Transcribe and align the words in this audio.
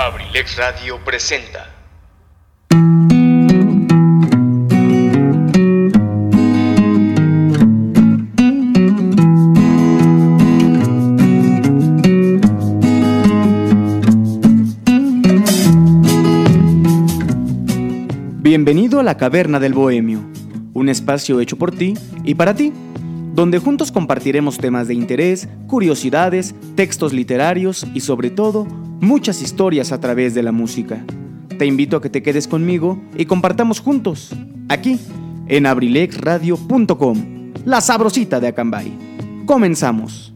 Abrilex 0.00 0.56
Radio 0.56 0.98
presenta. 1.04 1.68
Bienvenido 18.38 19.00
a 19.00 19.02
la 19.02 19.18
Caverna 19.18 19.60
del 19.60 19.74
Bohemio, 19.74 20.20
un 20.72 20.88
espacio 20.88 21.40
hecho 21.40 21.58
por 21.58 21.72
ti 21.72 21.92
y 22.24 22.36
para 22.36 22.54
ti, 22.54 22.72
donde 23.34 23.58
juntos 23.58 23.92
compartiremos 23.92 24.56
temas 24.56 24.88
de 24.88 24.94
interés, 24.94 25.46
curiosidades, 25.66 26.54
textos 26.74 27.12
literarios 27.12 27.86
y 27.92 28.00
sobre 28.00 28.30
todo 28.30 28.66
muchas 29.00 29.42
historias 29.42 29.92
a 29.92 30.00
través 30.00 30.34
de 30.34 30.42
la 30.42 30.52
música. 30.52 31.04
Te 31.58 31.66
invito 31.66 31.96
a 31.96 32.02
que 32.02 32.10
te 32.10 32.22
quedes 32.22 32.46
conmigo 32.46 33.00
y 33.16 33.26
compartamos 33.26 33.80
juntos, 33.80 34.30
aquí, 34.68 34.98
en 35.48 35.66
abrilexradio.com, 35.66 37.52
la 37.64 37.80
sabrosita 37.80 38.40
de 38.40 38.48
Acambay. 38.48 38.92
Comenzamos. 39.46 40.34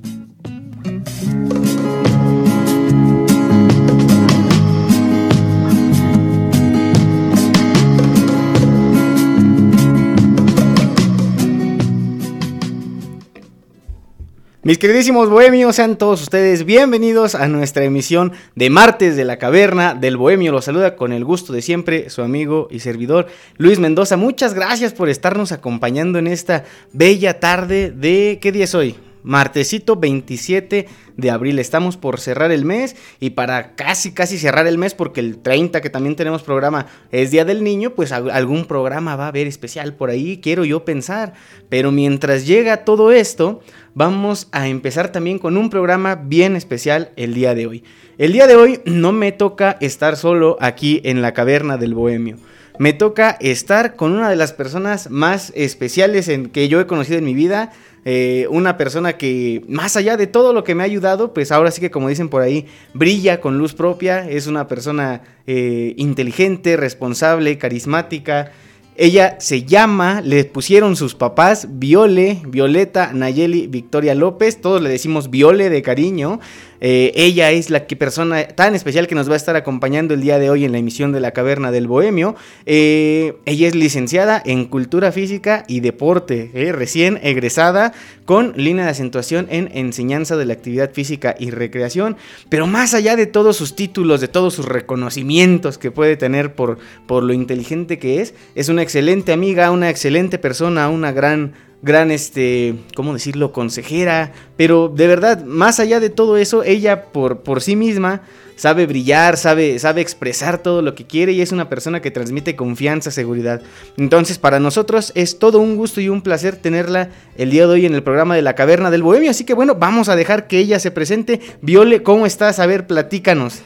Mis 14.64 14.78
queridísimos 14.78 15.28
bohemios, 15.28 15.76
sean 15.76 15.98
todos 15.98 16.22
ustedes 16.22 16.64
bienvenidos 16.64 17.34
a 17.34 17.48
nuestra 17.48 17.84
emisión 17.84 18.32
de 18.54 18.70
martes 18.70 19.14
de 19.14 19.26
la 19.26 19.36
caverna 19.36 19.94
del 19.94 20.16
bohemio. 20.16 20.52
Los 20.52 20.64
saluda 20.64 20.96
con 20.96 21.12
el 21.12 21.22
gusto 21.22 21.52
de 21.52 21.60
siempre 21.60 22.08
su 22.08 22.22
amigo 22.22 22.68
y 22.70 22.80
servidor 22.80 23.26
Luis 23.58 23.78
Mendoza. 23.78 24.16
Muchas 24.16 24.54
gracias 24.54 24.94
por 24.94 25.10
estarnos 25.10 25.52
acompañando 25.52 26.18
en 26.18 26.28
esta 26.28 26.64
bella 26.94 27.40
tarde 27.40 27.90
de... 27.90 28.38
¿Qué 28.40 28.52
día 28.52 28.64
es 28.64 28.74
hoy? 28.74 28.96
martesito 29.24 29.96
27 29.96 30.86
de 31.16 31.30
abril. 31.30 31.58
Estamos 31.58 31.96
por 31.96 32.20
cerrar 32.20 32.52
el 32.52 32.64
mes 32.64 32.94
y 33.18 33.30
para 33.30 33.74
casi, 33.74 34.12
casi 34.12 34.38
cerrar 34.38 34.66
el 34.68 34.78
mes, 34.78 34.94
porque 34.94 35.20
el 35.20 35.38
30 35.38 35.80
que 35.80 35.90
también 35.90 36.14
tenemos 36.14 36.42
programa 36.42 36.86
es 37.10 37.32
Día 37.32 37.44
del 37.44 37.64
Niño, 37.64 37.94
pues 37.94 38.12
algún 38.12 38.66
programa 38.66 39.16
va 39.16 39.24
a 39.24 39.28
haber 39.28 39.48
especial 39.48 39.94
por 39.94 40.10
ahí, 40.10 40.40
quiero 40.40 40.64
yo 40.64 40.84
pensar. 40.84 41.32
Pero 41.68 41.90
mientras 41.90 42.46
llega 42.46 42.84
todo 42.84 43.10
esto, 43.10 43.62
vamos 43.94 44.48
a 44.52 44.68
empezar 44.68 45.12
también 45.12 45.38
con 45.38 45.56
un 45.56 45.70
programa 45.70 46.16
bien 46.16 46.56
especial 46.56 47.12
el 47.16 47.34
día 47.34 47.54
de 47.54 47.66
hoy. 47.66 47.84
El 48.18 48.32
día 48.32 48.46
de 48.46 48.56
hoy 48.56 48.80
no 48.84 49.12
me 49.12 49.32
toca 49.32 49.76
estar 49.80 50.16
solo 50.16 50.56
aquí 50.60 51.00
en 51.04 51.22
la 51.22 51.32
caverna 51.32 51.76
del 51.76 51.94
Bohemio 51.94 52.36
me 52.78 52.92
toca 52.92 53.30
estar 53.40 53.94
con 53.94 54.12
una 54.12 54.28
de 54.28 54.36
las 54.36 54.52
personas 54.52 55.10
más 55.10 55.52
especiales 55.54 56.28
en, 56.28 56.48
que 56.48 56.68
yo 56.68 56.80
he 56.80 56.86
conocido 56.86 57.18
en 57.18 57.24
mi 57.24 57.34
vida. 57.34 57.72
Eh, 58.04 58.46
una 58.50 58.76
persona 58.76 59.16
que, 59.16 59.64
más 59.68 59.96
allá 59.96 60.16
de 60.16 60.26
todo 60.26 60.52
lo 60.52 60.64
que 60.64 60.74
me 60.74 60.82
ha 60.82 60.86
ayudado, 60.86 61.32
pues 61.32 61.52
ahora 61.52 61.70
sí 61.70 61.80
que 61.80 61.90
como 61.90 62.08
dicen 62.08 62.28
por 62.28 62.42
ahí, 62.42 62.66
brilla 62.92 63.40
con 63.40 63.58
luz 63.58 63.74
propia. 63.74 64.28
Es 64.28 64.46
una 64.46 64.66
persona 64.66 65.22
eh, 65.46 65.94
inteligente, 65.96 66.76
responsable, 66.76 67.58
carismática. 67.58 68.52
Ella 68.96 69.36
se 69.40 69.64
llama, 69.64 70.20
le 70.20 70.44
pusieron 70.44 70.94
sus 70.94 71.16
papás 71.16 71.66
Viole, 71.68 72.40
Violeta, 72.46 73.12
Nayeli, 73.12 73.66
Victoria 73.66 74.14
López, 74.14 74.60
todos 74.60 74.80
le 74.80 74.88
decimos 74.88 75.30
Viole 75.30 75.68
de 75.68 75.82
cariño. 75.82 76.38
Eh, 76.86 77.12
ella 77.14 77.50
es 77.50 77.70
la 77.70 77.86
persona 77.86 78.46
tan 78.46 78.74
especial 78.74 79.06
que 79.06 79.14
nos 79.14 79.26
va 79.26 79.32
a 79.32 79.36
estar 79.38 79.56
acompañando 79.56 80.12
el 80.12 80.20
día 80.20 80.38
de 80.38 80.50
hoy 80.50 80.66
en 80.66 80.72
la 80.72 80.76
emisión 80.76 81.12
de 81.12 81.20
la 81.20 81.30
Caverna 81.30 81.70
del 81.70 81.86
Bohemio. 81.86 82.36
Eh, 82.66 83.36
ella 83.46 83.68
es 83.68 83.74
licenciada 83.74 84.42
en 84.44 84.66
Cultura 84.66 85.10
Física 85.10 85.64
y 85.66 85.80
Deporte, 85.80 86.50
eh, 86.52 86.72
recién 86.72 87.18
egresada 87.22 87.94
con 88.26 88.52
línea 88.56 88.84
de 88.84 88.90
acentuación 88.90 89.46
en 89.48 89.70
Enseñanza 89.72 90.36
de 90.36 90.44
la 90.44 90.52
Actividad 90.52 90.92
Física 90.92 91.34
y 91.38 91.52
Recreación. 91.52 92.18
Pero 92.50 92.66
más 92.66 92.92
allá 92.92 93.16
de 93.16 93.24
todos 93.24 93.56
sus 93.56 93.74
títulos, 93.74 94.20
de 94.20 94.28
todos 94.28 94.52
sus 94.52 94.66
reconocimientos 94.66 95.78
que 95.78 95.90
puede 95.90 96.18
tener 96.18 96.54
por, 96.54 96.76
por 97.06 97.22
lo 97.22 97.32
inteligente 97.32 97.98
que 97.98 98.20
es, 98.20 98.34
es 98.54 98.68
una 98.68 98.82
excelente 98.82 99.32
amiga, 99.32 99.70
una 99.70 99.88
excelente 99.88 100.38
persona, 100.38 100.90
una 100.90 101.12
gran 101.12 101.54
gran, 101.84 102.10
este, 102.10 102.76
¿cómo 102.96 103.12
decirlo?, 103.12 103.52
consejera, 103.52 104.32
pero 104.56 104.88
de 104.88 105.06
verdad, 105.06 105.44
más 105.44 105.78
allá 105.80 106.00
de 106.00 106.08
todo 106.08 106.38
eso, 106.38 106.64
ella 106.64 107.12
por, 107.12 107.40
por 107.40 107.60
sí 107.60 107.76
misma 107.76 108.22
sabe 108.56 108.86
brillar, 108.86 109.36
sabe, 109.36 109.78
sabe 109.78 110.00
expresar 110.00 110.58
todo 110.58 110.80
lo 110.80 110.94
que 110.94 111.06
quiere 111.06 111.32
y 111.32 111.42
es 111.42 111.52
una 111.52 111.68
persona 111.68 112.00
que 112.00 112.10
transmite 112.10 112.56
confianza, 112.56 113.10
seguridad. 113.10 113.60
Entonces, 113.98 114.38
para 114.38 114.60
nosotros 114.60 115.12
es 115.14 115.38
todo 115.38 115.58
un 115.58 115.76
gusto 115.76 116.00
y 116.00 116.08
un 116.08 116.22
placer 116.22 116.56
tenerla 116.56 117.10
el 117.36 117.50
día 117.50 117.66
de 117.66 117.74
hoy 117.74 117.86
en 117.86 117.94
el 117.94 118.02
programa 118.02 118.34
de 118.34 118.42
la 118.42 118.54
Caverna 118.54 118.90
del 118.90 119.02
Bohemio, 119.02 119.30
así 119.30 119.44
que 119.44 119.52
bueno, 119.52 119.74
vamos 119.74 120.08
a 120.08 120.16
dejar 120.16 120.46
que 120.46 120.58
ella 120.58 120.78
se 120.78 120.90
presente. 120.90 121.40
Viole, 121.60 122.02
¿cómo 122.02 122.24
estás? 122.24 122.60
A 122.60 122.66
ver, 122.66 122.86
platícanos. 122.86 123.62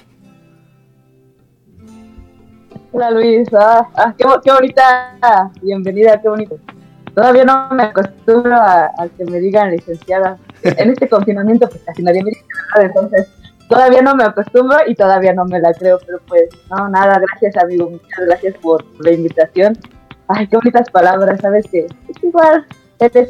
Hola 2.90 3.12
Luis, 3.12 3.46
ah, 3.52 3.86
ah 3.94 4.14
qué, 4.18 4.24
qué 4.42 4.50
bonita 4.50 5.52
bienvenida, 5.62 6.20
qué 6.20 6.28
bonito 6.28 6.58
todavía 7.18 7.44
no 7.44 7.68
me 7.70 7.82
acostumbro 7.82 8.54
a, 8.54 8.92
que 9.16 9.24
me 9.24 9.40
digan 9.40 9.72
licenciada. 9.72 10.38
En 10.62 10.90
este 10.90 11.08
confinamiento, 11.08 11.68
pues 11.68 11.82
casi 11.84 12.00
nadie 12.00 12.22
me 12.22 12.30
dice 12.30 12.44
nada, 12.72 12.86
entonces 12.86 13.26
todavía 13.68 14.02
no 14.02 14.14
me 14.14 14.22
acostumbro 14.22 14.78
y 14.86 14.94
todavía 14.94 15.32
no 15.32 15.44
me 15.44 15.58
la 15.58 15.72
creo, 15.72 15.98
pero 16.06 16.20
pues, 16.28 16.48
no, 16.70 16.88
nada, 16.88 17.18
gracias 17.18 17.56
amigo, 17.56 17.90
muchas 17.90 18.24
gracias 18.24 18.54
por 18.58 18.84
la 19.00 19.10
invitación. 19.10 19.76
Ay, 20.28 20.46
qué 20.46 20.58
bonitas 20.58 20.88
palabras, 20.90 21.40
sabes 21.40 21.66
que 21.68 21.86
es 21.86 22.22
igual, 22.22 22.64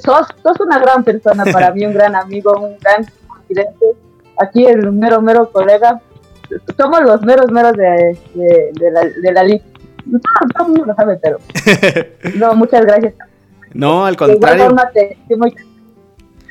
sos, 0.05 0.27
sos 0.43 0.61
una 0.61 0.79
gran 0.79 1.03
persona 1.03 1.45
para 1.51 1.73
mí, 1.73 1.87
un 1.87 1.95
gran 1.95 2.15
amigo, 2.15 2.53
un 2.61 2.77
gran 2.81 3.07
confidente. 3.27 3.87
Aquí 4.39 4.67
el 4.67 4.93
mero, 4.93 5.23
mero 5.23 5.51
colega, 5.51 5.99
somos 6.77 7.01
los 7.05 7.23
meros, 7.23 7.51
meros 7.51 7.73
de, 7.73 8.19
de, 8.35 8.91
la, 8.91 9.01
de 9.01 9.33
la 9.33 9.45
No, 10.05 10.21
todo 10.55 10.67
el 10.67 10.73
mundo 10.73 10.85
lo 10.85 10.95
sabe, 10.95 11.19
pero 11.23 11.39
no, 12.37 12.55
muchas 12.55 12.85
gracias 12.85 13.15
no, 13.75 14.07
al 14.07 14.17
contrario. 14.17 14.75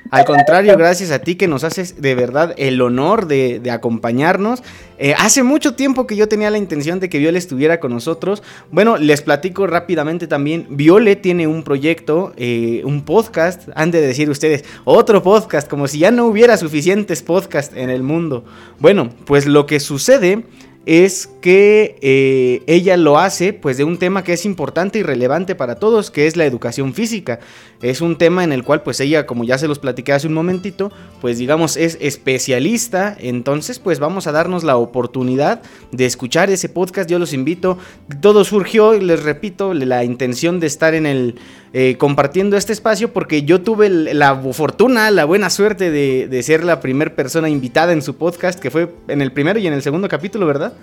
Al 0.10 0.24
contrario, 0.24 0.78
gracias 0.78 1.12
a 1.12 1.20
ti 1.20 1.36
que 1.36 1.48
nos 1.48 1.64
haces 1.64 2.02
de 2.02 2.16
verdad 2.16 2.54
el 2.58 2.82
honor 2.82 3.28
de, 3.28 3.62
acompañarnos. 3.70 4.64
Eh, 5.00 5.14
hace 5.18 5.44
mucho 5.44 5.76
tiempo 5.76 6.08
que 6.08 6.16
yo 6.16 6.28
tenía 6.28 6.50
la 6.50 6.58
intención 6.58 7.00
de 7.00 7.10
que 7.10 7.20
Viole 7.20 7.38
estuviera 7.38 7.80
con 7.80 7.92
nosotros. 7.92 8.42
Bueno, 8.72 8.98
les 8.98 9.22
platico 9.22 9.68
rápidamente 9.68 10.28
también. 10.28 10.68
Viole 10.70 11.16
tiene 11.16 11.48
un 11.48 11.64
proyecto, 11.64 12.34
eh, 12.38 12.82
un 12.86 13.04
podcast, 13.04 13.70
han 13.76 13.92
de 13.92 14.02
decir 14.02 14.30
ustedes, 14.30 14.64
otro 14.86 15.22
podcast, 15.22 15.70
como 15.70 15.88
si 15.88 16.00
ya 16.00 16.12
no 16.12 16.26
hubiera 16.26 16.58
suficientes 16.58 17.22
podcasts 17.22 17.76
en 17.76 17.90
el 17.90 18.02
mundo. 18.02 18.46
Bueno, 18.80 19.10
pues 19.26 19.46
lo 19.46 19.66
que 19.66 19.80
sucede 19.80 20.46
es 20.88 21.30
que 21.42 21.98
eh, 22.02 22.64
ella 22.66 22.96
lo 22.96 23.20
hace 23.20 23.52
pues 23.52 23.76
de 23.76 23.84
un 23.84 23.98
tema 23.98 24.24
que 24.24 24.32
es 24.32 24.46
importante 24.46 24.98
y 24.98 25.04
relevante 25.04 25.54
para 25.54 25.76
todos, 25.76 26.12
que 26.12 26.28
es 26.28 26.38
la 26.38 26.46
educación 26.46 26.94
física. 26.94 27.40
Es 27.82 28.00
un 28.00 28.18
tema 28.18 28.46
en 28.46 28.54
el 28.54 28.64
cual 28.64 28.84
pues 28.84 29.02
ella, 29.02 29.26
como 29.26 29.44
ya 29.44 29.58
se 29.58 29.68
los 29.68 29.80
platiqué 29.80 30.14
hace 30.14 30.28
un 30.28 30.34
momentito, 30.34 30.90
pues 31.20 31.40
digamos 31.40 31.76
es 31.76 31.98
especialista, 32.00 33.18
entonces 33.20 33.80
pues 33.80 34.00
vamos 34.00 34.28
a 34.28 34.32
darnos 34.32 34.64
la 34.64 34.78
oportunidad 34.78 35.62
de 35.92 36.06
escuchar 36.06 36.50
ese 36.50 36.70
podcast, 36.70 37.10
yo 37.10 37.20
los 37.20 37.34
invito, 37.34 37.78
todo 38.22 38.46
surgió, 38.46 38.94
les 38.94 39.22
repito, 39.24 39.74
la 39.74 40.06
intención 40.06 40.62
de 40.62 40.68
estar 40.68 40.96
en 40.96 41.06
el 41.06 41.36
eh, 41.80 41.96
compartiendo 41.96 42.58
este 42.58 42.74
espacio 42.74 43.14
porque 43.14 43.44
yo 43.44 43.62
tuve 43.62 43.88
la 43.88 44.36
fortuna, 44.36 45.12
la 45.12 45.26
buena 45.26 45.52
suerte 45.52 45.92
de, 45.92 46.28
de 46.28 46.42
ser 46.42 46.64
la 46.64 46.80
primera 46.80 47.14
persona 47.14 47.50
invitada 47.50 47.94
en 47.94 48.02
su 48.02 48.16
podcast, 48.16 48.60
que 48.60 48.72
fue 48.72 48.90
en 49.08 49.22
el 49.22 49.32
primero 49.32 49.60
y 49.60 49.68
en 49.68 49.74
el 49.74 49.84
segundo 49.84 50.10
capítulo, 50.10 50.48
¿verdad? 50.48 50.74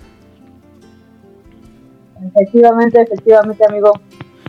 Efectivamente, 2.33 3.01
efectivamente, 3.01 3.65
amigo. 3.67 3.91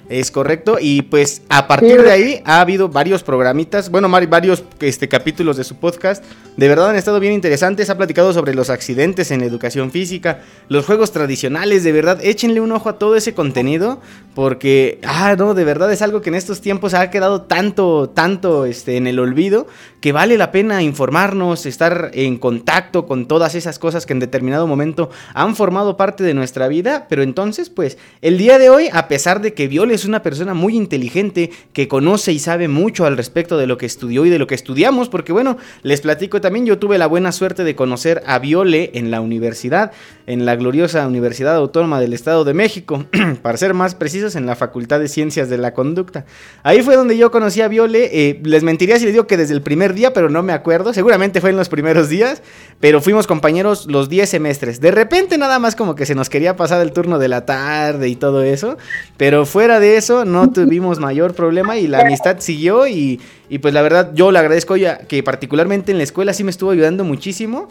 Es 0.08 0.30
correcto, 0.30 0.78
y 0.80 1.02
pues 1.02 1.42
a 1.48 1.66
partir 1.66 2.00
de 2.00 2.12
ahí 2.12 2.42
ha 2.44 2.60
habido 2.60 2.88
varios 2.88 3.24
programitas, 3.24 3.90
bueno, 3.90 4.08
varios 4.08 4.62
este, 4.78 5.08
capítulos 5.08 5.56
de 5.56 5.64
su 5.64 5.74
podcast, 5.76 6.22
de 6.56 6.68
verdad 6.68 6.90
han 6.90 6.96
estado 6.96 7.18
bien 7.18 7.32
interesantes, 7.32 7.90
ha 7.90 7.96
platicado 7.96 8.32
sobre 8.32 8.54
los 8.54 8.70
accidentes 8.70 9.32
en 9.32 9.42
educación 9.42 9.90
física, 9.90 10.42
los 10.68 10.86
juegos 10.86 11.10
tradicionales, 11.10 11.82
de 11.82 11.90
verdad, 11.90 12.20
échenle 12.22 12.60
un 12.60 12.70
ojo 12.70 12.88
a 12.88 12.98
todo 12.98 13.16
ese 13.16 13.34
contenido, 13.34 14.00
porque, 14.36 15.00
ah, 15.04 15.34
no, 15.36 15.54
de 15.54 15.64
verdad 15.64 15.92
es 15.92 16.02
algo 16.02 16.20
que 16.20 16.28
en 16.28 16.36
estos 16.36 16.60
tiempos 16.60 16.94
ha 16.94 17.10
quedado 17.10 17.42
tanto, 17.42 18.08
tanto 18.08 18.64
este, 18.64 18.96
en 18.96 19.08
el 19.08 19.18
olvido, 19.18 19.66
que 20.00 20.12
vale 20.12 20.38
la 20.38 20.52
pena 20.52 20.84
informarnos, 20.84 21.66
estar 21.66 22.12
en 22.14 22.36
contacto 22.38 23.06
con 23.06 23.26
todas 23.26 23.56
esas 23.56 23.80
cosas 23.80 24.06
que 24.06 24.12
en 24.12 24.20
determinado 24.20 24.68
momento 24.68 25.10
han 25.34 25.56
formado 25.56 25.96
parte 25.96 26.22
de 26.22 26.34
nuestra 26.34 26.68
vida, 26.68 27.06
pero 27.08 27.24
entonces, 27.24 27.70
pues, 27.70 27.98
el 28.22 28.38
día 28.38 28.60
de 28.60 28.70
hoy, 28.70 28.88
a 28.92 29.08
pesar 29.08 29.40
de 29.40 29.52
que 29.52 29.66
Viole 29.66 29.95
es 29.96 30.04
una 30.04 30.22
persona 30.22 30.54
muy 30.54 30.76
inteligente, 30.76 31.50
que 31.72 31.88
conoce 31.88 32.32
y 32.32 32.38
sabe 32.38 32.68
mucho 32.68 33.06
al 33.06 33.16
respecto 33.16 33.58
de 33.58 33.66
lo 33.66 33.78
que 33.78 33.86
estudió 33.86 34.24
y 34.24 34.30
de 34.30 34.38
lo 34.38 34.46
que 34.46 34.54
estudiamos, 34.54 35.08
porque 35.08 35.32
bueno, 35.32 35.56
les 35.82 36.00
platico 36.00 36.40
también, 36.40 36.66
yo 36.66 36.78
tuve 36.78 36.98
la 36.98 37.06
buena 37.06 37.32
suerte 37.32 37.64
de 37.64 37.74
conocer 37.74 38.22
a 38.26 38.38
Viole 38.38 38.92
en 38.94 39.10
la 39.10 39.20
universidad. 39.20 39.92
en 40.26 40.44
la 40.44 40.56
gloriosa 40.56 41.06
Universidad 41.06 41.54
Autónoma 41.54 42.00
del 42.00 42.12
Estado 42.12 42.44
de 42.44 42.52
México, 42.52 43.06
para 43.42 43.56
ser 43.56 43.74
más 43.74 43.94
precisos, 43.94 44.34
en 44.34 44.44
la 44.44 44.56
Facultad 44.56 44.98
de 44.98 45.08
Ciencias 45.08 45.48
de 45.48 45.58
la 45.58 45.72
Conducta. 45.72 46.24
Ahí 46.62 46.82
fue 46.82 46.96
donde 46.96 47.16
yo 47.16 47.30
conocí 47.30 47.60
a 47.60 47.68
Viole, 47.68 48.10
eh, 48.12 48.40
les 48.42 48.62
mentiría 48.62 48.98
si 48.98 49.04
les 49.04 49.14
digo 49.14 49.26
que 49.26 49.36
desde 49.36 49.54
el 49.54 49.62
primer 49.62 49.94
día, 49.94 50.12
pero 50.12 50.28
no 50.28 50.42
me 50.42 50.52
acuerdo, 50.52 50.92
seguramente 50.92 51.40
fue 51.40 51.50
en 51.50 51.56
los 51.56 51.68
primeros 51.68 52.08
días, 52.08 52.42
pero 52.80 53.00
fuimos 53.00 53.26
compañeros 53.26 53.86
los 53.86 54.08
10 54.08 54.28
semestres. 54.28 54.80
De 54.80 54.90
repente 54.90 55.38
nada 55.38 55.58
más 55.58 55.76
como 55.76 55.94
que 55.94 56.06
se 56.06 56.14
nos 56.14 56.28
quería 56.28 56.56
pasar 56.56 56.80
el 56.82 56.92
turno 56.92 57.18
de 57.18 57.28
la 57.28 57.46
tarde 57.46 58.08
y 58.08 58.16
todo 58.16 58.42
eso, 58.42 58.76
pero 59.16 59.46
fuera 59.46 59.80
de 59.80 59.85
eso 59.94 60.24
no 60.24 60.50
tuvimos 60.50 60.98
mayor 60.98 61.34
problema 61.34 61.76
y 61.76 61.86
la 61.86 62.00
amistad 62.00 62.38
siguió 62.40 62.88
y, 62.88 63.20
y 63.48 63.58
pues 63.58 63.72
la 63.72 63.82
verdad 63.82 64.10
yo 64.14 64.32
le 64.32 64.38
agradezco 64.40 64.76
ya 64.76 64.98
que 64.98 65.22
particularmente 65.22 65.92
en 65.92 65.98
la 65.98 66.04
escuela 66.04 66.32
sí 66.32 66.42
me 66.42 66.50
estuvo 66.50 66.72
ayudando 66.72 67.04
muchísimo. 67.04 67.68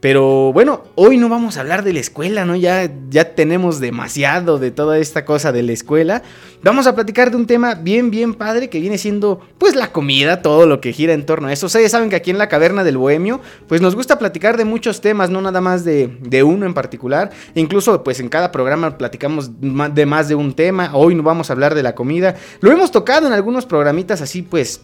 Pero 0.00 0.52
bueno, 0.52 0.84
hoy 0.94 1.16
no 1.16 1.28
vamos 1.28 1.56
a 1.56 1.60
hablar 1.60 1.82
de 1.82 1.92
la 1.92 1.98
escuela, 1.98 2.44
¿no? 2.44 2.54
Ya, 2.54 2.88
ya 3.10 3.34
tenemos 3.34 3.80
demasiado 3.80 4.58
de 4.58 4.70
toda 4.70 4.98
esta 4.98 5.24
cosa 5.24 5.50
de 5.50 5.64
la 5.64 5.72
escuela. 5.72 6.22
Vamos 6.62 6.86
a 6.86 6.94
platicar 6.94 7.32
de 7.32 7.36
un 7.36 7.46
tema 7.46 7.74
bien, 7.74 8.12
bien 8.12 8.34
padre 8.34 8.70
que 8.70 8.78
viene 8.78 8.96
siendo, 8.96 9.40
pues, 9.58 9.74
la 9.74 9.90
comida, 9.90 10.40
todo 10.40 10.66
lo 10.66 10.80
que 10.80 10.92
gira 10.92 11.14
en 11.14 11.26
torno 11.26 11.48
a 11.48 11.52
eso. 11.52 11.66
Ustedes 11.66 11.90
saben 11.90 12.10
que 12.10 12.16
aquí 12.16 12.30
en 12.30 12.38
la 12.38 12.48
Caverna 12.48 12.84
del 12.84 12.96
Bohemio, 12.96 13.40
pues 13.66 13.80
nos 13.80 13.96
gusta 13.96 14.20
platicar 14.20 14.56
de 14.56 14.64
muchos 14.64 15.00
temas, 15.00 15.30
no 15.30 15.40
nada 15.40 15.60
más 15.60 15.84
de, 15.84 16.16
de 16.20 16.44
uno 16.44 16.64
en 16.64 16.74
particular. 16.74 17.30
Incluso, 17.56 18.04
pues, 18.04 18.20
en 18.20 18.28
cada 18.28 18.52
programa 18.52 18.98
platicamos 18.98 19.50
de 19.60 20.06
más 20.06 20.28
de 20.28 20.36
un 20.36 20.54
tema. 20.54 20.90
Hoy 20.94 21.16
no 21.16 21.24
vamos 21.24 21.50
a 21.50 21.54
hablar 21.54 21.74
de 21.74 21.82
la 21.82 21.96
comida. 21.96 22.36
Lo 22.60 22.70
hemos 22.70 22.92
tocado 22.92 23.26
en 23.26 23.32
algunos 23.32 23.66
programitas 23.66 24.20
así, 24.20 24.42
pues, 24.42 24.80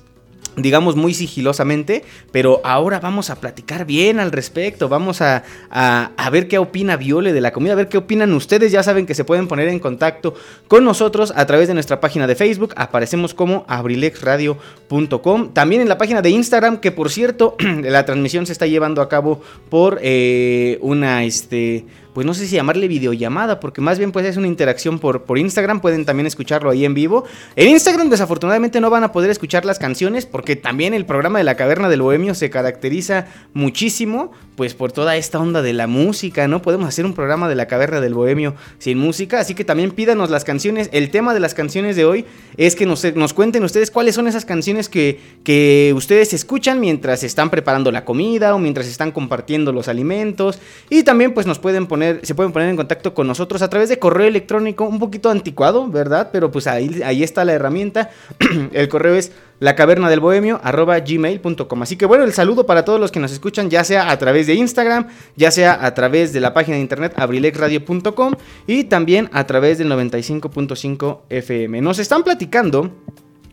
digamos 0.56 0.96
muy 0.96 1.14
sigilosamente, 1.14 2.04
pero 2.32 2.60
ahora 2.64 3.00
vamos 3.00 3.30
a 3.30 3.36
platicar 3.36 3.84
bien 3.86 4.20
al 4.20 4.32
respecto, 4.32 4.88
vamos 4.88 5.20
a, 5.20 5.44
a, 5.70 6.30
ver 6.30 6.48
qué 6.48 6.58
opina 6.58 6.96
Viole 6.96 7.32
de 7.32 7.40
la 7.40 7.52
comida, 7.52 7.72
a 7.72 7.76
ver 7.76 7.88
qué 7.88 7.98
opinan 7.98 8.32
ustedes, 8.32 8.72
ya 8.72 8.82
saben 8.82 9.06
que 9.06 9.14
se 9.14 9.24
pueden 9.24 9.48
poner 9.48 9.68
en 9.68 9.78
contacto 9.78 10.34
con 10.68 10.84
nosotros 10.84 11.32
a 11.36 11.46
través 11.46 11.68
de 11.68 11.74
nuestra 11.74 12.00
página 12.00 12.26
de 12.26 12.34
Facebook, 12.34 12.72
aparecemos 12.76 13.34
como 13.34 13.64
abrilexradio.com, 13.68 15.52
también 15.52 15.82
en 15.82 15.88
la 15.88 15.98
página 15.98 16.22
de 16.22 16.30
Instagram, 16.30 16.78
que 16.78 16.92
por 16.92 17.10
cierto, 17.10 17.56
la 17.82 18.04
transmisión 18.04 18.46
se 18.46 18.52
está 18.52 18.66
llevando 18.66 19.02
a 19.02 19.08
cabo 19.08 19.40
por 19.68 19.98
eh, 20.02 20.78
una, 20.80 21.24
este, 21.24 21.84
pues 22.14 22.26
no 22.26 22.32
sé 22.32 22.46
si 22.46 22.54
llamarle 22.54 22.86
videollamada, 22.86 23.58
porque 23.58 23.80
más 23.80 23.98
bien 23.98 24.12
pues 24.12 24.24
es 24.24 24.36
una 24.36 24.46
interacción 24.46 25.00
por, 25.00 25.24
por 25.24 25.36
Instagram, 25.36 25.80
pueden 25.80 26.04
también 26.04 26.26
escucharlo 26.26 26.70
ahí 26.70 26.84
en 26.84 26.94
vivo. 26.94 27.24
En 27.56 27.68
Instagram 27.68 28.08
desafortunadamente 28.08 28.80
no 28.80 28.88
van 28.88 29.02
a 29.02 29.10
poder 29.10 29.30
escuchar 29.30 29.64
las 29.64 29.80
canciones, 29.80 30.24
porque 30.24 30.54
también 30.54 30.94
el 30.94 31.06
programa 31.06 31.38
de 31.38 31.44
la 31.44 31.56
Caverna 31.56 31.88
del 31.88 32.02
Bohemio 32.02 32.34
se 32.34 32.50
caracteriza 32.50 33.26
muchísimo, 33.52 34.30
pues 34.54 34.74
por 34.74 34.92
toda 34.92 35.16
esta 35.16 35.40
onda 35.40 35.60
de 35.60 35.72
la 35.72 35.88
música, 35.88 36.46
¿no? 36.46 36.62
Podemos 36.62 36.86
hacer 36.86 37.04
un 37.04 37.14
programa 37.14 37.48
de 37.48 37.56
la 37.56 37.66
Caverna 37.66 38.00
del 38.00 38.14
Bohemio 38.14 38.54
sin 38.78 38.98
música, 38.98 39.40
así 39.40 39.56
que 39.56 39.64
también 39.64 39.90
pídanos 39.90 40.30
las 40.30 40.44
canciones. 40.44 40.88
El 40.92 41.10
tema 41.10 41.34
de 41.34 41.40
las 41.40 41.54
canciones 41.54 41.96
de 41.96 42.04
hoy 42.04 42.24
es 42.56 42.76
que 42.76 42.86
nos, 42.86 43.04
nos 43.16 43.34
cuenten 43.34 43.64
ustedes 43.64 43.90
cuáles 43.90 44.14
son 44.14 44.28
esas 44.28 44.44
canciones 44.44 44.88
que, 44.88 45.20
que 45.42 45.92
ustedes 45.96 46.32
escuchan 46.32 46.78
mientras 46.78 47.24
están 47.24 47.50
preparando 47.50 47.90
la 47.90 48.04
comida 48.04 48.54
o 48.54 48.60
mientras 48.60 48.86
están 48.86 49.10
compartiendo 49.10 49.72
los 49.72 49.88
alimentos. 49.88 50.60
Y 50.88 51.02
también 51.02 51.34
pues 51.34 51.48
nos 51.48 51.58
pueden 51.58 51.86
poner 51.86 52.03
se 52.22 52.34
pueden 52.34 52.52
poner 52.52 52.68
en 52.68 52.76
contacto 52.76 53.14
con 53.14 53.26
nosotros 53.26 53.62
a 53.62 53.68
través 53.68 53.88
de 53.88 53.98
correo 53.98 54.26
electrónico, 54.26 54.84
un 54.84 54.98
poquito 54.98 55.30
anticuado, 55.30 55.88
¿verdad? 55.88 56.30
Pero 56.32 56.50
pues 56.50 56.66
ahí, 56.66 57.02
ahí 57.04 57.22
está 57.22 57.44
la 57.44 57.52
herramienta. 57.52 58.10
el 58.72 58.88
correo 58.88 59.14
es 59.14 59.32
la 59.60 59.74
caverna 59.76 60.10
del 60.10 60.20
bohemio 60.20 60.60
arroba 60.62 60.98
gmail.com. 60.98 61.82
Así 61.82 61.96
que 61.96 62.06
bueno, 62.06 62.24
el 62.24 62.32
saludo 62.32 62.66
para 62.66 62.84
todos 62.84 63.00
los 63.00 63.10
que 63.10 63.20
nos 63.20 63.32
escuchan, 63.32 63.70
ya 63.70 63.84
sea 63.84 64.10
a 64.10 64.18
través 64.18 64.46
de 64.46 64.54
Instagram, 64.54 65.08
ya 65.36 65.50
sea 65.50 65.84
a 65.84 65.94
través 65.94 66.32
de 66.32 66.40
la 66.40 66.52
página 66.52 66.76
de 66.76 66.82
internet 66.82 67.14
abrilexradio.com 67.16 68.34
y 68.66 68.84
también 68.84 69.28
a 69.32 69.46
través 69.46 69.78
del 69.78 69.90
95.5 69.90 71.20
FM. 71.30 71.80
Nos 71.80 71.98
están 71.98 72.22
platicando 72.24 72.90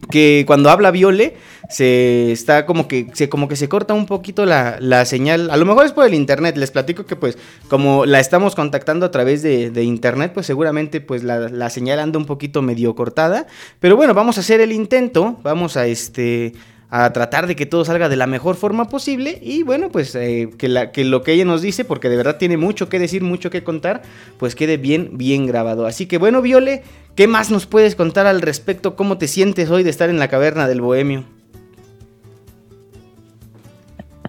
que 0.10 0.44
cuando 0.48 0.70
habla 0.70 0.92
Viole 0.92 1.36
se 1.70 2.32
está 2.32 2.66
como 2.66 2.88
que 2.88 3.08
se 3.14 3.30
como 3.30 3.48
que 3.48 3.56
se 3.56 3.70
corta 3.70 3.94
un 3.94 4.06
poquito 4.06 4.46
la, 4.46 4.78
la, 4.80 5.06
señal. 5.06 5.50
A 5.50 5.58
lo 5.58 5.66
mejor 5.66 5.86
es 5.86 5.94
por 5.94 6.06
el 6.06 6.14
internet. 6.14 6.58
Les 6.58 6.72
platico 6.72 7.06
que 7.06 7.16
pues 7.16 7.38
como 7.70 8.06
la 8.06 8.20
estamos 8.20 8.56
contactando 8.56 9.06
a 9.06 9.12
través 9.12 9.42
de, 9.42 9.70
de 9.70 9.84
internet, 9.84 10.32
pues 10.34 10.46
seguramente 10.46 11.00
pues 11.00 11.24
la, 11.24 11.48
la, 11.50 11.70
señal 11.70 12.00
anda 12.00 12.20
un 12.20 12.26
poquito 12.26 12.62
medio 12.62 12.94
cortada. 12.94 13.48
Pero 13.80 13.96
bueno, 13.96 14.14
vamos 14.14 14.38
a 14.38 14.42
hacer 14.42 14.60
el 14.60 14.74
intento. 14.74 15.40
Vamos 15.44 15.78
a 15.78 15.88
este 15.88 16.54
a 16.94 17.14
tratar 17.14 17.48
de 17.48 17.56
que 17.56 17.66
todo 17.66 17.86
salga 17.86 18.10
de 18.10 18.18
la 18.18 18.28
mejor 18.28 18.58
forma 18.58 18.90
posible 18.90 19.40
y 19.42 19.64
bueno, 19.64 19.90
pues 19.90 20.14
eh, 20.14 20.50
que, 20.58 20.68
la, 20.68 20.92
que 20.92 21.06
lo 21.06 21.24
que 21.24 21.32
ella 21.32 21.46
nos 21.46 21.62
dice, 21.62 21.86
porque 21.86 22.10
de 22.10 22.18
verdad 22.18 22.36
tiene 22.36 22.58
mucho 22.58 22.90
que 22.90 23.00
decir, 23.00 23.24
mucho 23.24 23.50
que 23.50 23.64
contar, 23.64 24.02
pues 24.38 24.56
quede 24.56 24.76
bien, 24.76 25.12
bien 25.14 25.48
grabado. 25.48 25.86
Así 25.86 26.06
que 26.06 26.18
bueno, 26.18 26.42
Viole, 26.42 26.84
¿qué 27.16 27.30
más 27.30 27.50
nos 27.50 27.66
puedes 27.66 27.96
contar 27.96 28.28
al 28.28 28.42
respecto? 28.42 28.98
¿Cómo 28.98 29.18
te 29.18 29.30
sientes 29.30 29.72
hoy 29.72 29.84
de 29.84 29.90
estar 29.90 30.10
en 30.10 30.20
la 30.20 30.28
caverna 30.28 30.68
del 30.68 30.82
Bohemio? 30.82 31.24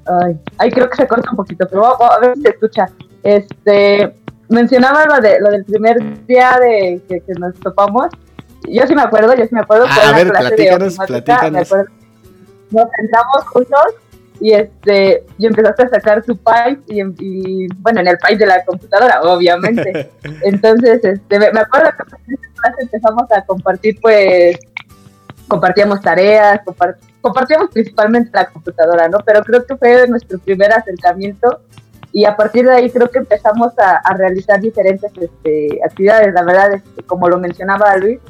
Ay, 0.06 0.38
ay 0.58 0.70
creo 0.70 0.88
que 0.88 0.97
se 0.97 1.08
corta 1.08 1.31
un 1.32 1.38
poquito, 1.38 1.67
pero 1.69 2.00
a 2.00 2.20
ver 2.20 2.37
si 2.37 2.43
se 2.43 2.49
escucha. 2.50 2.87
Este, 3.25 4.15
mencionaba 4.49 5.05
lo, 5.06 5.20
de, 5.20 5.41
lo 5.41 5.50
del 5.50 5.65
primer 5.65 6.25
día 6.26 6.56
de 6.61 7.03
que, 7.08 7.20
nos 7.41 7.56
topamos. 7.56 8.06
Yo 8.69 8.87
sí 8.87 8.94
me 8.94 9.03
acuerdo, 9.03 9.35
yo 9.35 9.43
sí 9.47 9.53
me 9.53 9.62
acuerdo. 9.62 9.87
Ah, 9.88 10.11
a 10.11 10.12
ver, 10.12 10.29
platícanos, 10.31 10.97
platícanos 11.08 11.73
nos 12.72 12.88
sentamos 12.96 13.44
juntos 13.52 13.94
y 14.40 14.52
este 14.52 15.24
y 15.38 15.46
empezaste 15.46 15.84
a 15.84 15.88
sacar 15.88 16.24
su 16.24 16.36
pipe 16.36 16.82
y, 16.88 17.69
bueno 17.76 18.00
en 18.00 18.08
el 18.08 18.19
pipe 18.19 18.38
de 18.38 18.46
la 18.46 18.64
computadora 18.64 19.22
obviamente. 19.22 20.10
Entonces 20.42 21.04
este 21.04 21.38
me, 21.38 21.46
acuerdo 21.60 21.90
que 21.96 22.82
empezamos 22.82 23.30
a 23.30 23.42
compartir 23.44 23.98
pues 24.00 24.58
compartíamos 25.48 26.00
tareas 26.00 26.60
compartíamos 27.20 27.70
principalmente 27.70 28.30
la 28.32 28.46
computadora 28.46 29.08
no 29.08 29.19
pero 29.24 29.42
creo 29.44 29.64
que 29.64 29.76
fue 29.76 30.08
nuestro 30.08 30.38
primer 30.38 30.72
acercamiento 30.72 31.60
y 32.12 32.24
a 32.24 32.36
partir 32.36 32.66
de 32.66 32.74
ahí 32.74 32.90
creo 32.90 33.10
que 33.10 33.19
empezamos 33.19 33.78
a, 33.78 33.96
a 33.96 34.14
realizar 34.14 34.60
diferentes 34.60 35.10
este, 35.19 35.80
actividades. 35.82 36.34
La 36.34 36.42
verdad 36.42 36.74
es 36.74 36.82
que, 36.82 37.02
como 37.04 37.26
lo 37.26 37.38
mencionaba 37.38 37.96
Luis 37.96 38.20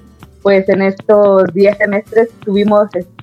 pues 0.42 0.68
en 0.68 0.82
estos 0.82 1.44
10 1.54 1.78
semestres 1.78 2.30
tuvimos 2.44 2.88
este, 2.94 3.21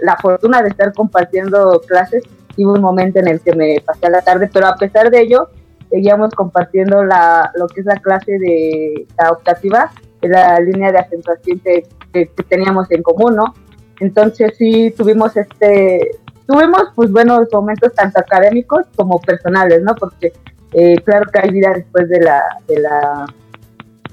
la 0.00 0.16
fortuna 0.16 0.62
de 0.62 0.68
estar 0.70 0.92
compartiendo 0.92 1.80
clases. 1.86 2.24
Hubo 2.56 2.72
un 2.72 2.80
momento 2.80 3.18
en 3.18 3.28
el 3.28 3.40
que 3.40 3.54
me 3.54 3.82
pasé 3.84 4.06
a 4.06 4.10
la 4.10 4.22
tarde, 4.22 4.48
pero 4.52 4.66
a 4.66 4.76
pesar 4.76 5.10
de 5.10 5.20
ello, 5.20 5.48
seguíamos 5.90 6.34
compartiendo 6.34 7.04
la, 7.04 7.50
lo 7.56 7.66
que 7.68 7.80
es 7.80 7.86
la 7.86 7.96
clase 7.96 8.38
de 8.38 9.06
la 9.18 9.30
optativa, 9.32 9.90
la 10.22 10.58
línea 10.60 10.92
de 10.92 10.98
acentuación 10.98 11.60
que, 11.60 11.86
que, 12.12 12.26
teníamos 12.48 12.90
en 12.90 13.02
común, 13.02 13.36
¿no? 13.36 13.54
Entonces 14.00 14.56
sí 14.56 14.92
tuvimos 14.96 15.36
este, 15.36 16.18
tuvimos 16.46 16.84
pues 16.94 17.10
buenos 17.10 17.48
momentos 17.52 17.92
tanto 17.94 18.20
académicos 18.20 18.86
como 18.96 19.20
personales, 19.20 19.82
¿no? 19.82 19.94
Porque 19.94 20.32
eh, 20.72 20.96
claro 21.04 21.30
que 21.32 21.40
hay 21.40 21.50
vida 21.50 21.72
después 21.74 22.08
de 22.08 22.20
la, 22.20 22.42
de 22.66 22.80
la, 22.80 23.26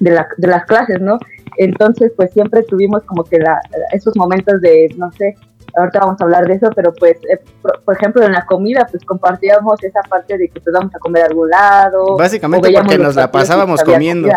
de, 0.04 0.10
la, 0.10 0.28
de 0.36 0.48
las 0.48 0.64
clases, 0.66 1.00
¿no? 1.00 1.18
Entonces, 1.56 2.12
pues 2.16 2.32
siempre 2.32 2.62
tuvimos 2.62 3.02
como 3.04 3.24
que 3.24 3.38
la, 3.38 3.60
esos 3.92 4.16
momentos 4.16 4.60
de, 4.60 4.94
no 4.96 5.10
sé, 5.12 5.36
ahorita 5.76 6.00
vamos 6.00 6.20
a 6.20 6.24
hablar 6.24 6.46
de 6.46 6.54
eso, 6.54 6.70
pero 6.74 6.92
pues, 6.92 7.16
eh, 7.30 7.40
por, 7.84 7.96
ejemplo, 7.96 8.22
en 8.24 8.32
la 8.32 8.44
comida, 8.44 8.86
pues 8.90 9.04
compartíamos 9.04 9.82
esa 9.82 10.00
parte 10.02 10.36
de 10.36 10.48
que 10.48 10.60
pues 10.60 10.74
vamos 10.74 10.94
a 10.94 10.98
comer 10.98 11.22
a 11.22 11.26
algún 11.26 11.48
lado. 11.48 12.16
Básicamente 12.16 12.70
porque 12.70 12.98
nos 12.98 13.16
la 13.16 13.30
pasábamos 13.32 13.82
comiendo. 13.82 14.28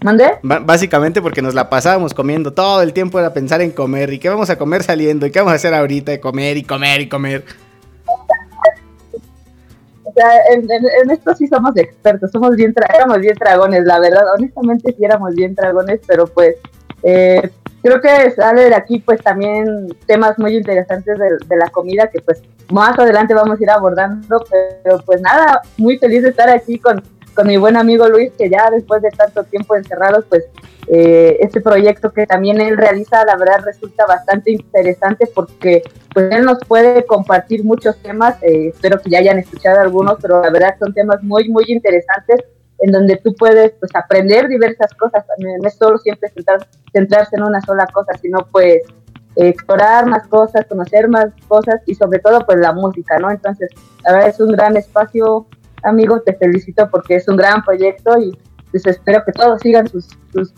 ¿Mande? 0.00 0.38
básicamente 0.42 1.20
porque 1.20 1.42
nos 1.42 1.54
la 1.54 1.68
pasábamos 1.68 2.14
comiendo. 2.14 2.52
Todo 2.52 2.82
el 2.82 2.92
tiempo 2.92 3.18
era 3.18 3.32
pensar 3.32 3.60
en 3.62 3.72
comer. 3.72 4.12
¿Y 4.12 4.20
qué 4.20 4.28
vamos 4.28 4.48
a 4.48 4.56
comer 4.56 4.84
saliendo? 4.84 5.26
¿Y 5.26 5.32
qué 5.32 5.40
vamos 5.40 5.52
a 5.52 5.56
hacer 5.56 5.74
ahorita? 5.74 6.12
De 6.12 6.20
comer 6.20 6.56
y 6.56 6.62
comer 6.62 7.00
y 7.00 7.08
comer 7.08 7.44
en, 10.50 11.10
esto 11.10 11.34
sí 11.34 11.46
somos 11.46 11.76
expertos, 11.76 12.30
somos 12.30 12.56
bien, 12.56 12.74
éramos 12.94 13.18
bien 13.20 13.34
dragones, 13.38 13.84
la 13.84 14.00
verdad, 14.00 14.24
honestamente 14.36 14.94
sí 14.96 15.04
éramos 15.04 15.34
bien 15.34 15.54
dragones, 15.54 16.00
pero 16.06 16.26
pues 16.26 16.56
eh, 17.02 17.50
creo 17.82 18.00
que 18.00 18.30
sale 18.32 18.68
de 18.68 18.74
aquí 18.74 19.00
pues 19.00 19.20
también 19.22 19.88
temas 20.06 20.38
muy 20.38 20.56
interesantes 20.56 21.18
de, 21.18 21.56
la 21.56 21.68
comida 21.70 22.08
que 22.08 22.20
pues 22.20 22.42
más 22.70 22.98
adelante 22.98 23.34
vamos 23.34 23.58
a 23.58 23.62
ir 23.62 23.70
abordando, 23.70 24.44
pero 24.50 24.98
pues 25.04 25.20
nada, 25.20 25.62
muy 25.76 25.98
feliz 25.98 26.22
de 26.22 26.30
estar 26.30 26.48
aquí 26.48 26.78
con, 26.78 27.02
con 27.38 27.46
mi 27.46 27.56
buen 27.56 27.76
amigo 27.76 28.08
Luis, 28.08 28.32
que 28.36 28.50
ya 28.50 28.68
después 28.68 29.00
de 29.00 29.10
tanto 29.10 29.44
tiempo 29.44 29.76
encerrados, 29.76 30.24
pues 30.28 30.46
eh, 30.88 31.36
este 31.38 31.60
proyecto 31.60 32.12
que 32.12 32.26
también 32.26 32.60
él 32.60 32.76
realiza, 32.76 33.24
la 33.24 33.36
verdad 33.36 33.60
resulta 33.64 34.06
bastante 34.06 34.50
interesante 34.50 35.24
porque 35.32 35.84
pues 36.12 36.32
él 36.32 36.44
nos 36.44 36.58
puede 36.66 37.06
compartir 37.06 37.62
muchos 37.62 37.96
temas, 37.98 38.42
eh, 38.42 38.72
espero 38.74 39.00
que 39.00 39.10
ya 39.10 39.20
hayan 39.20 39.38
escuchado 39.38 39.78
algunos, 39.78 40.18
pero 40.20 40.42
la 40.42 40.50
verdad 40.50 40.74
son 40.80 40.92
temas 40.92 41.22
muy, 41.22 41.48
muy 41.48 41.62
interesantes 41.68 42.40
en 42.80 42.90
donde 42.90 43.14
tú 43.22 43.32
puedes 43.36 43.70
pues 43.78 43.94
aprender 43.94 44.48
diversas 44.48 44.92
cosas, 44.94 45.24
no 45.38 45.68
es 45.68 45.74
solo 45.76 45.96
siempre 45.98 46.32
centrarse 46.92 47.36
en 47.36 47.44
una 47.44 47.60
sola 47.60 47.86
cosa, 47.86 48.18
sino 48.20 48.48
pues 48.50 48.82
explorar 49.36 50.06
más 50.06 50.26
cosas, 50.26 50.66
conocer 50.68 51.06
más 51.06 51.26
cosas 51.46 51.80
y 51.86 51.94
sobre 51.94 52.18
todo 52.18 52.44
pues 52.44 52.58
la 52.58 52.72
música, 52.72 53.16
¿no? 53.20 53.30
Entonces, 53.30 53.70
la 54.02 54.14
verdad 54.14 54.28
es 54.30 54.40
un 54.40 54.50
gran 54.50 54.76
espacio 54.76 55.46
amigo, 55.82 56.20
te 56.20 56.34
felicito 56.34 56.88
porque 56.90 57.16
es 57.16 57.28
un 57.28 57.36
gran 57.36 57.64
proyecto 57.64 58.18
y 58.18 58.36
pues 58.70 58.86
espero 58.86 59.22
que 59.24 59.32
todos 59.32 59.60
sigan 59.60 59.88
sus, 59.88 60.08
sus, 60.32 60.52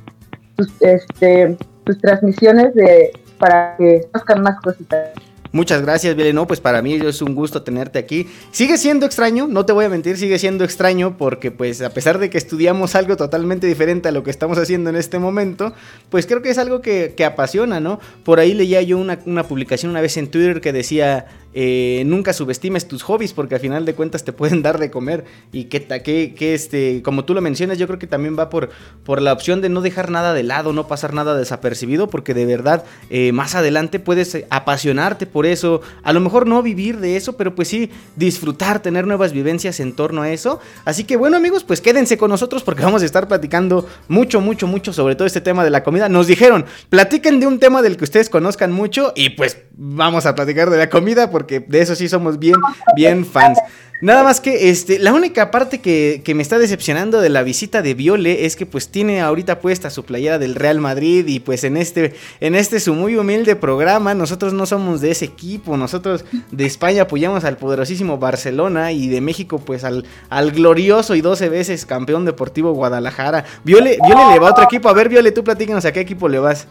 este, 0.81 1.57
sus 1.87 1.99
transmisiones 1.99 2.75
de, 2.75 3.13
para 3.39 3.77
que 3.77 4.07
conozcan 4.13 4.43
más 4.43 4.61
cositas. 4.61 5.11
Muchas 5.53 5.83
gracias, 5.83 6.15
Viole. 6.15 6.33
No, 6.33 6.47
pues 6.47 6.61
para 6.61 6.81
mí 6.81 6.95
es 6.95 7.23
un 7.23 7.35
gusto 7.35 7.63
tenerte 7.63 7.99
aquí. 7.99 8.29
Sigue 8.53 8.79
siendo 8.79 9.05
extraño, 9.05 9.49
no 9.49 9.67
te 9.67 9.73
voy 9.73 9.85
a 9.85 9.89
mentir, 9.89 10.17
sigue 10.17 10.39
siendo 10.39 10.63
extraño 10.63 11.17
porque 11.19 11.51
pues 11.51 11.83
a 11.83 11.91
pesar 11.91 12.19
de 12.19 12.31
que 12.31 12.39
estudiamos 12.39 12.95
algo 12.95 13.17
totalmente 13.17 13.67
diferente 13.67 14.09
a 14.09 14.13
lo 14.13 14.23
que 14.23 14.31
estamos 14.31 14.59
haciendo 14.59 14.91
en 14.91 14.97
este 14.97 15.19
momento, 15.19 15.75
pues 16.09 16.27
creo 16.27 16.41
que 16.41 16.51
es 16.51 16.59
algo 16.59 16.81
que, 16.81 17.15
apasiona, 17.25 17.81
¿no? 17.81 17.99
Por 18.25 18.39
ahí 18.39 18.55
leía 18.55 18.81
yo 18.83 18.97
una, 18.97 19.19
una 19.27 19.43
publicación 19.43 19.91
una 19.91 20.01
vez 20.01 20.17
en 20.17 20.31
Twitter 20.31 20.61
que 20.61 20.73
decía, 20.73 21.27
eh, 21.53 22.03
nunca 22.07 22.33
subestimes 22.33 22.87
tus 22.87 23.03
hobbies 23.03 23.33
porque 23.33 23.57
al 23.57 23.61
final 23.61 23.85
de 23.85 23.95
cuentas 23.95 24.25
te 24.25 24.33
pueden 24.33 24.63
dar 24.63 24.79
de 24.79 24.91
comer 24.91 25.25
y 25.53 25.65
que, 25.65 25.83
que, 26.03 26.35
que, 26.35 26.55
este, 26.55 27.03
como 27.03 27.25
tú 27.25 27.35
lo 27.35 27.41
mencionas, 27.41 27.79
yo 27.79 27.87
creo 27.87 27.99
que 27.99 28.07
también 28.07 28.39
va 28.39 28.51
por, 28.51 28.71
por 29.05 29.21
la 29.21 29.33
opción 29.33 29.61
de 29.61 29.69
no 29.69 29.81
dejar 29.81 30.11
nada 30.11 30.33
de 30.33 30.43
lado, 30.43 30.73
no 30.73 30.87
pasar 30.87 31.15
nada 31.15 31.37
desapercibido 31.37 32.09
porque 32.09 32.35
de 32.35 32.47
verdad 32.47 32.85
eh, 33.11 33.33
más 33.33 33.55
adelante 33.55 33.99
puedes 33.99 34.45
apasionarte 34.51 35.27
por 35.27 35.47
eso, 35.47 35.81
a 36.03 36.13
lo 36.13 36.21
mejor 36.21 36.47
no 36.47 36.63
vivir 36.63 36.99
de 36.99 37.17
eso, 37.17 37.37
pero 37.37 37.55
pues 37.55 37.69
sí 37.69 37.91
disfrutar, 38.17 38.81
tener 38.81 39.07
nuevas 39.07 39.33
vivencias 39.33 39.81
en 39.81 39.95
torno 39.95 40.23
a 40.23 40.31
eso. 40.31 40.61
Así 40.85 41.05
que 41.05 41.17
bueno 41.17 41.37
amigos, 41.37 41.65
pues 41.65 41.81
quédense 41.81 42.17
con 42.17 42.31
nosotros 42.31 42.63
porque 42.63 42.83
vamos 42.83 43.03
a 43.03 43.07
estar 43.07 43.27
platicando 43.27 43.89
mucho, 44.09 44.41
mucho, 44.41 44.67
mucho 44.67 44.93
sobre 44.93 45.17
todo 45.17 45.27
este 45.27 45.41
tema 45.41 45.65
de 45.65 45.71
la 45.71 45.83
comida. 45.83 46.09
Nos 46.09 46.27
dijeron, 46.27 46.65
platiquen 46.89 47.41
de 47.41 47.47
un 47.47 47.59
tema 47.59 47.83
del 47.83 47.97
que 47.97 48.05
ustedes 48.05 48.31
conozcan 48.31 48.73
mucho 48.73 49.13
y 49.17 49.31
pues 49.31 49.59
vamos 49.73 50.27
a 50.27 50.35
platicar 50.35 50.71
de 50.71 50.79
la 50.79 50.91
comida 50.91 51.31
de 51.47 51.81
eso 51.81 51.95
sí 51.95 52.09
somos 52.09 52.39
bien, 52.39 52.57
bien 52.97 53.25
fans. 53.25 53.59
Nada 54.01 54.23
más 54.23 54.41
que 54.41 54.71
este, 54.71 54.99
la 54.99 55.13
única 55.13 55.51
parte 55.51 55.81
que, 55.81 56.23
me 56.35 56.43
está 56.43 56.59
decepcionando 56.59 57.21
de 57.21 57.29
la 57.29 57.43
visita 57.43 57.83
de 57.83 57.93
Viole 57.93 58.47
es 58.47 58.57
que 58.57 58.65
pues 58.65 58.89
tiene 58.89 59.21
ahorita 59.21 59.61
puesta 59.61 59.91
su 59.91 60.05
playera 60.05 60.39
del 60.39 60.55
Real 60.55 60.81
Madrid 60.81 61.27
y 61.27 61.41
pues 61.41 61.65
en 61.65 61.77
este, 61.77 62.15
en 62.41 62.55
este 62.55 62.81
su 62.81 62.95
muy 62.95 63.17
humilde 63.17 63.57
programa 63.57 64.15
nosotros 64.15 64.55
no 64.55 64.65
somos 64.65 65.03
de 65.03 65.11
ese 65.11 65.27
equipo, 65.27 65.77
nosotros 65.77 66.25
de 66.51 66.65
España 66.65 67.03
apoyamos 67.03 67.45
al 67.45 67.59
poderosísimo 67.59 68.17
Barcelona 68.17 68.93
y 68.93 69.09
de 69.09 69.21
México 69.21 69.59
pues 69.59 69.85
al, 69.85 70.07
al 70.31 70.53
glorioso 70.53 71.15
y 71.15 71.21
12 71.21 71.51
veces 71.51 71.85
campeón 71.85 72.25
deportivo 72.25 72.73
Guadalajara. 72.73 73.45
Viole, 73.65 73.99
Viole 74.07 74.33
le 74.33 74.39
va 74.39 74.49
a 74.49 74.53
otro 74.53 74.65
equipo, 74.65 74.89
a 74.89 74.95
ver 74.95 75.11
Viole, 75.11 75.33
tú 75.33 75.45
platícanos 75.45 75.85
a 75.85 75.93
qué 75.93 76.01
equipo 76.01 76.29
le 76.29 76.39
vas 76.39 76.67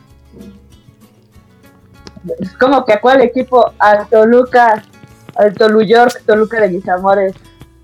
es 2.39 2.53
como 2.57 2.85
que 2.85 2.93
a 2.93 3.01
cuál 3.01 3.21
equipo, 3.21 3.73
al 3.79 4.07
Toluca, 4.07 4.83
al 5.35 5.53
Tolu 5.53 5.81
York, 5.81 6.21
Toluca 6.25 6.61
de 6.61 6.69
mis 6.69 6.87
amores. 6.87 7.33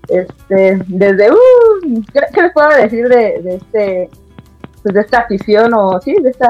Este, 0.08 0.80
desde, 0.86 1.32
uh, 1.32 1.36
¿qué, 2.12 2.42
les 2.42 2.52
puedo 2.52 2.68
decir 2.68 3.08
de, 3.08 3.40
de 3.42 3.54
este, 3.56 4.10
pues 4.82 4.94
de 4.94 5.00
esta 5.00 5.18
afición 5.20 5.74
o 5.74 6.00
sí, 6.00 6.14
de 6.22 6.30
este 6.30 6.46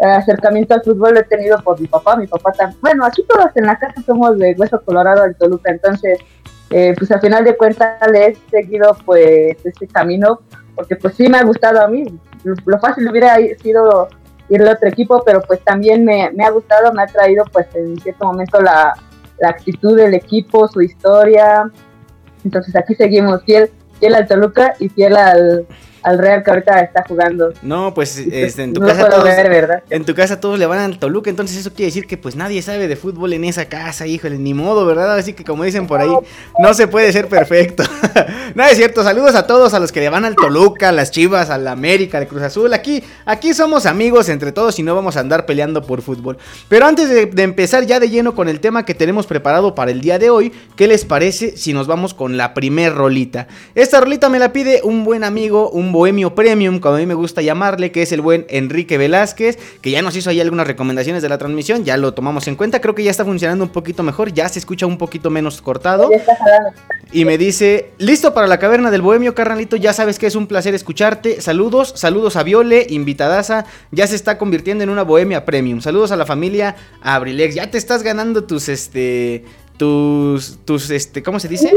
acercamiento 0.00 0.74
al 0.74 0.82
fútbol 0.82 1.14
lo 1.14 1.20
he 1.20 1.24
tenido 1.24 1.58
por 1.62 1.80
mi 1.80 1.86
papá, 1.86 2.16
mi 2.16 2.26
papá 2.26 2.52
también, 2.52 2.78
bueno, 2.80 3.04
aquí 3.04 3.24
todos 3.28 3.50
en 3.54 3.66
la 3.66 3.78
casa 3.78 4.02
somos 4.04 4.38
de 4.38 4.54
Hueso 4.58 4.80
Colorado 4.82 5.22
al 5.22 5.36
Toluca, 5.36 5.70
entonces, 5.70 6.18
eh, 6.70 6.94
pues 6.96 7.10
al 7.10 7.20
final 7.20 7.44
de 7.44 7.56
cuentas 7.56 7.98
le 8.10 8.26
he 8.26 8.36
seguido 8.50 8.96
pues 9.04 9.56
este 9.64 9.86
camino, 9.88 10.40
porque 10.74 10.96
pues 10.96 11.14
sí 11.14 11.28
me 11.28 11.38
ha 11.38 11.44
gustado 11.44 11.82
a 11.82 11.88
mí, 11.88 12.04
lo 12.44 12.78
fácil 12.78 13.08
hubiera 13.08 13.36
sido 13.62 14.08
ir 14.50 14.62
a 14.62 14.72
otro 14.72 14.88
equipo, 14.88 15.22
pero 15.24 15.40
pues 15.40 15.60
también 15.64 16.04
me, 16.04 16.30
me, 16.32 16.44
ha 16.44 16.50
gustado, 16.50 16.92
me 16.92 17.02
ha 17.02 17.06
traído 17.06 17.44
pues 17.52 17.66
en 17.74 17.98
cierto 18.00 18.26
momento 18.26 18.60
la, 18.60 18.94
la 19.38 19.48
actitud 19.48 19.96
del 19.96 20.14
equipo, 20.14 20.68
su 20.68 20.82
historia. 20.82 21.70
Entonces 22.44 22.74
aquí 22.76 22.94
seguimos 22.94 23.42
fiel, 23.44 23.70
fiel 23.98 24.14
al 24.14 24.26
Toluca 24.26 24.74
y 24.78 24.88
fiel 24.88 25.16
al, 25.16 25.66
al 26.02 26.18
Real 26.18 26.42
que 26.42 26.50
ahorita 26.50 26.80
está 26.80 27.04
jugando. 27.06 27.52
No, 27.62 27.94
pues, 27.94 28.14
pues 28.14 28.34
este, 28.34 28.64
en 28.64 28.72
tu 28.72 28.80
casa 28.80 29.08
todos, 29.08 29.28
en 29.90 30.04
tu 30.04 30.14
casa 30.14 30.40
todos 30.40 30.58
le 30.58 30.66
van 30.66 30.78
al 30.78 30.98
Toluca, 30.98 31.30
entonces 31.30 31.58
eso 31.58 31.70
quiere 31.70 31.86
decir 31.86 32.06
que 32.06 32.16
pues 32.16 32.36
nadie 32.36 32.62
sabe 32.62 32.88
de 32.88 32.96
fútbol 32.96 33.32
en 33.32 33.44
esa 33.44 33.66
casa, 33.66 34.06
híjole, 34.06 34.38
ni 34.38 34.54
modo, 34.54 34.86
¿verdad? 34.86 35.16
Así 35.16 35.32
que 35.32 35.44
como 35.44 35.64
dicen 35.64 35.86
por 35.86 36.00
ahí, 36.00 36.12
no 36.58 36.74
se 36.74 36.88
puede 36.88 37.12
ser 37.12 37.28
perfecto. 37.28 37.82
no 38.54 38.64
es 38.64 38.76
cierto, 38.76 39.02
saludos 39.02 39.34
a 39.34 39.46
todos, 39.46 39.74
a 39.74 39.80
los 39.80 39.92
que 39.92 40.00
le 40.00 40.08
van 40.08 40.24
al 40.24 40.36
Toluca, 40.36 40.88
a 40.88 40.92
las 40.92 41.10
Chivas, 41.10 41.50
a 41.50 41.58
la 41.58 41.72
América, 41.72 42.18
al 42.18 42.26
Cruz 42.26 42.42
Azul, 42.42 42.72
aquí, 42.72 43.02
aquí 43.26 43.54
somos 43.54 43.86
amigos 43.86 44.28
entre 44.28 44.52
todos 44.52 44.78
y 44.78 44.82
no 44.82 44.94
vamos 44.94 45.16
a 45.16 45.20
andar 45.20 45.46
peleando 45.46 45.82
por 45.82 46.02
fútbol. 46.02 46.38
Pero 46.68 46.86
antes 46.86 47.08
de, 47.08 47.26
de 47.26 47.42
empezar 47.42 47.84
ya 47.86 48.00
de 48.00 48.08
lleno 48.08 48.34
con 48.34 48.48
el 48.48 48.60
tema 48.60 48.84
que 48.84 48.94
tenemos 48.94 49.26
preparado 49.26 49.74
para 49.74 49.90
el 49.90 50.00
día 50.00 50.18
de 50.18 50.30
hoy, 50.30 50.52
¿qué 50.76 50.86
les 50.86 51.04
parece 51.04 51.56
si 51.56 51.72
nos 51.72 51.86
vamos 51.86 52.14
con 52.14 52.36
la 52.36 52.54
primer 52.54 52.94
rolita? 52.94 53.48
Esta 53.74 54.00
rolita 54.00 54.28
me 54.28 54.38
la 54.38 54.52
pide 54.52 54.80
un 54.82 55.04
buen 55.04 55.24
amigo, 55.24 55.70
un 55.70 55.89
bohemio 55.92 56.34
premium, 56.34 56.80
como 56.80 56.96
a 56.96 56.98
mí 56.98 57.06
me 57.06 57.14
gusta 57.14 57.42
llamarle, 57.42 57.92
que 57.92 58.02
es 58.02 58.12
el 58.12 58.20
buen 58.20 58.46
Enrique 58.48 58.98
Velázquez, 58.98 59.58
que 59.80 59.90
ya 59.90 60.02
nos 60.02 60.16
hizo 60.16 60.30
ahí 60.30 60.40
algunas 60.40 60.66
recomendaciones 60.66 61.22
de 61.22 61.28
la 61.28 61.38
transmisión, 61.38 61.84
ya 61.84 61.96
lo 61.96 62.14
tomamos 62.14 62.48
en 62.48 62.56
cuenta, 62.56 62.80
creo 62.80 62.94
que 62.94 63.02
ya 63.02 63.10
está 63.10 63.24
funcionando 63.24 63.64
un 63.64 63.70
poquito 63.70 64.02
mejor, 64.02 64.32
ya 64.32 64.48
se 64.48 64.58
escucha 64.58 64.86
un 64.86 64.98
poquito 64.98 65.30
menos 65.30 65.62
cortado. 65.62 66.10
Y 67.12 67.24
me 67.24 67.38
dice, 67.38 67.90
listo 67.98 68.34
para 68.34 68.46
la 68.46 68.58
caverna 68.58 68.90
del 68.90 69.02
bohemio, 69.02 69.34
carnalito, 69.34 69.76
ya 69.76 69.92
sabes 69.92 70.18
que 70.18 70.26
es 70.26 70.34
un 70.34 70.46
placer 70.46 70.74
escucharte, 70.74 71.40
saludos, 71.40 71.92
saludos 71.96 72.36
a 72.36 72.42
Viole, 72.42 72.86
invitadaza, 72.88 73.64
ya 73.90 74.06
se 74.06 74.16
está 74.16 74.38
convirtiendo 74.38 74.84
en 74.84 74.90
una 74.90 75.02
bohemia 75.02 75.44
premium, 75.44 75.80
saludos 75.80 76.12
a 76.12 76.16
la 76.16 76.26
familia 76.26 76.76
Abrilex, 77.02 77.54
ya 77.54 77.70
te 77.70 77.78
estás 77.78 78.02
ganando 78.02 78.44
tus, 78.44 78.68
este, 78.68 79.44
tus, 79.76 80.58
tus, 80.64 80.90
este, 80.90 81.22
¿cómo 81.22 81.40
se 81.40 81.48
dice? 81.48 81.72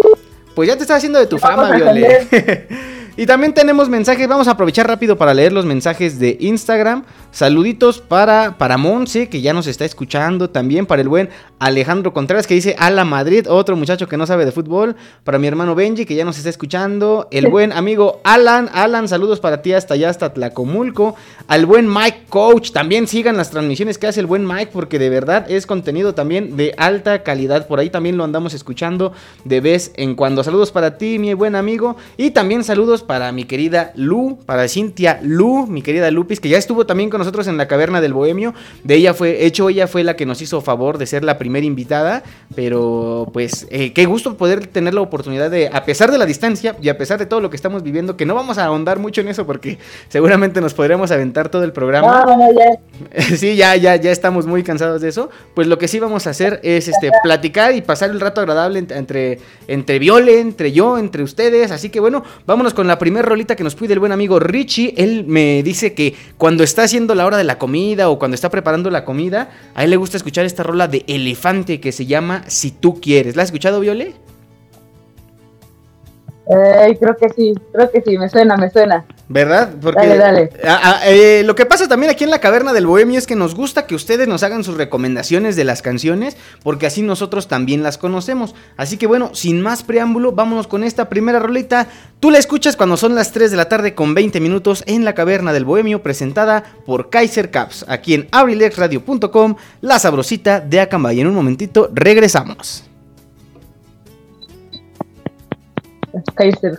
Pues 0.56 0.68
ya 0.68 0.76
te 0.76 0.84
estás 0.84 0.98
haciendo 0.98 1.20
de 1.20 1.26
tu 1.26 1.40
fama, 1.40 1.72
Viole. 1.72 2.28
Y 3.16 3.28
también 3.28 3.54
tenemos 3.54 3.90
mensajes, 3.90 4.28
vamos 4.28 4.48
a 4.48 4.52
aprovechar 4.52 4.88
rápido 4.88 5.20
para 5.20 5.36
leer 5.36 5.54
los 5.54 5.66
mensajes 5.66 6.18
de 6.18 6.36
Instagram. 6.40 7.04
Saluditos 7.30 8.00
para, 8.00 8.58
para 8.58 8.78
Monse, 8.78 9.30
que 9.30 9.40
ya 9.42 9.54
nos 9.54 9.68
está 9.68 9.86
escuchando. 9.86 10.50
También 10.50 10.88
para 10.88 11.04
el 11.04 11.10
buen 11.10 11.30
Alejandro 11.60 12.12
Contreras, 12.12 12.48
que 12.48 12.56
dice 12.56 12.76
Ala 12.80 13.06
Madrid, 13.06 13.46
otro 13.48 13.76
muchacho 13.76 14.08
que 14.08 14.18
no 14.18 14.26
sabe 14.26 14.46
de 14.46 14.52
fútbol. 14.52 14.96
Para 15.24 15.38
mi 15.38 15.46
hermano 15.46 15.76
Benji, 15.76 16.06
que 16.06 16.16
ya 16.16 16.26
nos 16.26 16.38
está 16.38 16.50
escuchando. 16.50 17.28
El 17.30 17.50
buen 17.50 17.72
amigo 17.72 18.20
Alan, 18.24 18.68
Alan, 18.74 19.08
saludos 19.08 19.40
para 19.40 19.62
ti 19.62 19.74
hasta 19.74 19.94
allá, 19.94 20.10
hasta 20.10 20.34
Tlacomulco. 20.34 21.16
Al 21.48 21.68
buen 21.68 21.88
Mike 21.88 22.26
Coach, 22.30 22.72
también 22.72 23.08
sigan 23.08 23.38
las 23.38 23.52
transmisiones 23.52 24.00
que 24.00 24.08
hace 24.08 24.22
el 24.22 24.26
buen 24.26 24.48
Mike, 24.48 24.72
porque 24.74 24.98
de 24.98 25.12
verdad 25.12 25.46
es 25.52 25.68
contenido 25.68 26.16
también 26.16 26.58
de 26.58 26.74
alta 26.78 27.22
calidad. 27.22 27.68
Por 27.68 27.80
ahí 27.80 27.92
también 27.92 28.18
lo 28.18 28.24
andamos 28.24 28.56
escuchando 28.56 29.14
de 29.44 29.62
vez 29.62 29.92
en 29.98 30.16
cuando. 30.16 30.44
Saludos 30.44 30.72
para 30.72 30.98
ti, 30.98 31.20
mi 31.20 31.36
buen 31.36 31.56
amigo. 31.56 31.96
Y 32.18 32.32
también 32.32 32.64
saludos 32.64 33.03
para 33.06 33.32
mi 33.32 33.46
querida 33.46 33.92
Lu, 33.96 34.40
para 34.46 34.68
Cintia 34.68 35.20
Lu, 35.22 35.68
mi 35.68 35.82
querida 35.82 36.12
Lupis, 36.12 36.40
que 36.40 36.50
ya 36.50 36.58
estuvo 36.58 36.86
también 36.86 37.10
con 37.10 37.20
nosotros 37.20 37.48
en 37.48 37.58
la 37.58 37.68
caverna 37.68 38.02
del 38.02 38.14
Bohemio. 38.14 38.54
De 38.84 38.96
ella 38.96 39.14
fue, 39.14 39.46
hecho, 39.46 39.70
ella 39.70 39.88
fue 39.88 40.04
la 40.04 40.16
que 40.16 40.26
nos 40.26 40.42
hizo 40.42 40.62
favor 40.62 40.98
de 40.98 41.06
ser 41.06 41.24
la 41.24 41.38
primera 41.38 41.66
invitada. 41.66 42.24
Pero 42.56 43.30
pues, 43.34 43.68
eh, 43.70 43.94
qué 43.94 44.06
gusto 44.06 44.38
poder 44.38 44.68
tener 44.68 44.94
la 44.94 45.02
oportunidad 45.02 45.50
de, 45.50 45.70
a 45.72 45.86
pesar 45.86 46.12
de 46.12 46.18
la 46.18 46.26
distancia 46.26 46.76
y 46.82 46.90
a 46.90 46.98
pesar 46.98 47.20
de 47.20 47.26
todo 47.26 47.42
lo 47.42 47.50
que 47.50 47.56
estamos 47.56 47.84
viviendo, 47.84 48.18
que 48.18 48.26
no 48.26 48.36
vamos 48.36 48.58
a 48.58 48.66
ahondar 48.66 49.00
mucho 49.00 49.22
en 49.22 49.28
eso 49.28 49.46
porque 49.46 49.78
seguramente 50.10 50.62
nos 50.62 50.74
podremos 50.74 51.12
aventar 51.12 51.50
todo 51.50 51.64
el 51.64 51.74
programa. 51.74 52.26
sí, 53.36 53.56
ya, 53.56 53.76
ya, 53.76 53.96
ya 53.96 54.12
estamos 54.12 54.46
muy 54.46 54.64
cansados 54.64 55.02
de 55.02 55.10
eso. 55.10 55.30
Pues 55.54 55.68
lo 55.68 55.78
que 55.78 55.88
sí 55.88 56.00
vamos 56.00 56.28
a 56.28 56.32
hacer 56.32 56.60
es 56.64 56.88
este 56.88 57.12
platicar 57.24 57.76
y 57.76 57.82
pasar 57.82 58.10
el 58.10 58.20
rato 58.20 58.42
agradable 58.42 58.80
entre, 58.80 59.40
entre 59.68 60.00
Viole, 60.00 60.40
entre 60.40 60.72
yo, 60.72 60.98
entre 60.98 61.24
ustedes. 61.24 61.72
Así 61.72 61.90
que 61.90 62.00
bueno, 62.00 62.24
vámonos 62.46 62.74
con 62.74 62.88
la 62.88 62.93
la 62.94 63.00
primera 63.00 63.28
rolita 63.28 63.56
que 63.56 63.64
nos 63.64 63.74
pide 63.74 63.94
el 63.94 64.00
buen 64.00 64.12
amigo 64.12 64.38
Richie, 64.38 64.94
él 64.98 65.26
me 65.26 65.64
dice 65.64 65.96
que 65.96 66.14
cuando 66.38 66.64
está 66.64 66.84
haciendo 66.84 67.16
la 67.16 67.26
hora 67.26 67.38
de 67.38 67.44
la 67.44 67.58
comida 67.58 68.08
o 68.08 68.20
cuando 68.20 68.36
está 68.36 68.52
preparando 68.52 68.92
la 68.92 69.04
comida, 69.04 69.50
a 69.74 69.84
él 69.84 69.90
le 69.90 69.96
gusta 69.96 70.18
escuchar 70.18 70.46
esta 70.46 70.62
rola 70.62 70.88
de 70.88 71.04
Elefante 71.08 71.80
que 71.80 71.92
se 71.92 72.06
llama 72.06 72.44
Si 72.46 72.70
tú 72.70 73.02
quieres. 73.02 73.36
¿La 73.36 73.42
has 73.42 73.48
escuchado, 73.48 73.80
Viole? 73.80 74.14
Eh, 76.46 76.98
creo 77.00 77.16
que 77.16 77.30
sí, 77.30 77.54
creo 77.72 77.90
que 77.90 78.02
sí, 78.02 78.18
me 78.18 78.28
suena, 78.28 78.58
me 78.58 78.70
suena. 78.70 79.06
¿Verdad? 79.30 79.70
Porque, 79.82 80.06
dale, 80.06 80.18
dale. 80.18 80.50
Eh, 81.06 81.44
lo 81.46 81.56
que 81.56 81.66
pasa 81.66 81.88
también 81.88 82.12
aquí 82.12 82.26
en 82.26 82.30
la 82.30 82.40
caverna 82.40 82.74
del 82.74 82.86
bohemio 82.86 83.18
es 83.18 83.26
que 83.26 83.36
nos 83.36 83.56
gusta 83.56 83.88
que 83.88 83.96
ustedes 83.96 84.28
nos 84.28 84.44
hagan 84.44 84.64
sus 84.64 84.76
recomendaciones 84.76 85.56
de 85.56 85.64
las 85.64 85.82
canciones, 85.82 86.36
porque 86.62 86.86
así 86.86 87.02
nosotros 87.02 87.48
también 87.48 87.82
las 87.82 87.98
conocemos. 87.98 88.56
Así 88.76 88.98
que 88.98 89.08
bueno, 89.08 89.34
sin 89.34 89.62
más 89.62 89.84
preámbulo, 89.84 90.34
vámonos 90.34 90.68
con 90.68 90.84
esta 90.84 91.08
primera 91.08 91.40
rolita. 91.40 91.88
Tú 92.20 92.30
la 92.30 92.40
escuchas 92.40 92.76
cuando 92.76 92.98
son 92.98 93.16
las 93.16 93.32
3 93.32 93.50
de 93.50 93.58
la 93.58 93.70
tarde 93.70 93.96
con 93.96 94.14
20 94.14 94.40
minutos 94.42 94.84
en 94.86 95.06
la 95.06 95.14
caverna 95.14 95.54
del 95.54 95.66
bohemio, 95.66 96.04
presentada 96.04 96.64
por 96.86 97.10
Kaiser 97.10 97.52
Caps, 97.52 97.86
aquí 97.88 98.14
en 98.16 98.28
abrilexradio.com, 98.32 99.56
la 99.82 99.98
sabrosita 99.98 100.60
de 100.60 100.82
Acambay. 100.82 101.22
En 101.22 101.28
un 101.28 101.36
momentito 101.36 101.90
regresamos. 101.94 102.93
Kaiser 106.36 106.76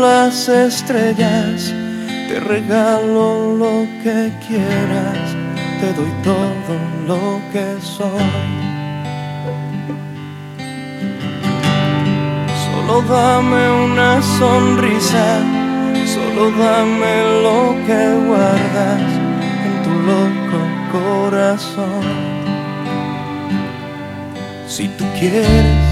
las 0.00 0.48
estrellas, 0.48 1.74
te 2.28 2.40
regalo 2.40 3.54
lo 3.56 3.86
que 4.02 4.32
quieras, 4.46 5.18
te 5.80 5.92
doy 5.92 6.10
todo 6.24 6.74
lo 7.06 7.40
que 7.52 7.66
soy. 7.82 8.60
Solo 12.64 13.02
dame 13.02 13.70
una 13.84 14.22
sonrisa, 14.22 15.26
solo 16.14 16.50
dame 16.52 17.14
lo 17.42 17.76
que 17.86 18.02
guardas 18.26 19.02
en 19.66 19.74
tu 19.84 19.92
loco 20.10 20.60
corazón. 20.92 22.04
Si 24.66 24.88
tú 24.88 25.04
quieres, 25.18 25.90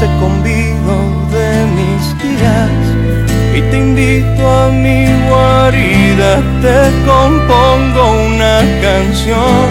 te 0.00 0.06
convido 0.20 0.94
de 1.32 1.66
mis 1.76 2.22
días 2.22 3.27
y 3.58 3.60
te 3.70 3.78
invito 3.78 4.48
a 4.48 4.68
mi 4.70 5.06
guarida, 5.28 6.40
te 6.62 6.78
compongo 7.04 8.02
una 8.26 8.60
canción. 8.80 9.68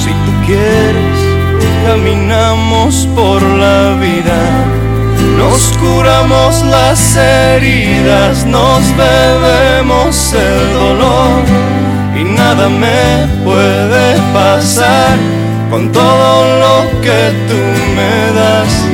Si 0.00 0.10
tú 0.24 0.32
quieres, 0.46 1.18
caminamos 1.86 3.06
por 3.14 3.42
la 3.42 3.94
vida, 4.00 4.40
nos 5.36 5.60
curamos 5.78 6.62
las 6.64 7.16
heridas, 7.16 8.46
nos 8.46 8.82
bebemos 8.96 10.32
el 10.32 10.72
dolor. 10.72 11.42
Y 12.18 12.24
nada 12.24 12.68
me 12.70 13.26
puede 13.44 14.16
pasar 14.32 15.18
con 15.70 15.92
todo 15.92 16.58
lo 16.64 17.00
que 17.02 17.20
tú 17.48 17.60
me 17.96 18.40
das 18.40 18.87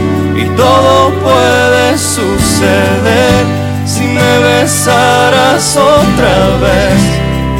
y 0.44 0.48
todo 0.56 1.10
puede 1.20 1.98
suceder 1.98 3.44
si 3.86 4.04
me 4.04 4.38
besaras 4.50 5.76
otra 5.76 6.36
vez 6.66 7.00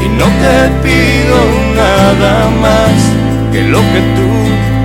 y 0.03 0.09
no 0.09 0.25
te 0.43 0.57
pido 0.83 1.37
nada 1.75 2.49
más 2.61 2.95
que 3.51 3.61
lo 3.63 3.79
que 3.79 4.01
tú 4.17 4.29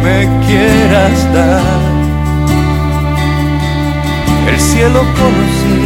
me 0.05 0.29
quieras 0.47 1.35
dar. 1.35 1.81
El 4.49 4.59
cielo 4.59 5.01
conocí 5.21 5.81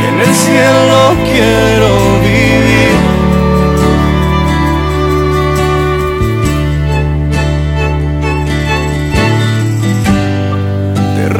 y 0.00 0.04
en 0.10 0.20
el 0.20 0.34
cielo 0.34 0.98
quiero 1.32 1.90
vivir 2.22 2.59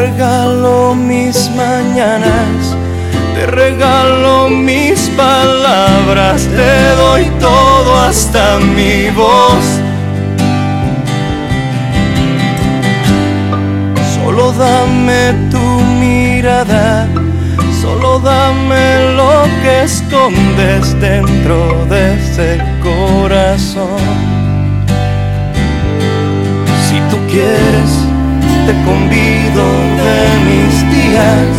regalo 0.00 0.95
mis 0.95 1.50
mañanas, 1.50 2.75
te 3.35 3.45
regalo 3.47 4.49
mis 4.49 4.99
palabras, 5.11 6.49
te 6.57 6.97
doy 7.02 7.25
todo 7.38 7.97
hasta 8.09 8.59
mi 8.61 9.11
voz. 9.11 9.64
Solo 14.14 14.52
dame 14.52 15.35
tu 15.50 15.66
mirada, 16.00 17.07
solo 17.83 18.20
dame 18.20 19.12
lo 19.20 19.44
que 19.62 19.83
escondes 19.83 20.98
dentro 20.98 21.85
de 21.90 22.14
ese 22.14 22.59
corazón. 22.83 24.01
Si 26.87 26.98
tú 27.11 27.18
quieres, 27.31 27.99
te 28.70 28.85
convido 28.85 29.64
de 30.04 30.20
mis 30.48 30.74
días 30.94 31.52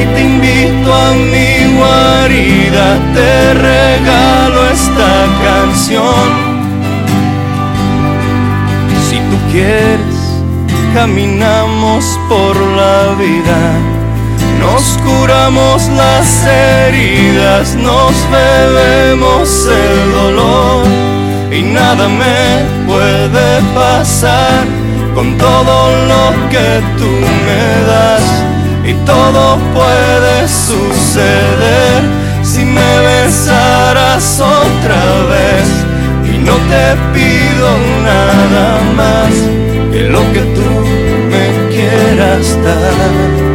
y 0.00 0.04
te 0.14 0.20
invito 0.20 0.94
a 0.94 1.12
mi 1.32 1.76
guarida, 1.78 2.86
te 3.14 3.54
regalo 3.54 4.68
esta 4.68 5.12
canción. 5.46 6.28
Si 9.08 9.16
tú 9.16 9.36
quieres, 9.50 10.16
caminamos 10.92 12.04
por 12.28 12.54
la 12.80 13.14
vida, 13.18 13.60
nos 14.60 14.82
curamos 15.06 15.88
las 15.96 16.44
heridas, 16.44 17.74
nos 17.76 18.12
bebemos 18.30 19.68
el 19.84 20.12
dolor 20.12 20.84
y 21.50 21.62
nada 21.62 22.08
me 22.08 22.86
puede 22.86 23.62
pasar 23.74 24.85
con 25.16 25.38
todo 25.38 25.96
lo 26.12 26.50
que 26.50 26.82
tú 26.98 27.08
me 27.46 27.86
das 27.90 28.22
y 28.84 28.92
todo 29.06 29.58
puede 29.72 30.46
suceder 30.46 32.02
si 32.42 32.66
me 32.66 32.98
besaras 33.00 34.38
otra 34.38 35.02
vez 35.32 35.68
y 36.30 36.36
no 36.36 36.52
te 36.70 36.86
pido 37.14 37.68
nada 38.04 38.78
más 38.94 39.32
que 39.90 40.00
lo 40.00 40.20
que 40.34 40.40
tú 40.54 40.68
me 41.30 41.74
quieras 41.74 42.62
dar. 42.62 43.45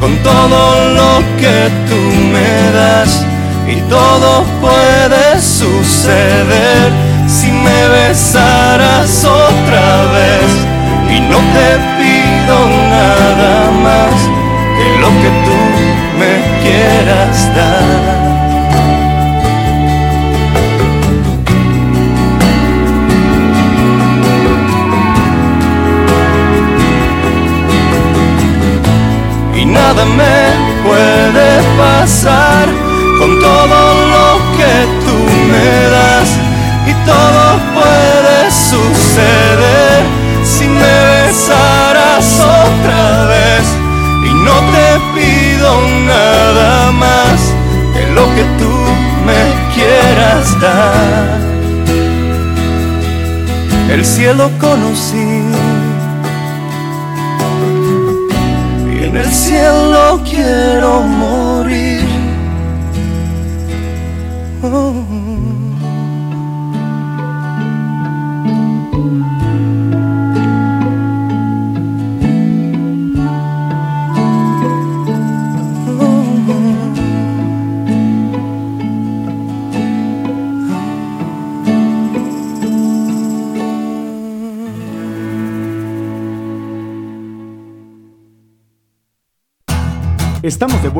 Con 0.00 0.14
todo 0.22 0.90
lo 0.90 1.22
que 1.40 1.70
tú 1.88 1.96
me 2.30 2.72
das 2.72 3.24
y 3.66 3.80
todo 3.88 4.44
puede 4.60 5.40
suceder 5.40 6.92
si 7.26 7.50
me 7.50 7.88
besaras 7.88 9.24
otra 9.24 10.12
vez 10.12 10.71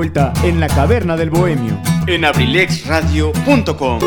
vuelta 0.03 0.33
en 0.43 0.59
la 0.59 0.67
caverna 0.67 1.17
del 1.17 1.31
bohemio 1.31 1.81
en 2.09 2.25
abrilexradio.com. 2.25 4.01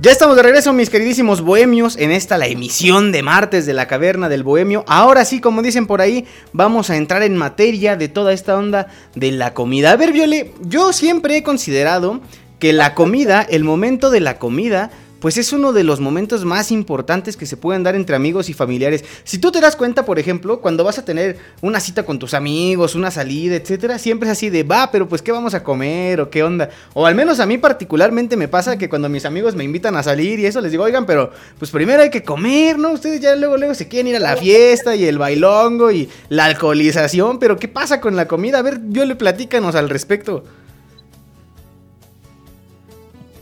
Ya 0.00 0.10
estamos 0.10 0.36
de 0.36 0.42
regreso, 0.42 0.72
mis 0.72 0.88
queridísimos 0.88 1.42
bohemios, 1.42 1.98
en 1.98 2.12
esta 2.12 2.38
la 2.38 2.46
emisión 2.46 3.12
de 3.12 3.22
martes 3.22 3.66
de 3.66 3.74
la 3.74 3.86
caverna 3.86 4.30
del 4.30 4.42
bohemio. 4.42 4.86
Ahora 4.88 5.26
sí, 5.26 5.42
como 5.42 5.60
dicen 5.60 5.86
por 5.86 6.00
ahí, 6.00 6.24
vamos 6.54 6.88
a 6.88 6.96
entrar 6.96 7.22
en 7.24 7.36
materia 7.36 7.94
de 7.96 8.08
toda 8.08 8.32
esta 8.32 8.56
onda 8.56 8.86
de 9.14 9.32
la 9.32 9.52
comida. 9.52 9.90
A 9.90 9.96
ver, 9.96 10.12
Viole, 10.12 10.54
yo 10.62 10.94
siempre 10.94 11.36
he 11.36 11.42
considerado 11.42 12.22
que 12.58 12.72
la 12.72 12.94
comida, 12.94 13.42
el 13.42 13.64
momento 13.64 14.08
de 14.08 14.20
la 14.20 14.38
comida, 14.38 14.90
pues 15.20 15.36
es 15.38 15.52
uno 15.52 15.72
de 15.72 15.84
los 15.84 16.00
momentos 16.00 16.44
más 16.44 16.70
importantes 16.70 17.36
que 17.36 17.46
se 17.46 17.56
pueden 17.56 17.82
dar 17.82 17.94
entre 17.94 18.16
amigos 18.16 18.48
y 18.48 18.54
familiares. 18.54 19.04
Si 19.24 19.38
tú 19.38 19.50
te 19.50 19.60
das 19.60 19.76
cuenta, 19.76 20.04
por 20.04 20.18
ejemplo, 20.18 20.60
cuando 20.60 20.84
vas 20.84 20.98
a 20.98 21.04
tener 21.04 21.38
una 21.62 21.80
cita 21.80 22.04
con 22.04 22.18
tus 22.18 22.34
amigos, 22.34 22.94
una 22.94 23.10
salida, 23.10 23.56
etcétera, 23.56 23.98
siempre 23.98 24.28
es 24.28 24.32
así 24.32 24.50
de, 24.50 24.62
va, 24.62 24.90
pero 24.90 25.08
pues 25.08 25.22
qué 25.22 25.32
vamos 25.32 25.54
a 25.54 25.62
comer 25.62 26.20
o 26.20 26.30
qué 26.30 26.42
onda. 26.42 26.70
O 26.94 27.06
al 27.06 27.14
menos 27.14 27.40
a 27.40 27.46
mí 27.46 27.58
particularmente 27.58 28.36
me 28.36 28.48
pasa 28.48 28.78
que 28.78 28.88
cuando 28.88 29.08
mis 29.08 29.24
amigos 29.24 29.54
me 29.54 29.64
invitan 29.64 29.96
a 29.96 30.02
salir 30.02 30.38
y 30.38 30.46
eso 30.46 30.60
les 30.60 30.70
digo, 30.70 30.84
oigan, 30.84 31.06
pero 31.06 31.30
pues 31.58 31.70
primero 31.70 32.02
hay 32.02 32.10
que 32.10 32.22
comer, 32.22 32.78
¿no? 32.78 32.92
Ustedes 32.92 33.20
ya 33.20 33.34
luego 33.36 33.56
luego 33.56 33.74
se 33.74 33.88
quieren 33.88 34.08
ir 34.08 34.16
a 34.16 34.20
la 34.20 34.36
fiesta 34.36 34.96
y 34.96 35.04
el 35.04 35.18
bailongo 35.18 35.90
y 35.90 36.08
la 36.28 36.44
alcoholización, 36.46 37.38
pero 37.38 37.58
¿qué 37.58 37.68
pasa 37.68 38.00
con 38.00 38.16
la 38.16 38.28
comida? 38.28 38.58
A 38.58 38.62
ver, 38.62 38.80
yo 38.88 39.04
le 39.04 39.16
platícanos 39.16 39.74
al 39.74 39.88
respecto. 39.88 40.44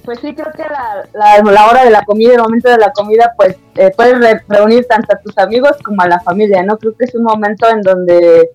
Pues 0.04 0.18
sí, 0.20 0.34
creo 0.34 0.52
que 0.52 0.62
la, 0.62 1.42
la, 1.42 1.66
hora 1.66 1.84
de 1.84 1.90
la 1.90 2.04
comida, 2.04 2.34
el 2.34 2.42
momento 2.42 2.68
de 2.68 2.76
la 2.76 2.92
comida, 2.92 3.32
pues 3.36 3.56
eh, 3.74 3.90
puedes 3.96 4.42
reunir 4.48 4.84
tanto 4.86 5.14
a 5.14 5.18
tus 5.18 5.36
amigos 5.38 5.72
como 5.82 6.02
a 6.02 6.08
la 6.08 6.20
familia, 6.20 6.62
¿no? 6.62 6.76
Creo 6.76 6.94
que 6.94 7.06
es 7.06 7.14
un 7.14 7.22
momento 7.22 7.68
en 7.70 7.80
donde 7.80 8.50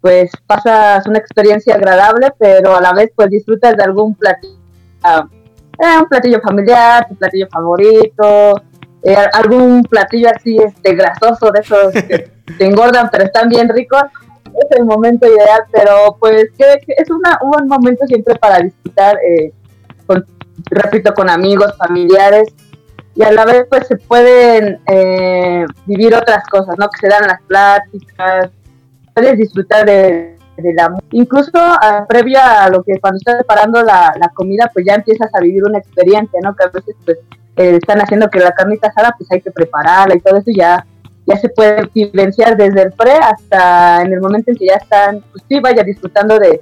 pues 0.00 0.30
pasas 0.46 1.06
una 1.06 1.18
experiencia 1.18 1.74
agradable, 1.74 2.32
pero 2.38 2.76
a 2.76 2.80
la 2.80 2.92
vez 2.92 3.10
pues 3.16 3.30
disfrutas 3.30 3.76
de 3.76 3.82
algún 3.82 4.14
platillo, 4.14 4.58
eh, 5.04 5.98
un 6.00 6.08
platillo 6.08 6.40
familiar, 6.40 7.06
tu 7.08 7.16
platillo 7.16 7.48
favorito, 7.50 8.62
eh, 9.02 9.16
algún 9.32 9.82
platillo 9.84 10.28
así 10.34 10.56
este 10.56 10.94
grasoso 10.94 11.50
de 11.50 11.60
esos 11.60 11.92
que 11.92 12.30
te 12.58 12.64
engordan 12.64 13.08
pero 13.10 13.24
están 13.24 13.48
bien 13.48 13.68
ricos. 13.68 14.04
Es 14.44 14.78
el 14.78 14.84
momento 14.84 15.26
ideal, 15.26 15.62
pero 15.72 16.16
pues 16.20 16.46
que, 16.58 16.78
es 16.86 17.10
una, 17.10 17.38
un 17.42 17.50
buen 17.52 17.66
momento 17.66 18.06
siempre 18.06 18.34
para 18.34 18.58
disfrutar 18.58 19.16
eh, 19.26 19.52
con 20.06 20.24
repito, 20.70 21.14
con 21.14 21.30
amigos, 21.30 21.74
familiares, 21.76 22.54
y 23.14 23.22
a 23.22 23.32
la 23.32 23.44
vez 23.44 23.66
pues 23.68 23.86
se 23.86 23.96
pueden 23.96 24.80
eh, 24.86 25.66
vivir 25.86 26.14
otras 26.14 26.46
cosas, 26.48 26.76
¿no? 26.78 26.88
Que 26.88 26.98
se 27.00 27.08
dan 27.08 27.26
las 27.26 27.42
pláticas, 27.42 28.50
puedes 29.14 29.36
disfrutar 29.36 29.84
de, 29.84 30.38
la 30.56 30.94
incluso 31.10 31.50
uh, 31.58 32.06
previo 32.06 32.38
a 32.40 32.68
lo 32.68 32.82
que 32.82 33.00
cuando 33.00 33.18
estás 33.18 33.36
preparando 33.36 33.82
la, 33.82 34.14
comida 34.34 34.70
pues 34.72 34.86
ya 34.86 34.94
empiezas 34.94 35.34
a 35.34 35.40
vivir 35.40 35.64
una 35.64 35.78
experiencia, 35.78 36.40
¿no? 36.42 36.54
Que 36.54 36.64
a 36.64 36.68
veces 36.68 36.96
pues 37.04 37.18
eh, 37.56 37.78
están 37.80 38.00
haciendo 38.00 38.30
que 38.30 38.38
la 38.38 38.52
carnita 38.52 38.88
asada 38.88 39.14
pues 39.18 39.30
hay 39.30 39.40
que 39.40 39.50
prepararla 39.50 40.14
y 40.14 40.20
todo 40.20 40.38
eso 40.38 40.50
ya 40.54 40.86
ya 41.26 41.36
se 41.36 41.48
puede 41.50 41.88
vivenciar 41.94 42.56
desde 42.56 42.82
el 42.82 42.92
pre 42.92 43.12
hasta 43.12 44.02
en 44.02 44.12
el 44.12 44.20
momento 44.20 44.50
en 44.50 44.56
que 44.56 44.66
ya 44.66 44.74
están, 44.74 45.22
pues 45.30 45.44
sí, 45.48 45.60
vaya 45.60 45.84
disfrutando 45.84 46.38
de, 46.38 46.60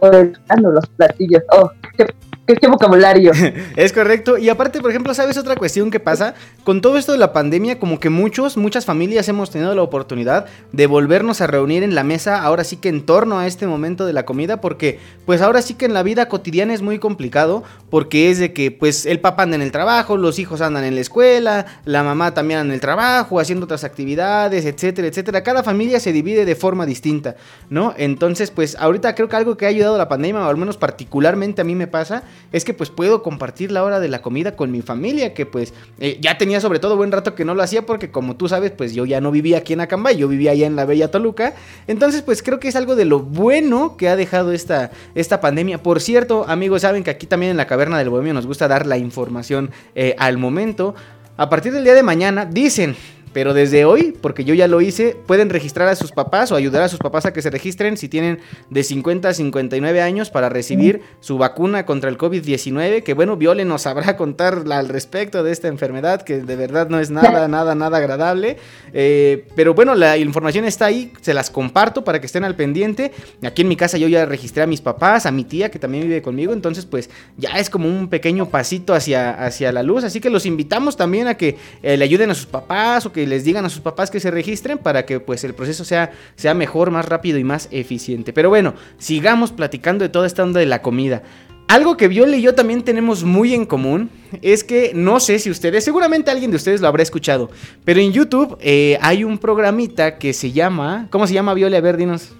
de 0.00 0.32
los 0.60 0.86
platillos. 0.88 1.42
Oh, 1.52 1.70
qué, 1.96 2.06
¿Qué, 2.44 2.66
vocabulario? 2.66 3.30
es 3.76 3.92
correcto. 3.92 4.36
Y 4.36 4.48
aparte, 4.48 4.80
por 4.80 4.90
ejemplo, 4.90 5.14
¿sabes 5.14 5.38
otra 5.38 5.54
cuestión 5.54 5.92
que 5.92 6.00
pasa? 6.00 6.34
Con 6.64 6.80
todo 6.80 6.98
esto 6.98 7.12
de 7.12 7.18
la 7.18 7.32
pandemia, 7.32 7.78
como 7.78 8.00
que 8.00 8.10
muchos, 8.10 8.56
muchas 8.56 8.84
familias 8.84 9.28
hemos 9.28 9.50
tenido 9.50 9.72
la 9.76 9.82
oportunidad 9.82 10.46
de 10.72 10.86
volvernos 10.88 11.40
a 11.40 11.46
reunir 11.46 11.84
en 11.84 11.94
la 11.94 12.02
mesa, 12.02 12.42
ahora 12.42 12.64
sí 12.64 12.76
que 12.76 12.88
en 12.88 13.06
torno 13.06 13.38
a 13.38 13.46
este 13.46 13.68
momento 13.68 14.06
de 14.06 14.12
la 14.12 14.24
comida, 14.24 14.60
porque 14.60 14.98
pues 15.24 15.40
ahora 15.40 15.62
sí 15.62 15.74
que 15.74 15.84
en 15.84 15.94
la 15.94 16.02
vida 16.02 16.28
cotidiana 16.28 16.74
es 16.74 16.82
muy 16.82 16.98
complicado, 16.98 17.62
porque 17.90 18.30
es 18.30 18.40
de 18.40 18.52
que 18.52 18.72
pues 18.72 19.06
el 19.06 19.20
papá 19.20 19.44
anda 19.44 19.54
en 19.54 19.62
el 19.62 19.70
trabajo, 19.70 20.16
los 20.16 20.40
hijos 20.40 20.60
andan 20.62 20.82
en 20.82 20.96
la 20.96 21.00
escuela, 21.00 21.66
la 21.84 22.02
mamá 22.02 22.34
también 22.34 22.58
anda 22.58 22.72
en 22.72 22.74
el 22.74 22.80
trabajo, 22.80 23.38
haciendo 23.38 23.66
otras 23.66 23.84
actividades, 23.84 24.64
etcétera, 24.64 25.06
etcétera. 25.06 25.44
Cada 25.44 25.62
familia 25.62 26.00
se 26.00 26.12
divide 26.12 26.44
de 26.44 26.56
forma 26.56 26.86
distinta, 26.86 27.36
¿no? 27.70 27.94
Entonces, 27.96 28.50
pues 28.50 28.76
ahorita 28.80 29.14
creo 29.14 29.28
que 29.28 29.36
algo 29.36 29.56
que 29.56 29.66
ha 29.66 29.68
ayudado 29.68 29.96
la 29.96 30.08
pandemia, 30.08 30.42
o 30.42 30.48
al 30.48 30.56
menos 30.56 30.76
particularmente 30.76 31.60
a 31.60 31.64
mí 31.64 31.76
me 31.76 31.86
pasa, 31.86 32.24
es 32.52 32.64
que 32.64 32.74
pues 32.74 32.90
puedo 32.90 33.22
compartir 33.22 33.72
la 33.72 33.84
hora 33.84 34.00
de 34.00 34.08
la 34.08 34.22
comida 34.22 34.56
con 34.56 34.70
mi 34.70 34.82
familia, 34.82 35.34
que 35.34 35.46
pues 35.46 35.72
eh, 36.00 36.18
ya 36.20 36.38
tenía 36.38 36.60
sobre 36.60 36.78
todo 36.78 36.96
buen 36.96 37.12
rato 37.12 37.34
que 37.34 37.44
no 37.44 37.54
lo 37.54 37.62
hacía 37.62 37.86
porque 37.86 38.10
como 38.10 38.36
tú 38.36 38.48
sabes, 38.48 38.70
pues 38.70 38.94
yo 38.94 39.04
ya 39.06 39.20
no 39.20 39.30
vivía 39.30 39.58
aquí 39.58 39.72
en 39.72 39.80
Acambay, 39.80 40.16
yo 40.16 40.28
vivía 40.28 40.52
allá 40.52 40.66
en 40.66 40.76
la 40.76 40.84
bella 40.84 41.10
Toluca. 41.10 41.54
Entonces 41.86 42.22
pues 42.22 42.42
creo 42.42 42.60
que 42.60 42.68
es 42.68 42.76
algo 42.76 42.96
de 42.96 43.04
lo 43.04 43.20
bueno 43.20 43.96
que 43.96 44.08
ha 44.08 44.16
dejado 44.16 44.52
esta, 44.52 44.90
esta 45.14 45.40
pandemia. 45.40 45.82
Por 45.82 46.00
cierto, 46.00 46.44
amigos, 46.48 46.82
saben 46.82 47.04
que 47.04 47.10
aquí 47.10 47.26
también 47.26 47.50
en 47.50 47.56
la 47.56 47.66
Caverna 47.66 47.98
del 47.98 48.10
Bohemio 48.10 48.34
nos 48.34 48.46
gusta 48.46 48.68
dar 48.68 48.86
la 48.86 48.98
información 48.98 49.70
eh, 49.94 50.14
al 50.18 50.38
momento. 50.38 50.94
A 51.36 51.48
partir 51.48 51.72
del 51.72 51.84
día 51.84 51.94
de 51.94 52.02
mañana, 52.02 52.44
dicen, 52.44 52.94
pero 53.32 53.54
desde 53.54 53.84
hoy, 53.84 54.16
porque 54.20 54.44
yo 54.44 54.54
ya 54.54 54.68
lo 54.68 54.80
hice, 54.80 55.16
pueden 55.26 55.50
registrar 55.50 55.88
a 55.88 55.96
sus 55.96 56.12
papás 56.12 56.52
o 56.52 56.56
ayudar 56.56 56.82
a 56.82 56.88
sus 56.88 56.98
papás 56.98 57.26
a 57.26 57.32
que 57.32 57.42
se 57.42 57.50
registren 57.50 57.96
si 57.96 58.08
tienen 58.08 58.40
de 58.70 58.82
50 58.82 59.28
a 59.28 59.34
59 59.34 60.02
años 60.02 60.30
para 60.30 60.48
recibir 60.48 61.02
su 61.20 61.38
vacuna 61.38 61.86
contra 61.86 62.10
el 62.10 62.18
COVID-19. 62.18 63.02
Que 63.02 63.14
bueno, 63.14 63.36
Viole 63.36 63.64
nos 63.64 63.82
sabrá 63.82 64.16
contar 64.22 64.64
al 64.70 64.88
respecto 64.88 65.42
de 65.42 65.52
esta 65.52 65.68
enfermedad, 65.68 66.22
que 66.22 66.40
de 66.40 66.56
verdad 66.56 66.88
no 66.88 67.00
es 67.00 67.10
nada, 67.10 67.48
nada, 67.48 67.74
nada 67.74 67.98
agradable. 67.98 68.56
Eh, 68.92 69.46
pero 69.56 69.74
bueno, 69.74 69.94
la 69.94 70.18
información 70.18 70.64
está 70.64 70.86
ahí, 70.86 71.12
se 71.20 71.34
las 71.34 71.50
comparto 71.50 72.04
para 72.04 72.20
que 72.20 72.26
estén 72.26 72.44
al 72.44 72.56
pendiente. 72.56 73.12
Aquí 73.42 73.62
en 73.62 73.68
mi 73.68 73.76
casa 73.76 73.98
yo 73.98 74.08
ya 74.08 74.26
registré 74.26 74.62
a 74.62 74.66
mis 74.66 74.80
papás, 74.80 75.26
a 75.26 75.30
mi 75.30 75.44
tía 75.44 75.70
que 75.70 75.78
también 75.78 76.04
vive 76.04 76.22
conmigo, 76.22 76.52
entonces 76.52 76.86
pues 76.86 77.10
ya 77.36 77.58
es 77.58 77.70
como 77.70 77.88
un 77.88 78.08
pequeño 78.08 78.48
pasito 78.48 78.94
hacia, 78.94 79.30
hacia 79.44 79.72
la 79.72 79.82
luz. 79.82 80.04
Así 80.04 80.20
que 80.20 80.30
los 80.30 80.46
invitamos 80.46 80.96
también 80.96 81.28
a 81.28 81.34
que 81.36 81.56
eh, 81.82 81.96
le 81.96 82.04
ayuden 82.04 82.30
a 82.30 82.34
sus 82.34 82.46
papás 82.46 83.06
o 83.06 83.12
que 83.12 83.21
les 83.26 83.44
digan 83.44 83.64
a 83.64 83.70
sus 83.70 83.80
papás 83.80 84.10
que 84.10 84.20
se 84.20 84.30
registren 84.30 84.78
para 84.78 85.06
que 85.06 85.20
pues 85.20 85.44
el 85.44 85.54
proceso 85.54 85.84
sea, 85.84 86.12
sea 86.36 86.54
mejor, 86.54 86.90
más 86.90 87.06
rápido 87.06 87.38
y 87.38 87.44
más 87.44 87.68
eficiente. 87.70 88.32
Pero 88.32 88.48
bueno, 88.48 88.74
sigamos 88.98 89.52
platicando 89.52 90.04
de 90.04 90.08
toda 90.08 90.26
esta 90.26 90.42
onda 90.42 90.60
de 90.60 90.66
la 90.66 90.82
comida. 90.82 91.22
Algo 91.68 91.96
que 91.96 92.08
Viole 92.08 92.36
y 92.36 92.42
yo 92.42 92.54
también 92.54 92.82
tenemos 92.82 93.24
muy 93.24 93.54
en 93.54 93.64
común 93.64 94.10
es 94.42 94.62
que 94.62 94.92
no 94.94 95.20
sé 95.20 95.38
si 95.38 95.48
ustedes, 95.50 95.84
seguramente 95.84 96.30
alguien 96.30 96.50
de 96.50 96.58
ustedes 96.58 96.80
lo 96.80 96.88
habrá 96.88 97.02
escuchado, 97.02 97.50
pero 97.84 98.00
en 98.00 98.12
YouTube 98.12 98.58
eh, 98.60 98.98
hay 99.00 99.24
un 99.24 99.38
programita 99.38 100.18
que 100.18 100.34
se 100.34 100.52
llama, 100.52 101.06
¿cómo 101.10 101.26
se 101.26 101.32
llama 101.32 101.54
Viole? 101.54 101.76
A 101.76 101.80
ver, 101.80 101.96
dinos 101.96 102.34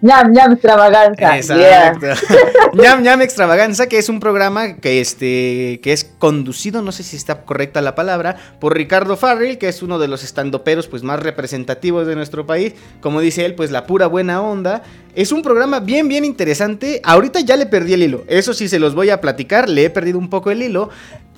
ñam 0.00 0.32
ñam 0.32 0.52
extravaganza. 0.52 1.36
Exacto. 1.36 2.06
ñam 2.74 3.02
ñam 3.02 3.22
extravaganza, 3.22 3.86
que 3.88 3.98
es 3.98 4.08
un 4.08 4.20
programa 4.20 4.76
que 4.76 5.00
este 5.00 5.80
que 5.82 5.92
es 5.92 6.04
conducido, 6.04 6.82
no 6.82 6.92
sé 6.92 7.02
si 7.02 7.16
está 7.16 7.42
correcta 7.42 7.80
la 7.80 7.94
palabra, 7.94 8.36
por 8.60 8.76
Ricardo 8.76 9.16
Farrell, 9.16 9.58
que 9.58 9.68
es 9.68 9.82
uno 9.82 9.98
de 9.98 10.08
los 10.08 10.22
estandoperos 10.22 10.86
pues 10.88 11.02
más 11.02 11.20
representativos 11.20 12.06
de 12.06 12.14
nuestro 12.14 12.46
país. 12.46 12.74
Como 13.00 13.20
dice 13.20 13.44
él, 13.44 13.54
pues 13.54 13.70
la 13.70 13.86
pura 13.86 14.06
buena 14.06 14.40
onda. 14.40 14.82
Es 15.18 15.32
un 15.32 15.42
programa 15.42 15.80
bien, 15.80 16.06
bien 16.06 16.24
interesante. 16.24 17.00
Ahorita 17.02 17.40
ya 17.40 17.56
le 17.56 17.66
perdí 17.66 17.94
el 17.94 18.04
hilo. 18.04 18.22
Eso 18.28 18.54
sí 18.54 18.68
se 18.68 18.78
los 18.78 18.94
voy 18.94 19.10
a 19.10 19.20
platicar. 19.20 19.68
Le 19.68 19.86
he 19.86 19.90
perdido 19.90 20.16
un 20.16 20.30
poco 20.30 20.52
el 20.52 20.62
hilo. 20.62 20.90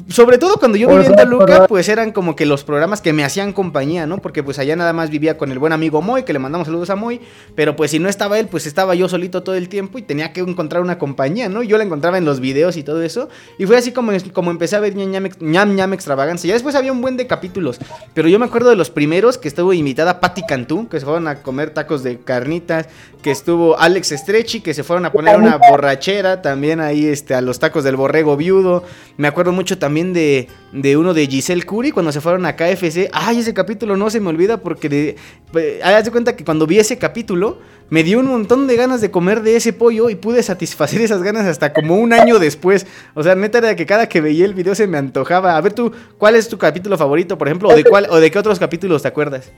Sobre 0.09 0.39
todo 0.39 0.57
cuando 0.57 0.77
yo 0.77 0.89
vivía 0.89 1.07
en 1.07 1.17
Toluca, 1.17 1.67
pues 1.67 1.89
eran 1.89 2.13
como 2.13 2.35
que 2.37 2.47
los 2.47 2.65
programas 2.65 3.01
que 3.01 3.13
me 3.13 3.25
hacían 3.25 3.53
compañía, 3.53 4.07
¿no? 4.07 4.19
Porque 4.19 4.43
pues 4.43 4.59
allá 4.59 4.75
nada 4.77 4.93
más 4.93 5.11
vivía 5.11 5.37
con 5.37 5.53
el 5.53 5.59
buen 5.59 5.73
amigo 5.73 6.03
Moy, 6.03 6.25
que 6.25 6.33
le 6.33 6.39
mandamos 6.39 6.67
saludos 6.67 6.91
a 6.91 6.97
Moy. 6.97 7.21
Pero 7.55 7.77
pues 7.77 7.91
si 7.91 7.99
no 7.99 8.09
estaba 8.09 8.39
él, 8.39 8.49
pues 8.49 8.67
estaba 8.67 8.95
yo 8.95 9.09
solito 9.09 9.43
todo 9.43 9.55
el 9.55 9.69
tiempo 9.69 9.99
y 9.99 10.03
tenía 10.03 10.33
que 10.33 10.41
encontrar 10.41 10.83
una 10.83 10.99
compañía, 10.99 11.49
¿no? 11.49 11.63
Yo 11.63 11.79
la 11.79 11.85
encontraba 11.85 12.19
en 12.19 12.25
los 12.25 12.41
videos 12.41 12.77
y 12.77 12.83
todo 12.83 13.03
eso. 13.03 13.29
Y 13.59 13.67
fue 13.67 13.77
así 13.77 13.93
como, 13.93 14.13
como 14.33 14.51
empecé 14.51 14.77
a 14.77 14.81
ver 14.81 14.95
ñam 14.95 15.29
ñam, 15.41 15.75
ñam 15.75 15.93
extravaganza. 15.93 16.47
Ya 16.47 16.55
después 16.55 16.75
había 16.75 16.93
un 16.93 17.01
buen 17.01 17.17
de 17.17 17.27
capítulos. 17.27 17.79
Pero 18.15 18.29
yo 18.29 18.39
me 18.39 18.47
acuerdo 18.47 18.71
de 18.71 18.77
los 18.77 18.91
primeros 18.91 19.39
que 19.39 19.49
estuvo 19.49 19.73
invitada 19.73 20.21
Patti 20.21 20.45
Cantú, 20.47 20.89
que 20.89 20.99
se 20.99 21.05
fueron 21.05 21.29
a 21.29 21.43
comer 21.43 21.71
tacos 21.71 22.03
de 22.03 22.19
carnitas. 22.19 22.89
Que 23.23 23.31
estuvo 23.31 23.70
Alex 23.79 24.13
Estrechi, 24.13 24.61
que 24.61 24.75
se 24.75 24.83
fueron 24.83 25.05
a 25.07 25.13
poner 25.13 25.37
una 25.37 25.57
borrachera 25.57 26.43
también 26.43 26.81
ahí 26.81 27.07
este, 27.07 27.35
a 27.35 27.41
los 27.41 27.59
tacos 27.59 27.85
del 27.85 27.97
borrego 27.97 28.37
viudo. 28.37 28.85
Me 29.17 29.29
acuerdo 29.29 29.53
mucho 29.53 29.79
también 29.79 30.13
de, 30.13 30.49
de 30.73 30.97
uno 30.97 31.15
de 31.15 31.27
Giselle 31.27 31.63
Curry 31.63 31.91
cuando 31.91 32.13
se 32.13 32.21
fueron 32.21 32.47
a 32.47 32.57
KFC. 32.57 33.11
Ay, 33.13 33.41
ese 33.41 33.55
capítulo 33.55 33.97
no 33.97 34.11
se 34.11 34.21
me 34.21 34.29
olvida 34.29 34.59
porque 34.59 34.89
de, 34.89 35.17
pues, 35.53 35.83
haz 35.85 36.05
de 36.05 36.11
cuenta 36.11 36.37
que 36.37 36.45
cuando 36.45 36.67
vi 36.67 36.79
ese 36.79 36.99
capítulo 36.99 37.59
me 37.91 38.05
dio 38.05 38.21
un 38.21 38.27
montón 38.27 38.67
de 38.67 38.77
ganas 38.77 39.01
de 39.01 39.11
comer 39.11 39.43
de 39.43 39.57
ese 39.57 39.73
pollo 39.73 40.11
y 40.11 40.15
pude 40.15 40.43
satisfacer 40.43 41.01
esas 41.01 41.23
ganas 41.23 41.47
hasta 41.47 41.73
como 41.73 41.97
un 41.97 42.13
año 42.13 42.39
después. 42.39 42.87
O 43.15 43.23
sea, 43.23 43.35
neta 43.35 43.59
era 43.59 43.77
que 43.77 43.85
cada 43.85 44.09
que 44.09 44.21
veía 44.21 44.45
el 44.45 44.55
video 44.55 44.75
se 44.75 44.87
me 44.87 44.97
antojaba. 44.97 45.57
A 45.57 45.61
ver 45.61 45.73
tú, 45.73 45.93
¿cuál 46.17 46.37
es 46.37 46.49
tu 46.49 46.57
capítulo 46.57 46.97
favorito, 46.97 47.37
por 47.37 47.49
ejemplo? 47.49 47.69
¿O 47.69 47.75
de, 47.75 47.85
cuál, 47.85 48.07
o 48.11 48.17
de 48.17 48.31
qué 48.31 48.39
otros 48.39 48.59
capítulos 48.59 49.03
te 49.03 49.09
acuerdas? 49.09 49.51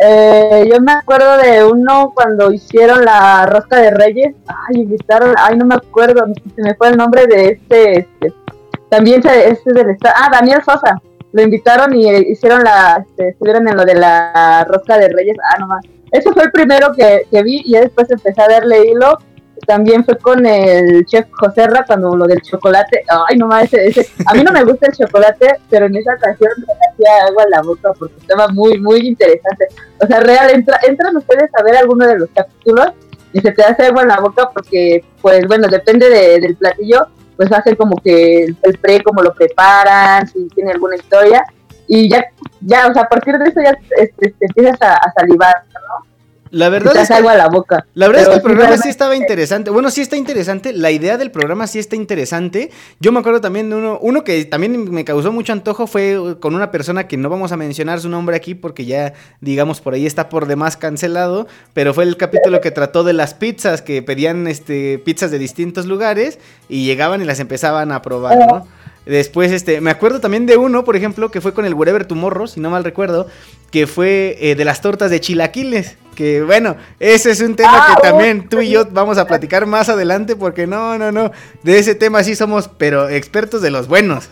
Eh, 0.00 0.68
yo 0.72 0.80
me 0.80 0.92
acuerdo 0.92 1.36
de 1.36 1.64
uno 1.64 2.12
cuando 2.14 2.52
hicieron 2.52 3.04
la 3.04 3.46
rosca 3.46 3.78
de 3.78 3.90
reyes. 3.90 4.34
Ay, 4.46 4.82
invitaron, 4.82 5.34
ay, 5.38 5.56
no 5.56 5.64
me 5.64 5.74
acuerdo, 5.74 6.24
se 6.54 6.62
me 6.62 6.74
fue 6.74 6.88
el 6.88 6.96
nombre 6.96 7.26
de 7.26 7.50
este, 7.50 7.98
este 8.00 8.32
también 8.88 9.22
se, 9.22 9.48
este 9.48 9.72
del 9.72 9.96
ah, 10.04 10.28
Daniel 10.30 10.62
Sosa. 10.62 11.00
Lo 11.32 11.42
invitaron 11.42 11.94
y 11.94 12.10
eh, 12.10 12.26
hicieron 12.28 12.62
la, 12.62 13.04
este, 13.06 13.30
estuvieron 13.30 13.66
en 13.66 13.76
lo 13.76 13.84
de 13.84 13.94
la 13.94 14.66
rosca 14.68 14.98
de 14.98 15.08
reyes. 15.08 15.36
Ah, 15.50 15.58
no 15.60 15.66
más. 15.66 15.84
Ese 16.10 16.30
fue 16.32 16.44
el 16.44 16.52
primero 16.52 16.92
que, 16.92 17.26
que 17.30 17.42
vi 17.42 17.62
y 17.64 17.72
después 17.72 18.10
empecé 18.10 18.42
a 18.42 18.48
darle 18.48 18.84
hilo 18.90 19.18
también 19.66 20.04
fue 20.04 20.18
con 20.18 20.44
el 20.44 21.04
chef 21.06 21.26
José 21.32 21.66
Ra 21.66 21.84
cuando 21.86 22.16
lo 22.16 22.26
del 22.26 22.40
chocolate. 22.42 23.04
Ay, 23.28 23.36
no 23.36 23.46
más, 23.46 23.64
ese, 23.64 23.86
ese. 23.86 24.08
A 24.26 24.34
mí 24.34 24.42
no 24.42 24.52
me 24.52 24.64
gusta 24.64 24.88
el 24.88 24.96
chocolate, 24.96 25.60
pero 25.70 25.86
en 25.86 25.96
esa 25.96 26.14
ocasión 26.14 26.50
me 26.58 26.72
hacía 26.72 27.26
agua 27.28 27.44
en 27.44 27.50
la 27.50 27.62
boca 27.62 27.92
porque 27.98 28.14
estaba 28.20 28.48
muy, 28.48 28.78
muy 28.78 29.00
interesante. 29.06 29.68
O 30.00 30.06
sea, 30.06 30.20
real, 30.20 30.50
entra, 30.50 30.78
entran 30.86 31.16
ustedes 31.16 31.50
a 31.54 31.62
ver 31.62 31.76
alguno 31.76 32.06
de 32.06 32.18
los 32.18 32.28
capítulos 32.34 32.88
y 33.32 33.40
se 33.40 33.52
te 33.52 33.62
hace 33.62 33.86
agua 33.86 34.02
en 34.02 34.08
la 34.08 34.20
boca 34.20 34.50
porque, 34.52 35.04
pues 35.20 35.46
bueno, 35.46 35.68
depende 35.68 36.08
de, 36.08 36.40
del 36.40 36.56
platillo, 36.56 37.06
pues 37.36 37.50
hacen 37.52 37.76
como 37.76 37.96
que 37.96 38.44
el 38.44 38.78
pre, 38.78 39.02
como 39.02 39.22
lo 39.22 39.32
preparan, 39.34 40.26
si 40.26 40.48
tiene 40.48 40.72
alguna 40.72 40.96
historia. 40.96 41.44
Y 41.88 42.08
ya, 42.08 42.24
ya, 42.60 42.86
o 42.88 42.92
sea, 42.94 43.02
a 43.02 43.08
partir 43.08 43.36
de 43.38 43.48
eso 43.48 43.60
ya 43.60 43.76
este, 43.98 44.30
te 44.30 44.46
empiezas 44.46 44.80
a, 44.80 45.12
salivar. 45.16 45.54
La 46.52 46.68
verdad, 46.68 46.94
es 46.98 47.08
que, 47.08 47.14
a 47.14 47.20
la, 47.20 47.48
boca. 47.48 47.86
la 47.94 48.08
verdad 48.08 48.24
es 48.24 48.28
que 48.28 48.34
el 48.34 48.42
programa 48.42 48.76
sí 48.76 48.90
estaba 48.90 49.16
interesante. 49.16 49.70
Bueno, 49.70 49.90
sí 49.90 50.02
está 50.02 50.16
interesante. 50.16 50.74
La 50.74 50.90
idea 50.90 51.16
del 51.16 51.30
programa 51.30 51.66
sí 51.66 51.78
está 51.78 51.96
interesante. 51.96 52.70
Yo 53.00 53.10
me 53.10 53.20
acuerdo 53.20 53.40
también 53.40 53.70
de 53.70 53.76
uno, 53.76 53.98
uno 54.02 54.22
que 54.22 54.44
también 54.44 54.90
me 54.92 55.02
causó 55.06 55.32
mucho 55.32 55.54
antojo 55.54 55.86
fue 55.86 56.36
con 56.40 56.54
una 56.54 56.70
persona 56.70 57.08
que 57.08 57.16
no 57.16 57.30
vamos 57.30 57.52
a 57.52 57.56
mencionar 57.56 58.00
su 58.00 58.10
nombre 58.10 58.36
aquí 58.36 58.54
porque 58.54 58.84
ya, 58.84 59.14
digamos, 59.40 59.80
por 59.80 59.94
ahí 59.94 60.04
está 60.04 60.28
por 60.28 60.44
demás 60.44 60.76
cancelado. 60.76 61.46
Pero 61.72 61.94
fue 61.94 62.04
el 62.04 62.18
capítulo 62.18 62.60
que 62.60 62.70
trató 62.70 63.02
de 63.02 63.14
las 63.14 63.32
pizzas, 63.32 63.80
que 63.80 64.02
pedían 64.02 64.46
este, 64.46 64.98
pizzas 64.98 65.30
de 65.30 65.38
distintos 65.38 65.86
lugares 65.86 66.38
y 66.68 66.84
llegaban 66.84 67.22
y 67.22 67.24
las 67.24 67.40
empezaban 67.40 67.92
a 67.92 68.02
probar, 68.02 68.38
¿no? 68.38 68.66
Después, 69.04 69.50
este, 69.50 69.80
me 69.80 69.90
acuerdo 69.90 70.20
también 70.20 70.46
de 70.46 70.56
uno, 70.56 70.84
por 70.84 70.94
ejemplo, 70.94 71.30
que 71.30 71.40
fue 71.40 71.52
con 71.52 71.64
el 71.64 71.74
Wherever 71.74 72.06
Tomorrow, 72.06 72.46
si 72.46 72.60
no 72.60 72.70
mal 72.70 72.84
recuerdo, 72.84 73.26
que 73.72 73.86
fue 73.86 74.36
eh, 74.40 74.54
de 74.54 74.64
las 74.64 74.80
tortas 74.80 75.10
de 75.10 75.20
chilaquiles. 75.20 75.96
Que 76.14 76.42
bueno, 76.42 76.76
ese 77.00 77.30
es 77.30 77.40
un 77.40 77.56
tema 77.56 77.70
Ah, 77.74 77.94
que 77.96 78.08
también 78.08 78.48
tú 78.48 78.60
y 78.60 78.70
yo 78.70 78.86
vamos 78.90 79.18
a 79.18 79.26
platicar 79.26 79.66
más 79.66 79.88
adelante, 79.88 80.36
porque 80.36 80.66
no, 80.66 80.98
no, 80.98 81.10
no, 81.10 81.32
de 81.62 81.78
ese 81.78 81.94
tema 81.94 82.22
sí 82.22 82.36
somos, 82.36 82.68
pero 82.68 83.08
expertos 83.08 83.62
de 83.62 83.70
los 83.70 83.88
buenos. 83.88 84.28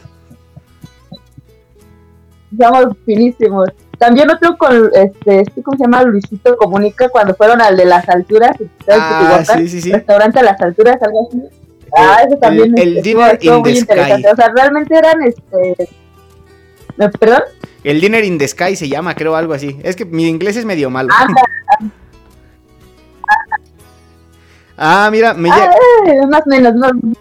Somos 2.57 2.97
finísimos. 3.07 3.71
También 3.99 4.31
otro 4.31 4.57
con, 4.57 4.91
este, 4.95 5.41
este, 5.41 5.63
¿cómo 5.63 5.77
se 5.77 5.85
llama? 5.85 6.03
Luisito 6.05 6.57
Comunica 6.57 7.09
cuando 7.09 7.35
fueron 7.35 7.61
al 7.61 7.77
de 7.77 7.87
las 7.87 8.09
alturas. 8.09 8.57
Ah, 8.89 9.43
sí, 9.57 9.69
sí, 9.69 9.81
sí. 9.81 9.93
Restaurante 9.93 10.39
a 10.39 10.43
las 10.43 10.61
alturas, 10.61 10.97
algo 11.03 11.29
así. 11.29 11.60
Ah, 11.97 12.23
ese 12.27 12.37
también 12.37 12.75
el 12.79 12.99
este, 12.99 13.09
Dinner 13.11 13.35
estuvo- 13.35 13.57
in 13.57 13.63
the. 13.63 13.77
Sky. 13.77 14.25
O 14.33 14.37
sea, 14.37 14.53
realmente 14.55 14.97
eran, 14.97 15.23
este, 15.23 15.89
¿me- 16.97 17.09
¿perdón? 17.11 17.43
El 17.85 18.01
Dinner 18.01 18.25
in 18.25 18.39
the 18.39 18.47
Sky 18.49 18.77
se 18.77 18.89
llama, 18.89 19.15
creo, 19.15 19.35
algo 19.37 19.55
así. 19.55 19.79
Es 19.83 19.97
que 19.97 20.05
mi 20.05 20.27
inglés 20.29 20.57
es 20.57 20.65
medio 20.65 20.91
malo. 20.91 21.09
Anda, 21.19 21.43
Ah, 24.83 25.11
mira, 25.13 25.35
me, 25.35 25.51
ah, 25.51 25.71
más 26.31 26.41
o 26.47 26.49
menos, 26.49 26.73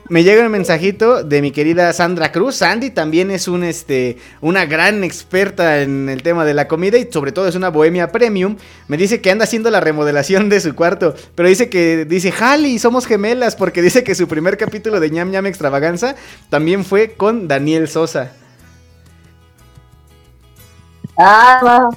me 0.08 0.24
llega 0.24 0.46
un 0.46 0.50
mensajito 0.50 1.26
de 1.26 1.42
mi 1.42 1.52
querida 1.52 1.92
Sandra 1.92 2.32
Cruz. 2.32 2.56
Sandy 2.56 2.90
también 2.90 3.32
es 3.32 3.50
un, 3.50 3.66
este, 3.66 4.18
una 4.40 4.66
gran 4.66 5.04
experta 5.04 5.82
en 5.82 6.08
el 6.08 6.24
tema 6.24 6.46
de 6.46 6.54
la 6.54 6.70
comida 6.70 6.98
y 6.98 7.12
sobre 7.12 7.34
todo 7.34 7.50
es 7.50 7.56
una 7.56 7.68
bohemia 7.68 8.14
premium. 8.14 8.56
Me 8.88 8.96
dice 8.96 9.20
que 9.20 9.30
anda 9.30 9.44
haciendo 9.44 9.70
la 9.72 9.82
remodelación 9.82 10.48
de 10.48 10.62
su 10.62 10.74
cuarto, 10.74 11.16
pero 11.36 11.50
dice 11.50 11.70
que, 11.70 12.06
dice, 12.06 12.32
Jali, 12.32 12.80
somos 12.80 13.06
gemelas, 13.06 13.58
porque 13.58 13.82
dice 13.82 14.06
que 14.06 14.16
su 14.16 14.30
primer 14.30 14.56
capítulo 14.56 15.02
de 15.02 15.10
ñam 15.10 15.30
ñam 15.30 15.46
extravaganza 15.46 16.16
también 16.50 16.86
fue 16.86 17.16
con 17.16 17.50
Daniel 17.50 17.90
Sosa. 17.90 18.32
Ah. 21.18 21.90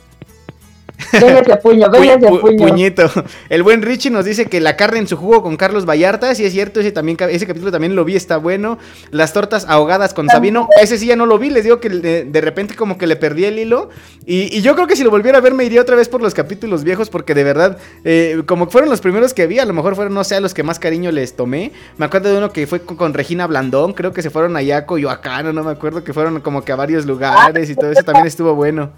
Venga 1.13 1.41
ese 1.41 1.57
puño, 1.57 1.87
Pu- 1.89 2.19
pu- 2.19 2.41
puño. 2.41 2.69
puñito. 2.69 3.11
El 3.49 3.63
buen 3.63 3.83
Richie 3.83 4.11
nos 4.11 4.25
dice 4.25 4.47
que 4.47 4.61
la 4.61 4.77
carne 4.77 4.99
en 4.99 5.07
su 5.07 5.17
jugo 5.17 5.43
con 5.43 5.57
Carlos 5.57 5.85
Vallarta, 5.89 6.35
sí 6.35 6.45
es 6.45 6.53
cierto, 6.53 6.81
ese 6.81 6.93
también 6.93 7.17
ese 7.31 7.47
capítulo 7.47 7.71
también 7.71 7.95
lo 7.95 8.05
vi, 8.05 8.17
está 8.17 8.37
bueno. 8.39 8.79
Las 9.11 9.33
tortas 9.33 9.67
ahogadas 9.69 10.15
con 10.15 10.29
Sabino, 10.29 10.69
ese 10.81 10.99
sí 10.99 11.07
ya 11.07 11.17
no 11.17 11.27
lo 11.27 11.39
vi, 11.39 11.51
les 11.51 11.65
digo 11.65 11.81
que 11.81 11.89
de, 11.89 12.25
de 12.25 12.41
repente 12.41 12.75
como 12.75 12.97
que 12.99 13.07
le 13.07 13.17
perdí 13.17 13.45
el 13.45 13.59
hilo. 13.59 13.91
Y, 14.27 14.57
y 14.57 14.63
yo 14.63 14.75
creo 14.75 14.87
que 14.87 14.97
si 14.97 15.05
lo 15.05 15.11
volviera 15.11 15.39
a 15.39 15.41
ver 15.41 15.55
me 15.55 15.65
iría 15.65 15.81
otra 15.81 15.97
vez 15.97 16.09
por 16.09 16.23
los 16.23 16.33
capítulos 16.35 16.85
viejos 16.85 17.11
porque 17.11 17.35
de 17.35 17.45
verdad, 17.45 17.79
eh, 18.05 18.43
como 18.47 18.69
fueron 18.69 18.89
los 18.91 19.01
primeros 19.01 19.35
que 19.35 19.47
vi, 19.47 19.59
a 19.59 19.65
lo 19.65 19.73
mejor 19.75 19.95
fueron, 19.97 20.15
no 20.15 20.25
sé, 20.25 20.37
a 20.37 20.41
los 20.41 20.55
que 20.55 20.63
más 20.63 20.79
cariño 20.79 21.11
les 21.13 21.35
tomé. 21.37 21.73
Me 21.99 22.07
acuerdo 22.07 22.31
de 22.31 22.39
uno 22.39 22.53
que 22.53 22.67
fue 22.67 22.81
con, 22.81 22.97
con 22.97 23.15
Regina 23.15 23.47
Blandón, 23.47 23.93
creo 23.93 24.13
que 24.13 24.23
se 24.23 24.31
fueron 24.31 24.57
allá 24.57 24.79
a 24.79 24.87
Coyoacán, 24.87 25.47
o 25.47 25.53
no 25.53 25.63
me 25.65 25.73
acuerdo, 25.73 26.03
que 26.05 26.13
fueron 26.13 26.41
como 26.41 26.63
que 26.65 26.73
a 26.73 26.77
varios 26.77 27.05
lugares 27.07 27.69
y 27.69 27.75
todo 27.75 27.91
eso 27.93 28.03
también 28.03 28.27
estuvo 28.27 28.55
bueno. 28.55 28.91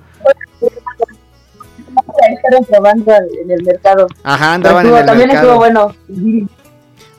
Ahí 2.27 2.35
estaban 2.35 2.65
probando 2.65 3.13
en 3.43 3.51
el 3.51 3.63
mercado. 3.65 4.07
Ajá, 4.23 4.55
andaban 4.55 4.85
Estuvo- 4.87 4.97
en 4.97 5.01
el 5.03 5.07
también 5.07 5.29
mercado. 5.29 5.49
estuvo 5.49 5.59
bueno. 5.59 5.95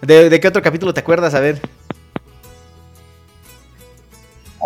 ¿De, 0.02 0.30
de 0.30 0.40
qué 0.40 0.48
otro 0.48 0.62
capítulo 0.62 0.94
te 0.94 1.00
acuerdas? 1.00 1.34
A 1.34 1.40
ver. 1.40 1.60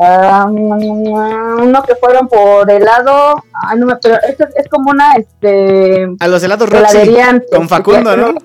Ah, 0.01 0.45
uno 0.49 1.83
que 1.83 1.95
fueron 1.95 2.27
por 2.29 2.69
helado. 2.71 3.43
Ah, 3.53 3.75
no 3.75 3.85
me, 3.85 3.95
pero 3.97 4.15
esto 4.27 4.45
es 4.55 4.67
como 4.69 4.91
una 4.91 5.15
este 5.15 6.07
A 6.19 6.27
los 6.27 6.41
helados 6.41 6.69
Roxy. 6.69 7.11
Con 7.53 7.67
Facundo, 7.67 8.15
¿no? 8.15 8.35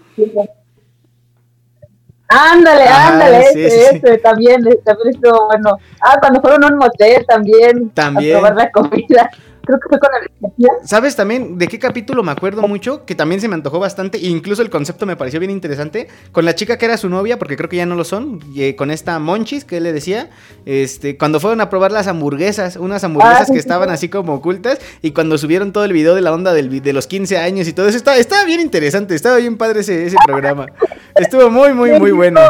Ándale, 2.28 2.84
Ajá, 2.84 3.12
ándale, 3.12 3.44
sí, 3.52 3.64
ese, 3.64 3.90
sí, 3.90 3.96
ese 4.02 4.18
también, 4.18 4.66
ese 4.66 4.78
también 4.78 5.10
estuvo 5.14 5.46
bueno. 5.46 5.78
Ah, 6.00 6.16
cuando 6.18 6.40
fueron 6.40 6.64
a 6.64 6.66
un 6.68 6.78
motel 6.78 7.24
también, 7.28 7.90
También. 7.90 8.36
a 8.36 8.40
probar 8.40 8.56
la 8.56 8.70
comida. 8.72 9.30
Creo 9.66 9.78
que 9.80 9.88
fue 9.88 9.98
con 9.98 10.10
el 10.20 10.86
¿Sabes 10.86 11.16
también 11.16 11.58
de 11.58 11.68
qué 11.68 11.78
capítulo 11.78 12.22
me 12.22 12.32
acuerdo 12.32 12.62
mucho? 12.68 13.04
Que 13.04 13.14
también 13.14 13.40
se 13.40 13.48
me 13.48 13.54
antojó 13.54 13.78
bastante. 13.80 14.18
E 14.18 14.26
incluso 14.28 14.62
el 14.62 14.70
concepto 14.70 15.06
me 15.06 15.16
pareció 15.16 15.40
bien 15.40 15.50
interesante. 15.50 16.08
Con 16.32 16.44
la 16.44 16.54
chica 16.54 16.76
que 16.78 16.84
era 16.84 16.96
su 16.96 17.08
novia, 17.08 17.38
porque 17.38 17.56
creo 17.56 17.68
que 17.68 17.76
ya 17.76 17.86
no 17.86 17.94
lo 17.94 18.04
son. 18.04 18.40
y, 18.52 18.62
eh, 18.64 18.76
con 18.76 18.90
esta 18.90 19.18
Monchis, 19.18 19.64
que 19.64 19.78
él 19.78 19.84
le 19.84 19.92
decía. 19.92 20.30
Este, 20.66 21.16
cuando 21.16 21.40
fueron 21.40 21.60
a 21.60 21.70
probar 21.70 21.92
las 21.92 22.06
hamburguesas. 22.06 22.76
Unas 22.76 23.02
hamburguesas 23.04 23.42
Ah, 23.42 23.44
sí, 23.46 23.52
que 23.52 23.58
estaban 23.58 23.88
sí. 23.88 23.94
así 23.94 24.08
como 24.08 24.34
ocultas. 24.34 24.78
Y 25.02 25.12
cuando 25.12 25.38
subieron 25.38 25.72
todo 25.72 25.84
el 25.84 25.92
video 25.92 26.14
de 26.14 26.20
la 26.20 26.32
onda 26.32 26.52
del 26.52 26.82
de 26.82 26.92
los 26.92 27.06
15 27.06 27.38
años 27.38 27.68
y 27.68 27.72
todo 27.72 27.88
eso. 27.88 27.96
Estaba, 27.96 28.16
estaba 28.18 28.44
bien 28.44 28.60
interesante. 28.60 29.14
Estaba 29.14 29.36
bien 29.36 29.56
padre 29.56 29.80
ese, 29.80 30.06
ese 30.06 30.16
programa. 30.26 30.66
Estuvo 31.14 31.48
muy, 31.50 31.72
muy, 31.72 31.98
muy 31.98 32.10
bueno. 32.12 32.40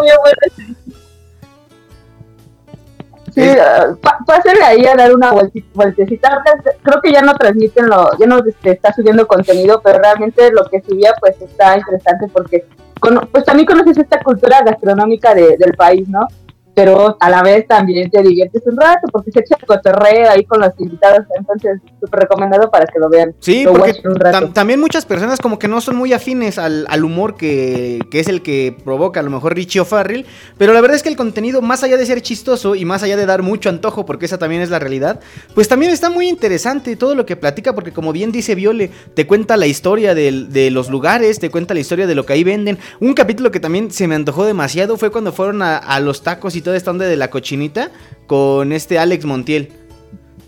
Sí, 3.35 3.43
Es- 3.43 3.59
ah, 3.61 3.95
pa- 4.01 4.19
pásenle 4.27 4.63
ahí 4.63 4.87
a 4.87 4.95
dar 4.95 5.13
una 5.15 5.33
vueltecita. 5.75 6.29
Ahorita 6.29 6.71
Creo 6.83 7.01
que 7.03 7.13
ya 7.13 7.21
no 7.23 7.35
transmiten, 7.35 7.87
lo, 7.89 8.17
ya 8.19 8.27
no 8.27 8.39
este, 8.47 8.71
está 8.73 8.93
subiendo 8.93 9.27
contenido, 9.27 9.81
pero 9.83 9.99
realmente 9.99 10.53
lo 10.53 10.65
que 10.67 10.81
subía 10.83 11.13
pues 11.21 11.41
está 11.43 11.77
interesante 11.77 12.29
porque 12.33 12.65
cono- 13.01 13.23
pues 13.33 13.45
también 13.45 13.67
conoces 13.67 13.99
esta 13.99 14.23
cultura 14.23 14.63
gastronómica 14.63 15.35
de- 15.35 15.57
del 15.59 15.75
país, 15.75 16.09
¿no? 16.09 16.29
Pero 16.75 17.17
a 17.21 17.31
la 17.31 17.43
vez 17.43 17.69
también 17.69 18.11
te 18.11 18.21
diviertes 18.23 18.63
un 18.67 18.77
rato 18.77 19.07
porque 19.13 19.31
se 19.31 19.41
echa 19.41 19.57
el 19.61 19.67
cotorreo 19.67 20.29
ahí 20.31 20.45
con 20.45 20.61
los 20.61 20.71
invitados, 20.79 21.21
entonces 21.39 21.81
súper 22.01 22.21
recomendado 22.21 22.71
para 22.71 22.87
que 22.87 22.99
lo 22.99 23.09
vean. 23.09 23.33
Sí, 23.39 23.63
Lo 23.63 23.73
porque 23.73 23.91
watchen 23.91 24.11
un 24.11 24.17
rato. 24.17 24.39
tam- 24.49 24.53
también 24.53 24.81
muchas 24.81 25.05
personas 25.07 25.39
como 25.41 25.59
que 25.59 25.69
no 25.69 25.81
son 25.81 25.95
muy 25.97 26.13
afines 26.13 26.59
al, 26.59 26.87
al 26.89 27.05
humor 27.05 27.37
que, 27.37 28.01
que 28.11 28.19
es 28.19 28.27
el 28.29 28.43
que 28.43 28.77
provoca 28.85 29.21
a 29.21 29.23
lo 29.23 29.31
mejor 29.31 29.55
Richie 29.55 29.81
O'Farrell, 29.81 30.27
pero 30.59 30.73
la 30.73 30.81
verdad 30.81 30.97
es 30.97 31.03
que 31.05 31.09
el 31.11 31.17
contenido, 31.17 31.63
más 31.63 31.85
allá 31.85 31.97
de 31.97 32.07
ser 32.07 32.21
chistoso 32.23 32.75
y 32.75 32.85
más 32.85 33.03
allá 33.05 33.17
de 33.17 33.27
dar 33.27 33.43
mucho 33.43 33.69
antojo, 33.69 34.05
porque 34.05 34.27
esa 34.27 34.39
también 34.39 34.61
es 34.61 34.71
la 34.71 34.81
realidad, 34.81 35.21
pues 35.55 35.69
también 35.69 35.93
está 35.93 36.11
muy 36.11 36.29
interesante 36.29 36.97
todo 36.97 37.15
lo 37.15 37.25
que 37.25 37.37
platica, 37.37 37.73
porque 37.75 37.93
como 37.93 38.13
bien 38.13 38.33
dice 38.33 38.55
Viole, 38.57 38.91
te 39.15 39.27
cuenta 39.29 39.57
la 39.57 39.67
historia 39.67 40.15
del- 40.15 40.53
de 40.53 40.73
los 40.73 40.91
lugares, 40.91 41.39
te 41.39 41.51
cuenta 41.51 41.73
la 41.75 41.81
historia 41.81 42.09
de 42.09 42.15
lo 42.17 42.27
que 42.27 42.33
ahí 42.33 42.43
venden. 42.43 42.79
Un 42.99 43.15
capítulo 43.15 43.53
que 43.53 43.61
también 43.61 43.93
se 43.93 44.09
me 44.09 44.17
antojó 44.17 44.45
demasiado 44.45 44.97
fue 44.97 45.11
cuando 45.11 45.33
fueron 45.33 45.63
a, 45.63 45.77
a 45.79 46.01
los 46.01 46.23
tacos 46.23 46.57
y 46.57 46.64
toda 46.65 46.77
esta 46.77 46.91
onda 46.91 47.05
de 47.07 47.17
la 47.17 47.31
cochinita 47.31 47.93
con 48.27 48.73
este 48.73 48.99
Alex 48.99 49.25
Montiel. 49.25 49.69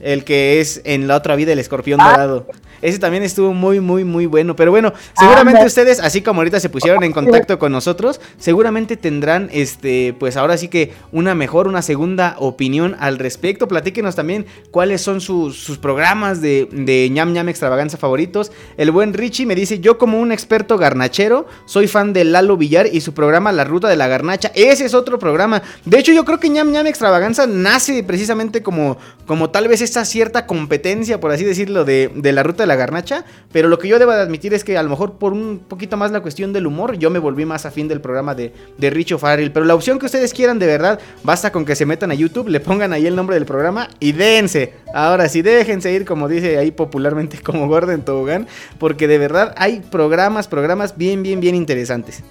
El 0.01 0.25
que 0.25 0.61
es 0.61 0.83
en 0.85 1.07
la 1.09 1.17
otra 1.17 1.37
vida 1.37 1.53
el 1.53 1.59
escorpión 1.61 2.01
Ah. 2.01 2.11
dorado. 2.11 2.47
Ese 2.83 2.99
también 2.99 3.23
estuvo 3.23 3.53
muy, 3.53 3.81
muy, 3.81 4.05
muy 4.05 4.27
bueno. 4.27 4.57
Pero 4.57 4.71
bueno, 4.71 4.93
seguramente 5.19 5.61
Ah, 5.62 5.67
ustedes, 5.67 6.01
así 6.01 6.23
como 6.23 6.41
ahorita 6.41 6.61
se 6.61 6.69
pusieron 6.69 7.03
en 7.05 7.12
contacto 7.12 7.59
con 7.59 7.73
nosotros, 7.73 8.21
seguramente 8.39 8.97
tendrán, 8.97 9.49
este, 9.53 10.15
pues 10.19 10.37
ahora 10.37 10.57
sí 10.57 10.69
que 10.69 10.93
una 11.12 11.35
mejor, 11.35 11.69
una 11.69 11.83
segunda 11.83 12.37
opinión 12.39 12.97
al 12.99 13.19
respecto. 13.19 13.69
Platíquenos 13.69 14.15
también 14.17 14.47
cuáles 14.71 15.01
son 15.01 15.21
sus, 15.21 15.57
sus 15.59 15.79
programas 15.79 16.41
de, 16.41 16.69
de 16.71 17.09
ñam 17.11 17.33
ñam 17.33 17.49
extravaganza 17.49 17.97
favoritos. 17.97 18.53
El 18.77 18.91
buen 18.91 19.15
Richie 19.15 19.47
me 19.47 19.55
dice, 19.55 19.81
yo 19.81 19.99
como 19.99 20.21
un 20.21 20.33
experto 20.33 20.79
garnachero, 20.79 21.47
soy 21.65 21.87
fan 21.89 22.12
de 22.12 22.25
Lalo 22.25 22.57
Villar 22.57 22.87
y 22.93 23.01
su 23.01 23.15
programa 23.15 23.53
La 23.53 23.65
Ruta 23.65 23.89
de 23.89 23.97
la 23.97 24.09
Garnacha. 24.09 24.53
Ese 24.55 24.85
es 24.85 24.95
otro 24.95 25.19
programa. 25.19 25.62
De 25.85 25.99
hecho, 25.99 26.12
yo 26.12 26.25
creo 26.25 26.39
que 26.39 26.49
ñam 26.49 26.71
ñam 26.71 26.87
extravaganza 26.87 27.47
nace 27.47 28.03
precisamente 28.03 28.62
como, 28.62 28.99
como 29.27 29.51
tal 29.51 29.69
vez 29.69 29.81
esta 29.81 30.05
cierta 30.05 30.47
competencia, 30.47 31.21
por 31.21 31.31
así 31.31 31.45
decirlo, 31.45 31.85
de, 31.85 32.11
de 32.15 32.33
la 32.33 32.43
ruta 32.43 32.62
de 32.62 32.66
la 32.67 32.77
garnacha, 32.77 33.25
pero 33.53 33.69
lo 33.69 33.79
que 33.79 33.89
yo 33.89 33.99
debo 33.99 34.13
de 34.13 34.21
admitir 34.21 34.53
es 34.55 34.65
que 34.65 34.77
a 34.77 34.83
lo 34.83 34.91
mejor 34.91 35.15
por 35.19 35.33
un 35.33 35.61
poquito 35.67 35.97
más 35.97 36.11
la 36.11 36.21
cuestión 36.21 36.53
del 36.53 36.67
humor, 36.67 36.99
yo 36.99 37.11
me 37.11 37.19
volví 37.19 37.45
más 37.45 37.67
afín 37.67 37.89
del 37.89 38.01
programa 38.01 38.35
de, 38.35 38.53
de 38.77 38.91
Richo 38.91 39.19
Farrell. 39.19 39.53
Pero 39.53 39.65
la 39.65 39.75
opción 39.75 39.99
que 39.99 40.07
ustedes 40.07 40.35
quieran, 40.35 40.59
de 40.59 40.67
verdad, 40.67 41.01
basta 41.23 41.53
con 41.53 41.65
que 41.65 41.77
se 41.77 41.87
metan 41.87 42.11
a 42.11 42.15
YouTube, 42.15 42.49
le 42.49 42.61
pongan 42.61 42.93
ahí 42.93 43.07
el 43.07 43.17
nombre 43.17 43.35
del 43.37 43.47
programa 43.47 43.89
y 44.01 44.13
dense. 44.13 44.75
Ahora 44.95 45.29
sí, 45.29 45.43
déjense 45.43 45.93
ir, 45.93 46.05
como 46.05 46.29
dice 46.29 46.59
ahí 46.59 46.71
popularmente, 46.71 47.39
como 47.45 47.69
Gordon 47.69 48.03
Tobogán, 48.03 48.47
porque 48.79 49.09
de 49.09 49.19
verdad 49.19 49.55
hay 49.57 49.81
programas, 49.81 50.49
programas 50.49 50.97
bien, 50.97 51.23
bien, 51.23 51.41
bien 51.41 51.55
interesantes. 51.55 52.23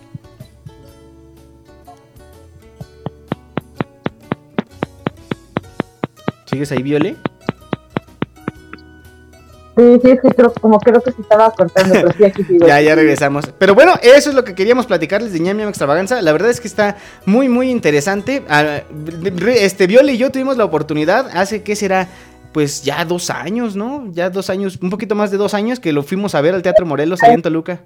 ¿Sigues 6.46 6.72
ahí, 6.72 6.84
Viole? 6.84 7.18
Sí, 9.78 10.00
sí, 10.02 10.12
es 10.12 10.22
que 10.22 10.30
creo, 10.30 10.54
como 10.54 10.80
creo 10.80 11.02
que 11.02 11.12
se 11.12 11.22
estaba 11.22 11.52
cortando, 11.52 11.94
pero 11.94 12.12
sí, 12.14 12.24
aquí 12.24 12.44
sigo. 12.44 12.66
Ya, 12.68 12.80
ya 12.82 12.96
regresamos. 12.96 13.46
Pero 13.58 13.76
bueno, 13.76 13.94
eso 14.02 14.30
es 14.30 14.36
lo 14.36 14.44
que 14.44 14.56
queríamos 14.56 14.86
platicarles 14.86 15.34
de 15.34 15.40
ñam 15.40 15.58
ñam 15.58 15.68
extravaganza. 15.70 16.22
La 16.22 16.32
verdad 16.32 16.50
es 16.50 16.62
que 16.62 16.68
está 16.68 16.96
muy, 17.26 17.50
muy 17.50 17.70
interesante. 17.70 18.44
Ah, 18.48 18.82
Este, 19.48 19.88
Viole 19.88 20.14
y 20.14 20.18
yo 20.18 20.32
tuvimos 20.32 20.56
la 20.58 20.66
oportunidad 20.66 21.30
hace, 21.34 21.64
¿qué 21.64 21.76
será? 21.76 22.08
Pues 22.54 22.84
ya 22.84 23.04
dos 23.04 23.30
años, 23.30 23.76
¿no? 23.76 24.08
Ya 24.12 24.30
dos 24.30 24.50
años, 24.50 24.80
un 24.82 24.90
poquito 24.90 25.14
más 25.14 25.30
de 25.30 25.38
dos 25.38 25.54
años 25.54 25.82
que 25.82 25.92
lo 25.92 26.04
fuimos 26.04 26.36
a 26.36 26.42
ver 26.42 26.56
al 26.56 26.62
Teatro 26.62 26.86
Morelos 26.86 27.22
ahí 27.22 27.34
en 27.34 27.42
Toluca. 27.42 27.82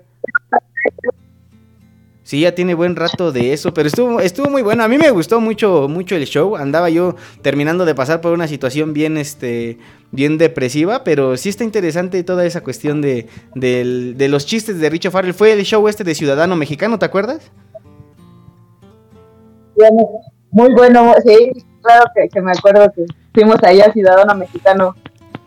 Sí, 2.30 2.42
ya 2.42 2.54
tiene 2.54 2.76
buen 2.76 2.96
rato 2.96 3.32
de 3.32 3.54
eso, 3.54 3.74
pero 3.74 3.88
estuvo, 3.88 4.20
estuvo 4.20 4.52
muy 4.52 4.62
bueno. 4.62 4.84
A 4.84 4.88
mí 4.88 5.00
me 5.00 5.10
gustó 5.10 5.42
mucho, 5.42 5.88
mucho 5.90 6.16
el 6.16 6.26
show. 6.26 6.56
Andaba 6.58 6.92
yo 6.92 7.16
terminando 7.42 7.86
de 7.86 7.96
pasar 7.96 8.22
por 8.22 8.34
una 8.34 8.48
situación 8.48 8.94
bien, 8.94 9.18
este, 9.18 9.80
bien 10.12 10.38
depresiva, 10.38 11.04
pero 11.04 11.38
sí 11.38 11.50
está 11.50 11.64
interesante 11.64 12.24
toda 12.24 12.46
esa 12.46 12.62
cuestión 12.62 13.02
de, 13.02 13.26
de 13.56 14.28
los 14.28 14.46
chistes 14.46 14.80
de 14.80 14.92
Richo 14.92 15.10
Farrell. 15.10 15.34
Fue 15.34 15.54
el 15.54 15.64
show 15.64 15.88
este 15.88 16.04
de 16.04 16.14
Ciudadano 16.14 16.56
Mexicano, 16.56 17.00
¿te 17.00 17.06
acuerdas? 17.08 17.52
Muy 20.52 20.72
bueno, 20.76 21.16
sí, 21.26 21.50
claro 21.82 22.12
que, 22.14 22.30
que 22.30 22.42
me 22.44 22.52
acuerdo 22.52 22.94
que 22.94 23.06
fuimos 23.34 23.58
ahí 23.64 23.82
a 23.82 23.92
Ciudadano 23.92 24.36
Mexicano 24.36 24.96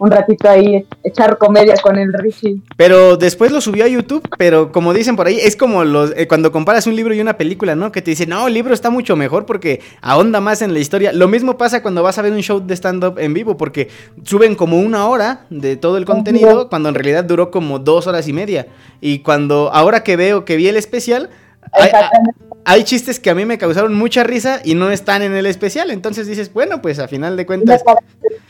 un 0.02 0.10
ratito 0.10 0.50
ahí, 0.50 0.84
echar 1.04 1.38
comedia 1.38 1.76
con 1.80 1.96
el 1.96 2.12
Richie. 2.12 2.60
Pero 2.76 3.16
después 3.16 3.52
lo 3.52 3.60
subió 3.60 3.84
a 3.84 3.88
YouTube, 3.88 4.28
pero 4.36 4.72
como 4.72 4.92
dicen 4.92 5.14
por 5.14 5.28
ahí, 5.28 5.38
es 5.38 5.54
como 5.54 5.84
los, 5.84 6.12
eh, 6.16 6.26
cuando 6.26 6.50
comparas 6.50 6.88
un 6.88 6.96
libro 6.96 7.14
y 7.14 7.20
una 7.20 7.36
película, 7.36 7.76
¿no? 7.76 7.92
Que 7.92 8.02
te 8.02 8.10
dicen, 8.10 8.30
no, 8.30 8.48
el 8.48 8.54
libro 8.54 8.74
está 8.74 8.90
mucho 8.90 9.14
mejor 9.14 9.46
porque 9.46 9.80
ahonda 10.00 10.40
más 10.40 10.60
en 10.60 10.72
la 10.72 10.80
historia. 10.80 11.12
Lo 11.12 11.28
mismo 11.28 11.56
pasa 11.56 11.82
cuando 11.82 12.02
vas 12.02 12.18
a 12.18 12.22
ver 12.22 12.32
un 12.32 12.42
show 12.42 12.58
de 12.58 12.74
stand-up 12.74 13.16
en 13.20 13.32
vivo, 13.32 13.56
porque 13.56 13.90
suben 14.24 14.56
como 14.56 14.80
una 14.80 15.06
hora 15.06 15.46
de 15.50 15.76
todo 15.76 15.98
el 15.98 16.04
contenido, 16.04 16.68
cuando 16.68 16.88
en 16.88 16.96
realidad 16.96 17.22
duró 17.22 17.52
como 17.52 17.78
dos 17.78 18.08
horas 18.08 18.26
y 18.26 18.32
media. 18.32 18.66
Y 19.00 19.20
cuando, 19.20 19.70
ahora 19.72 20.02
que 20.02 20.16
veo 20.16 20.44
que 20.44 20.56
vi 20.56 20.66
el 20.66 20.78
especial, 20.78 21.30
hay, 21.70 21.84
Exactamente. 21.84 22.51
Hay 22.64 22.84
chistes 22.84 23.18
que 23.18 23.30
a 23.30 23.34
mí 23.34 23.44
me 23.44 23.58
causaron 23.58 23.94
mucha 23.94 24.24
risa 24.24 24.60
y 24.64 24.74
no 24.74 24.90
están 24.90 25.22
en 25.22 25.34
el 25.34 25.46
especial. 25.46 25.90
Entonces 25.90 26.26
dices, 26.26 26.52
bueno, 26.52 26.80
pues 26.82 26.98
a 26.98 27.08
final 27.08 27.36
de 27.36 27.46
cuentas 27.46 27.82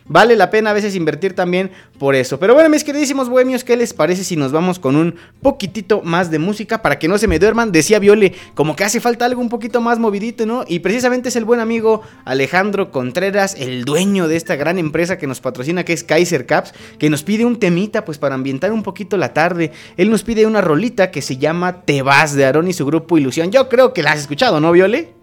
vale 0.07 0.37
la 0.37 0.51
pena 0.51 0.71
a 0.71 0.73
veces 0.75 0.95
invertir 0.95 1.35
también 1.35 1.71
por 1.99 2.15
eso. 2.15 2.39
Pero 2.39 2.55
bueno, 2.55 2.69
mis 2.69 2.85
queridísimos 2.85 3.29
bohemios, 3.29 3.65
¿qué 3.65 3.77
les 3.77 3.95
parece 3.95 4.25
si 4.25 4.37
nos 4.37 4.53
vamos 4.53 4.79
con 4.79 4.97
un 4.97 5.15
poquitito 5.41 6.03
más 6.03 6.31
de 6.31 6.39
música 6.39 6.83
para 6.83 6.99
que 6.99 7.09
no 7.09 7.17
se 7.17 7.29
me 7.29 7.39
duerman? 7.39 7.73
Decía 7.73 7.99
Viole, 7.99 8.35
como 8.55 8.77
que 8.77 8.85
hace 8.85 9.01
falta 9.01 9.25
algo 9.25 9.41
un 9.41 9.49
poquito 9.49 9.81
más 9.81 9.99
movidito, 9.99 10.45
¿no? 10.45 10.65
Y 10.67 10.81
precisamente 10.81 11.31
es 11.31 11.37
el 11.37 11.45
buen 11.45 11.61
amigo 11.61 12.03
Alejandro 12.25 12.91
Contreras, 12.91 13.55
el 13.59 13.85
dueño 13.85 14.29
de 14.29 14.37
esta 14.37 14.57
gran 14.57 14.79
empresa 14.79 15.17
que 15.17 15.27
nos 15.27 15.41
patrocina, 15.41 15.85
que 15.85 15.95
es 15.95 16.05
Kaiser 16.05 16.45
Caps, 16.45 16.75
que 16.99 17.09
nos 17.09 17.23
pide 17.23 17.45
un 17.45 17.59
temita, 17.59 18.05
pues 18.05 18.19
para 18.19 18.35
ambientar 18.35 18.73
un 18.73 18.83
poquito 18.83 19.17
la 19.17 19.33
tarde. 19.33 19.73
Él 19.97 20.11
nos 20.11 20.23
pide 20.23 20.45
una 20.45 20.61
rolita 20.61 21.11
que 21.11 21.23
se 21.23 21.39
llama 21.39 21.83
Te 21.85 22.03
vas 22.03 22.35
de 22.35 22.45
Aarón 22.45 22.69
y 22.69 22.73
su 22.73 22.85
grupo 22.85 23.17
Ilusión. 23.17 23.51
Yo 23.51 23.69
creo 23.69 23.95
que 23.95 24.02
la 24.03 24.13
has 24.13 24.21
escuchado, 24.21 24.61
¿no, 24.61 24.73
Viole? 24.73 25.15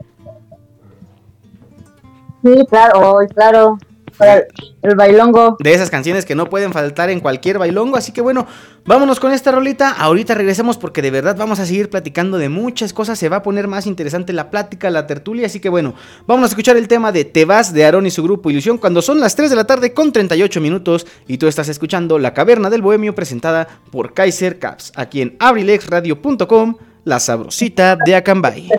Sí, 2.44 2.66
claro, 2.70 3.12
oh, 3.12 3.28
claro. 3.34 3.78
Para 4.18 4.44
el, 4.82 4.96
bailongo. 4.98 5.56
de 5.62 5.74
esas 5.74 5.90
canciones 5.90 6.26
que 6.26 6.36
no 6.36 6.50
pueden 6.50 6.74
faltar 6.74 7.10
en 7.10 7.22
cualquier 7.22 7.58
bailongo. 7.58 7.96
Así 7.96 8.12
que 8.12 8.20
bueno, 8.20 8.48
vámonos 8.86 9.18
con 9.18 9.32
esta 9.32 9.50
rolita. 9.50 9.92
Ahorita 9.92 10.36
regresamos 10.36 10.78
porque 10.78 11.02
de 11.02 11.10
verdad 11.10 11.38
vamos 11.38 11.62
a 11.62 11.66
seguir 11.66 11.90
platicando 11.90 12.38
de 12.38 12.50
muchas 12.50 12.92
cosas. 12.92 13.18
Se 13.18 13.30
va 13.30 13.38
a 13.38 13.44
poner 13.44 13.70
más 13.70 13.88
interesante 13.88 14.34
la 14.34 14.50
plática, 14.50 14.90
la 14.90 15.08
tertulia. 15.08 15.46
Así 15.46 15.62
que 15.62 15.70
bueno, 15.70 15.94
vamos 16.28 16.44
a 16.44 16.50
escuchar 16.50 16.76
el 16.76 16.90
tema 16.90 17.14
de 17.14 17.24
Te 17.24 17.46
vas 17.46 17.74
de 17.74 17.86
Aarón 17.86 18.08
y 18.08 18.12
su 18.12 18.22
grupo 18.22 18.50
Ilusión 18.50 18.78
cuando 18.78 19.02
son 19.02 19.22
las 19.22 19.38
3 19.38 19.52
de 19.52 19.56
la 19.56 19.64
tarde 19.64 19.94
con 19.94 20.12
38 20.12 20.60
minutos. 20.60 21.08
Y 21.26 21.38
tú 21.38 21.48
estás 21.48 21.70
escuchando 21.70 22.20
La 22.20 22.34
Caverna 22.34 22.70
del 22.70 22.82
Bohemio 22.82 23.16
presentada 23.16 23.70
por 23.90 24.14
Kaiser 24.14 24.60
Caps 24.60 24.92
aquí 24.96 25.22
en 25.22 25.38
abrilexradio.com, 25.40 26.76
la 27.04 27.20
sabrosita 27.20 27.96
de 27.96 28.16
Acambay. 28.16 28.70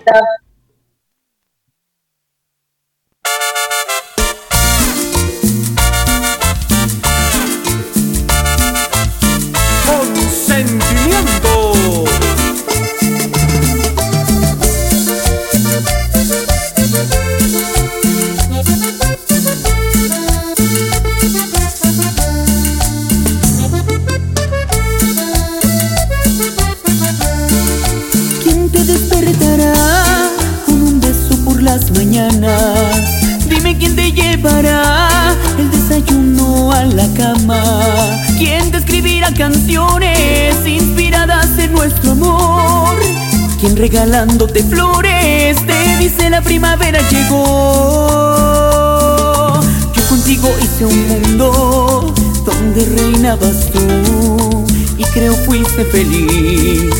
Cama. 37.14 37.62
¿Quién 38.38 38.70
te 38.70 38.78
escribirá 38.78 39.32
canciones 39.34 40.56
inspiradas 40.66 41.58
en 41.58 41.72
nuestro 41.72 42.12
amor? 42.12 42.98
¿Quién 43.60 43.76
regalándote 43.76 44.62
flores 44.62 45.56
te 45.66 45.96
dice 45.98 46.30
la 46.30 46.40
primavera 46.42 47.00
llegó? 47.10 47.40
Yo 49.94 50.02
contigo 50.08 50.48
hice 50.62 50.86
un 50.86 51.08
mundo 51.08 52.14
donde 52.44 52.84
reinabas 52.96 53.70
tú 53.70 54.64
y 54.96 55.04
creo 55.04 55.34
fuiste 55.34 55.84
feliz, 55.86 56.90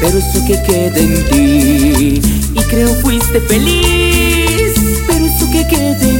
pero 0.00 0.18
eso 0.18 0.44
que 0.46 0.60
queda 0.62 0.98
en 0.98 1.24
ti. 1.30 2.20
Y 2.54 2.60
creo 2.68 2.92
fuiste 2.96 3.40
feliz, 3.40 4.74
pero 5.06 5.26
eso 5.26 5.50
que 5.52 5.66
queda 5.68 6.08
en 6.08 6.19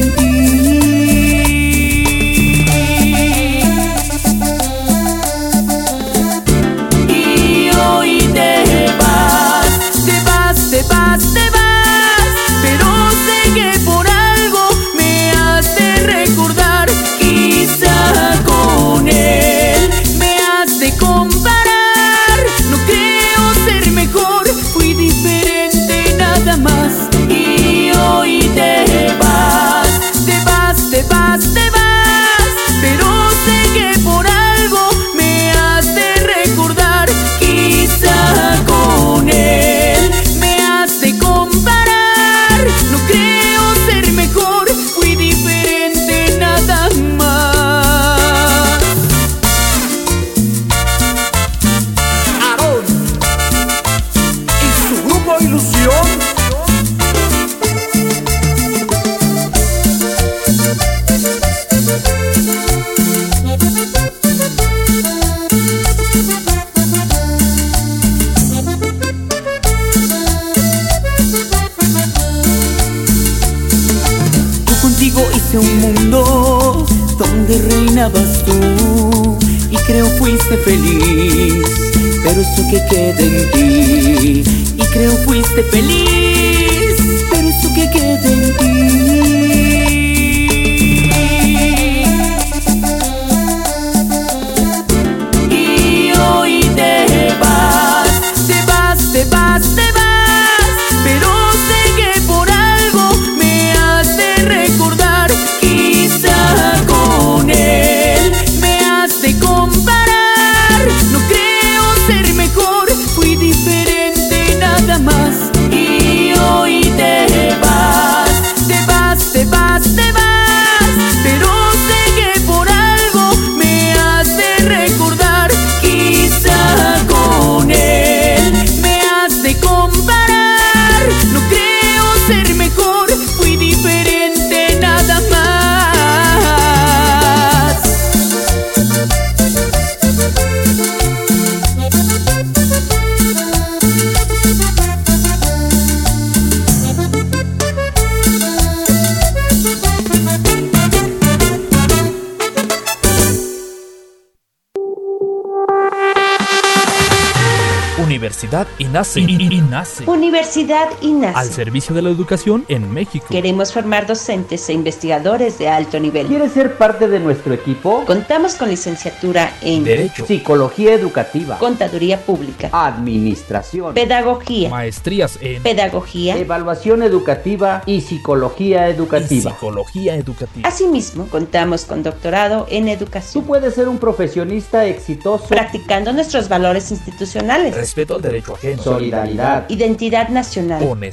Universidad. 159.03 160.07
Universidad 160.07 160.89
Al 161.29 161.49
servicio 161.49 161.93
de 161.93 162.01
la 162.01 162.09
educación 162.09 162.65
en 162.67 162.91
México. 162.91 163.27
Queremos 163.29 163.71
formar 163.71 164.07
docentes 164.07 164.67
e 164.69 164.73
investigadores 164.73 165.57
de 165.59 165.69
alto 165.69 165.99
nivel. 165.99 166.27
¿Quieres 166.27 166.51
ser 166.51 166.77
parte 166.77 167.07
de 167.07 167.19
nuestro 167.19 167.53
equipo? 167.53 168.03
Contamos 168.05 168.55
con 168.55 168.69
licenciatura 168.69 169.53
en 169.61 169.83
Derecho, 169.83 170.25
Psicología 170.25 170.93
educativa, 170.93 171.57
Contaduría 171.59 172.19
Pública, 172.19 172.69
Administración, 172.71 173.93
Pedagogía, 173.93 174.69
maestrías 174.69 175.37
en 175.41 175.61
Pedagogía, 175.61 176.37
Evaluación 176.37 177.03
educativa 177.03 177.83
y 177.85 178.01
Psicología 178.01 178.89
y 178.89 178.93
educativa. 178.93 179.51
psicología 179.51 180.15
educativa. 180.15 180.67
Asimismo, 180.67 181.27
contamos 181.27 181.85
con 181.85 182.03
doctorado 182.03 182.65
en 182.69 182.85
Tú 182.85 182.91
educación, 182.91 183.43
puedes 183.45 183.75
ser 183.75 183.87
un 183.87 183.97
profesionista 183.97 184.85
exitoso, 184.85 185.45
practicando 185.47 186.11
nuestros 186.13 186.49
valores 186.49 186.91
institucionales, 186.91 187.75
Respeto 187.75 188.15
al 188.15 188.21
derecho 188.21 188.55
ajeno. 188.55 188.81
solidaridad, 188.81 189.69
identidad 189.69 190.29
nacional, 190.29 190.81
Honestidad. 190.83 191.10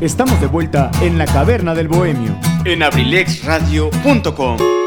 Estamos 0.00 0.38
de 0.40 0.46
vuelta 0.46 0.90
en 1.00 1.18
la 1.18 1.24
caverna 1.24 1.74
del 1.74 1.88
bohemio. 1.88 2.36
En 2.64 2.82
abrilexradio.com. 2.82 4.83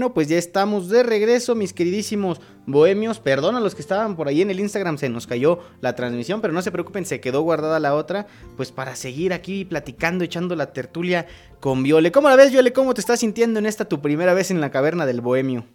Bueno, 0.00 0.14
pues 0.14 0.28
ya 0.28 0.38
estamos 0.38 0.88
de 0.88 1.02
regreso, 1.02 1.54
mis 1.54 1.74
queridísimos 1.74 2.40
bohemios. 2.64 3.20
Perdón 3.20 3.56
a 3.56 3.60
los 3.60 3.74
que 3.74 3.82
estaban 3.82 4.16
por 4.16 4.28
ahí 4.28 4.40
en 4.40 4.48
el 4.48 4.58
Instagram, 4.58 4.96
se 4.96 5.10
nos 5.10 5.26
cayó 5.26 5.58
la 5.82 5.94
transmisión, 5.94 6.40
pero 6.40 6.54
no 6.54 6.62
se 6.62 6.72
preocupen, 6.72 7.04
se 7.04 7.20
quedó 7.20 7.42
guardada 7.42 7.78
la 7.80 7.94
otra. 7.94 8.24
Pues 8.56 8.72
para 8.72 8.96
seguir 8.96 9.34
aquí 9.34 9.66
platicando, 9.66 10.24
echando 10.24 10.56
la 10.56 10.72
tertulia 10.72 11.26
con 11.60 11.82
Viole. 11.82 12.12
¿Cómo 12.12 12.30
la 12.30 12.36
ves, 12.36 12.50
Viole? 12.50 12.72
¿Cómo 12.72 12.94
te 12.94 13.02
estás 13.02 13.20
sintiendo 13.20 13.58
en 13.58 13.66
esta 13.66 13.84
tu 13.84 14.00
primera 14.00 14.32
vez 14.32 14.50
en 14.50 14.62
la 14.62 14.70
caverna 14.70 15.04
del 15.04 15.20
bohemio? 15.20 15.66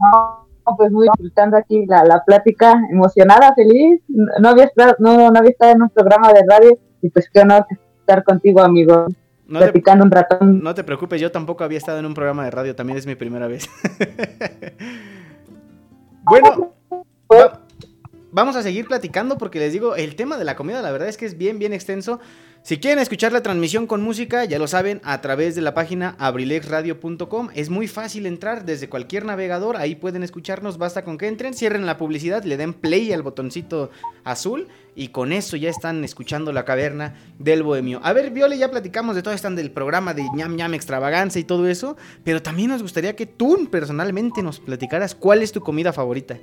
No, 0.00 0.48
pues 0.76 0.90
muy 0.90 1.06
disfrutando 1.14 1.58
aquí 1.58 1.86
la, 1.86 2.02
la 2.02 2.24
plática, 2.24 2.74
emocionada, 2.90 3.54
feliz. 3.54 4.02
No 4.08 4.48
había, 4.48 4.64
estado, 4.64 4.96
no, 4.98 5.30
no 5.30 5.38
había 5.38 5.52
estado 5.52 5.74
en 5.74 5.82
un 5.82 5.90
programa 5.90 6.32
de 6.32 6.42
radio 6.44 6.76
y 7.02 7.08
pues 7.08 7.30
qué 7.32 7.42
honor 7.42 7.66
estar 8.00 8.24
contigo, 8.24 8.60
amigo, 8.62 9.06
No 9.46 9.58
te, 9.58 9.64
platicando 9.66 10.04
un 10.04 10.10
ratón. 10.10 10.62
no 10.62 10.74
te 10.74 10.84
preocupes, 10.84 11.20
yo 11.20 11.32
tampoco 11.32 11.64
había 11.64 11.78
estado 11.78 11.98
en 11.98 12.06
un 12.06 12.14
programa 12.14 12.44
de 12.44 12.50
radio, 12.50 12.76
también 12.76 12.98
es 12.98 13.06
mi 13.06 13.14
primera 13.16 13.48
vez. 13.48 13.68
bueno, 16.24 16.74
va- 17.30 17.60
vamos 18.30 18.56
a 18.56 18.62
seguir 18.62 18.86
platicando 18.86 19.38
porque 19.38 19.58
les 19.58 19.72
digo, 19.72 19.96
el 19.96 20.16
tema 20.16 20.36
de 20.38 20.44
la 20.44 20.56
comida 20.56 20.82
la 20.82 20.90
verdad 20.92 21.08
es 21.08 21.16
que 21.16 21.26
es 21.26 21.36
bien, 21.36 21.58
bien 21.58 21.72
extenso. 21.72 22.20
Si 22.64 22.78
quieren 22.78 23.00
escuchar 23.00 23.32
la 23.32 23.42
transmisión 23.42 23.88
con 23.88 24.02
música, 24.02 24.44
ya 24.44 24.56
lo 24.56 24.68
saben, 24.68 25.00
a 25.02 25.20
través 25.20 25.56
de 25.56 25.62
la 25.62 25.74
página 25.74 26.14
abrilexradio.com. 26.20 27.48
Es 27.56 27.70
muy 27.70 27.88
fácil 27.88 28.24
entrar 28.24 28.64
desde 28.64 28.88
cualquier 28.88 29.24
navegador, 29.24 29.76
ahí 29.76 29.96
pueden 29.96 30.22
escucharnos, 30.22 30.78
basta 30.78 31.02
con 31.02 31.18
que 31.18 31.26
entren, 31.26 31.54
cierren 31.54 31.86
la 31.86 31.98
publicidad, 31.98 32.44
le 32.44 32.56
den 32.56 32.72
play 32.72 33.12
al 33.12 33.24
botoncito 33.24 33.90
azul 34.22 34.68
y 34.94 35.08
con 35.08 35.32
eso 35.32 35.56
ya 35.56 35.70
están 35.70 36.04
escuchando 36.04 36.52
la 36.52 36.64
caverna 36.64 37.16
del 37.36 37.64
bohemio. 37.64 37.98
A 38.04 38.12
ver, 38.12 38.30
Viole, 38.30 38.56
ya 38.56 38.70
platicamos 38.70 39.16
de 39.16 39.24
todo 39.24 39.34
esto 39.34 39.50
del 39.50 39.72
programa 39.72 40.14
de 40.14 40.22
ñam 40.32 40.54
ñam 40.54 40.74
extravaganza 40.74 41.40
y 41.40 41.44
todo 41.44 41.66
eso, 41.66 41.96
pero 42.22 42.42
también 42.42 42.68
nos 42.68 42.82
gustaría 42.82 43.16
que 43.16 43.26
tú 43.26 43.68
personalmente 43.72 44.40
nos 44.40 44.60
platicaras 44.60 45.16
cuál 45.16 45.42
es 45.42 45.50
tu 45.50 45.62
comida 45.62 45.92
favorita. 45.92 46.38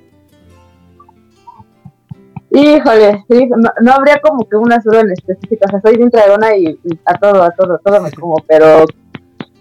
Híjole, 2.50 3.24
sí, 3.30 3.48
no, 3.48 3.70
no 3.80 3.92
habría 3.92 4.20
como 4.20 4.48
que 4.48 4.56
una 4.56 4.80
sola 4.80 5.00
en 5.00 5.12
específica, 5.12 5.66
o 5.68 5.70
sea, 5.70 5.80
soy 5.82 5.96
bien 5.96 6.08
dragona 6.08 6.56
y, 6.56 6.78
y 6.82 6.98
a 7.04 7.14
todo, 7.14 7.42
a 7.42 7.50
todo, 7.52 7.78
todo 7.84 8.02
me 8.02 8.10
como, 8.10 8.36
pero 8.48 8.84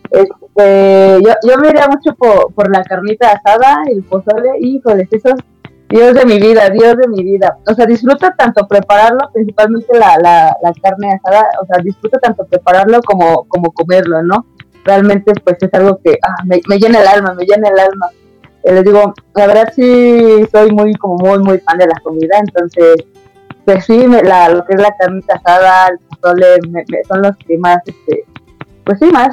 este, 0.09 1.19
yo, 1.23 1.33
yo 1.47 1.57
me 1.59 1.69
iría 1.69 1.87
mucho 1.87 2.15
por, 2.15 2.51
por 2.53 2.71
la 2.71 2.83
carnita 2.83 3.31
asada, 3.31 3.83
el 3.91 4.03
pozole, 4.03 4.51
híjole, 4.59 5.07
eso 5.11 5.29
es 5.29 5.35
Dios 5.89 6.13
de 6.13 6.25
mi 6.25 6.39
vida, 6.39 6.69
Dios 6.69 6.97
de 6.97 7.07
mi 7.07 7.23
vida. 7.23 7.57
O 7.67 7.73
sea, 7.73 7.85
disfruto 7.85 8.27
tanto 8.37 8.67
prepararlo, 8.67 9.29
principalmente 9.33 9.97
la, 9.97 10.17
la, 10.21 10.55
la 10.61 10.73
carne 10.81 11.13
asada, 11.13 11.47
o 11.61 11.65
sea, 11.65 11.81
disfruto 11.83 12.19
tanto 12.19 12.45
prepararlo 12.45 13.01
como, 13.01 13.45
como 13.47 13.71
comerlo, 13.71 14.21
¿no? 14.23 14.45
Realmente, 14.85 15.33
pues 15.43 15.57
es 15.61 15.73
algo 15.73 15.99
que 16.03 16.17
ah, 16.23 16.43
me, 16.45 16.61
me 16.67 16.77
llena 16.77 17.01
el 17.01 17.07
alma, 17.07 17.33
me 17.33 17.45
llena 17.45 17.69
el 17.69 17.79
alma. 17.79 18.09
Eh, 18.63 18.73
les 18.73 18.83
digo, 18.83 19.13
la 19.35 19.47
verdad 19.47 19.71
sí 19.75 20.45
soy 20.51 20.71
muy, 20.71 20.93
como 20.95 21.15
muy, 21.15 21.39
muy 21.39 21.59
fan 21.59 21.77
de 21.77 21.87
la 21.87 21.99
comida, 22.03 22.37
entonces, 22.39 22.95
pues 23.65 23.85
sí, 23.85 24.07
me- 24.07 24.23
la, 24.23 24.49
lo 24.49 24.65
que 24.65 24.73
es 24.73 24.81
la 24.81 24.95
carnita 24.97 25.35
asada, 25.35 25.87
el 25.87 25.99
pozole, 25.99 26.57
me- 26.69 26.83
me- 26.89 27.03
son 27.05 27.21
los 27.21 27.35
que 27.37 27.57
más, 27.57 27.77
este, 27.85 28.25
pues 28.83 28.99
sí, 28.99 29.05
más, 29.11 29.29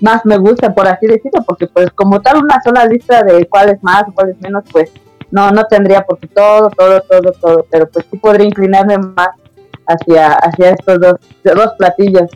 más 0.00 0.24
me 0.24 0.38
gustan, 0.38 0.74
por 0.74 0.88
así 0.88 1.06
decirlo, 1.06 1.42
porque 1.46 1.66
pues 1.66 1.90
como 1.92 2.20
tal 2.22 2.42
una 2.42 2.60
sola 2.62 2.86
lista 2.86 3.22
de 3.22 3.46
cuáles 3.48 3.82
más 3.82 4.04
o 4.08 4.12
cuáles 4.12 4.40
menos, 4.40 4.64
pues 4.72 4.90
no, 5.30 5.50
no 5.50 5.64
tendría, 5.66 6.02
porque 6.06 6.26
todo, 6.28 6.70
todo, 6.70 7.02
todo, 7.02 7.32
todo, 7.32 7.66
pero 7.70 7.86
pues 7.88 8.06
sí 8.10 8.16
podría 8.16 8.46
inclinarme 8.46 8.96
más 8.98 9.28
hacia, 9.86 10.32
hacia 10.32 10.70
estos 10.70 11.00
dos, 11.00 11.14
dos 11.44 11.72
platillos. 11.78 12.30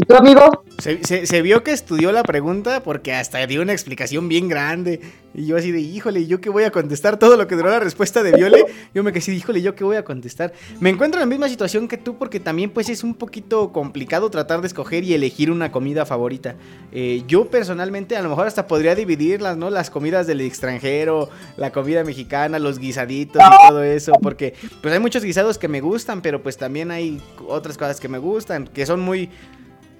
¿Y 0.00 0.04
tú, 0.06 0.14
amigo? 0.14 0.62
Se, 0.78 1.26
se- 1.26 1.42
vio 1.42 1.64
que 1.64 1.72
estudió 1.72 2.12
la 2.12 2.22
pregunta 2.22 2.84
porque 2.84 3.12
hasta 3.12 3.44
dio 3.48 3.62
una 3.62 3.72
explicación 3.72 4.28
bien 4.28 4.46
grande. 4.48 5.00
Y 5.34 5.46
yo 5.46 5.56
así 5.56 5.72
de, 5.72 5.80
híjole, 5.80 6.26
¿yo 6.28 6.40
qué 6.40 6.50
voy 6.50 6.62
a 6.62 6.70
contestar? 6.70 7.18
Todo 7.18 7.36
lo 7.36 7.48
que 7.48 7.56
duró 7.56 7.68
la 7.70 7.80
respuesta 7.80 8.22
de 8.22 8.30
Viole. 8.32 8.64
Yo 8.94 9.02
me 9.02 9.10
quedé 9.12 9.18
así, 9.18 9.32
híjole, 9.32 9.60
¿yo 9.60 9.74
qué 9.74 9.82
voy 9.82 9.96
a 9.96 10.04
contestar? 10.04 10.52
Me 10.78 10.90
encuentro 10.90 11.20
en 11.20 11.28
la 11.28 11.30
misma 11.30 11.48
situación 11.48 11.88
que 11.88 11.96
tú 11.96 12.16
porque 12.16 12.38
también 12.38 12.70
pues 12.70 12.88
es 12.88 13.02
un 13.02 13.14
poquito 13.14 13.72
complicado 13.72 14.30
tratar 14.30 14.60
de 14.60 14.68
escoger 14.68 15.02
y 15.02 15.14
elegir 15.14 15.50
una 15.50 15.72
comida 15.72 16.06
favorita. 16.06 16.54
Eh, 16.92 17.24
yo 17.26 17.46
personalmente 17.50 18.16
a 18.16 18.22
lo 18.22 18.28
mejor 18.28 18.46
hasta 18.46 18.68
podría 18.68 18.94
dividirlas, 18.94 19.56
¿no? 19.56 19.68
Las 19.68 19.90
comidas 19.90 20.28
del 20.28 20.40
extranjero, 20.42 21.28
la 21.56 21.72
comida 21.72 22.04
mexicana, 22.04 22.60
los 22.60 22.78
guisaditos 22.78 23.42
y 23.42 23.68
todo 23.68 23.82
eso. 23.82 24.12
Porque 24.22 24.54
pues 24.80 24.94
hay 24.94 25.00
muchos 25.00 25.24
guisados 25.24 25.58
que 25.58 25.66
me 25.66 25.80
gustan, 25.80 26.22
pero 26.22 26.40
pues 26.40 26.56
también 26.56 26.92
hay 26.92 27.20
otras 27.48 27.76
cosas 27.76 27.98
que 27.98 28.08
me 28.08 28.18
gustan, 28.18 28.68
que 28.68 28.86
son 28.86 29.00
muy... 29.00 29.28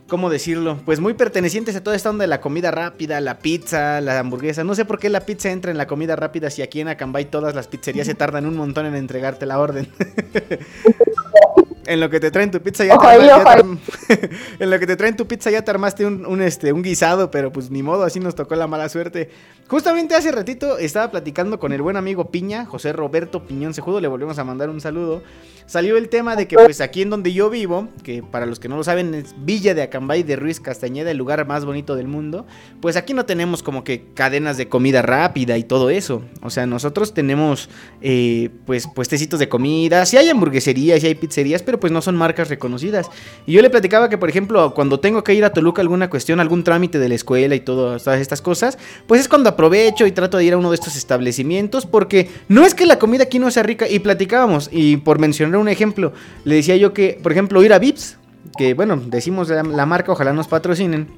¿Cómo 0.09 0.31
decirlo? 0.31 0.79
Pues 0.87 1.01
muy 1.01 1.13
pertenecientes 1.13 1.77
a 1.77 1.83
toda 1.83 1.95
esta 1.95 2.09
onda 2.09 2.23
de 2.23 2.29
la 2.29 2.41
comida 2.41 2.71
rápida, 2.71 3.21
la 3.21 3.41
pizza, 3.41 4.01
la 4.01 4.19
hamburguesa. 4.19 4.65
No 4.65 4.75
sé 4.75 4.87
por 4.87 4.99
qué 4.99 5.11
la 5.11 5.21
pizza 5.21 5.51
entra 5.51 5.71
en 5.71 5.77
la 5.77 5.87
comida 5.87 6.17
rápida 6.17 6.49
si 6.49 6.63
aquí 6.63 6.81
en 6.81 6.89
Acambay 6.89 7.27
todas 7.27 7.55
las 7.55 7.69
pizzerías 7.69 8.07
se 8.07 8.15
tardan 8.15 8.47
un 8.47 8.57
montón 8.57 8.87
en 8.87 8.95
entregarte 8.95 9.45
la 9.45 9.59
orden. 9.59 9.87
en 11.89 12.01
lo 12.01 12.11
que 12.11 12.21
te 12.21 12.31
traen 12.31 12.51
tu 12.51 12.61
pizza 12.61 12.85
ya, 12.85 12.99
te, 12.99 13.07
ahí, 13.07 13.27
ya 13.27 13.43
en 14.59 14.71
lo 14.71 14.79
que 14.79 14.87
te 14.87 14.95
traen 14.95 15.17
tu 15.17 15.27
pizza 15.27 15.51
ya 15.51 15.63
te 15.63 15.71
armaste 15.71 16.05
un, 16.05 16.27
un, 16.27 16.43
este, 16.43 16.73
un 16.73 16.83
guisado, 16.83 17.31
pero 17.31 17.51
pues 17.51 17.71
ni 17.71 17.83
modo, 17.83 18.05
así 18.05 18.21
nos 18.21 18.35
tocó 18.35 18.55
la 18.57 18.67
mala 18.67 18.89
suerte. 18.89 19.31
Justamente 19.69 20.15
hace 20.15 20.33
ratito 20.33 20.79
estaba 20.79 21.11
platicando 21.11 21.59
con 21.59 21.73
el 21.73 21.83
buen 21.83 21.97
amigo 21.97 22.31
Piña, 22.31 22.67
José 22.67 22.93
Roberto 22.93 23.47
Piñón 23.47 23.75
Sejudo, 23.75 24.01
le 24.01 24.09
volvemos 24.09 24.39
a 24.39 24.45
mandar 24.45 24.71
un 24.71 24.81
saludo. 24.81 25.23
Salió 25.67 25.99
el 25.99 26.09
tema 26.09 26.35
de 26.35 26.49
que 26.49 26.57
pues 26.57 26.81
aquí 26.81 27.03
en 27.03 27.11
donde 27.11 27.35
yo 27.35 27.51
vivo, 27.51 27.89
que 28.03 28.23
para 28.23 28.47
los 28.47 28.59
que 28.59 28.71
no 28.71 28.79
lo 28.79 28.85
saben 28.85 29.13
es 29.13 29.35
Villa 29.37 29.75
de 29.75 29.83
Acambay 29.83 30.23
de 30.23 30.37
Ruiz 30.37 30.61
Castañeda, 30.61 31.11
el 31.11 31.19
lugar 31.19 31.47
más 31.47 31.67
bonito 31.67 31.95
del 31.95 32.09
mundo, 32.09 32.47
pues 32.81 32.97
aquí 32.97 33.13
no 33.13 33.27
tenemos 33.27 33.63
como 33.63 33.85
que 33.85 34.07
cadenas 34.15 34.57
de 34.57 34.71
comida 34.71 35.03
rápida 35.03 35.59
y 35.59 35.65
todo 35.65 35.91
eso. 35.91 36.23
O 36.41 36.49
sea, 36.49 36.67
nosotros 36.67 37.13
tenemos 37.13 37.69
eh, 38.01 38.49
pues 38.65 38.87
puestecitos 38.87 39.39
de 39.39 39.51
comida, 39.51 40.07
sí 40.07 40.17
hay 40.17 40.31
hamburgueserías, 40.31 41.03
sí 41.03 41.09
hay 41.09 41.15
pizzerías, 41.15 41.63
pero 41.63 41.78
pues 41.79 41.93
no 41.93 42.03
son 42.03 42.17
marcas 42.17 42.49
reconocidas. 42.49 43.11
Y 43.47 43.53
yo 43.53 43.63
le 43.63 43.71
platicaba 43.71 44.09
que, 44.09 44.19
por 44.19 44.29
ejemplo, 44.29 44.75
cuando 44.75 45.01
tengo 45.01 45.25
que 45.25 45.35
ir 45.35 45.45
a 45.45 45.53
Toluca 45.53 45.83
alguna 45.83 46.11
cuestión, 46.11 46.41
algún 46.41 46.65
trámite 46.65 46.99
de 46.99 47.09
la 47.09 47.15
escuela 47.15 47.55
y 47.55 47.61
todas 47.61 48.07
estas 48.07 48.43
cosas, 48.43 48.79
pues 49.07 49.21
es 49.21 49.29
cuando 49.29 49.49
aprovecho 49.51 50.07
y 50.07 50.13
trato 50.13 50.39
de 50.39 50.45
ir 50.45 50.53
a 50.53 50.57
uno 50.57 50.71
de 50.71 50.75
estos 50.75 50.97
establecimientos, 50.97 51.87
porque 51.87 52.31
no 52.49 52.65
es 52.65 52.75
que 52.75 52.87
la 52.87 52.99
comida 52.99 53.25
aquí 53.25 53.39
no 53.39 53.51
sea 53.51 53.63
rica, 53.63 53.89
y 53.89 53.99
platicábamos, 53.99 54.69
y 54.73 54.99
por 54.99 55.19
mencionar 55.19 55.61
un 55.61 55.69
ejemplo, 55.69 56.13
le 56.45 56.57
decía 56.57 56.77
yo 56.77 56.93
que, 56.93 57.19
por 57.23 57.33
ejemplo, 57.33 57.63
ir 57.63 57.73
a 57.73 57.79
Vips, 57.79 58.17
que 58.57 58.75
bueno, 58.75 58.97
decimos 58.97 59.49
la, 59.49 59.63
la 59.63 59.87
marca, 59.87 60.13
ojalá 60.13 60.33
nos 60.33 60.49
patrocinen. 60.49 61.09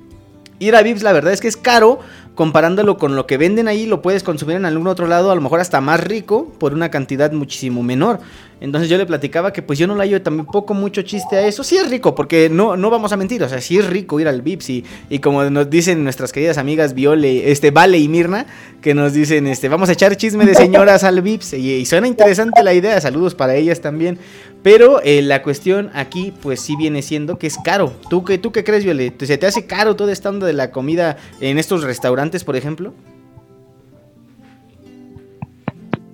Ir 0.59 0.77
a 0.77 0.83
Vips 0.83 1.03
la 1.03 1.13
verdad 1.13 1.33
es 1.33 1.41
que 1.41 1.49
es 1.49 1.57
caro 1.57 2.01
comparándolo 2.35 2.97
con 2.97 3.17
lo 3.17 3.27
que 3.27 3.37
venden 3.37 3.69
ahí, 3.69 3.87
lo 3.87 4.03
puedes 4.03 4.23
consumir 4.23 4.57
en 4.57 4.65
algún 4.65 4.87
otro 4.87 5.07
lado, 5.07 5.31
a 5.31 5.35
lo 5.35 5.41
mejor 5.41 5.61
hasta 5.61 5.81
más 5.81 6.03
rico, 6.03 6.53
por 6.59 6.73
una 6.73 6.91
cantidad 6.91 7.33
muchísimo 7.33 7.83
menor. 7.83 8.21
Entonces 8.61 8.91
yo 8.91 8.99
le 8.99 9.07
platicaba 9.07 9.53
que 9.53 9.63
pues 9.63 9.79
yo 9.79 9.87
no 9.87 9.95
le 9.95 10.03
hallo 10.03 10.21
tampoco 10.21 10.75
mucho 10.75 11.01
chiste 11.03 11.37
a 11.37 11.47
eso. 11.47 11.65
Sí 11.65 11.79
es 11.79 11.89
rico, 11.89 12.15
porque 12.15 12.51
no, 12.51 12.77
no 12.77 12.91
vamos 12.91 13.13
a 13.13 13.17
mentir, 13.17 13.43
o 13.43 13.49
sea, 13.49 13.61
sí 13.61 13.79
es 13.79 13.87
rico 13.87 14.21
ir 14.21 14.29
al 14.29 14.43
Vips 14.43 14.69
y, 14.69 14.85
y 15.09 15.19
como 15.21 15.45
nos 15.45 15.71
dicen 15.71 16.05
nuestras 16.05 16.31
queridas 16.31 16.59
amigas 16.59 16.95
Viole, 16.95 17.51
este, 17.51 17.71
Vale 17.71 17.99
y 17.99 18.09
Mirna, 18.09 18.47
que 18.83 18.95
nos 18.95 19.15
dicen, 19.15 19.47
este, 19.47 19.69
vamos 19.69 19.89
a 19.89 19.93
echar 19.93 20.15
chisme 20.17 20.45
de 20.45 20.55
señoras 20.55 21.05
al 21.05 21.23
Vips 21.23 21.55
y, 21.55 21.87
suena 21.87 22.07
interesante 22.07 22.63
la 22.63 22.75
idea, 22.75 23.01
saludos 23.01 23.35
para 23.35 23.55
ellas 23.55 23.81
también. 23.81 24.19
Pero 24.63 25.01
eh, 25.03 25.23
la 25.23 25.43
cuestión 25.43 25.91
aquí 25.95 26.35
pues 26.43 26.61
sí 26.61 26.77
viene 26.77 27.01
siendo 27.01 27.39
que 27.39 27.47
es 27.47 27.57
caro. 27.65 27.95
¿Tú 28.11 28.27
qué, 28.27 28.37
tú 28.37 28.53
qué 28.53 28.63
crees, 28.63 28.85
Viole? 28.85 29.11
¿Se 29.19 29.39
te 29.39 29.47
hace 29.47 29.65
caro 29.65 29.97
todo 29.97 30.11
esta 30.11 30.29
onda 30.29 30.47
de 30.47 30.53
la 30.53 30.71
comida 30.71 31.17
en 31.41 31.59
estos 31.59 31.83
restaurantes, 31.83 32.20
por 32.45 32.57
ejemplo? 32.57 32.93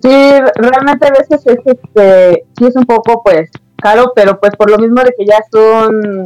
Sí, 0.02 0.30
realmente 0.54 1.06
a 1.06 1.10
veces 1.10 1.44
es 1.46 1.58
este, 1.64 2.44
sí 2.56 2.64
es 2.64 2.76
un 2.76 2.84
poco 2.84 3.22
pues 3.24 3.50
caro, 3.76 4.12
pero 4.14 4.38
pues 4.38 4.54
por 4.56 4.70
lo 4.70 4.78
mismo 4.78 5.02
de 5.02 5.12
que 5.18 5.26
ya 5.26 5.38
son 5.50 6.22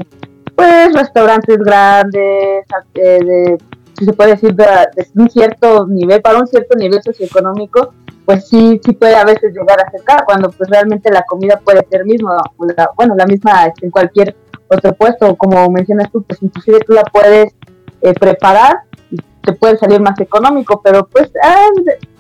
pues 0.55 0.93
restaurantes 0.93 1.57
grandes, 1.59 2.67
eh, 2.95 3.19
de, 3.25 3.59
si 3.99 4.05
se 4.05 4.13
puede 4.13 4.33
decir 4.33 4.55
de, 4.55 4.67
un 5.15 5.31
cierto 5.31 5.87
nivel, 5.87 6.21
para 6.21 6.39
un 6.39 6.47
cierto 6.47 6.77
nivel 6.77 7.03
socioeconómico, 7.03 7.95
pues 8.27 8.47
sí, 8.49 8.79
sí 8.85 8.93
puede 8.93 9.15
a 9.15 9.25
veces 9.25 9.55
llegar 9.55 9.81
a 9.81 9.91
ser 9.91 10.03
caro, 10.05 10.25
cuando 10.27 10.51
pues 10.51 10.69
realmente 10.69 11.11
la 11.11 11.23
comida 11.23 11.59
puede 11.65 11.87
ser 11.91 12.05
mismo, 12.05 12.37
la, 12.77 12.91
bueno, 12.97 13.15
la 13.17 13.25
misma 13.25 13.67
este, 13.67 13.87
en 13.87 13.91
cualquier 13.91 14.37
otro 14.69 14.93
puesto, 14.93 15.35
como 15.37 15.69
mencionas 15.71 16.11
tú, 16.13 16.23
pues 16.23 16.43
inclusive 16.43 16.81
tú 16.81 16.93
la 16.93 17.03
puedes 17.03 17.55
eh, 18.03 18.15
preparar 18.15 18.83
y 19.11 19.17
te 19.43 19.53
puede 19.53 19.77
salir 19.79 20.01
más 20.01 20.19
económico, 20.21 20.81
pero 20.83 21.07
pues 21.07 21.31
ah, 21.43 21.69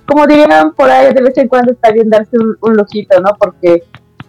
como 0.06 0.26
dirían 0.26 0.72
por 0.72 0.90
ahí, 0.90 1.12
de 1.14 1.22
vez 1.22 1.36
en 1.38 1.48
cuando 1.48 1.72
está 1.72 1.92
bien 1.92 2.10
darse 2.10 2.36
un, 2.36 2.56
un 2.60 2.76
lujito, 2.76 3.20
¿no? 3.20 3.30
Porque 3.38 3.84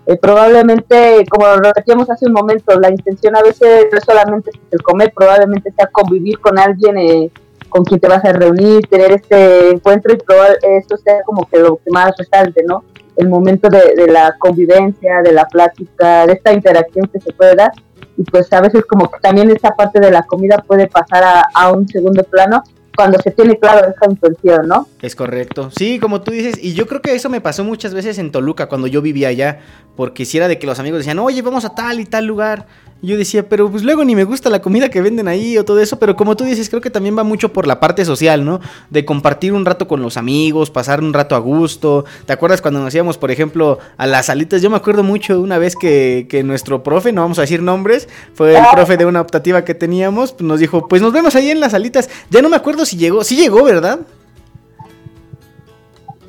eh, 0.07 0.17
probablemente, 0.17 1.23
como 1.29 1.47
lo 1.47 1.57
repetíamos 1.57 2.09
hace 2.09 2.25
un 2.25 2.33
momento, 2.33 2.79
la 2.79 2.89
intención 2.89 3.35
a 3.35 3.43
veces 3.43 3.87
no 3.91 3.97
es 3.97 4.03
solamente 4.03 4.51
el 4.71 4.81
comer, 4.81 5.13
probablemente 5.15 5.71
sea 5.71 5.87
convivir 5.87 6.39
con 6.39 6.57
alguien 6.57 6.97
eh, 6.97 7.31
con 7.69 7.85
quien 7.85 7.99
te 7.99 8.07
vas 8.07 8.25
a 8.25 8.33
reunir, 8.33 8.85
tener 8.87 9.11
este 9.11 9.69
encuentro 9.69 10.13
y 10.13 10.17
probar 10.17 10.57
esto 10.61 10.97
sea 10.97 11.23
como 11.23 11.47
que 11.47 11.59
lo 11.59 11.77
que 11.77 11.91
más 11.91 12.13
resalte, 12.17 12.63
¿no? 12.63 12.83
El 13.15 13.29
momento 13.29 13.69
de, 13.69 14.07
la 14.07 14.35
convivencia, 14.39 15.21
de 15.23 15.31
la 15.31 15.45
plática, 15.47 16.25
de 16.25 16.33
esta 16.33 16.51
interacción 16.51 17.07
que 17.07 17.21
se 17.21 17.31
puede 17.31 17.55
dar. 17.55 17.71
Y 18.17 18.23
pues 18.23 18.51
a 18.51 18.61
veces 18.61 18.83
como 18.85 19.09
que 19.09 19.19
también 19.19 19.49
esta 19.51 19.75
parte 19.75 19.99
de 19.99 20.11
la 20.11 20.23
comida 20.23 20.57
puede 20.65 20.87
pasar 20.87 21.45
a 21.53 21.71
un 21.71 21.87
segundo 21.87 22.23
plano 22.23 22.63
cuando 22.95 23.19
se 23.19 23.31
tiene 23.31 23.57
claro 23.57 23.87
esa 23.87 24.09
intención, 24.09 24.67
¿no? 24.67 24.87
Es 25.01 25.15
correcto. 25.15 25.69
Sí, 25.71 25.99
como 25.99 26.21
tú 26.21 26.31
dices, 26.31 26.55
y 26.61 26.73
yo 26.73 26.87
creo 26.87 27.01
que 27.01 27.13
eso 27.15 27.29
me 27.29 27.41
pasó 27.41 27.63
muchas 27.63 27.93
veces 27.93 28.17
en 28.17 28.31
Toluca 28.31 28.67
cuando 28.67 28.87
yo 28.87 29.01
vivía 29.01 29.29
allá, 29.29 29.59
porque 29.95 30.25
si 30.25 30.37
era 30.37 30.47
de 30.47 30.59
que 30.59 30.67
los 30.67 30.79
amigos 30.79 30.99
decían, 30.99 31.19
oye, 31.19 31.41
vamos 31.41 31.65
a 31.65 31.73
tal 31.75 31.99
y 31.99 32.05
tal 32.05 32.25
lugar. 32.25 32.67
Yo 33.01 33.17
decía, 33.17 33.49
pero 33.49 33.69
pues 33.71 33.83
luego 33.83 34.05
ni 34.05 34.15
me 34.15 34.23
gusta 34.23 34.49
la 34.49 34.61
comida 34.61 34.89
que 34.89 35.01
venden 35.01 35.27
ahí 35.27 35.57
o 35.57 35.65
todo 35.65 35.79
eso, 35.79 35.97
pero 35.97 36.15
como 36.15 36.35
tú 36.35 36.43
dices, 36.43 36.69
creo 36.69 36.81
que 36.81 36.91
también 36.91 37.17
va 37.17 37.23
mucho 37.23 37.51
por 37.51 37.65
la 37.65 37.79
parte 37.79 38.05
social, 38.05 38.45
¿no? 38.45 38.59
De 38.89 39.05
compartir 39.05 39.53
un 39.53 39.65
rato 39.65 39.87
con 39.87 40.01
los 40.01 40.17
amigos, 40.17 40.69
pasar 40.69 41.01
un 41.01 41.13
rato 41.13 41.35
a 41.35 41.39
gusto. 41.39 42.05
¿Te 42.25 42.33
acuerdas 42.33 42.61
cuando 42.61 42.79
nos 42.79 42.93
íbamos, 42.93 43.17
por 43.17 43.31
ejemplo, 43.31 43.79
a 43.97 44.05
las 44.05 44.27
salitas? 44.27 44.61
Yo 44.61 44.69
me 44.69 44.77
acuerdo 44.77 45.03
mucho 45.03 45.39
una 45.39 45.57
vez 45.57 45.75
que, 45.75 46.27
que 46.29 46.43
nuestro 46.43 46.83
profe, 46.83 47.11
no 47.11 47.21
vamos 47.21 47.39
a 47.39 47.41
decir 47.41 47.61
nombres, 47.61 48.07
fue 48.33 48.55
el 48.55 48.63
profe 48.71 48.97
de 48.97 49.05
una 49.05 49.21
optativa 49.21 49.65
que 49.65 49.73
teníamos, 49.73 50.35
nos 50.39 50.59
dijo, 50.59 50.87
pues 50.87 51.01
nos 51.01 51.11
vemos 51.11 51.35
ahí 51.35 51.49
en 51.49 51.59
las 51.59 51.71
salitas. 51.71 52.09
Ya 52.29 52.41
no 52.41 52.49
me 52.49 52.55
acuerdo 52.55 52.85
si 52.85 52.97
llegó, 52.97 53.23
sí 53.23 53.35
llegó, 53.35 53.63
¿verdad? 53.63 54.01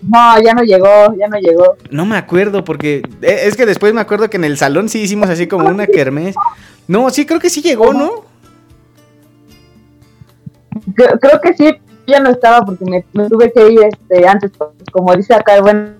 No, 0.03 0.42
ya 0.42 0.53
no 0.53 0.62
llegó, 0.62 1.14
ya 1.16 1.28
no 1.28 1.38
llegó. 1.38 1.76
No 1.90 2.05
me 2.05 2.16
acuerdo 2.16 2.64
porque 2.64 3.03
eh, 3.22 3.42
es 3.44 3.57
que 3.57 3.66
después 3.66 3.94
me 3.94 4.00
acuerdo 4.00 4.28
que 4.28 4.36
en 4.36 4.44
el 4.44 4.59
salón 4.59 4.88
sí 4.88 5.00
hicimos 5.00 5.30
así 5.30 5.46
como 5.46 5.68
una 5.68 5.86
kermés. 5.86 6.34
No, 6.88 7.09
sí 7.11 7.24
creo 7.24 7.38
que 7.38 7.50
sí 7.50 7.62
llegó, 7.62 7.92
¿no? 7.92 8.24
Creo, 10.94 11.18
creo 11.20 11.40
que 11.40 11.55
sí, 11.55 11.76
ya 12.07 12.20
no 12.20 12.30
estaba 12.30 12.64
porque 12.64 12.84
me, 12.84 13.05
me, 13.12 13.28
tuve 13.28 13.53
que 13.53 13.70
ir 13.70 13.80
este 13.84 14.26
antes, 14.26 14.50
como 14.90 15.14
dice 15.14 15.34
acá 15.34 15.57
el 15.57 15.62
buen 15.62 15.96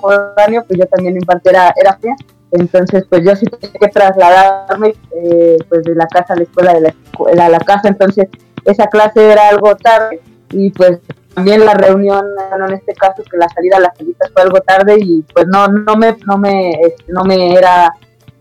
foráneo, 0.00 0.64
pues 0.66 0.78
yo 0.78 0.86
también 0.86 1.16
en 1.16 1.22
parte 1.22 1.50
era, 1.50 1.74
era 1.76 1.96
fea. 1.98 2.14
Entonces, 2.52 3.04
pues 3.08 3.22
yo 3.24 3.34
sí 3.34 3.46
tenía 3.46 3.78
que 3.78 3.88
trasladarme 3.88 4.94
eh, 5.16 5.56
pues 5.68 5.84
de 5.84 5.94
la 5.94 6.06
casa 6.06 6.34
a 6.34 6.36
la 6.36 6.42
escuela, 6.42 6.74
de 6.74 6.80
la 6.82 6.88
escuela 6.88 7.46
a 7.46 7.48
la 7.48 7.60
casa. 7.60 7.88
Entonces, 7.88 8.28
esa 8.64 8.86
clase 8.88 9.32
era 9.32 9.48
algo 9.48 9.74
tarde 9.76 10.20
y 10.50 10.70
pues 10.70 10.98
también 11.34 11.64
la 11.64 11.74
reunión, 11.74 12.24
bueno, 12.50 12.66
en 12.66 12.74
este 12.74 12.94
caso 12.94 13.22
que 13.22 13.36
la 13.36 13.48
salida 13.48 13.76
a 13.76 13.80
las 13.80 13.96
salitas 13.96 14.30
fue 14.32 14.42
algo 14.42 14.60
tarde 14.60 14.96
y 15.00 15.22
pues 15.34 15.46
no 15.46 15.68
no 15.68 15.96
me 15.96 16.16
no 16.26 16.38
me 16.38 16.70
este, 16.72 17.12
no 17.12 17.24
me 17.24 17.54
era 17.54 17.92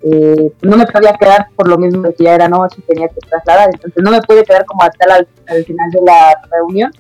eh, 0.04 0.52
no 0.62 0.78
me 0.78 0.88
podía 0.88 1.14
quedar 1.14 1.48
por 1.56 1.68
lo 1.68 1.78
mismo 1.78 2.04
que 2.04 2.24
ya 2.24 2.36
era 2.36 2.48
noche 2.48 2.78
y 2.80 2.82
tenía 2.82 3.08
que 3.08 3.22
trasladar, 3.22 3.70
entonces 3.74 4.04
no 4.04 4.12
me 4.12 4.22
pude 4.22 4.44
quedar 4.44 4.66
como 4.66 4.84
hasta 4.84 5.14
al, 5.14 5.28
al 5.48 5.64
final 5.64 5.92
de 5.92 6.02
la 6.02 6.42
reunión, 6.52 6.92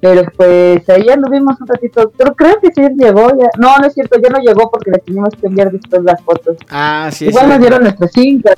pero 0.00 0.22
pues 0.36 0.88
ahí 0.88 1.08
anduvimos 1.08 1.60
un 1.60 1.66
ratito, 1.66 2.12
pero 2.16 2.34
creo 2.34 2.60
que 2.60 2.68
sí 2.72 2.82
llegó, 2.96 3.30
ya. 3.30 3.48
no, 3.58 3.78
no 3.78 3.86
es 3.86 3.94
cierto, 3.94 4.18
ya 4.20 4.28
no 4.28 4.38
llegó 4.38 4.70
porque 4.70 4.92
le 4.92 4.98
teníamos 4.98 5.34
que 5.34 5.46
enviar 5.46 5.72
después 5.72 6.02
las 6.02 6.22
fotos. 6.22 6.56
Ah, 6.70 7.10
sí. 7.12 7.26
Igual 7.26 7.44
sí, 7.44 7.50
nos 7.50 7.60
dieron 7.60 7.82
nuestros 7.82 8.10
cinco. 8.12 8.50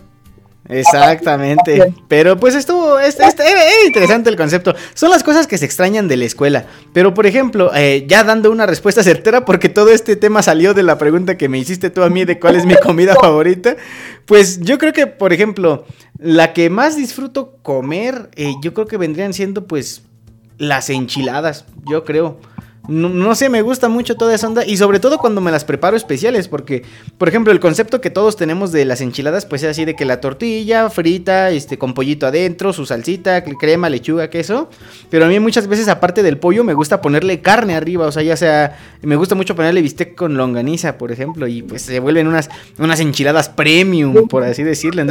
Exactamente. 0.71 1.93
Pero 2.09 2.39
pues 2.39 2.55
estuvo, 2.55 2.99
era, 2.99 3.29
era, 3.29 3.87
interesante 3.87 4.31
el 4.31 4.37
concepto. 4.37 4.75
Son 4.95 5.11
las 5.11 5.23
cosas 5.23 5.47
que 5.47 5.59
se 5.59 5.65
extrañan 5.65 6.09
de 6.09 6.17
la 6.17 6.25
escuela. 6.25 6.67
Pero 6.93 7.13
por 7.13 7.27
ejemplo, 7.27 7.71
eh, 7.75 8.05
ya 8.07 8.25
dando 8.25 8.51
una 8.51 8.67
respuesta 8.67 9.03
certera, 9.03 9.45
porque 9.45 9.69
todo 9.69 9.91
este 9.91 10.17
tema 10.17 10.43
salió 10.43 10.75
de 10.75 10.83
la 10.83 10.99
pregunta 10.99 11.37
que 11.37 11.49
me 11.49 11.59
hiciste 11.59 11.91
tú 11.91 12.03
a 12.03 12.11
mí 12.11 12.25
de 12.25 12.39
cuál 12.39 12.57
es 12.57 12.67
mi 12.67 12.75
comida 12.77 13.15
favorita. 13.21 13.77
Pues 14.27 14.61
yo 14.61 14.79
creo 14.79 14.93
que, 14.93 15.07
por 15.07 15.33
ejemplo, 15.33 15.85
la 16.19 16.53
que 16.53 16.71
más 16.71 16.97
disfruto 16.97 17.57
comer, 17.63 18.31
eh, 18.37 18.55
yo 18.63 18.75
creo 18.75 18.87
que 18.87 18.97
vendrían 18.97 19.33
siendo 19.33 19.67
pues 19.67 20.03
las 20.59 20.91
enchiladas, 20.91 21.65
yo 21.87 22.05
creo. 22.05 22.39
No, 22.89 23.09
no, 23.09 23.35
sé, 23.35 23.49
me 23.49 23.63
gusta 23.63 23.89
mucho 23.89 24.17
toda 24.17 24.35
esa 24.35 24.49
onda 24.49 24.65
y 24.67 24.77
sobre 24.77 25.01
todo 25.01 25.19
cuando 25.19 25.41
me 25.41 25.51
las 25.51 25.65
preparo 25.65 25.97
especiales, 25.97 26.49
porque, 26.49 26.83
por 27.19 27.29
ejemplo, 27.29 27.53
el 27.53 27.61
concepto 27.61 28.01
que 28.01 28.11
todos 28.11 28.37
tenemos 28.37 28.73
de 28.73 28.85
las 28.85 29.01
enchiladas, 29.01 29.47
pues 29.47 29.63
es 29.63 29.71
así 29.71 29.85
de 29.85 29.95
que 29.95 30.05
la 30.05 30.21
tortilla 30.21 30.89
frita, 30.91 31.51
este, 31.51 31.79
con 31.79 31.95
pollito 31.95 32.27
adentro, 32.27 32.73
su 32.73 32.87
salsita, 32.87 33.45
crema, 33.45 33.91
lechuga, 33.91 34.31
queso, 34.31 34.71
pero 35.11 35.27
a 35.27 35.29
mí 35.29 35.39
muchas 35.39 35.67
veces 35.67 35.89
aparte 35.89 36.23
del 36.23 36.39
pollo 36.39 36.65
me 36.65 36.75
gusta 36.75 37.01
ponerle 37.01 37.41
carne 37.41 37.77
arriba, 37.77 38.07
o 38.07 38.13
sea, 38.13 38.23
ya 38.23 38.37
sea, 38.37 38.79
me 39.03 39.15
gusta 39.17 39.35
mucho 39.35 39.55
ponerle 39.55 39.83
bistec 39.83 40.15
con 40.15 40.37
longaniza, 40.37 40.99
por 40.99 41.13
ejemplo, 41.13 41.47
y 41.47 41.63
pues 41.63 41.83
se 41.83 42.01
vuelven 42.01 42.27
unas, 42.27 42.49
unas 42.79 42.99
enchiladas 43.01 43.49
premium, 43.51 44.27
por 44.27 44.43
así 44.43 44.63
decirlo. 44.63 45.03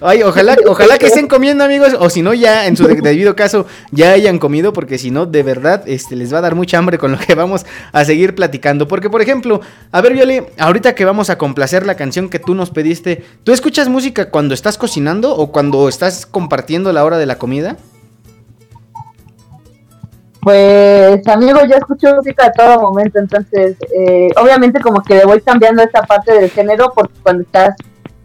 Ay, 0.00 0.22
ojalá, 0.22 0.56
ojalá 0.66 0.98
que 0.98 1.06
estén 1.06 1.26
comiendo, 1.26 1.64
amigos, 1.64 1.94
o 1.98 2.08
si 2.10 2.22
no, 2.22 2.32
ya 2.32 2.66
en 2.66 2.76
su 2.76 2.86
debido 2.86 3.36
caso 3.36 3.66
ya 3.90 4.12
hayan 4.12 4.38
comido, 4.38 4.72
porque 4.72 4.98
si 4.98 5.10
no, 5.10 5.26
de 5.26 5.42
verdad, 5.42 5.82
este, 5.86 6.16
les 6.16 6.32
va 6.32 6.38
a 6.38 6.42
dar 6.42 6.54
mucha 6.54 6.78
hambre 6.78 6.96
con 6.98 7.07
lo 7.12 7.18
que 7.18 7.34
vamos 7.34 7.66
a 7.92 8.04
seguir 8.04 8.34
platicando. 8.34 8.88
Porque, 8.88 9.10
por 9.10 9.22
ejemplo, 9.22 9.60
a 9.92 10.00
ver, 10.00 10.12
Viole, 10.14 10.52
ahorita 10.58 10.94
que 10.94 11.04
vamos 11.04 11.30
a 11.30 11.38
complacer 11.38 11.86
la 11.86 11.96
canción 11.96 12.28
que 12.28 12.38
tú 12.38 12.54
nos 12.54 12.70
pediste, 12.70 13.24
¿tú 13.44 13.52
escuchas 13.52 13.88
música 13.88 14.30
cuando 14.30 14.54
estás 14.54 14.78
cocinando 14.78 15.34
o 15.34 15.52
cuando 15.52 15.88
estás 15.88 16.26
compartiendo 16.26 16.92
la 16.92 17.04
hora 17.04 17.18
de 17.18 17.26
la 17.26 17.38
comida? 17.38 17.76
Pues, 20.40 21.26
amigo, 21.26 21.60
yo 21.68 21.76
escucho 21.76 22.14
música 22.14 22.46
a 22.46 22.52
todo 22.52 22.80
momento, 22.80 23.18
entonces, 23.18 23.76
eh, 23.94 24.28
obviamente 24.36 24.80
como 24.80 25.02
que 25.02 25.24
voy 25.26 25.40
cambiando 25.40 25.82
esa 25.82 26.02
parte 26.02 26.32
del 26.32 26.48
género 26.50 26.92
porque 26.94 27.14
cuando 27.22 27.42
estás 27.42 27.74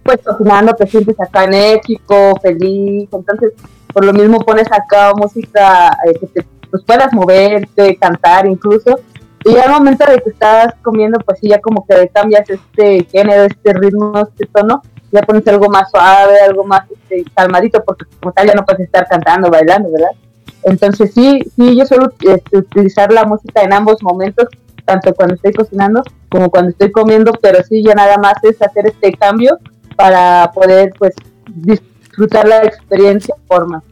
pues 0.04 0.20
cocinando 0.24 0.74
te 0.74 0.86
sientes 0.86 1.20
acá 1.20 1.46
enérgico, 1.46 2.34
feliz, 2.42 3.10
entonces 3.12 3.54
por 3.94 4.06
lo 4.06 4.14
mismo 4.14 4.40
pones 4.40 4.68
acá 4.72 5.14
música 5.16 5.98
eh, 6.06 6.14
que 6.20 6.28
te 6.28 6.46
pues 6.74 6.84
puedas 6.86 7.14
moverte, 7.14 7.96
cantar 7.98 8.48
incluso. 8.48 9.00
Y 9.46 9.56
al 9.58 9.70
momento 9.70 10.10
de 10.10 10.20
que 10.20 10.32
estás 10.32 10.74
comiendo, 10.82 11.20
pues 11.20 11.38
sí, 11.40 11.50
ya 11.50 11.62
como 11.62 11.86
que 11.86 12.08
cambias 12.08 12.50
este 12.50 13.04
género, 13.12 13.44
este 13.44 13.74
ritmo, 13.74 14.28
este 14.28 14.48
tono, 14.48 14.82
ya 15.12 15.22
pones 15.22 15.48
algo 15.48 15.70
más 15.70 15.92
suave, 15.92 16.40
algo 16.40 16.64
más 16.64 16.90
este, 16.90 17.30
calmadito, 17.36 17.84
porque 17.84 18.06
como 18.20 18.34
tal 18.34 18.48
ya 18.48 18.56
no 18.56 18.66
puedes 18.66 18.88
estar 18.88 19.08
cantando, 19.08 19.52
bailando, 19.52 19.92
¿verdad? 19.92 20.16
Entonces 20.64 21.14
sí, 21.14 21.44
sí, 21.56 21.76
yo 21.78 21.86
suelo 21.86 22.12
este, 22.20 22.58
utilizar 22.58 23.14
la 23.14 23.26
música 23.26 23.62
en 23.62 23.72
ambos 23.72 24.02
momentos, 24.02 24.48
tanto 24.84 25.14
cuando 25.14 25.36
estoy 25.36 25.54
cocinando 25.54 26.02
como 26.28 26.50
cuando 26.50 26.72
estoy 26.72 26.92
comiendo, 26.92 27.34
pero 27.34 27.64
sí, 27.64 27.84
ya 27.84 27.94
nada 27.94 28.18
más 28.18 28.44
es 28.44 28.60
hacer 28.64 28.88
este 28.88 29.12
cambio 29.12 29.60
para 29.96 30.50
poder, 30.56 30.92
pues, 30.98 31.14
disfrutar 31.54 32.48
la 32.48 32.64
experiencia 32.64 33.36
de 33.38 33.46
forma. 33.46 33.84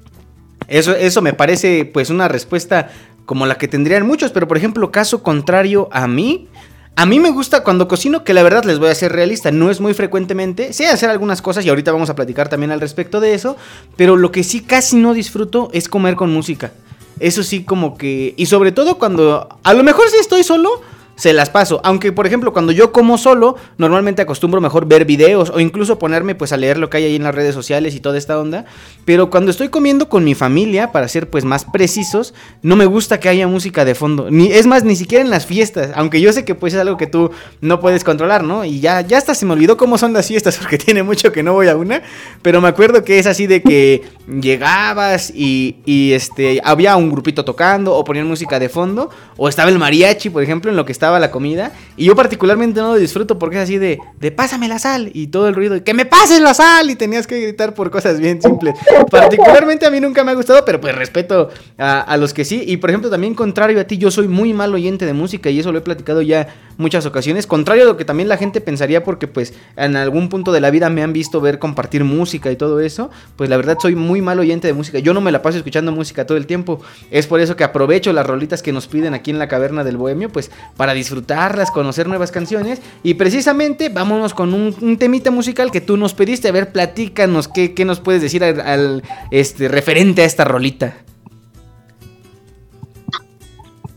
Eso, 0.71 0.95
eso 0.95 1.21
me 1.21 1.33
parece 1.33 1.83
pues 1.83 2.09
una 2.09 2.29
respuesta 2.29 2.89
como 3.25 3.45
la 3.45 3.57
que 3.57 3.67
tendrían 3.67 4.07
muchos, 4.07 4.31
pero 4.31 4.47
por 4.47 4.55
ejemplo, 4.55 4.89
caso 4.89 5.21
contrario 5.21 5.89
a 5.91 6.07
mí, 6.07 6.47
a 6.95 7.05
mí 7.05 7.19
me 7.19 7.29
gusta 7.29 7.63
cuando 7.63 7.89
cocino, 7.89 8.23
que 8.23 8.33
la 8.33 8.41
verdad 8.41 8.63
les 8.63 8.79
voy 8.79 8.87
a 8.87 8.95
ser 8.95 9.11
realista, 9.11 9.51
no 9.51 9.69
es 9.69 9.81
muy 9.81 9.93
frecuentemente, 9.93 10.71
sé 10.71 10.87
hacer 10.87 11.09
algunas 11.09 11.41
cosas 11.41 11.65
y 11.65 11.69
ahorita 11.69 11.91
vamos 11.91 12.09
a 12.09 12.15
platicar 12.15 12.47
también 12.47 12.71
al 12.71 12.79
respecto 12.79 13.19
de 13.19 13.33
eso, 13.33 13.57
pero 13.97 14.15
lo 14.15 14.31
que 14.31 14.45
sí 14.45 14.61
casi 14.61 14.95
no 14.95 15.13
disfruto 15.13 15.69
es 15.73 15.89
comer 15.89 16.15
con 16.15 16.31
música. 16.31 16.71
eso 17.19 17.43
sí 17.43 17.65
como 17.65 17.97
que... 17.97 18.33
Y 18.37 18.45
sobre 18.45 18.71
todo 18.71 18.97
cuando... 18.97 19.49
A 19.63 19.73
lo 19.73 19.83
mejor 19.83 20.09
si 20.09 20.17
estoy 20.17 20.43
solo, 20.43 20.81
se 21.21 21.33
las 21.33 21.51
paso. 21.51 21.81
Aunque, 21.83 22.11
por 22.11 22.25
ejemplo, 22.25 22.51
cuando 22.51 22.71
yo 22.71 22.91
como 22.91 23.15
solo, 23.15 23.55
normalmente 23.77 24.23
acostumbro 24.23 24.59
mejor 24.59 24.87
ver 24.87 25.05
videos 25.05 25.51
o 25.51 25.59
incluso 25.59 25.99
ponerme 25.99 26.33
pues 26.33 26.51
a 26.51 26.57
leer 26.57 26.79
lo 26.79 26.89
que 26.89 26.97
hay 26.97 27.03
ahí 27.03 27.15
en 27.15 27.21
las 27.21 27.35
redes 27.35 27.53
sociales 27.53 27.93
y 27.93 27.99
toda 27.99 28.17
esta 28.17 28.39
onda. 28.39 28.65
Pero 29.05 29.29
cuando 29.29 29.51
estoy 29.51 29.69
comiendo 29.69 30.09
con 30.09 30.23
mi 30.23 30.33
familia, 30.33 30.91
para 30.91 31.07
ser 31.07 31.29
pues 31.29 31.45
más 31.45 31.63
precisos, 31.63 32.33
no 32.63 32.75
me 32.75 32.87
gusta 32.87 33.19
que 33.19 33.29
haya 33.29 33.45
música 33.45 33.85
de 33.85 33.93
fondo. 33.93 34.31
Ni, 34.31 34.51
es 34.51 34.65
más, 34.65 34.83
ni 34.83 34.95
siquiera 34.95 35.23
en 35.23 35.29
las 35.29 35.45
fiestas. 35.45 35.91
Aunque 35.93 36.19
yo 36.21 36.33
sé 36.33 36.43
que 36.43 36.55
pues 36.55 36.73
es 36.73 36.79
algo 36.79 36.97
que 36.97 37.05
tú 37.05 37.29
no 37.61 37.79
puedes 37.79 38.03
controlar, 38.03 38.43
¿no? 38.43 38.65
Y 38.65 38.79
ya, 38.79 39.01
ya 39.01 39.19
hasta 39.19 39.35
se 39.35 39.45
me 39.45 39.53
olvidó 39.53 39.77
cómo 39.77 39.99
son 39.99 40.13
las 40.13 40.27
fiestas 40.27 40.57
porque 40.59 40.79
tiene 40.79 41.03
mucho 41.03 41.31
que 41.31 41.43
no 41.43 41.53
voy 41.53 41.67
a 41.67 41.77
una. 41.77 42.01
Pero 42.41 42.61
me 42.61 42.67
acuerdo 42.67 43.03
que 43.03 43.19
es 43.19 43.27
así 43.27 43.45
de 43.45 43.61
que 43.61 44.01
llegabas 44.41 45.31
y, 45.35 45.75
y 45.85 46.13
este, 46.13 46.61
había 46.63 46.95
un 46.95 47.11
grupito 47.11 47.45
tocando 47.45 47.93
o 47.93 48.03
ponían 48.03 48.25
música 48.25 48.57
de 48.57 48.69
fondo. 48.69 49.11
O 49.37 49.47
estaba 49.47 49.69
el 49.69 49.77
mariachi, 49.77 50.31
por 50.31 50.41
ejemplo, 50.41 50.71
en 50.71 50.77
lo 50.77 50.83
que 50.83 50.91
estaba 50.91 51.10
la 51.19 51.31
comida. 51.31 51.71
Y 51.97 52.05
yo 52.05 52.15
particularmente 52.15 52.79
no 52.81 52.93
lo 52.93 52.95
disfruto 52.95 53.37
porque 53.39 53.57
es 53.57 53.63
así 53.63 53.77
de, 53.77 53.99
de 54.19 54.31
pásame 54.31 54.67
la 54.67 54.79
sal 54.79 55.11
y 55.13 55.27
todo 55.27 55.47
el 55.47 55.55
ruido. 55.55 55.83
Que 55.83 55.93
me 55.93 56.05
pases 56.05 56.39
la 56.39 56.53
sal 56.53 56.89
y 56.89 56.95
tenías 56.95 57.27
que 57.27 57.39
gritar 57.41 57.73
por 57.73 57.91
cosas 57.91 58.19
bien 58.19 58.41
simples. 58.41 58.75
Particularmente 59.09 59.85
a 59.85 59.91
mí 59.91 59.99
nunca 59.99 60.23
me 60.23 60.31
ha 60.31 60.35
gustado, 60.35 60.63
pero 60.65 60.79
pues 60.79 60.95
respeto 60.95 61.49
a, 61.77 62.01
a 62.01 62.17
los 62.17 62.33
que 62.33 62.45
sí. 62.45 62.63
Y 62.65 62.77
por 62.77 62.89
ejemplo, 62.89 63.09
también 63.09 63.35
contrario 63.35 63.79
a 63.79 63.83
ti, 63.83 63.97
yo 63.97 64.11
soy 64.11 64.27
muy 64.27 64.53
mal 64.53 64.73
oyente 64.73 65.05
de 65.05 65.13
música 65.13 65.49
y 65.49 65.59
eso 65.59 65.71
lo 65.71 65.79
he 65.79 65.81
platicado 65.81 66.21
ya 66.21 66.47
muchas 66.81 67.05
ocasiones. 67.05 67.47
Contrario 67.47 67.83
a 67.83 67.85
lo 67.85 67.97
que 67.97 68.05
también 68.05 68.27
la 68.27 68.37
gente 68.37 68.59
pensaría 68.59 69.03
porque 69.03 69.27
pues 69.27 69.53
en 69.77 69.95
algún 69.95 70.29
punto 70.29 70.51
de 70.51 70.59
la 70.59 70.69
vida 70.71 70.89
me 70.89 71.03
han 71.03 71.13
visto 71.13 71.39
ver 71.39 71.59
compartir 71.59 72.03
música 72.03 72.51
y 72.51 72.55
todo 72.55 72.79
eso. 72.79 73.09
Pues 73.35 73.49
la 73.49 73.57
verdad 73.57 73.77
soy 73.79 73.95
muy 73.95 74.21
mal 74.21 74.39
oyente 74.39 74.67
de 74.67 74.73
música. 74.73 74.99
Yo 74.99 75.13
no 75.13 75.21
me 75.21 75.31
la 75.31 75.41
paso 75.41 75.57
escuchando 75.57 75.91
música 75.91 76.25
todo 76.25 76.37
el 76.37 76.47
tiempo. 76.47 76.81
Es 77.09 77.27
por 77.27 77.39
eso 77.39 77.55
que 77.55 77.63
aprovecho 77.63 78.11
las 78.11 78.25
rolitas 78.25 78.61
que 78.61 78.73
nos 78.73 78.87
piden 78.87 79.13
aquí 79.13 79.31
en 79.31 79.39
la 79.39 79.47
caverna 79.47 79.83
del 79.83 79.97
bohemio 79.97 80.29
pues 80.29 80.51
para 80.75 80.93
disfrutarlas, 80.93 81.71
conocer 81.71 82.07
nuevas 82.07 82.31
canciones. 82.31 82.81
Y 83.03 83.13
precisamente 83.13 83.89
vámonos 83.89 84.33
con 84.33 84.53
un, 84.53 84.75
un 84.81 84.97
temita 84.97 85.31
musical 85.31 85.71
que 85.71 85.81
tú 85.81 85.97
nos 85.97 86.13
pediste. 86.13 86.49
A 86.49 86.51
ver, 86.51 86.71
platícanos 86.71 87.47
qué, 87.47 87.73
qué 87.73 87.85
nos 87.85 87.99
puedes 87.99 88.21
decir 88.21 88.43
al, 88.43 88.59
al, 88.59 89.03
este, 89.29 89.67
referente 89.67 90.23
a 90.23 90.25
esta 90.25 90.43
rolita. 90.43 90.95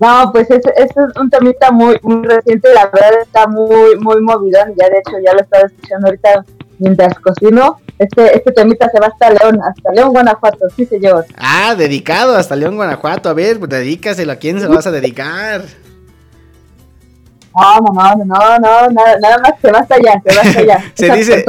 No, 0.05 0.30
pues 0.32 0.50
es, 0.50 0.61
es 0.76 0.90
un 1.18 1.30
temita 1.30 1.70
muy, 1.70 1.98
muy 2.02 2.26
reciente, 2.26 2.68
la 2.74 2.90
verdad 2.92 3.22
está 3.22 3.46
muy, 3.46 3.96
muy 3.98 4.20
movidón, 4.20 4.74
ya 4.76 4.90
de 4.90 4.98
hecho 4.98 5.12
ya 5.24 5.32
lo 5.32 5.40
estaba 5.40 5.64
escuchando 5.64 6.09
ahorita 6.09 6.44
mientras 6.78 7.18
cocino. 7.20 7.80
Este, 7.98 8.36
este 8.36 8.52
temita 8.52 8.90
se 8.90 9.00
va 9.00 9.07
hasta 9.07 9.30
León, 9.30 9.61
hasta 9.62 9.92
León, 9.92 10.11
Guanajuato, 10.11 10.68
sí 10.76 10.84
señor. 10.84 11.24
Ah, 11.38 11.74
dedicado 11.74 12.36
hasta 12.36 12.55
León, 12.55 12.76
Guanajuato. 12.76 13.30
A 13.30 13.32
ver, 13.32 13.59
pues 13.59 13.70
dedícaselo, 13.70 14.32
¿a 14.32 14.36
quién 14.36 14.61
se 14.61 14.68
lo 14.68 14.74
vas 14.74 14.86
a 14.86 14.90
dedicar? 14.90 15.62
No, 17.55 17.78
no, 17.80 17.92
no, 17.92 18.24
no, 18.24 18.59
no, 18.59 18.88
nada, 18.90 19.18
nada 19.20 19.38
más 19.38 19.52
se 19.62 19.70
va 19.70 19.78
hasta 19.78 19.94
allá, 19.94 20.20
se 20.26 20.34
va 20.34 20.42
hasta 20.42 20.59
allá. 20.61 20.84
se, 20.94 21.07
Esa 21.07 21.14
dice, 21.14 21.44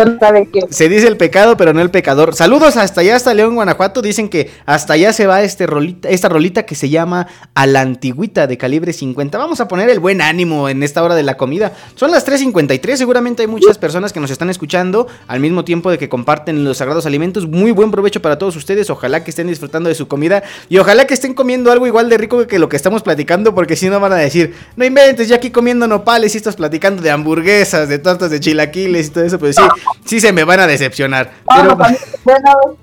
se 0.70 0.90
dice 0.90 1.08
el 1.08 1.18
pecado, 1.18 1.58
pero 1.58 1.74
no 1.74 1.82
el 1.82 1.90
pecador. 1.90 2.36
Saludos 2.36 2.78
hasta 2.78 3.02
allá, 3.02 3.16
hasta 3.16 3.34
León, 3.34 3.56
Guanajuato. 3.56 4.04
Dicen 4.04 4.30
que 4.30 4.52
hasta 4.68 4.94
allá 4.94 5.14
se 5.14 5.26
va 5.26 5.42
este 5.42 5.66
rolita, 5.66 6.10
esta 6.10 6.30
rolita 6.30 6.64
que 6.64 6.76
se 6.76 6.90
llama 6.90 7.28
A 7.56 7.66
la 7.66 7.82
Antigüita 7.82 8.46
de 8.46 8.58
calibre 8.58 8.94
50. 8.94 9.38
Vamos 9.38 9.60
a 9.62 9.68
poner 9.68 9.90
el 9.90 10.00
buen 10.00 10.22
ánimo 10.22 10.70
en 10.70 10.84
esta 10.84 11.02
hora 11.02 11.16
de 11.16 11.24
la 11.24 11.38
comida. 11.38 11.72
Son 11.96 12.12
las 12.12 12.28
3.53, 12.28 12.98
seguramente 12.98 13.42
hay 13.42 13.48
muchas 13.48 13.80
personas 13.80 14.14
que 14.14 14.20
nos 14.20 14.30
están 14.30 14.52
escuchando 14.52 15.08
al 15.28 15.40
mismo 15.40 15.66
tiempo 15.66 15.90
de 15.90 15.98
que 15.98 16.08
comparten 16.08 16.64
los 16.64 16.78
sagrados 16.78 17.08
alimentos. 17.08 17.48
Muy 17.48 17.72
buen 17.72 17.90
provecho 17.90 18.22
para 18.22 18.38
todos 18.38 18.56
ustedes. 18.56 18.92
Ojalá 18.92 19.24
que 19.24 19.32
estén 19.32 19.48
disfrutando 19.48 19.90
de 19.90 19.96
su 19.96 20.08
comida 20.08 20.44
y 20.70 20.78
ojalá 20.78 21.08
que 21.08 21.16
estén 21.16 21.34
comiendo 21.34 21.72
algo 21.72 21.88
igual 21.88 22.10
de 22.10 22.18
rico 22.18 22.46
que 22.46 22.60
lo 22.60 22.70
que 22.70 22.76
estamos 22.76 23.02
platicando, 23.02 23.56
porque 23.56 23.76
si 23.76 23.90
no 23.90 24.00
van 24.00 24.14
a 24.14 24.18
decir, 24.18 24.54
no 24.76 24.86
inventes, 24.86 25.28
yo 25.28 25.36
aquí 25.36 25.50
comiendo 25.50 25.88
nopales 25.98 26.34
y 26.36 26.38
estás 26.38 26.56
platicando 26.56 27.02
de 27.02 27.12
hamburguesas, 27.12 27.88
de 27.90 28.00
tortas 28.00 28.30
de 28.32 28.40
chilaquiles 28.40 29.08
y 29.08 29.10
todo 29.10 29.24
eso, 29.24 29.40
pues 29.40 29.56
sí, 29.56 29.62
sí 30.06 30.20
se 30.20 30.34
me 30.34 30.44
van 30.44 30.60
a 30.60 30.68
decepcionar. 30.68 31.32
Pero, 31.48 31.76
Bueno, 31.76 32.78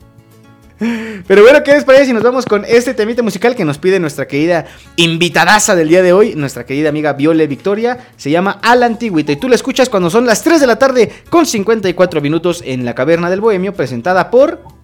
pero 1.26 1.42
bueno, 1.42 1.62
¿qué 1.62 1.72
les 1.72 1.84
parece 1.84 2.06
si 2.06 2.12
nos 2.12 2.22
vamos 2.22 2.46
con 2.46 2.64
este 2.64 2.94
temita 2.94 3.22
musical 3.22 3.54
que 3.54 3.64
nos 3.64 3.78
pide 3.78 4.00
nuestra 4.00 4.26
querida 4.26 4.66
invitadaza 4.96 5.74
del 5.74 5.88
día 5.88 6.02
de 6.02 6.12
hoy, 6.12 6.34
nuestra 6.34 6.64
querida 6.64 6.88
amiga 6.88 7.12
Viole 7.12 7.46
Victoria? 7.46 7.98
Se 8.16 8.30
llama 8.30 8.58
A 8.62 8.74
la 8.76 8.86
Antigüita 8.86 9.32
y 9.32 9.36
tú 9.36 9.48
la 9.48 9.54
escuchas 9.54 9.88
cuando 9.88 10.10
son 10.10 10.26
las 10.26 10.42
3 10.42 10.60
de 10.60 10.66
la 10.66 10.76
tarde 10.76 11.12
con 11.30 11.46
54 11.46 12.20
minutos 12.20 12.62
en 12.64 12.84
la 12.84 12.94
Caverna 12.94 13.30
del 13.30 13.40
Bohemio, 13.40 13.74
presentada 13.74 14.30
por... 14.30 14.81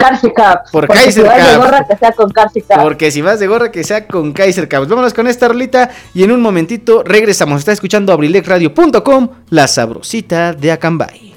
Carsi 0.00 0.30
Caps. 0.32 0.70
Por 0.70 0.86
porque 0.86 1.04
Kaiser 1.04 1.22
si 1.22 1.28
vas 1.28 1.46
de 1.46 1.56
gorra, 1.56 1.86
que 1.86 1.96
sea 1.96 2.12
con 2.12 2.30
Carsi 2.30 2.62
Caps. 2.62 2.82
Porque 2.82 3.10
si 3.10 3.22
vas 3.22 3.40
de 3.40 3.46
gorra 3.46 3.70
que 3.70 3.84
sea 3.84 4.06
con 4.06 4.32
Kaiser 4.32 4.68
Caps. 4.68 4.88
Vámonos 4.88 5.14
con 5.14 5.26
esta 5.26 5.48
rolita 5.48 5.90
y 6.14 6.24
en 6.24 6.32
un 6.32 6.40
momentito 6.40 7.02
regresamos. 7.04 7.58
Está 7.58 7.72
escuchando 7.72 8.12
abrilexradio.com, 8.12 9.28
la 9.50 9.68
sabrosita 9.68 10.54
de 10.54 10.72
Acambay. 10.72 11.29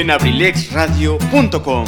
En 0.00 0.10
abrilexradio.com. 0.10 1.84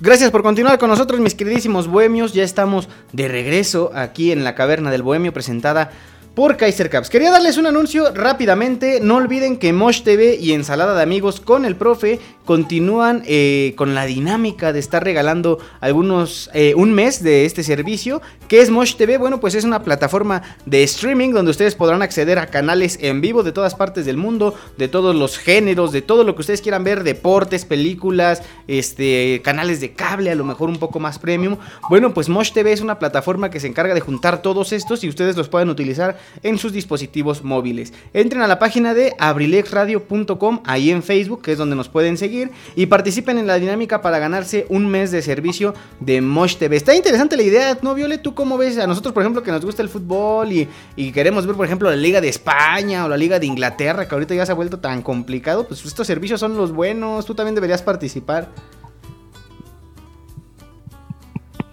Gracias 0.00 0.30
por 0.30 0.42
continuar 0.42 0.78
con 0.78 0.90
nosotros, 0.90 1.18
mis 1.18 1.34
queridísimos 1.34 1.88
bohemios. 1.88 2.34
Ya 2.34 2.42
estamos 2.42 2.90
de 3.12 3.26
regreso 3.26 3.90
aquí 3.94 4.30
en 4.30 4.44
la 4.44 4.54
Caverna 4.54 4.90
del 4.90 5.02
Bohemio, 5.02 5.32
presentada 5.32 5.92
por 6.34 6.58
Kaiser 6.58 6.90
Caps. 6.90 7.08
Quería 7.08 7.30
darles 7.30 7.56
un 7.56 7.64
anuncio 7.64 8.12
rápidamente. 8.12 9.00
No 9.00 9.16
olviden 9.16 9.56
que 9.56 9.72
Mosh 9.72 10.02
TV 10.02 10.36
y 10.38 10.52
Ensalada 10.52 10.94
de 10.94 11.02
Amigos 11.02 11.40
con 11.40 11.64
el 11.64 11.74
profe 11.74 12.20
continúan 12.44 13.22
eh, 13.26 13.72
con 13.76 13.94
la 13.94 14.04
dinámica 14.06 14.72
de 14.72 14.78
estar 14.78 15.02
regalando 15.02 15.58
algunos, 15.80 16.50
eh, 16.52 16.74
un 16.76 16.92
mes 16.92 17.22
de 17.22 17.46
este 17.46 17.62
servicio. 17.62 18.20
¿Qué 18.48 18.60
es 18.60 18.70
Mosh 18.70 18.96
TV? 18.96 19.16
Bueno, 19.18 19.40
pues 19.40 19.54
es 19.54 19.64
una 19.64 19.82
plataforma 19.82 20.42
de 20.66 20.82
streaming 20.82 21.32
donde 21.32 21.50
ustedes 21.50 21.74
podrán 21.74 22.02
acceder 22.02 22.38
a 22.38 22.48
canales 22.48 22.98
en 23.00 23.20
vivo 23.20 23.42
de 23.42 23.52
todas 23.52 23.74
partes 23.74 24.04
del 24.04 24.18
mundo, 24.18 24.54
de 24.76 24.88
todos 24.88 25.16
los 25.16 25.38
géneros, 25.38 25.92
de 25.92 26.02
todo 26.02 26.24
lo 26.24 26.34
que 26.34 26.42
ustedes 26.42 26.60
quieran 26.60 26.84
ver, 26.84 27.02
deportes, 27.02 27.64
películas, 27.64 28.42
este, 28.68 29.40
canales 29.42 29.80
de 29.80 29.94
cable, 29.94 30.30
a 30.30 30.34
lo 30.34 30.44
mejor 30.44 30.68
un 30.68 30.78
poco 30.78 31.00
más 31.00 31.18
premium. 31.18 31.56
Bueno, 31.88 32.12
pues 32.12 32.28
Mosh 32.28 32.52
TV 32.52 32.72
es 32.72 32.82
una 32.82 32.98
plataforma 32.98 33.50
que 33.50 33.60
se 33.60 33.68
encarga 33.68 33.94
de 33.94 34.00
juntar 34.00 34.42
todos 34.42 34.72
estos 34.72 35.02
y 35.02 35.08
ustedes 35.08 35.36
los 35.36 35.48
pueden 35.48 35.70
utilizar 35.70 36.18
en 36.42 36.58
sus 36.58 36.72
dispositivos 36.72 37.42
móviles. 37.42 37.94
Entren 38.12 38.42
a 38.42 38.46
la 38.46 38.58
página 38.58 38.92
de 38.92 39.14
abrilexradio.com 39.18 40.60
ahí 40.66 40.90
en 40.90 41.02
Facebook, 41.02 41.42
que 41.42 41.52
es 41.52 41.58
donde 41.58 41.76
nos 41.76 41.88
pueden 41.88 42.18
seguir 42.18 42.33
y 42.76 42.86
participen 42.86 43.38
en 43.38 43.46
la 43.46 43.58
dinámica 43.58 44.02
para 44.02 44.18
ganarse 44.18 44.66
un 44.68 44.88
mes 44.88 45.10
de 45.10 45.22
servicio 45.22 45.74
de 46.00 46.20
Mosh 46.20 46.56
TV. 46.56 46.76
Está 46.76 46.94
interesante 46.94 47.36
la 47.36 47.42
idea, 47.42 47.78
¿no, 47.82 47.94
Viole? 47.94 48.18
¿Tú 48.18 48.34
cómo 48.34 48.58
ves? 48.58 48.78
A 48.78 48.86
nosotros, 48.86 49.14
por 49.14 49.22
ejemplo, 49.22 49.42
que 49.42 49.50
nos 49.50 49.64
gusta 49.64 49.82
el 49.82 49.88
fútbol 49.88 50.52
y, 50.52 50.68
y 50.96 51.12
queremos 51.12 51.46
ver, 51.46 51.56
por 51.56 51.66
ejemplo, 51.66 51.88
la 51.90 51.96
Liga 51.96 52.20
de 52.20 52.28
España 52.28 53.04
o 53.04 53.08
la 53.08 53.16
Liga 53.16 53.38
de 53.38 53.46
Inglaterra, 53.46 54.06
que 54.08 54.14
ahorita 54.14 54.34
ya 54.34 54.46
se 54.46 54.52
ha 54.52 54.54
vuelto 54.54 54.78
tan 54.78 55.02
complicado, 55.02 55.66
pues 55.66 55.84
estos 55.84 56.06
servicios 56.06 56.40
son 56.40 56.56
los 56.56 56.72
buenos, 56.72 57.26
tú 57.26 57.34
también 57.34 57.54
deberías 57.54 57.82
participar. 57.82 58.48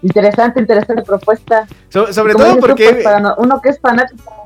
Interesante, 0.04 0.60
interesante 0.60 1.04
propuesta. 1.04 1.68
So- 1.89 2.12
sobre 2.12 2.34
todo 2.34 2.56
tú, 2.56 2.60
porque... 2.60 2.89
pues, 2.89 3.04
para 3.04 3.20
no- 3.20 3.36
uno 3.38 3.62
que 3.62 3.70
es 3.70 3.80
fanático 3.80 4.41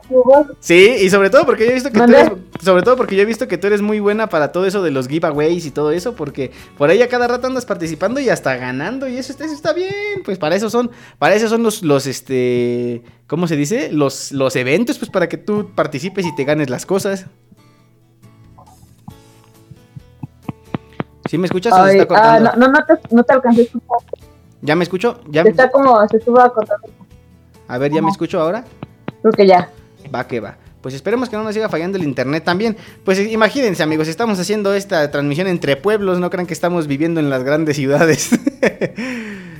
Sí, 0.59 0.97
y 1.01 1.09
sobre 1.09 1.31
todo 1.31 1.45
porque 1.47 1.65
yo 1.65 1.71
he 1.71 1.73
visto 1.73 1.89
que 1.91 1.97
tú 1.99 2.03
eres, 2.13 2.31
sobre 2.61 2.83
todo 2.83 2.95
porque 2.95 3.15
yo 3.15 3.23
he 3.23 3.25
visto 3.25 3.47
que 3.47 3.57
tú 3.57 3.65
eres 3.65 3.81
muy 3.81 3.99
buena 3.99 4.27
para 4.29 4.51
todo 4.51 4.65
eso 4.67 4.83
de 4.83 4.91
los 4.91 5.07
giveaways 5.07 5.65
y 5.65 5.71
todo 5.71 5.91
eso, 5.91 6.15
porque 6.15 6.51
por 6.77 6.89
ahí 6.91 7.01
a 7.01 7.09
cada 7.09 7.27
rato 7.27 7.47
andas 7.47 7.65
participando 7.65 8.19
y 8.19 8.29
hasta 8.29 8.55
ganando 8.57 9.07
y 9.07 9.17
eso, 9.17 9.31
está- 9.31 9.45
eso 9.45 9.55
está 9.55 9.73
bien, 9.73 10.21
pues 10.23 10.37
para 10.37 10.55
eso 10.55 10.69
son, 10.69 10.91
para 11.17 11.33
eso 11.33 11.47
son 11.49 11.63
los, 11.63 11.81
los 11.81 12.05
este, 12.05 13.01
¿cómo 13.25 13.47
se 13.47 13.55
dice? 13.55 13.91
Los, 13.91 14.31
los 14.31 14.55
eventos, 14.55 14.99
pues 14.99 15.09
para 15.09 15.27
que 15.27 15.37
tú 15.37 15.71
participes 15.73 16.25
y 16.25 16.35
te 16.35 16.43
ganes 16.43 16.69
las 16.69 16.85
cosas. 16.85 17.25
¿Sí 21.29 21.37
me 21.39 21.45
escuchas 21.47 21.73
o 21.73 21.87
se 21.87 22.07
ah, 22.11 22.39
no, 22.39 22.51
no, 22.55 22.67
no 22.71 22.85
te, 22.85 22.93
no 23.15 23.23
te 23.23 23.33
alcancé 23.33 23.61
a 23.61 23.63
escuchar. 23.63 23.97
¿Ya 24.61 24.75
me 24.75 24.83
escucho? 24.83 25.21
¿Ya? 25.29 25.41
Está 25.41 25.69
como, 25.69 26.07
se 26.07 26.17
estuvo 26.17 26.37
cortando. 26.53 26.87
A 27.67 27.77
ver, 27.77 27.91
¿ya 27.91 28.01
me 28.01 28.09
escucho 28.09 28.39
ahora? 28.39 28.63
Creo 29.21 29.33
que 29.33 29.47
ya. 29.47 29.69
Va 30.13 30.27
que 30.27 30.39
va. 30.39 30.57
Pues 30.81 30.93
esperemos 30.93 31.29
que 31.29 31.35
no 31.35 31.43
nos 31.43 31.55
siga 31.55 31.67
fallando 31.67 31.97
el 31.97 32.03
internet 32.03 32.43
también. 32.43 32.77
Pues 33.03 33.17
eh, 33.17 33.31
imagínense 33.31 33.81
amigos, 33.81 34.07
estamos 34.07 34.39
haciendo 34.39 34.75
esta 34.75 35.09
transmisión 35.09 35.47
entre 35.47 35.77
pueblos, 35.77 36.19
no 36.19 36.29
crean 36.29 36.45
que 36.45 36.53
estamos 36.53 36.85
viviendo 36.85 37.19
en 37.19 37.31
las 37.31 37.43
grandes 37.43 37.75
ciudades. 37.75 38.29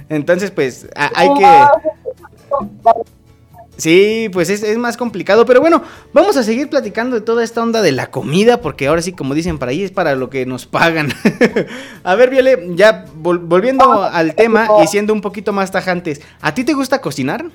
Entonces 0.10 0.52
pues 0.52 0.88
hay 0.94 1.34
que... 1.34 1.46
Sí, 3.78 4.30
pues 4.32 4.50
es, 4.50 4.64
es 4.64 4.78
más 4.78 4.96
complicado, 4.96 5.46
pero 5.46 5.60
bueno, 5.60 5.82
vamos 6.14 6.38
a 6.38 6.44
seguir 6.44 6.70
platicando 6.70 7.16
de 7.16 7.22
toda 7.22 7.44
esta 7.44 7.62
onda 7.62 7.82
de 7.82 7.92
la 7.92 8.08
comida, 8.10 8.62
porque 8.62 8.88
ahora 8.88 9.02
sí, 9.02 9.12
como 9.12 9.34
dicen 9.34 9.58
para 9.60 9.72
ahí, 9.72 9.84
es 9.84 9.92
para 9.92 10.16
lo 10.16 10.30
que 10.30 10.46
nos 10.46 10.66
pagan. 10.66 11.10
a 12.04 12.16
ver, 12.16 12.30
Viole, 12.30 12.70
ya 12.76 13.06
vol- 13.22 13.42
volviendo 13.44 14.02
al 14.04 14.34
tema 14.36 14.70
y 14.82 14.88
siendo 14.88 15.12
un 15.12 15.20
poquito 15.22 15.52
más 15.52 15.72
tajantes, 15.72 16.22
¿a 16.40 16.54
ti 16.54 16.64
te 16.64 16.74
gusta 16.74 17.02
cocinar? 17.02 17.46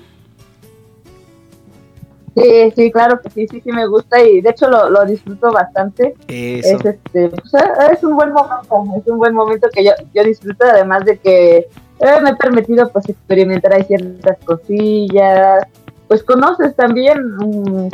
Sí, 2.37 2.71
sí, 2.77 2.91
claro 2.91 3.19
que 3.21 3.29
sí, 3.29 3.45
sí, 3.49 3.59
sí 3.61 3.71
me 3.73 3.85
gusta 3.87 4.23
y 4.23 4.39
de 4.39 4.51
hecho 4.51 4.69
lo, 4.69 4.89
lo 4.89 5.03
disfruto 5.05 5.51
bastante. 5.51 6.15
Eso. 6.29 6.77
Es 6.77 6.85
este, 6.85 7.27
pues, 7.29 7.53
eh, 7.55 7.67
es 7.91 8.03
un 8.05 8.15
buen 8.15 8.31
momento, 8.31 9.01
es 9.01 9.07
un 9.11 9.17
buen 9.17 9.33
momento 9.35 9.67
que 9.73 9.83
yo, 9.83 9.91
yo 10.13 10.23
disfruto, 10.23 10.63
además 10.65 11.03
de 11.03 11.17
que 11.17 11.57
eh, 11.57 12.21
me 12.23 12.29
he 12.29 12.35
permitido 12.35 12.87
pues 12.89 13.09
experimentar 13.09 13.73
ahí 13.73 13.83
ciertas 13.83 14.37
cosillas, 14.45 15.65
pues 16.11 16.23
conoces 16.23 16.75
también, 16.75 17.17
mm, 17.37 17.87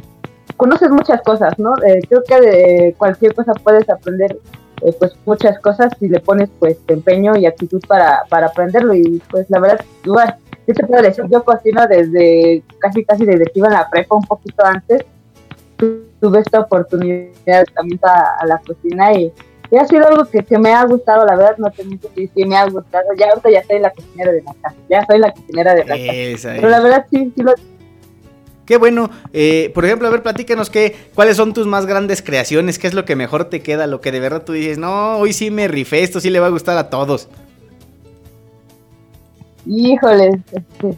conoces 0.56 0.90
muchas 0.90 1.22
cosas, 1.22 1.54
¿no? 1.60 1.76
Eh, 1.86 2.00
creo 2.10 2.24
que 2.28 2.42
de 2.42 2.96
cualquier 2.98 3.36
cosa 3.36 3.54
puedes 3.54 3.88
aprender 3.92 4.40
eh, 4.82 4.92
pues 4.98 5.16
muchas 5.24 5.60
cosas 5.60 5.94
si 6.00 6.08
le 6.10 6.20
pones 6.20 6.50
pues 6.58 6.78
empeño 6.88 7.36
y 7.38 7.46
actitud 7.46 7.80
para, 7.88 8.24
para 8.28 8.48
aprenderlo 8.48 8.96
y 8.96 9.22
pues 9.30 9.46
la 9.52 9.60
verdad, 9.60 9.82
igual, 10.04 10.36
¿qué 10.66 10.74
te 10.74 10.84
puedo 10.88 11.04
decir? 11.04 11.26
Yo 11.30 11.44
cocino 11.44 11.86
desde 11.88 12.64
casi 12.80 13.06
casi 13.06 13.24
desde 13.24 13.46
que 13.46 13.52
iba 13.60 13.68
en 13.68 13.74
la 13.76 13.88
prepa, 13.88 14.16
un 14.16 14.24
poquito 14.24 14.66
antes, 14.66 15.06
tu- 15.76 16.06
tuve 16.20 16.40
esta 16.40 16.62
oportunidad 16.62 17.66
también 17.76 18.00
a, 18.02 18.38
a 18.40 18.46
la 18.48 18.58
cocina 18.66 19.14
y, 19.14 19.32
y 19.70 19.78
ha 19.78 19.86
sido 19.86 20.08
algo 20.08 20.26
que, 20.26 20.44
que 20.44 20.58
me 20.58 20.74
ha 20.74 20.84
gustado, 20.86 21.24
la 21.24 21.36
verdad, 21.36 21.56
no 21.60 21.70
te 21.70 21.84
miento 21.84 22.10
que 22.16 22.28
sí 22.34 22.46
me 22.46 22.58
ha 22.58 22.66
gustado, 22.68 23.06
ya 23.16 23.28
ahorita 23.30 23.52
ya 23.52 23.64
soy 23.64 23.80
la 23.80 23.92
cocinera 23.92 24.32
de 24.32 24.42
la 24.42 24.54
casa, 24.60 24.76
ya 24.90 25.06
soy 25.06 25.20
la 25.20 25.32
cocinera 25.34 25.76
de 25.76 25.86
la 25.86 25.96
casa, 26.00 26.12
Esa 26.14 26.54
pero 26.56 26.70
la 26.70 26.80
verdad 26.80 27.06
sí, 27.12 27.32
sí 27.36 27.44
lo 27.44 27.54
Qué 28.68 28.78
bueno. 28.78 29.10
Eh, 29.34 29.72
por 29.74 29.86
ejemplo, 29.86 30.08
a 30.08 30.12
ver, 30.12 30.22
platícanos 30.22 30.70
qué, 30.70 30.96
cuáles 31.16 31.38
son 31.38 31.54
tus 31.54 31.66
más 31.66 31.86
grandes 31.86 32.22
creaciones, 32.22 32.78
qué 32.78 32.88
es 32.88 32.94
lo 32.94 33.06
que 33.06 33.16
mejor 33.16 33.46
te 33.46 33.62
queda, 33.62 33.88
lo 33.88 34.02
que 34.02 34.12
de 34.12 34.20
verdad 34.20 34.44
tú 34.44 34.52
dices, 34.54 34.78
no, 34.78 35.18
hoy 35.18 35.32
sí 35.34 35.50
me 35.50 35.68
rifé, 35.70 36.04
esto 36.04 36.20
sí 36.20 36.30
le 36.30 36.40
va 36.42 36.48
a 36.48 36.52
gustar 36.52 36.78
a 36.78 36.90
todos. 36.90 37.30
Híjole, 39.66 40.42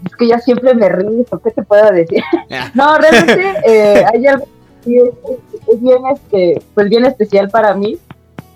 es 0.04 0.16
que 0.18 0.28
ya 0.28 0.40
siempre 0.40 0.76
me 0.76 0.90
río, 0.90 1.26
¿qué 1.44 1.52
te 1.52 1.64
puedo 1.64 1.92
decir? 1.92 2.24
Ah. 2.52 2.72
no, 2.76 2.98
realmente 2.98 3.42
eh, 3.66 4.04
hay 4.14 4.28
algo 4.28 4.48
que 4.84 4.98
es, 4.98 5.04
es- 5.08 5.68
es 5.76 5.82
bien, 5.82 5.98
este, 6.14 6.62
pues 6.74 6.90
bien 6.90 7.06
especial 7.06 7.50
para 7.50 7.74
mí, 7.76 7.98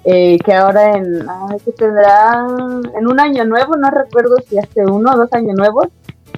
eh, 0.06 0.38
que 0.44 0.54
ahora 0.54 0.98
en, 0.98 1.28
ay, 1.30 1.58
que 1.66 1.72
tendrá 1.72 2.46
en 3.00 3.08
un 3.08 3.20
año 3.20 3.46
nuevo, 3.46 3.76
no 3.76 3.90
recuerdo 3.92 4.36
si 4.48 4.58
hace 4.58 4.82
uno 4.86 5.14
o 5.14 5.18
dos 5.18 5.34
años 5.34 5.56
nuevos, 5.56 5.88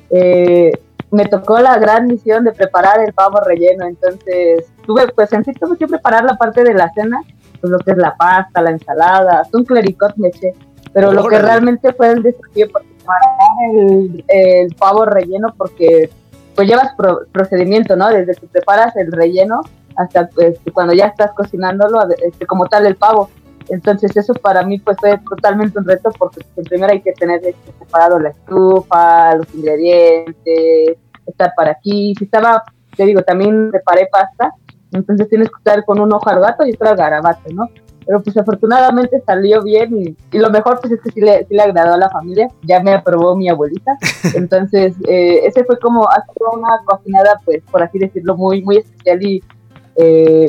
eh, 0.10 0.72
me 1.16 1.26
tocó 1.26 1.59
la 1.59 1.78
gran 1.78 2.07
misión 2.07 2.43
de 2.43 2.51
preparar 2.51 2.99
el 2.99 3.13
pavo 3.13 3.39
relleno, 3.39 3.86
entonces 3.86 4.66
tuve, 4.86 5.07
pues 5.09 5.32
en 5.34 5.43
sí 5.45 5.53
tuve 5.53 5.78
que 5.78 5.88
preparar 5.88 6.24
la 6.24 6.38
parte 6.38 6.63
de 6.63 6.74
la 6.74 6.91
cena, 6.93 7.22
pues 7.61 7.72
lo 7.72 7.80
que 7.80 7.91
es 7.91 7.97
la 7.97 8.16
pasta, 8.16 8.61
la 8.61 8.72
ensalada, 8.72 9.43
un 9.53 9.66
clericot 9.66 10.16
me 10.18 10.28
eché, 10.28 10.53
pero 10.93 11.11
lo 11.11 11.26
que 11.28 11.39
realmente 11.39 11.93
fue 11.93 12.11
el 12.11 12.24
desafío 12.24 12.68
pues, 12.72 12.86
preparar 12.86 13.30
el, 13.74 14.24
el 14.28 14.76
pavo 14.76 15.05
relleno 15.05 15.53
porque 15.57 16.09
pues 16.55 16.68
llevas 16.68 16.93
pro- 16.95 17.22
procedimiento, 17.32 17.95
¿no? 17.95 18.09
Desde 18.09 18.34
que 18.36 18.47
preparas 18.47 18.95
el 18.95 19.11
relleno 19.11 19.61
hasta 19.97 20.28
pues, 20.30 20.57
cuando 20.74 20.93
ya 20.93 21.07
estás 21.07 21.32
cocinándolo, 21.34 21.99
este, 22.24 22.45
como 22.45 22.68
tal 22.68 22.86
el 22.86 22.95
pavo. 22.95 23.30
Entonces 23.68 24.16
eso 24.16 24.34
para 24.36 24.63
mí 24.63 24.78
pues 24.78 24.95
fue 24.99 25.20
totalmente 25.28 25.80
un 25.80 25.86
reto 25.86 26.11
porque 26.20 26.41
pues, 26.53 26.68
primero 26.70 26.93
hay 26.93 27.01
que 27.01 27.13
tener 27.13 27.43
este, 27.43 27.72
preparado 27.80 28.20
la 28.20 28.30
estufa, 28.30 29.36
los 29.36 29.47
ingredientes, 29.55 30.97
estar 31.26 31.54
para 31.56 31.72
aquí. 31.72 32.14
Si 32.18 32.26
estaba, 32.26 32.64
te 32.96 33.06
digo, 33.06 33.22
también 33.24 33.70
preparé 33.72 34.08
pasta, 34.12 34.54
entonces 34.92 35.30
tienes 35.30 35.50
que 35.50 35.58
estar 35.58 35.84
con 35.86 36.00
un 36.00 36.14
ojo 36.14 36.30
al 36.30 36.40
gato 36.40 36.66
y 36.66 36.74
otro 36.74 36.90
al 36.90 36.96
garabato, 36.96 37.54
¿no? 37.54 37.70
Pero 38.06 38.22
pues 38.22 38.38
afortunadamente 38.38 39.22
salió 39.26 39.64
bien 39.64 39.98
y, 39.98 40.16
y 40.32 40.40
lo 40.40 40.52
mejor 40.52 40.80
pues 40.80 40.94
es 40.94 41.02
que 41.02 41.12
sí 41.12 41.22
le, 41.22 41.40
sí 41.46 41.56
le 41.56 41.64
agradó 41.64 41.96
a 41.96 41.98
la 41.98 42.10
familia, 42.10 42.48
ya 42.62 42.80
me 42.80 42.94
aprobó 42.94 43.36
mi 43.36 43.50
abuelita. 43.50 43.98
Entonces 44.36 44.94
eh, 45.08 45.42
ese 45.44 45.64
fue 45.64 45.80
como, 45.80 46.08
ha 46.08 46.24
sido 46.26 46.52
una 46.54 46.70
cocinada 46.86 47.40
pues 47.44 47.64
por 47.72 47.82
así 47.82 47.98
decirlo 47.98 48.38
muy, 48.38 48.62
muy 48.62 48.78
especial 48.78 49.24
y 49.24 49.44
eh, 49.96 50.48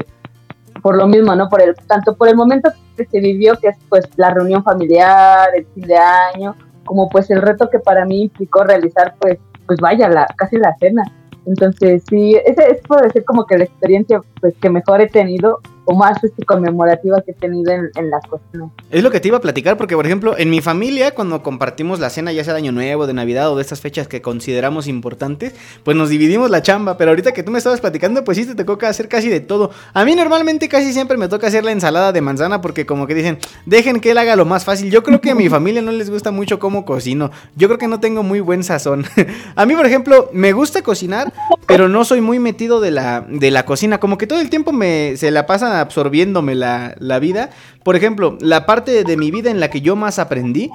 por 0.82 0.96
lo 0.96 1.06
mismo, 1.06 1.34
¿no? 1.34 1.48
Por 1.48 1.62
el, 1.62 1.74
tanto 1.86 2.16
por 2.16 2.28
el 2.28 2.36
momento 2.36 2.70
que 2.96 3.06
se 3.06 3.20
vivió, 3.20 3.56
que 3.56 3.68
es 3.68 3.76
pues 3.88 4.04
la 4.16 4.30
reunión 4.30 4.62
familiar, 4.62 5.48
el 5.56 5.66
fin 5.66 5.84
de 5.84 5.96
año, 5.96 6.54
como 6.84 7.08
pues 7.08 7.30
el 7.30 7.42
reto 7.42 7.68
que 7.70 7.78
para 7.78 8.04
mí 8.04 8.22
implicó 8.22 8.64
realizar 8.64 9.14
pues, 9.18 9.38
pues 9.66 9.80
vaya, 9.80 10.08
la, 10.08 10.26
casi 10.36 10.56
la 10.56 10.74
cena. 10.78 11.02
Entonces 11.46 12.02
sí, 12.08 12.36
ese 12.44 12.70
es 12.70 12.80
puede 12.86 13.10
ser 13.10 13.24
como 13.24 13.46
que 13.46 13.58
la 13.58 13.64
experiencia 13.64 14.20
pues 14.40 14.54
que 14.60 14.68
mejor 14.68 15.00
he 15.00 15.08
tenido 15.08 15.60
más 15.94 16.22
este, 16.22 16.44
conmemorativa 16.44 17.20
que 17.22 17.32
he 17.32 17.34
tenido 17.34 17.72
en, 17.72 17.90
en 17.94 18.10
la 18.10 18.20
cocina. 18.20 18.70
Es 18.90 19.02
lo 19.02 19.10
que 19.10 19.20
te 19.20 19.28
iba 19.28 19.38
a 19.38 19.40
platicar, 19.40 19.76
porque 19.76 19.94
por 19.94 20.06
ejemplo, 20.06 20.36
en 20.36 20.50
mi 20.50 20.60
familia, 20.60 21.12
cuando 21.12 21.42
compartimos 21.42 22.00
la 22.00 22.10
cena, 22.10 22.32
ya 22.32 22.44
sea 22.44 22.54
de 22.54 22.58
Año 22.58 22.72
Nuevo, 22.72 23.06
de 23.06 23.14
Navidad 23.14 23.50
o 23.50 23.56
de 23.56 23.62
estas 23.62 23.80
fechas 23.80 24.08
que 24.08 24.22
consideramos 24.22 24.86
importantes, 24.88 25.54
pues 25.84 25.96
nos 25.96 26.08
dividimos 26.08 26.50
la 26.50 26.62
chamba. 26.62 26.96
Pero 26.96 27.10
ahorita 27.10 27.32
que 27.32 27.42
tú 27.42 27.50
me 27.50 27.58
estabas 27.58 27.80
platicando, 27.80 28.24
pues 28.24 28.38
sí 28.38 28.46
te 28.46 28.54
tocó 28.54 28.84
hacer 28.86 29.08
casi 29.08 29.28
de 29.28 29.40
todo. 29.40 29.70
A 29.94 30.04
mí 30.04 30.14
normalmente 30.14 30.68
casi 30.68 30.92
siempre 30.92 31.16
me 31.16 31.28
toca 31.28 31.46
hacer 31.46 31.64
la 31.64 31.72
ensalada 31.72 32.12
de 32.12 32.20
manzana, 32.20 32.60
porque 32.60 32.86
como 32.86 33.06
que 33.06 33.14
dicen, 33.14 33.38
dejen 33.64 34.00
que 34.00 34.10
él 34.10 34.18
haga 34.18 34.36
lo 34.36 34.44
más 34.44 34.64
fácil. 34.64 34.90
Yo 34.90 35.02
creo 35.02 35.20
que 35.20 35.30
a 35.30 35.34
mi 35.34 35.48
familia 35.56 35.82
no 35.82 35.92
les 35.92 36.10
gusta 36.10 36.30
mucho 36.30 36.58
cómo 36.58 36.84
cocino. 36.84 37.30
Yo 37.56 37.68
creo 37.68 37.78
que 37.78 37.88
no 37.88 38.00
tengo 38.00 38.22
muy 38.22 38.40
buen 38.40 38.64
sazón. 38.64 39.04
a 39.56 39.66
mí, 39.66 39.74
por 39.74 39.86
ejemplo, 39.86 40.30
me 40.32 40.52
gusta 40.52 40.82
cocinar, 40.82 41.32
pero 41.66 41.88
no 41.88 42.04
soy 42.04 42.20
muy 42.20 42.38
metido 42.38 42.80
de 42.80 42.90
la, 42.90 43.24
de 43.28 43.50
la 43.50 43.64
cocina. 43.64 43.98
Como 43.98 44.18
que 44.18 44.26
todo 44.26 44.40
el 44.40 44.50
tiempo 44.50 44.72
me, 44.72 45.16
se 45.16 45.30
la 45.30 45.46
absorbiéndome 45.80 46.54
la, 46.54 46.94
la 46.98 47.18
vida. 47.18 47.50
Por 47.82 47.96
ejemplo, 47.96 48.36
la 48.40 48.66
parte 48.66 49.04
de 49.04 49.16
mi 49.16 49.30
vida 49.30 49.50
en 49.50 49.60
la 49.60 49.70
que 49.70 49.80
yo 49.80 49.96
más 49.96 50.18
aprendí 50.18 50.70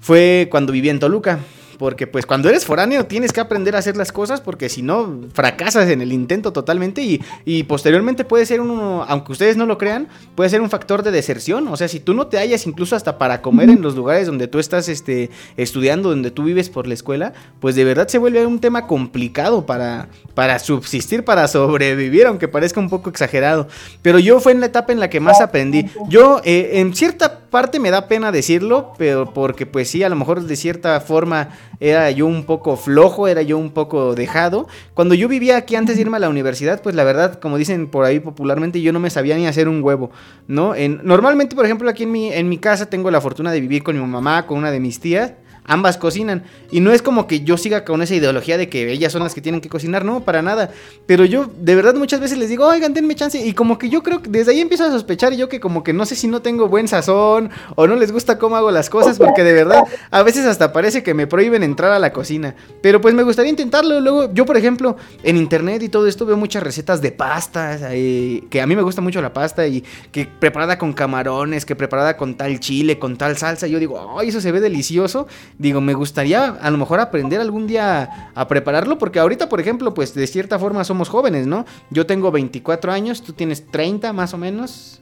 fue 0.00 0.48
cuando 0.50 0.72
viví 0.72 0.88
en 0.88 0.98
Toluca. 0.98 1.40
Porque 1.78 2.06
pues 2.06 2.26
cuando 2.26 2.48
eres 2.48 2.64
foráneo 2.64 3.06
tienes 3.06 3.32
que 3.32 3.40
aprender 3.40 3.76
a 3.76 3.78
hacer 3.78 3.96
las 3.96 4.12
cosas 4.12 4.40
porque 4.40 4.68
si 4.68 4.82
no 4.82 5.20
fracasas 5.32 5.88
en 5.88 6.00
el 6.00 6.12
intento 6.12 6.52
totalmente 6.52 7.02
y, 7.02 7.20
y, 7.44 7.64
posteriormente 7.64 8.24
puede 8.24 8.46
ser 8.46 8.60
uno, 8.60 9.04
aunque 9.08 9.32
ustedes 9.32 9.56
no 9.56 9.66
lo 9.66 9.78
crean, 9.78 10.08
puede 10.34 10.50
ser 10.50 10.60
un 10.60 10.70
factor 10.70 11.02
de 11.02 11.10
deserción. 11.10 11.68
O 11.68 11.76
sea, 11.76 11.88
si 11.88 12.00
tú 12.00 12.14
no 12.14 12.26
te 12.26 12.38
hallas 12.38 12.66
incluso 12.66 12.96
hasta 12.96 13.18
para 13.18 13.42
comer 13.42 13.70
en 13.70 13.82
los 13.82 13.96
lugares 13.96 14.26
donde 14.26 14.48
tú 14.48 14.58
estás 14.58 14.88
este, 14.88 15.30
estudiando, 15.56 16.10
donde 16.10 16.30
tú 16.30 16.44
vives 16.44 16.70
por 16.70 16.86
la 16.86 16.94
escuela, 16.94 17.32
pues 17.60 17.74
de 17.74 17.84
verdad 17.84 18.08
se 18.08 18.18
vuelve 18.18 18.46
un 18.46 18.58
tema 18.58 18.86
complicado 18.86 19.66
para, 19.66 20.08
para 20.34 20.58
subsistir, 20.58 21.24
para 21.24 21.48
sobrevivir, 21.48 22.26
aunque 22.26 22.48
parezca 22.48 22.80
un 22.80 22.90
poco 22.90 23.10
exagerado. 23.10 23.68
Pero 24.02 24.18
yo 24.18 24.40
fue 24.40 24.52
en 24.52 24.60
la 24.60 24.66
etapa 24.66 24.92
en 24.92 25.00
la 25.00 25.10
que 25.10 25.20
más 25.20 25.40
aprendí. 25.40 25.86
Yo 26.08 26.40
eh, 26.44 26.72
en 26.74 26.94
cierta 26.94 27.43
parte 27.54 27.78
me 27.78 27.92
da 27.92 28.08
pena 28.08 28.32
decirlo, 28.32 28.94
pero 28.98 29.32
porque 29.32 29.64
pues 29.64 29.88
sí, 29.88 30.02
a 30.02 30.08
lo 30.08 30.16
mejor 30.16 30.42
de 30.42 30.56
cierta 30.56 31.00
forma 31.00 31.50
era 31.78 32.10
yo 32.10 32.26
un 32.26 32.42
poco 32.42 32.76
flojo, 32.76 33.28
era 33.28 33.42
yo 33.42 33.58
un 33.58 33.70
poco 33.70 34.16
dejado. 34.16 34.66
Cuando 34.92 35.14
yo 35.14 35.28
vivía 35.28 35.56
aquí 35.56 35.76
antes 35.76 35.94
de 35.94 36.02
irme 36.02 36.16
a 36.16 36.20
la 36.20 36.28
universidad, 36.28 36.82
pues 36.82 36.96
la 36.96 37.04
verdad, 37.04 37.38
como 37.38 37.56
dicen 37.56 37.86
por 37.86 38.06
ahí 38.06 38.18
popularmente, 38.18 38.82
yo 38.82 38.92
no 38.92 38.98
me 38.98 39.08
sabía 39.08 39.36
ni 39.36 39.46
hacer 39.46 39.68
un 39.68 39.84
huevo, 39.84 40.10
¿no? 40.48 40.74
En, 40.74 40.98
normalmente, 41.04 41.54
por 41.54 41.64
ejemplo, 41.64 41.88
aquí 41.88 42.02
en 42.02 42.10
mi, 42.10 42.32
en 42.32 42.48
mi 42.48 42.58
casa 42.58 42.86
tengo 42.86 43.08
la 43.12 43.20
fortuna 43.20 43.52
de 43.52 43.60
vivir 43.60 43.84
con 43.84 43.94
mi 43.96 44.04
mamá, 44.04 44.48
con 44.48 44.58
una 44.58 44.72
de 44.72 44.80
mis 44.80 44.98
tías 44.98 45.34
ambas 45.64 45.96
cocinan. 45.96 46.44
Y 46.70 46.80
no 46.80 46.92
es 46.92 47.02
como 47.02 47.26
que 47.26 47.40
yo 47.40 47.56
siga 47.56 47.84
con 47.84 48.02
esa 48.02 48.14
ideología 48.14 48.58
de 48.58 48.68
que 48.68 48.92
ellas 48.92 49.12
son 49.12 49.22
las 49.22 49.34
que 49.34 49.40
tienen 49.40 49.60
que 49.60 49.68
cocinar, 49.68 50.04
no, 50.04 50.24
para 50.24 50.42
nada. 50.42 50.70
Pero 51.06 51.24
yo 51.24 51.50
de 51.58 51.74
verdad 51.74 51.94
muchas 51.94 52.20
veces 52.20 52.38
les 52.38 52.48
digo, 52.48 52.66
oigan, 52.66 52.94
denme 52.94 53.14
chance. 53.14 53.44
Y 53.44 53.52
como 53.54 53.78
que 53.78 53.88
yo 53.88 54.02
creo 54.02 54.22
que 54.22 54.30
desde 54.30 54.52
ahí 54.52 54.60
empiezo 54.60 54.84
a 54.84 54.90
sospechar 54.90 55.34
yo 55.34 55.48
que 55.48 55.60
como 55.60 55.82
que 55.82 55.92
no 55.92 56.06
sé 56.06 56.16
si 56.16 56.26
no 56.26 56.42
tengo 56.42 56.68
buen 56.68 56.88
sazón 56.88 57.50
o 57.76 57.86
no 57.86 57.96
les 57.96 58.12
gusta 58.12 58.38
cómo 58.38 58.56
hago 58.56 58.70
las 58.70 58.90
cosas, 58.90 59.18
porque 59.18 59.42
de 59.42 59.52
verdad 59.52 59.84
a 60.10 60.22
veces 60.22 60.46
hasta 60.46 60.72
parece 60.72 61.02
que 61.02 61.14
me 61.14 61.26
prohíben 61.26 61.62
entrar 61.62 61.92
a 61.92 61.98
la 61.98 62.12
cocina. 62.12 62.54
Pero 62.80 63.00
pues 63.00 63.14
me 63.14 63.22
gustaría 63.22 63.50
intentarlo. 63.50 64.00
Luego 64.00 64.32
yo, 64.32 64.44
por 64.44 64.56
ejemplo, 64.56 64.96
en 65.22 65.36
internet 65.36 65.82
y 65.82 65.88
todo 65.88 66.06
esto 66.06 66.26
veo 66.26 66.36
muchas 66.36 66.62
recetas 66.62 67.00
de 67.00 67.12
pastas, 67.12 67.80
eh, 67.90 68.44
que 68.50 68.60
a 68.60 68.66
mí 68.66 68.76
me 68.76 68.82
gusta 68.82 69.00
mucho 69.00 69.22
la 69.22 69.32
pasta 69.32 69.66
y 69.66 69.82
que 70.12 70.26
preparada 70.26 70.78
con 70.78 70.92
camarones, 70.92 71.64
que 71.64 71.76
preparada 71.76 72.16
con 72.16 72.36
tal 72.36 72.60
chile, 72.60 72.98
con 72.98 73.16
tal 73.16 73.36
salsa. 73.36 73.66
Yo 73.66 73.78
digo, 73.78 74.18
ay, 74.18 74.28
eso 74.28 74.40
se 74.40 74.52
ve 74.52 74.60
delicioso 74.60 75.26
digo, 75.58 75.80
me 75.80 75.94
gustaría 75.94 76.44
a 76.44 76.70
lo 76.70 76.78
mejor 76.78 77.00
aprender 77.00 77.40
algún 77.40 77.66
día 77.66 78.30
a 78.34 78.48
prepararlo, 78.48 78.98
porque 78.98 79.18
ahorita, 79.18 79.48
por 79.48 79.60
ejemplo, 79.60 79.94
pues 79.94 80.14
de 80.14 80.26
cierta 80.26 80.58
forma 80.58 80.84
somos 80.84 81.08
jóvenes, 81.08 81.46
¿no? 81.46 81.64
Yo 81.90 82.06
tengo 82.06 82.30
24 82.30 82.92
años, 82.92 83.22
tú 83.22 83.32
tienes 83.32 83.66
30 83.66 84.12
más 84.12 84.34
o 84.34 84.38
menos. 84.38 85.00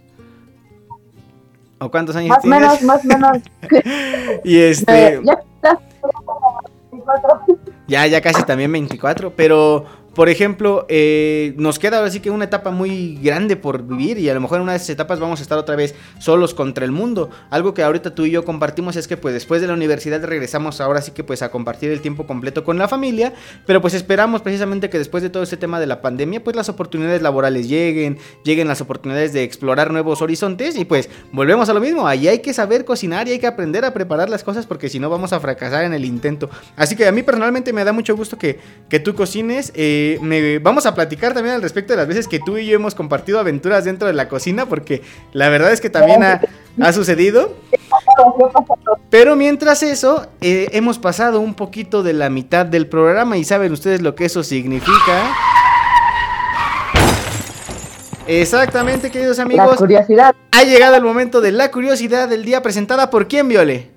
¿O 1.78 1.90
cuántos 1.90 2.14
años 2.14 2.30
más 2.30 2.42
tienes? 2.42 2.61
Menos, 2.61 2.82
más 2.82 3.05
menos. 3.05 3.38
y 4.44 4.59
este... 4.59 5.14
Eh, 5.14 5.22
ya, 7.88 8.07
ya 8.07 8.20
casi 8.20 8.42
también 8.44 8.70
24, 8.70 9.34
pero 9.34 9.84
por 10.14 10.28
ejemplo, 10.28 10.84
eh, 10.90 11.54
nos 11.56 11.78
queda 11.78 11.98
ahora 11.98 12.10
sí 12.10 12.20
que 12.20 12.30
una 12.30 12.44
etapa 12.44 12.70
muy 12.70 13.18
grande 13.22 13.56
por 13.56 13.82
vivir 13.86 14.18
y 14.18 14.28
a 14.28 14.34
lo 14.34 14.40
mejor 14.40 14.58
en 14.58 14.64
una 14.64 14.72
de 14.72 14.76
esas 14.76 14.90
etapas 14.90 15.18
vamos 15.18 15.40
a 15.40 15.42
estar 15.42 15.56
otra 15.56 15.74
vez 15.74 15.94
solos 16.18 16.52
contra 16.52 16.84
el 16.84 16.92
mundo. 16.92 17.30
Algo 17.48 17.72
que 17.72 17.82
ahorita 17.82 18.14
tú 18.14 18.26
y 18.26 18.30
yo 18.30 18.44
compartimos 18.44 18.96
es 18.96 19.08
que 19.08 19.16
pues 19.16 19.32
después 19.32 19.62
de 19.62 19.68
la 19.68 19.72
universidad 19.72 20.22
regresamos 20.22 20.82
ahora 20.82 21.00
sí 21.00 21.12
que 21.12 21.24
pues 21.24 21.40
a 21.40 21.50
compartir 21.50 21.90
el 21.90 22.02
tiempo 22.02 22.26
completo 22.26 22.62
con 22.62 22.76
la 22.76 22.88
familia, 22.88 23.32
pero 23.64 23.80
pues 23.80 23.94
esperamos 23.94 24.42
precisamente 24.42 24.90
que 24.90 24.98
después 24.98 25.22
de 25.22 25.30
todo 25.30 25.42
este 25.42 25.56
tema 25.56 25.80
de 25.80 25.86
la 25.86 26.02
pandemia 26.02 26.44
pues 26.44 26.56
las 26.56 26.68
oportunidades 26.68 27.22
laborales 27.22 27.68
lleguen, 27.68 28.18
lleguen 28.44 28.68
las 28.68 28.82
oportunidades 28.82 29.32
de 29.32 29.44
explorar 29.44 29.92
nuevos 29.92 30.20
horizontes 30.20 30.76
y 30.76 30.84
pues 30.84 31.08
volvemos 31.32 31.70
a 31.70 31.74
lo 31.74 31.80
mismo, 31.80 32.06
ahí 32.06 32.28
hay 32.28 32.40
que 32.40 32.52
saber 32.52 32.84
cocinar 32.84 33.28
y 33.28 33.32
hay 33.32 33.38
que 33.38 33.46
aprender 33.46 33.84
a 33.86 33.94
preparar 33.94 34.28
las 34.28 34.44
cosas 34.44 34.66
porque 34.66 34.90
si 34.90 34.98
no 34.98 35.08
vamos 35.08 35.32
a 35.32 35.40
fracasar 35.40 35.84
en 35.84 35.94
el 35.94 36.04
intento. 36.04 36.50
Así 36.76 36.96
que 36.96 37.06
a 37.06 37.12
mí 37.12 37.22
personalmente 37.22 37.72
me 37.72 37.82
da 37.82 37.94
mucho 37.94 38.14
gusto 38.14 38.36
que, 38.36 38.58
que 38.90 39.00
tú 39.00 39.14
cocines. 39.14 39.72
Eh, 39.74 40.01
me, 40.20 40.59
vamos 40.59 40.86
a 40.86 40.94
platicar 40.94 41.34
también 41.34 41.57
al 41.57 41.62
respecto 41.62 41.92
de 41.92 41.98
las 41.98 42.07
veces 42.07 42.28
que 42.28 42.38
tú 42.38 42.59
y 42.59 42.66
yo 42.66 42.76
hemos 42.76 42.94
compartido 42.94 43.38
aventuras 43.38 43.84
dentro 43.84 44.07
de 44.07 44.14
la 44.14 44.28
cocina, 44.28 44.66
porque 44.66 45.03
la 45.32 45.48
verdad 45.48 45.72
es 45.72 45.80
que 45.80 45.90
también 45.90 46.22
ha, 46.22 46.40
ha 46.80 46.92
sucedido. 46.92 47.55
Pero 49.11 49.36
mientras 49.36 49.82
eso, 49.82 50.26
eh, 50.40 50.68
hemos 50.72 50.98
pasado 50.98 51.40
un 51.40 51.55
poquito 51.55 52.03
de 52.03 52.12
la 52.12 52.30
mitad 52.30 52.64
del 52.64 52.86
programa 52.86 53.36
y 53.36 53.44
saben 53.44 53.72
ustedes 53.72 54.00
lo 54.00 54.14
que 54.14 54.26
eso 54.26 54.42
significa. 54.42 55.34
Exactamente, 58.26 59.11
queridos 59.11 59.38
amigos. 59.38 59.72
La 59.72 59.76
curiosidad. 59.76 60.34
Ha 60.53 60.62
llegado 60.64 60.96
el 60.96 61.03
momento 61.03 61.40
de 61.40 61.53
la 61.53 61.70
curiosidad 61.70 62.28
del 62.28 62.44
día 62.44 62.62
presentada 62.62 63.11
por 63.11 63.26
quién, 63.26 63.48
Viole. 63.48 63.90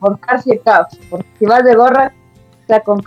Por 0.00 0.18
Carcia 0.20 0.58
Caps. 0.64 0.98
Porque 1.10 1.26
si 1.38 1.44
vas 1.44 1.64
de 1.64 1.74
gorra, 1.74 2.12
está 2.62 2.80
con 2.80 3.02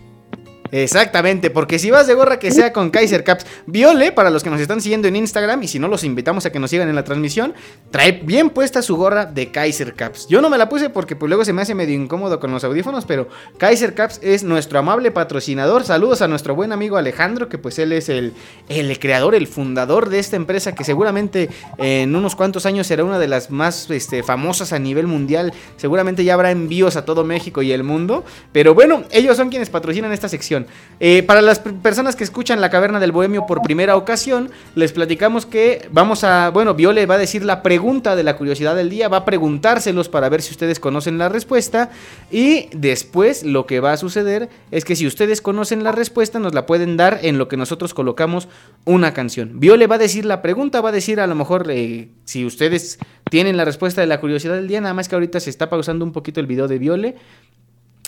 Exactamente, 0.72 1.50
porque 1.50 1.80
si 1.80 1.92
vas 1.92 2.08
de 2.08 2.14
gorra 2.14 2.40
que 2.40 2.52
sea 2.52 2.72
con 2.72 2.90
Kaiser 2.92 3.24
Caps, 3.24 3.46
Viole, 3.66 4.12
para 4.12 4.30
los 4.30 4.42
que 4.44 4.50
nos 4.50 4.62
están 4.62 4.82
siguiendo 4.82 5.08
en 5.08 5.18
Instagram, 5.18 5.62
y 5.64 5.68
si 5.68 5.80
no 5.80 5.88
los 5.88 6.04
invitamos 6.04 6.46
a 6.46 6.52
que 6.52 6.60
nos 6.60 6.70
sigan 6.70 6.88
en 6.88 6.96
la 6.96 7.04
transmisión, 7.04 7.54
trae 7.92 8.22
bien 8.24 8.50
puesta 8.50 8.82
su 8.82 8.96
gorra 8.96 9.26
de 9.26 9.52
Kaiser 9.52 9.94
Caps. 9.94 10.28
Yo 10.28 10.42
no 10.42 10.50
me 10.50 10.58
la 10.58 10.70
puse 10.70 10.90
porque 10.90 11.16
pues 11.16 11.30
luego 11.30 11.44
se 11.44 11.54
me 11.54 11.62
hace 11.62 11.76
medio 11.76 11.96
incómodo 11.96 12.40
con 12.40 12.52
los 12.52 12.64
audífonos, 12.64 13.06
pero 13.06 13.28
Kaiser 13.58 13.94
Caps 13.94 14.20
es 14.24 14.44
nuestro 14.44 14.80
amable 14.80 15.12
patrocinador. 15.12 15.84
Saludos 15.84 16.22
a 16.22 16.28
nuestro 16.28 16.56
buen 16.56 16.72
amigo 16.72 16.98
Alejandro, 16.98 17.50
que 17.50 17.58
pues 17.58 17.78
él 17.80 17.92
es 17.92 18.08
el, 18.08 18.34
el 18.70 18.98
creador, 19.00 19.36
el 19.36 19.48
fundador 19.48 20.10
de 20.10 20.20
esta 20.20 20.38
empresa, 20.38 20.74
que 20.74 20.84
seguramente 20.84 21.50
en 21.78 22.16
unos 22.16 22.36
cuantos 22.36 22.66
años 22.66 22.88
será 22.88 23.04
una 23.04 23.20
de 23.20 23.28
las 23.28 23.52
más 23.52 23.90
este, 23.90 24.24
famosas 24.24 24.72
a 24.72 24.80
nivel 24.80 25.08
mundial. 25.08 25.54
Seguramente 25.76 26.24
ya 26.24 26.34
habrá 26.34 26.52
envíos 26.52 26.96
a 26.96 27.04
todo 27.04 27.26
México 27.26 27.62
y 27.62 27.72
el 27.72 27.84
mundo. 27.84 28.24
Pero 28.52 28.74
bueno, 28.74 29.04
ellos 29.12 29.36
son 29.36 29.50
quienes 29.50 29.70
patrocinan 29.70 30.12
esta 30.12 30.30
sección. 30.30 30.61
Eh, 31.04 31.24
para 31.24 31.42
las 31.42 31.60
personas 31.60 32.16
que 32.16 32.24
escuchan 32.24 32.62
La 32.62 32.70
Caverna 32.70 33.00
del 33.00 33.12
Bohemio 33.12 33.48
por 33.48 33.64
primera 33.64 33.96
ocasión, 33.96 34.52
les 34.76 34.92
platicamos 34.92 35.48
que 35.48 35.90
vamos 35.92 36.24
a, 36.24 36.50
bueno, 36.52 36.76
Viole 36.76 37.08
va 37.08 37.16
a 37.16 37.18
decir 37.18 37.44
la 37.44 37.64
pregunta 37.64 38.16
de 38.16 38.22
la 38.22 38.38
curiosidad 38.38 38.76
del 38.76 38.92
día, 38.92 39.08
va 39.08 39.18
a 39.18 39.26
preguntárselos 39.26 40.10
para 40.10 40.30
ver 40.30 40.44
si 40.44 40.52
ustedes 40.52 40.80
conocen 40.80 41.18
la 41.18 41.28
respuesta 41.28 41.90
y 42.30 42.70
después 42.74 43.44
lo 43.44 43.66
que 43.66 43.80
va 43.80 43.94
a 43.94 43.98
suceder 43.98 44.50
es 44.70 44.86
que 44.86 44.96
si 44.96 45.08
ustedes 45.08 45.42
conocen 45.42 45.84
la 45.84 45.92
respuesta 45.92 46.38
nos 46.38 46.54
la 46.54 46.68
pueden 46.68 46.98
dar 46.98 47.20
en 47.24 47.40
lo 47.40 47.48
que 47.48 47.58
nosotros 47.58 47.96
colocamos 47.96 48.48
una 48.86 49.14
canción. 49.14 49.60
Viole 49.60 49.88
va 49.88 49.96
a 49.96 49.98
decir 49.98 50.26
la 50.26 50.44
pregunta, 50.44 50.82
va 50.82 50.90
a 50.90 50.94
decir 50.94 51.20
a 51.20 51.26
lo 51.26 51.34
mejor 51.34 51.66
eh, 51.72 52.10
si 52.26 52.46
ustedes 52.46 53.00
tienen 53.32 53.58
la 53.58 53.66
respuesta 53.66 54.02
de 54.02 54.08
la 54.08 54.20
curiosidad 54.20 54.56
del 54.56 54.68
día, 54.68 54.82
nada 54.82 54.94
más 54.94 55.10
que 55.10 55.16
ahorita 55.16 55.40
se 55.40 55.50
está 55.50 55.70
pausando 55.70 56.06
un 56.06 56.12
poquito 56.12 56.40
el 56.40 56.48
video 56.48 56.68
de 56.68 56.78
Viole. 56.78 57.16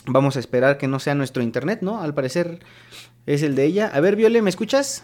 Vamos 0.06 0.36
a 0.36 0.40
esperar 0.40 0.78
que 0.78 0.88
no 0.88 1.00
sea 1.00 1.16
nuestro 1.16 1.42
internet, 1.44 1.80
¿no? 1.82 2.02
Al 2.02 2.14
parecer 2.14 2.60
es 3.26 3.42
el 3.44 3.56
de 3.56 3.66
ella. 3.66 3.90
A 3.94 4.00
ver, 4.02 4.16
Viole, 4.16 4.42
¿me 4.42 4.50
escuchas? 4.50 5.04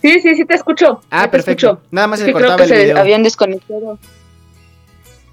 Sí, 0.00 0.20
sí, 0.20 0.34
sí 0.36 0.44
te 0.44 0.54
escucho. 0.54 1.00
Ah, 1.10 1.30
perfecto. 1.30 1.82
Nada 1.90 2.06
más 2.06 2.20
es 2.20 2.24
se 2.26 2.28
que 2.28 2.32
cortaba 2.32 2.56
creo 2.56 2.68
que 2.68 2.74
el 2.82 2.92
se 2.94 2.98
habían 2.98 3.22
desconectado. 3.22 3.98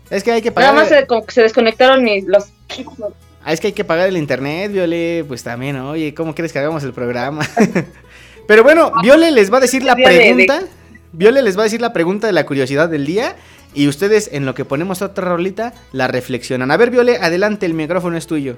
Es 0.10 0.24
que 0.24 0.32
hay 0.32 0.42
que 0.42 0.52
pagar. 0.52 0.74
Nada 0.74 0.82
más 0.86 0.90
se, 0.90 1.08
como 1.08 1.26
que 1.26 1.32
se 1.34 1.42
desconectaron 1.42 2.04
mis, 2.04 2.26
los... 2.26 2.46
Ah, 3.44 3.52
es 3.54 3.60
que 3.60 3.68
hay 3.68 3.74
que 3.74 3.84
pagar 3.84 4.08
el 4.10 4.18
internet, 4.18 4.72
Viole. 4.72 5.26
Pues 5.28 5.44
también, 5.44 5.78
oye, 5.78 6.14
¿cómo 6.14 6.34
quieres 6.34 6.52
que 6.54 6.60
hagamos 6.60 6.84
el 6.84 6.94
programa? 6.94 7.46
Pero 8.48 8.64
bueno, 8.64 8.92
Viole 9.02 9.32
les 9.32 9.52
va 9.52 9.58
a 9.58 9.62
decir 9.62 9.84
la 9.84 9.96
Día 9.96 10.10
de- 10.10 10.16
de- 10.16 10.22
pregunta. 10.46 10.62
Viole 11.14 11.44
les 11.44 11.56
va 11.56 11.62
a 11.62 11.64
decir 11.66 11.80
la 11.80 11.94
pregunta 11.94 12.28
de 12.28 12.34
la 12.34 12.46
curiosidad 12.46 12.90
del 12.90 13.06
día. 13.06 13.36
Y 13.76 13.88
ustedes, 13.88 14.30
en 14.34 14.46
lo 14.46 14.54
que 14.54 14.66
ponemos 14.66 15.02
otra 15.02 15.30
rolita, 15.30 15.74
la 15.92 16.08
reflexionan. 16.08 16.70
A 16.72 16.78
ver, 16.78 16.92
Viole, 16.92 17.18
adelante, 17.18 17.66
el 17.66 17.74
micrófono 17.74 18.18
es 18.18 18.28
tuyo. 18.28 18.58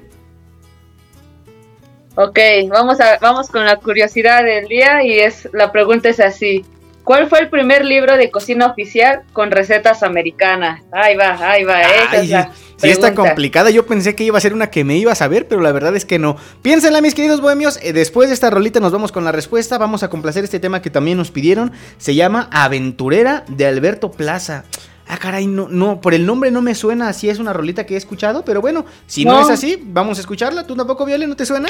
Ok, 2.15 2.39
vamos, 2.69 3.01
a, 3.01 3.17
vamos 3.19 3.49
con 3.49 3.65
la 3.65 3.75
curiosidad 3.75 4.43
del 4.43 4.67
día 4.67 5.03
y 5.03 5.19
es 5.19 5.49
la 5.51 5.71
pregunta 5.73 6.07
es 6.07 6.21
así. 6.21 6.65
¿Cuál 7.05 7.29
fue 7.29 7.39
el 7.39 7.49
primer 7.49 7.85
libro 7.85 8.17
de 8.17 8.31
cocina 8.31 8.65
oficial 8.65 9.21
con 9.31 9.51
recetas 9.51 10.01
americanas? 10.03 10.81
Ahí 10.91 11.15
va, 11.15 11.37
ahí 11.51 11.63
va. 11.63 11.81
esa 11.81 12.11
Ay, 12.11 12.25
es 12.25 12.29
la 12.31 12.51
sí 12.77 12.89
está 12.89 13.13
complicada. 13.13 13.69
Yo 13.69 13.85
pensé 13.85 14.15
que 14.15 14.23
iba 14.23 14.37
a 14.37 14.41
ser 14.41 14.53
una 14.53 14.71
que 14.71 14.83
me 14.83 14.97
iba 14.97 15.11
a 15.11 15.15
saber, 15.15 15.47
pero 15.47 15.61
la 15.61 15.71
verdad 15.71 15.95
es 15.95 16.03
que 16.03 16.17
no. 16.19 16.35
Piénsenla, 16.63 17.01
mis 17.01 17.13
queridos 17.13 17.41
bohemios. 17.41 17.79
eh, 17.83 17.93
Después 17.93 18.29
de 18.29 18.33
esta 18.33 18.49
rolita 18.49 18.79
nos 18.79 18.91
vamos 18.91 19.11
con 19.11 19.23
la 19.23 19.31
respuesta. 19.31 19.77
Vamos 19.77 20.01
a 20.01 20.09
complacer 20.09 20.43
este 20.43 20.59
tema 20.59 20.81
que 20.81 20.89
también 20.89 21.17
nos 21.17 21.29
pidieron. 21.31 21.71
Se 21.97 22.15
llama 22.15 22.49
Aventurera 22.51 23.45
de 23.47 23.67
Alberto 23.67 24.09
Plaza. 24.11 24.65
Ah, 25.07 25.17
caray, 25.17 25.45
no, 25.45 25.67
no, 25.69 26.01
por 26.01 26.15
el 26.15 26.25
nombre 26.25 26.49
no 26.49 26.63
me 26.63 26.73
suena 26.73 27.07
así, 27.09 27.29
es 27.29 27.37
una 27.37 27.53
rolita 27.53 27.85
que 27.85 27.93
he 27.93 27.97
escuchado, 27.97 28.43
pero 28.43 28.59
bueno, 28.59 28.85
si 29.05 29.23
no, 29.23 29.33
No. 29.33 29.41
es 29.41 29.51
así, 29.51 29.79
vamos 29.85 30.17
a 30.17 30.21
escucharla. 30.21 30.65
¿Tú 30.65 30.75
tampoco, 30.75 31.05
Viole, 31.05 31.27
no 31.27 31.35
te 31.35 31.45
suena? 31.45 31.69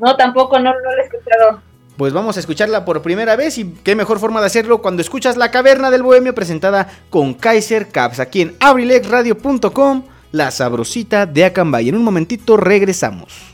No, 0.00 0.14
tampoco, 0.16 0.58
no, 0.58 0.64
no 0.72 0.78
lo 0.78 1.02
he 1.02 1.06
escuchado. 1.06 1.62
Pues 1.96 2.12
vamos 2.12 2.36
a 2.36 2.40
escucharla 2.40 2.84
por 2.84 3.02
primera 3.02 3.36
vez 3.36 3.58
y 3.58 3.74
qué 3.84 3.94
mejor 3.94 4.18
forma 4.18 4.40
de 4.40 4.46
hacerlo 4.46 4.80
cuando 4.80 5.02
escuchas 5.02 5.36
La 5.36 5.50
Caverna 5.50 5.90
del 5.90 6.02
Bohemio 6.02 6.34
presentada 6.34 6.88
con 7.10 7.34
Kaiser 7.34 7.88
Caps 7.88 8.18
aquí 8.18 8.40
en 8.40 8.56
abrilexradio.com, 8.60 10.04
la 10.32 10.50
sabrosita 10.50 11.26
de 11.26 11.44
Acambay. 11.44 11.90
En 11.90 11.96
un 11.96 12.04
momentito 12.04 12.56
regresamos. 12.56 13.51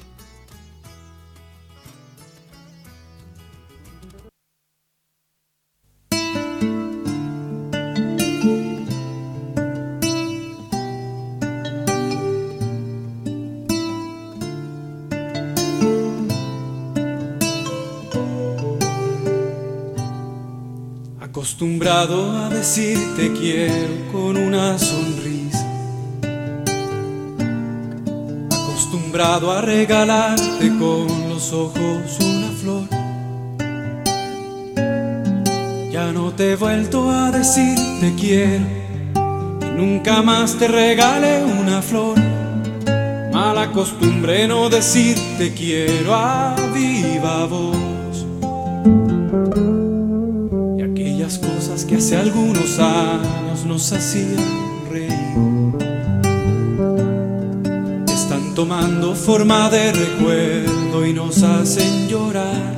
Acostumbrado 21.58 22.38
a 22.38 22.48
decirte 22.50 23.32
quiero 23.32 24.12
con 24.12 24.36
una 24.36 24.78
sonrisa. 24.78 25.66
Acostumbrado 28.46 29.50
a 29.50 29.60
regalarte 29.60 30.68
con 30.78 31.08
los 31.28 31.52
ojos 31.52 32.16
una 32.20 32.50
flor. 32.60 32.88
Ya 35.90 36.12
no 36.12 36.30
te 36.30 36.52
he 36.52 36.54
vuelto 36.54 37.10
a 37.10 37.32
decir 37.32 37.76
te 38.00 38.14
quiero 38.14 38.64
y 39.60 39.76
nunca 39.76 40.22
más 40.22 40.54
te 40.60 40.68
regale 40.68 41.42
una 41.42 41.82
flor. 41.82 42.20
Mala 43.32 43.72
costumbre 43.72 44.46
no 44.46 44.68
decir 44.68 45.18
te 45.38 45.52
quiero 45.52 46.14
a 46.14 46.54
viva 46.72 47.46
voz. 47.46 47.87
Que 51.88 51.96
hace 51.96 52.16
algunos 52.16 52.78
años 52.78 53.64
nos 53.64 53.92
hacían 53.92 54.36
reír 54.90 55.12
están 58.06 58.54
tomando 58.54 59.14
forma 59.14 59.70
de 59.70 59.92
recuerdo 59.92 61.06
y 61.06 61.14
nos 61.14 61.42
hacen 61.42 62.08
llorar. 62.08 62.76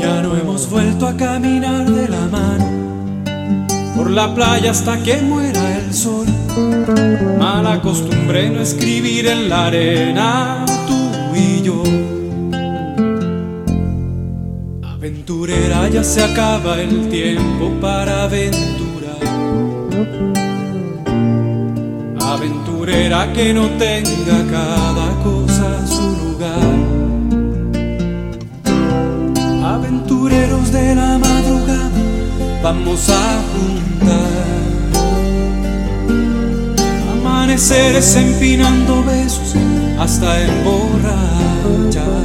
Ya 0.00 0.20
no 0.22 0.36
hemos 0.36 0.68
vuelto 0.68 1.06
a 1.06 1.16
caminar 1.16 1.88
de 1.88 2.08
la 2.08 2.26
mano 2.26 3.66
por 3.94 4.10
la 4.10 4.34
playa 4.34 4.72
hasta 4.72 5.00
que 5.00 5.18
muera 5.18 5.78
el 5.78 5.94
sol. 5.94 6.26
Mala 7.38 7.80
costumbre 7.80 8.50
no 8.50 8.62
escribir 8.62 9.28
en 9.28 9.48
la 9.48 9.66
arena 9.66 10.64
tú 10.88 11.36
y 11.36 11.62
yo. 11.62 11.82
Aventurera 15.02 15.88
ya 15.88 16.04
se 16.04 16.22
acaba 16.22 16.80
el 16.80 17.08
tiempo 17.08 17.72
para 17.80 18.22
aventurar. 18.22 19.18
Aventurera 22.20 23.32
que 23.32 23.52
no 23.52 23.68
tenga 23.70 24.46
cada 24.48 25.08
cosa 25.24 25.84
su 25.88 26.08
lugar. 26.22 26.76
Aventureros 29.74 30.70
de 30.70 30.94
la 30.94 31.18
madrugada, 31.18 31.90
vamos 32.62 33.10
a 33.10 33.42
juntar. 33.50 34.52
Amaneceres 37.10 38.14
empinando 38.14 39.02
besos 39.02 39.56
hasta 39.98 40.42
emborrachar. 40.42 42.22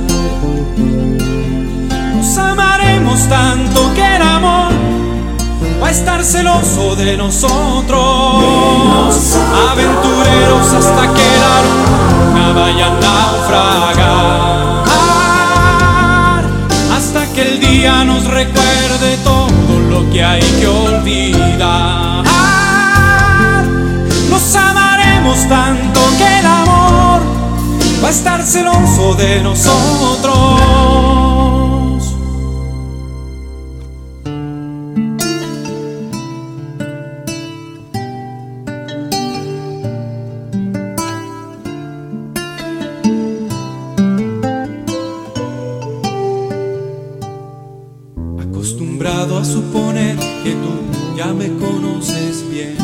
Nos 2.17 2.35
amaremos 2.39 3.29
tanto 3.29 3.93
que 3.93 4.15
el 4.15 4.21
amor 4.23 4.71
va 5.79 5.87
a 5.87 5.91
estar 5.91 6.23
celoso 6.23 6.95
de 6.95 7.15
nosotros. 7.15 8.33
Aventureros 9.71 10.73
hasta 10.73 11.13
que 11.13 11.37
la 11.43 11.61
luna 11.67 12.53
vaya 12.53 12.87
a 12.87 12.89
naufragar. 12.89 14.47
Hasta 16.97 17.27
que 17.33 17.41
el 17.43 17.59
día 17.59 18.03
nos 18.03 18.23
recuerde 18.25 19.17
todo 19.23 19.79
lo 19.87 20.09
que 20.09 20.23
hay 20.23 20.41
que 20.41 20.65
olvidar. 20.67 22.23
Nos 24.31 24.55
amaremos 24.55 25.47
tanto 25.47 25.99
que 26.17 26.39
el 26.39 26.45
amor 26.47 27.21
va 28.03 28.07
a 28.07 28.11
estar 28.11 28.41
celoso 28.41 29.13
de 29.13 29.43
nosotros. 29.43 31.26
Suponer 49.57 50.15
que 50.43 50.51
tú 50.51 50.73
ya 51.17 51.33
me 51.33 51.47
conoces 51.57 52.47
bien. 52.47 52.77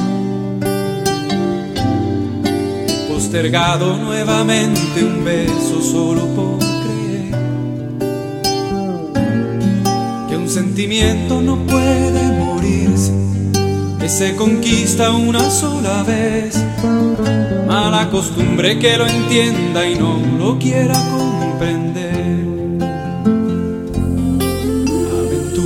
Postergado 3.08 3.98
nuevamente 3.98 5.04
un 5.04 5.24
beso 5.24 5.82
solo 5.82 6.22
por 6.36 6.58
creer 6.84 7.32
que 10.28 10.36
un 10.36 10.50
sentimiento 10.50 11.42
no 11.42 11.58
puede 11.68 12.24
morirse, 12.44 13.14
que 14.00 14.10
se 14.10 14.36
conquista 14.36 15.12
una 15.12 15.52
sola 15.52 16.02
vez. 16.02 16.58
Mala 17.68 18.10
costumbre 18.10 18.80
que 18.80 18.98
lo 18.98 19.06
entienda 19.06 19.88
y 19.88 19.94
no 19.94 20.18
lo 20.40 20.58
quiera 20.58 20.96
comprender. 21.12 22.03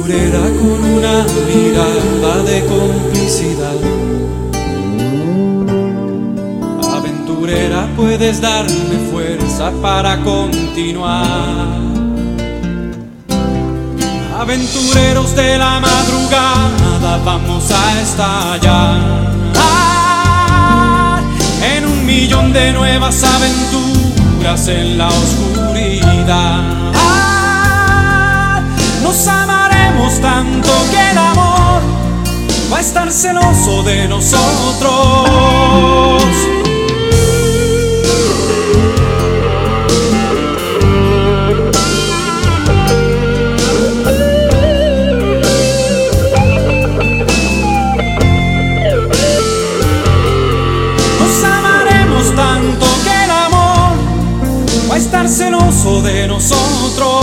Aventurera 0.07 0.39
con 0.39 0.83
una 0.85 1.25
mirada 1.53 2.43
de 2.43 2.65
complicidad. 2.65 3.75
Aventurera, 6.95 7.87
puedes 7.95 8.39
darme 8.39 9.09
fuerza 9.11 9.71
para 9.81 10.17
continuar. 10.23 11.81
Aventureros 14.39 15.35
de 15.35 15.57
la 15.57 15.79
madrugada, 15.81 17.17
vamos 17.25 17.69
a 17.71 18.01
estallar 18.01 19.27
en 21.75 21.85
un 21.85 22.05
millón 22.05 22.53
de 22.53 22.71
nuevas 22.71 23.23
aventuras 23.23 24.67
en 24.69 24.97
la 24.97 25.09
oscuridad. 25.09 26.86
Tanto 30.15 30.69
que 30.89 31.11
el 31.11 31.17
amor 31.17 31.81
va 32.71 32.77
a 32.77 32.79
estar 32.79 33.11
celoso 33.11 33.83
de 33.83 34.07
nosotros. 34.07 35.29
Nos 51.19 51.43
amaremos 51.43 52.35
tanto 52.35 52.85
que 53.03 53.23
el 53.25 53.31
amor 53.31 53.97
va 54.89 54.95
a 54.95 54.97
estar 54.97 55.27
celoso 55.27 56.01
de 56.01 56.27
nosotros. 56.27 57.16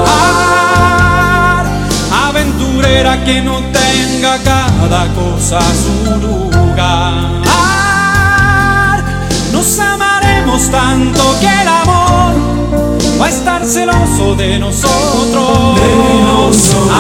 Aventurera 2.27 3.23
que 3.23 3.41
no 3.43 3.59
tenga 3.71 4.39
cada 4.43 5.05
cosa 5.13 5.59
su 5.61 5.93
lugar. 6.19 7.13
Nos 9.51 9.77
amaremos 9.79 10.71
tanto 10.71 11.21
que 11.39 11.61
el 11.61 11.67
amor 11.67 12.33
va 13.21 13.25
a 13.27 13.29
estar 13.29 13.63
celoso 13.63 14.33
de 14.35 14.57
nosotros. 14.57 15.77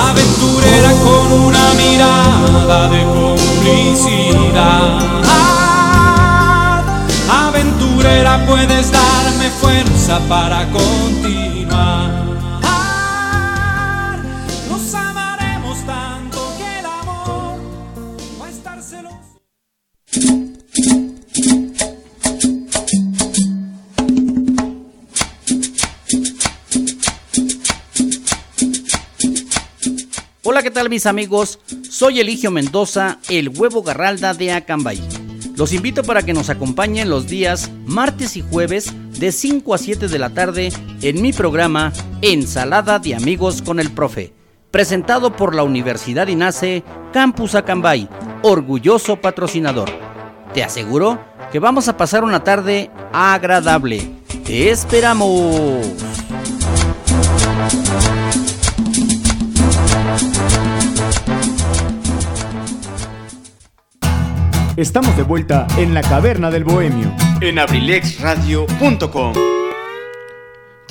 Aventurera 0.09 0.91
con 1.03 1.31
una 1.47 1.73
mirada 1.73 2.87
de 2.89 3.03
complicidad. 3.03 4.99
Fuerza 10.11 10.19
para 10.27 10.69
continuar. 10.71 12.25
Nos 14.69 14.93
amaremos 14.93 15.85
tanto 15.85 16.53
que 16.57 16.79
el 16.79 16.85
amor 16.85 17.59
va 18.41 18.45
a 18.45 18.49
estar 18.49 18.81
celoso. 18.81 19.41
Hola, 30.43 30.63
¿qué 30.63 30.71
tal 30.71 30.89
mis 30.89 31.05
amigos? 31.05 31.59
Soy 31.89 32.19
Eligio 32.19 32.51
Mendoza, 32.51 33.19
el 33.29 33.49
huevo 33.49 33.83
garralda 33.83 34.33
de 34.33 34.51
Acambay. 34.51 34.99
Los 35.55 35.73
invito 35.73 36.03
para 36.03 36.23
que 36.23 36.33
nos 36.33 36.49
acompañen 36.49 37.09
los 37.09 37.27
días 37.27 37.69
martes 37.85 38.35
y 38.35 38.41
jueves 38.41 38.93
de 39.21 39.31
5 39.31 39.75
a 39.75 39.77
7 39.77 40.07
de 40.07 40.17
la 40.17 40.31
tarde 40.31 40.73
en 41.03 41.21
mi 41.21 41.31
programa 41.31 41.93
Ensalada 42.23 42.97
de 42.97 43.13
Amigos 43.13 43.61
con 43.61 43.79
el 43.79 43.91
Profe, 43.91 44.33
presentado 44.71 45.35
por 45.35 45.53
la 45.53 45.61
Universidad 45.61 46.27
INACE 46.27 46.83
Campus 47.13 47.53
Acambay, 47.53 48.09
orgulloso 48.41 49.17
patrocinador. 49.17 49.91
Te 50.55 50.63
aseguro 50.63 51.19
que 51.51 51.59
vamos 51.59 51.87
a 51.87 51.97
pasar 51.97 52.23
una 52.23 52.43
tarde 52.43 52.89
agradable. 53.13 54.01
¡Te 54.43 54.71
esperamos! 54.71 56.10
Estamos 64.81 65.15
de 65.15 65.21
vuelta 65.21 65.67
en 65.77 65.93
la 65.93 66.01
caverna 66.01 66.49
del 66.49 66.63
bohemio. 66.63 67.13
En 67.39 67.59
abrilexradio.com. 67.59 69.60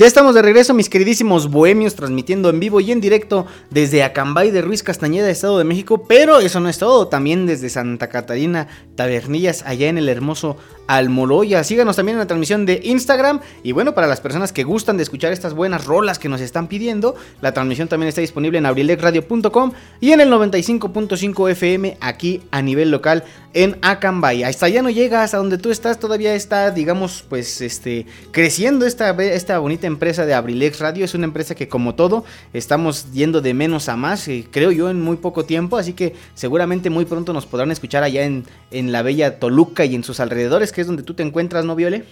Ya 0.01 0.07
estamos 0.07 0.35
de 0.35 0.41
regreso, 0.41 0.73
mis 0.73 0.89
queridísimos 0.89 1.51
bohemios, 1.51 1.95
transmitiendo 1.95 2.49
en 2.49 2.59
vivo 2.59 2.81
y 2.81 2.91
en 2.91 3.03
directo 3.03 3.45
desde 3.69 4.03
Acambay 4.03 4.51
de 4.51 4.63
Ruiz 4.63 4.83
Castañeda, 4.83 5.29
Estado 5.29 5.59
de 5.59 5.65
México. 5.65 6.07
Pero 6.09 6.41
eso 6.41 6.59
no 6.59 6.71
es 6.71 6.79
todo, 6.79 7.09
también 7.09 7.45
desde 7.45 7.69
Santa 7.69 8.09
Catarina, 8.09 8.67
Tabernillas, 8.95 9.63
allá 9.67 9.91
en 9.91 9.99
el 9.99 10.09
hermoso 10.09 10.57
Almoloya. 10.87 11.63
Síganos 11.65 11.97
también 11.97 12.17
en 12.17 12.21
la 12.21 12.27
transmisión 12.27 12.65
de 12.65 12.81
Instagram. 12.83 13.41
Y 13.63 13.73
bueno, 13.73 13.95
para 13.95 14.07
las 14.07 14.23
personas 14.23 14.55
que 14.55 14.65
gustan 14.65 14.97
de 14.97 15.03
escuchar 15.03 15.35
estas 15.35 15.53
buenas 15.53 15.85
rolas 15.85 16.19
que 16.19 16.31
nos 16.31 16.41
están 16.41 16.67
pidiendo, 16.67 17.15
la 17.43 17.53
transmisión 17.53 17.87
también 17.87 18.09
está 18.09 18.23
disponible 18.23 18.57
en 18.57 18.65
abrilexradio.com 18.65 19.73
y 20.01 20.13
en 20.13 20.23
el 20.23 20.31
95.5 20.31 21.51
FM 21.51 21.99
aquí 22.01 22.41
a 22.51 22.63
nivel 22.63 22.91
local 22.91 23.23
en 23.53 23.77
Acambay. 23.83 24.45
Hasta 24.45 24.67
allá 24.67 24.81
no 24.81 24.91
llega, 24.91 25.23
hasta 25.23 25.37
donde 25.37 25.59
tú 25.59 25.71
estás, 25.71 25.99
todavía 25.99 26.35
está, 26.35 26.71
digamos, 26.71 27.25
pues 27.29 27.61
este 27.61 28.07
creciendo 28.33 28.87
esta, 28.87 29.11
esta 29.11 29.59
bonita 29.59 29.89
empresa 29.91 30.24
de 30.24 30.34
Abrilex 30.34 30.80
Radio. 30.80 31.05
Es 31.05 31.14
una 31.14 31.26
empresa 31.26 31.55
que, 31.55 31.68
como 31.68 31.95
todo, 31.95 32.24
estamos 32.53 33.12
yendo 33.12 33.41
de 33.41 33.53
menos 33.55 33.88
a 33.88 33.97
más, 33.97 34.26
eh, 34.28 34.47
creo 34.51 34.72
yo, 34.72 34.88
en 34.91 35.01
muy 35.01 35.16
poco 35.16 35.45
tiempo. 35.45 35.76
Así 35.76 35.93
que 35.93 36.14
seguramente 36.34 36.88
muy 36.91 37.05
pronto 37.05 37.32
nos 37.32 37.47
podrán 37.47 37.70
escuchar 37.70 38.03
allá 38.03 38.24
en, 38.24 38.45
en 38.70 38.93
la 38.93 39.03
bella 39.03 39.38
Toluca 39.38 39.84
y 39.84 39.95
en 39.95 40.05
sus 40.05 40.20
alrededores, 40.20 40.72
que 40.72 40.80
es 40.80 40.86
donde 40.86 41.03
tú 41.03 41.14
te 41.14 41.22
encuentras, 41.22 41.64
¿no, 41.64 41.76
Viole? 41.76 42.05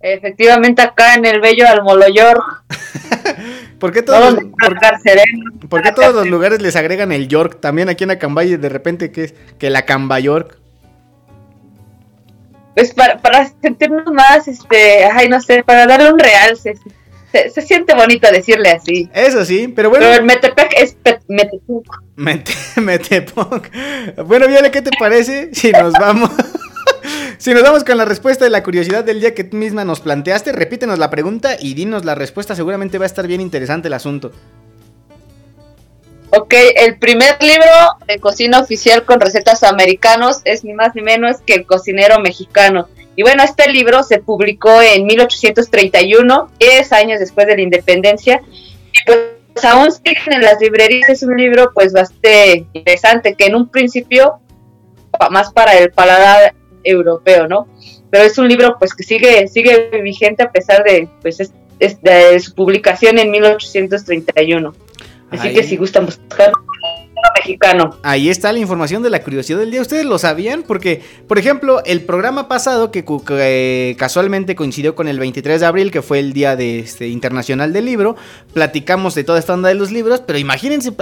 Efectivamente, 0.00 0.82
acá 0.82 1.14
en 1.14 1.24
el 1.24 1.40
bello 1.40 1.66
Almoloyor. 1.66 2.42
¿Por 3.80 3.92
qué 3.92 4.02
todos, 4.02 4.34
los, 4.34 4.44
por, 4.44 5.68
¿por 5.68 5.82
qué 5.82 5.92
todos 5.92 6.14
los 6.14 6.26
lugares 6.28 6.62
les 6.62 6.76
agregan 6.76 7.12
el 7.12 7.28
York? 7.28 7.58
También 7.60 7.88
aquí 7.88 8.04
en 8.04 8.12
Acambay 8.12 8.56
de 8.56 8.68
repente 8.68 9.10
que 9.10 9.24
es 9.24 9.34
que 9.58 9.68
la 9.70 9.84
Camba 9.84 10.20
York. 10.20 10.58
Pues 12.76 12.92
para, 12.92 13.16
para 13.16 13.50
sentirnos 13.62 14.04
más, 14.12 14.46
este, 14.46 15.06
ay, 15.06 15.30
no 15.30 15.40
sé, 15.40 15.62
para 15.62 15.86
darle 15.86 16.12
un 16.12 16.18
real, 16.18 16.58
se, 16.58 16.74
se, 17.32 17.48
se 17.48 17.62
siente 17.62 17.94
bonito 17.94 18.30
decirle 18.30 18.68
así. 18.68 19.08
Eso 19.14 19.46
sí, 19.46 19.72
pero 19.74 19.88
bueno. 19.88 20.04
Pero 20.04 20.20
el 20.20 20.26
Metepec 20.26 20.74
es 20.76 20.94
Metepec. 21.26 21.62
Mete, 22.16 22.52
Metepec. 22.82 23.72
Bueno, 24.26 24.46
Viole, 24.46 24.70
¿qué 24.70 24.82
te 24.82 24.90
parece 24.98 25.54
si 25.54 25.72
nos 25.72 25.94
vamos? 25.94 26.30
Si 27.38 27.52
nos 27.52 27.62
vamos 27.62 27.84
con 27.84 27.98
la 27.98 28.06
respuesta 28.06 28.44
de 28.44 28.50
la 28.50 28.62
curiosidad 28.62 29.04
del 29.04 29.20
día 29.20 29.34
que 29.34 29.44
tú 29.44 29.58
misma 29.58 29.84
nos 29.84 30.00
planteaste, 30.00 30.52
repítenos 30.52 30.98
la 30.98 31.10
pregunta 31.10 31.56
y 31.60 31.74
dinos 31.74 32.04
la 32.04 32.14
respuesta. 32.14 32.56
Seguramente 32.56 32.96
va 32.98 33.04
a 33.04 33.06
estar 33.06 33.26
bien 33.26 33.42
interesante 33.42 33.88
el 33.88 33.94
asunto. 33.94 34.32
Ok, 36.30 36.54
el 36.76 36.98
primer 36.98 37.40
libro 37.40 37.70
de 38.06 38.18
cocina 38.18 38.60
oficial 38.60 39.04
con 39.04 39.20
recetas 39.20 39.62
americanos 39.62 40.40
es 40.44 40.64
ni 40.64 40.72
más 40.72 40.94
ni 40.94 41.02
menos 41.02 41.36
que 41.46 41.54
El 41.54 41.66
cocinero 41.66 42.20
mexicano. 42.20 42.88
Y 43.14 43.22
bueno, 43.22 43.42
este 43.42 43.70
libro 43.70 44.02
se 44.02 44.18
publicó 44.18 44.82
en 44.82 45.06
1831, 45.06 46.50
10 46.58 46.92
años 46.92 47.20
después 47.20 47.46
de 47.46 47.56
la 47.56 47.62
independencia. 47.62 48.42
Y 48.92 48.98
pues 49.06 49.64
aún 49.64 49.90
siguen 49.92 50.32
en 50.32 50.42
las 50.42 50.60
librerías. 50.60 51.08
Es 51.08 51.22
un 51.22 51.36
libro 51.36 51.70
pues 51.72 51.92
bastante 51.92 52.66
interesante 52.72 53.34
que 53.34 53.46
en 53.46 53.54
un 53.54 53.68
principio 53.68 54.40
más 55.30 55.52
para 55.52 55.78
el 55.78 55.92
paladar 55.92 56.54
europeo, 56.84 57.48
¿no? 57.48 57.68
Pero 58.10 58.24
es 58.24 58.36
un 58.36 58.48
libro 58.48 58.76
pues 58.78 58.94
que 58.94 59.02
sigue 59.02 59.48
sigue 59.48 59.90
vigente 60.02 60.42
a 60.42 60.50
pesar 60.50 60.84
de 60.84 61.08
pues 61.22 61.40
es, 61.40 61.52
es 61.78 62.02
de 62.02 62.38
su 62.40 62.54
publicación 62.54 63.18
en 63.18 63.30
1831. 63.30 64.74
Así 65.30 65.48
Ahí. 65.48 65.54
que 65.54 65.62
si 65.62 65.76
gustan 65.76 66.06
buscar 66.06 66.52
mexicano. 67.34 67.98
Ahí 68.02 68.28
está 68.28 68.52
la 68.52 68.58
información 68.58 69.02
de 69.02 69.10
la 69.10 69.22
curiosidad 69.22 69.58
del 69.58 69.70
día. 69.70 69.80
¿Ustedes 69.80 70.04
lo 70.04 70.18
sabían? 70.18 70.62
Porque, 70.62 71.02
por 71.28 71.38
ejemplo, 71.38 71.82
el 71.84 72.02
programa 72.02 72.48
pasado 72.48 72.90
que, 72.90 73.04
eh, 73.30 73.96
casualmente 73.98 74.54
coincidió 74.54 74.94
con 74.94 75.08
el 75.08 75.18
23 75.18 75.60
de 75.60 75.66
abril, 75.66 75.90
que 75.90 76.02
fue 76.02 76.18
el 76.18 76.32
Día 76.32 76.56
de, 76.56 76.80
este, 76.80 77.08
Internacional 77.08 77.72
del 77.72 77.84
Libro, 77.84 78.16
platicamos 78.52 79.14
de 79.14 79.24
toda 79.24 79.38
esta 79.38 79.54
onda 79.54 79.68
de 79.68 79.74
los 79.74 79.92
libros, 79.92 80.22
pero 80.26 80.38
imagínense, 80.38 80.92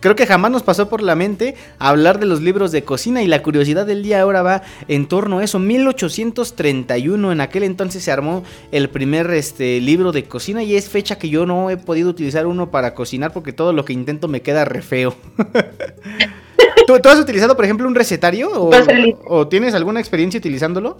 creo 0.00 0.16
que 0.16 0.26
jamás 0.26 0.50
nos 0.50 0.62
pasó 0.62 0.88
por 0.88 1.02
la 1.02 1.14
mente 1.14 1.54
hablar 1.78 2.18
de 2.18 2.26
los 2.26 2.40
libros 2.40 2.72
de 2.72 2.82
cocina 2.82 3.22
y 3.22 3.26
la 3.26 3.42
curiosidad 3.42 3.86
del 3.86 4.02
día 4.02 4.20
ahora 4.20 4.42
va 4.42 4.62
en 4.88 5.06
torno 5.06 5.38
a 5.38 5.44
eso. 5.44 5.58
1831, 5.58 7.32
en 7.32 7.40
aquel 7.40 7.62
entonces 7.62 8.04
se 8.04 8.12
armó 8.12 8.44
el 8.72 8.88
primer 8.90 9.30
este, 9.30 9.80
libro 9.80 10.12
de 10.12 10.24
cocina 10.24 10.62
y 10.62 10.76
es 10.76 10.88
fecha 10.88 11.18
que 11.18 11.28
yo 11.28 11.46
no 11.46 11.70
he 11.70 11.76
podido 11.76 12.10
utilizar 12.10 12.46
uno 12.46 12.70
para 12.70 12.94
cocinar 12.94 13.32
porque 13.32 13.52
todo 13.52 13.72
lo 13.72 13.84
que 13.84 13.92
intento 13.92 14.28
me 14.28 14.42
queda 14.42 14.64
re 14.64 14.82
feo. 14.82 15.14
¿Tú, 16.86 16.98
tú 17.00 17.08
has 17.08 17.18
utilizado, 17.18 17.56
por 17.56 17.64
ejemplo, 17.64 17.86
un 17.86 17.94
recetario? 17.94 18.70
O 19.26 19.48
tienes 19.48 19.74
alguna 19.74 20.00
experiencia 20.00 20.38
utilizándolo? 20.38 20.98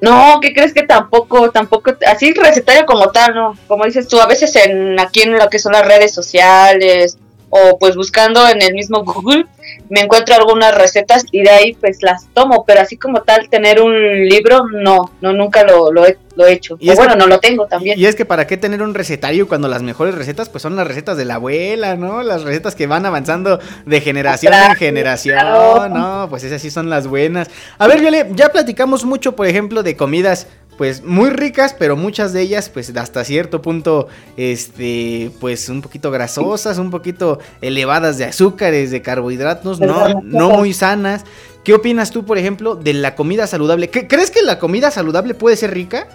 No, 0.00 0.38
¿qué 0.40 0.54
crees 0.54 0.72
que 0.72 0.84
tampoco, 0.84 1.50
tampoco, 1.50 1.92
así 2.06 2.32
recetario 2.32 2.86
como 2.86 3.10
tal, 3.10 3.34
no? 3.34 3.58
Como 3.66 3.84
dices 3.84 4.06
tú, 4.06 4.20
a 4.20 4.26
veces 4.26 4.54
en 4.54 4.98
aquí 5.00 5.22
en 5.22 5.36
lo 5.36 5.50
que 5.50 5.58
son 5.58 5.72
las 5.72 5.84
redes 5.84 6.14
sociales 6.14 7.18
o 7.50 7.78
pues 7.78 7.96
buscando 7.96 8.46
en 8.48 8.60
el 8.62 8.74
mismo 8.74 9.04
Google 9.04 9.46
me 9.90 10.00
encuentro 10.00 10.34
algunas 10.34 10.74
recetas 10.74 11.24
y 11.30 11.42
de 11.42 11.50
ahí 11.50 11.74
pues 11.74 12.02
las 12.02 12.26
tomo, 12.34 12.64
pero 12.66 12.80
así 12.80 12.96
como 12.96 13.22
tal 13.22 13.48
tener 13.48 13.80
un 13.82 14.26
libro, 14.26 14.66
no, 14.72 15.10
no 15.20 15.32
nunca 15.32 15.62
lo, 15.62 15.92
lo, 15.92 16.06
he, 16.06 16.16
lo 16.36 16.46
he 16.46 16.52
hecho. 16.52 16.76
Y 16.80 16.90
O 16.90 16.94
bueno, 16.94 17.12
que- 17.12 17.18
no 17.18 17.26
lo 17.26 17.38
tengo 17.38 17.66
también. 17.66 17.98
Y 17.98 18.06
es 18.06 18.16
que 18.16 18.24
para 18.24 18.46
qué 18.46 18.56
tener 18.56 18.82
un 18.82 18.94
recetario 18.94 19.46
cuando 19.46 19.68
las 19.68 19.82
mejores 19.82 20.14
recetas 20.14 20.48
pues 20.48 20.62
son 20.62 20.74
las 20.76 20.86
recetas 20.86 21.16
de 21.18 21.24
la 21.26 21.34
abuela, 21.34 21.96
¿no? 21.96 22.22
Las 22.22 22.42
recetas 22.44 22.74
que 22.74 22.86
van 22.86 23.04
avanzando 23.06 23.58
de 23.84 24.00
generación 24.00 24.54
en 24.54 24.74
generación, 24.74 25.38
claro. 25.38 25.88
¿no? 25.90 26.26
Pues 26.30 26.44
esas 26.44 26.62
sí 26.62 26.70
son 26.70 26.88
las 26.88 27.06
buenas. 27.06 27.48
A 27.78 27.86
ver, 27.86 28.00
Viole, 28.00 28.26
ya 28.34 28.48
platicamos 28.50 29.04
mucho, 29.04 29.36
por 29.36 29.46
ejemplo, 29.46 29.82
de 29.82 29.96
comidas 29.96 30.46
pues 30.78 31.02
muy 31.02 31.28
ricas, 31.30 31.74
pero 31.78 31.96
muchas 31.96 32.32
de 32.32 32.40
ellas 32.40 32.70
pues 32.70 32.96
hasta 32.96 33.24
cierto 33.24 33.60
punto 33.60 34.08
este 34.38 35.30
pues 35.40 35.68
un 35.68 35.82
poquito 35.82 36.10
grasosas, 36.10 36.78
un 36.78 36.90
poquito 36.90 37.40
elevadas 37.60 38.16
de 38.16 38.24
azúcares, 38.24 38.90
de 38.90 39.02
carbohidratos, 39.02 39.80
no 39.80 40.20
no 40.22 40.50
muy 40.50 40.72
sanas. 40.72 41.24
¿Qué 41.64 41.74
opinas 41.74 42.10
tú, 42.12 42.24
por 42.24 42.38
ejemplo, 42.38 42.76
de 42.76 42.94
la 42.94 43.14
comida 43.14 43.46
saludable? 43.46 43.90
¿Qué- 43.90 44.06
¿Crees 44.08 44.30
que 44.30 44.40
la 44.42 44.58
comida 44.58 44.90
saludable 44.90 45.34
puede 45.34 45.56
ser 45.56 45.74
rica? 45.74 46.08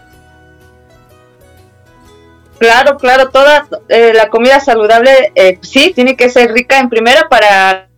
Claro, 2.58 2.98
claro, 2.98 3.30
toda 3.30 3.68
eh, 3.90 4.14
la 4.16 4.30
comida 4.30 4.60
saludable, 4.62 5.32
eh, 5.36 5.60
sí, 5.62 5.92
tiene 5.94 6.16
que 6.16 6.30
ser 6.30 6.54
rica 6.54 6.80
en 6.80 6.90
primera 6.90 7.28
para, 7.30 7.90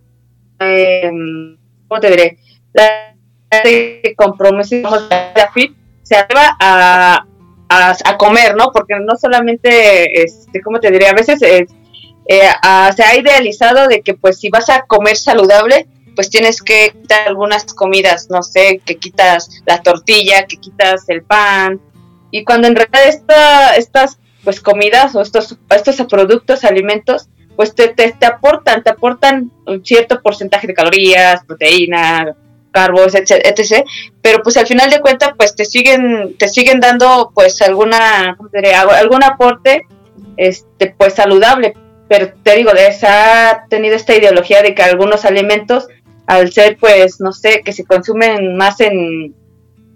eh, 0.60 1.12
¿cómo 1.88 2.02
te 2.02 2.10
diré? 2.10 2.40
La 2.74 2.90
compromiso, 4.18 4.76
la 5.10 5.52
fit, 5.54 5.78
se 6.06 6.16
atreva 6.16 6.56
a, 6.60 7.26
a, 7.68 8.18
comer, 8.18 8.56
¿no? 8.56 8.72
Porque 8.72 8.96
no 9.00 9.16
solamente, 9.18 10.24
este, 10.24 10.62
¿cómo 10.62 10.80
te 10.80 10.92
diré? 10.92 11.08
A 11.08 11.14
veces 11.14 11.42
eh, 11.42 11.66
eh, 12.28 12.48
ah, 12.62 12.92
se 12.96 13.04
ha 13.04 13.18
idealizado 13.18 13.88
de 13.88 14.02
que 14.02 14.14
pues 14.14 14.40
si 14.40 14.50
vas 14.50 14.70
a 14.70 14.84
comer 14.84 15.18
saludable, 15.18 15.88
pues 16.16 16.30
tienes 16.30 16.62
que 16.62 16.92
quitar 16.92 17.28
algunas 17.28 17.66
comidas, 17.74 18.30
no 18.30 18.44
sé, 18.44 18.82
que 18.86 18.98
quitas 18.98 19.64
la 19.66 19.82
tortilla, 19.82 20.46
que 20.46 20.58
quitas 20.58 21.10
el 21.10 21.24
pan, 21.24 21.82
y 22.32 22.44
cuando 22.46 22.68
en 22.68 22.76
realidad 22.76 23.08
esta, 23.08 23.76
estas 23.76 24.20
pues 24.44 24.62
comidas 24.62 25.16
o 25.16 25.22
estos, 25.22 25.58
estos 25.70 25.96
productos, 26.08 26.64
alimentos, 26.64 27.30
pues 27.56 27.74
te, 27.74 27.88
te, 27.88 28.12
te 28.12 28.26
aportan, 28.26 28.84
te 28.84 28.92
aportan 28.92 29.52
un 29.66 29.84
cierto 29.84 30.22
porcentaje 30.22 30.68
de 30.68 30.74
calorías, 30.74 31.44
proteínas, 31.46 32.36
carbos, 32.76 33.16
etc, 33.16 33.42
etc, 33.46 33.88
pero 34.22 34.44
pues 34.44 34.58
al 34.58 34.68
final 34.68 34.90
de 34.90 35.00
cuentas 35.00 35.32
pues 35.38 35.56
te 35.56 35.64
siguen 35.64 36.36
te 36.38 36.50
siguen 36.50 36.82
dando 36.82 37.32
pues 37.34 37.62
alguna 37.62 38.36
¿cómo 38.38 38.50
te 38.50 38.58
diría? 38.58 38.82
algún 38.82 39.24
aporte 39.24 39.88
este 40.36 40.94
pues 40.98 41.14
saludable, 41.14 41.74
pero 42.10 42.34
te 42.44 42.58
digo, 42.58 42.72
se 43.00 43.08
ha 43.08 43.66
tenido 43.70 43.96
esta 43.96 44.14
ideología 44.14 44.62
de 44.62 44.76
que 44.76 44.84
algunos 44.84 45.24
alimentos 45.24 45.88
al 46.28 46.52
ser 46.52 46.78
pues 46.78 47.22
no 47.22 47.32
sé, 47.32 47.62
que 47.64 47.72
se 47.72 47.86
consumen 47.86 48.58
más 48.58 48.82
en 48.82 49.34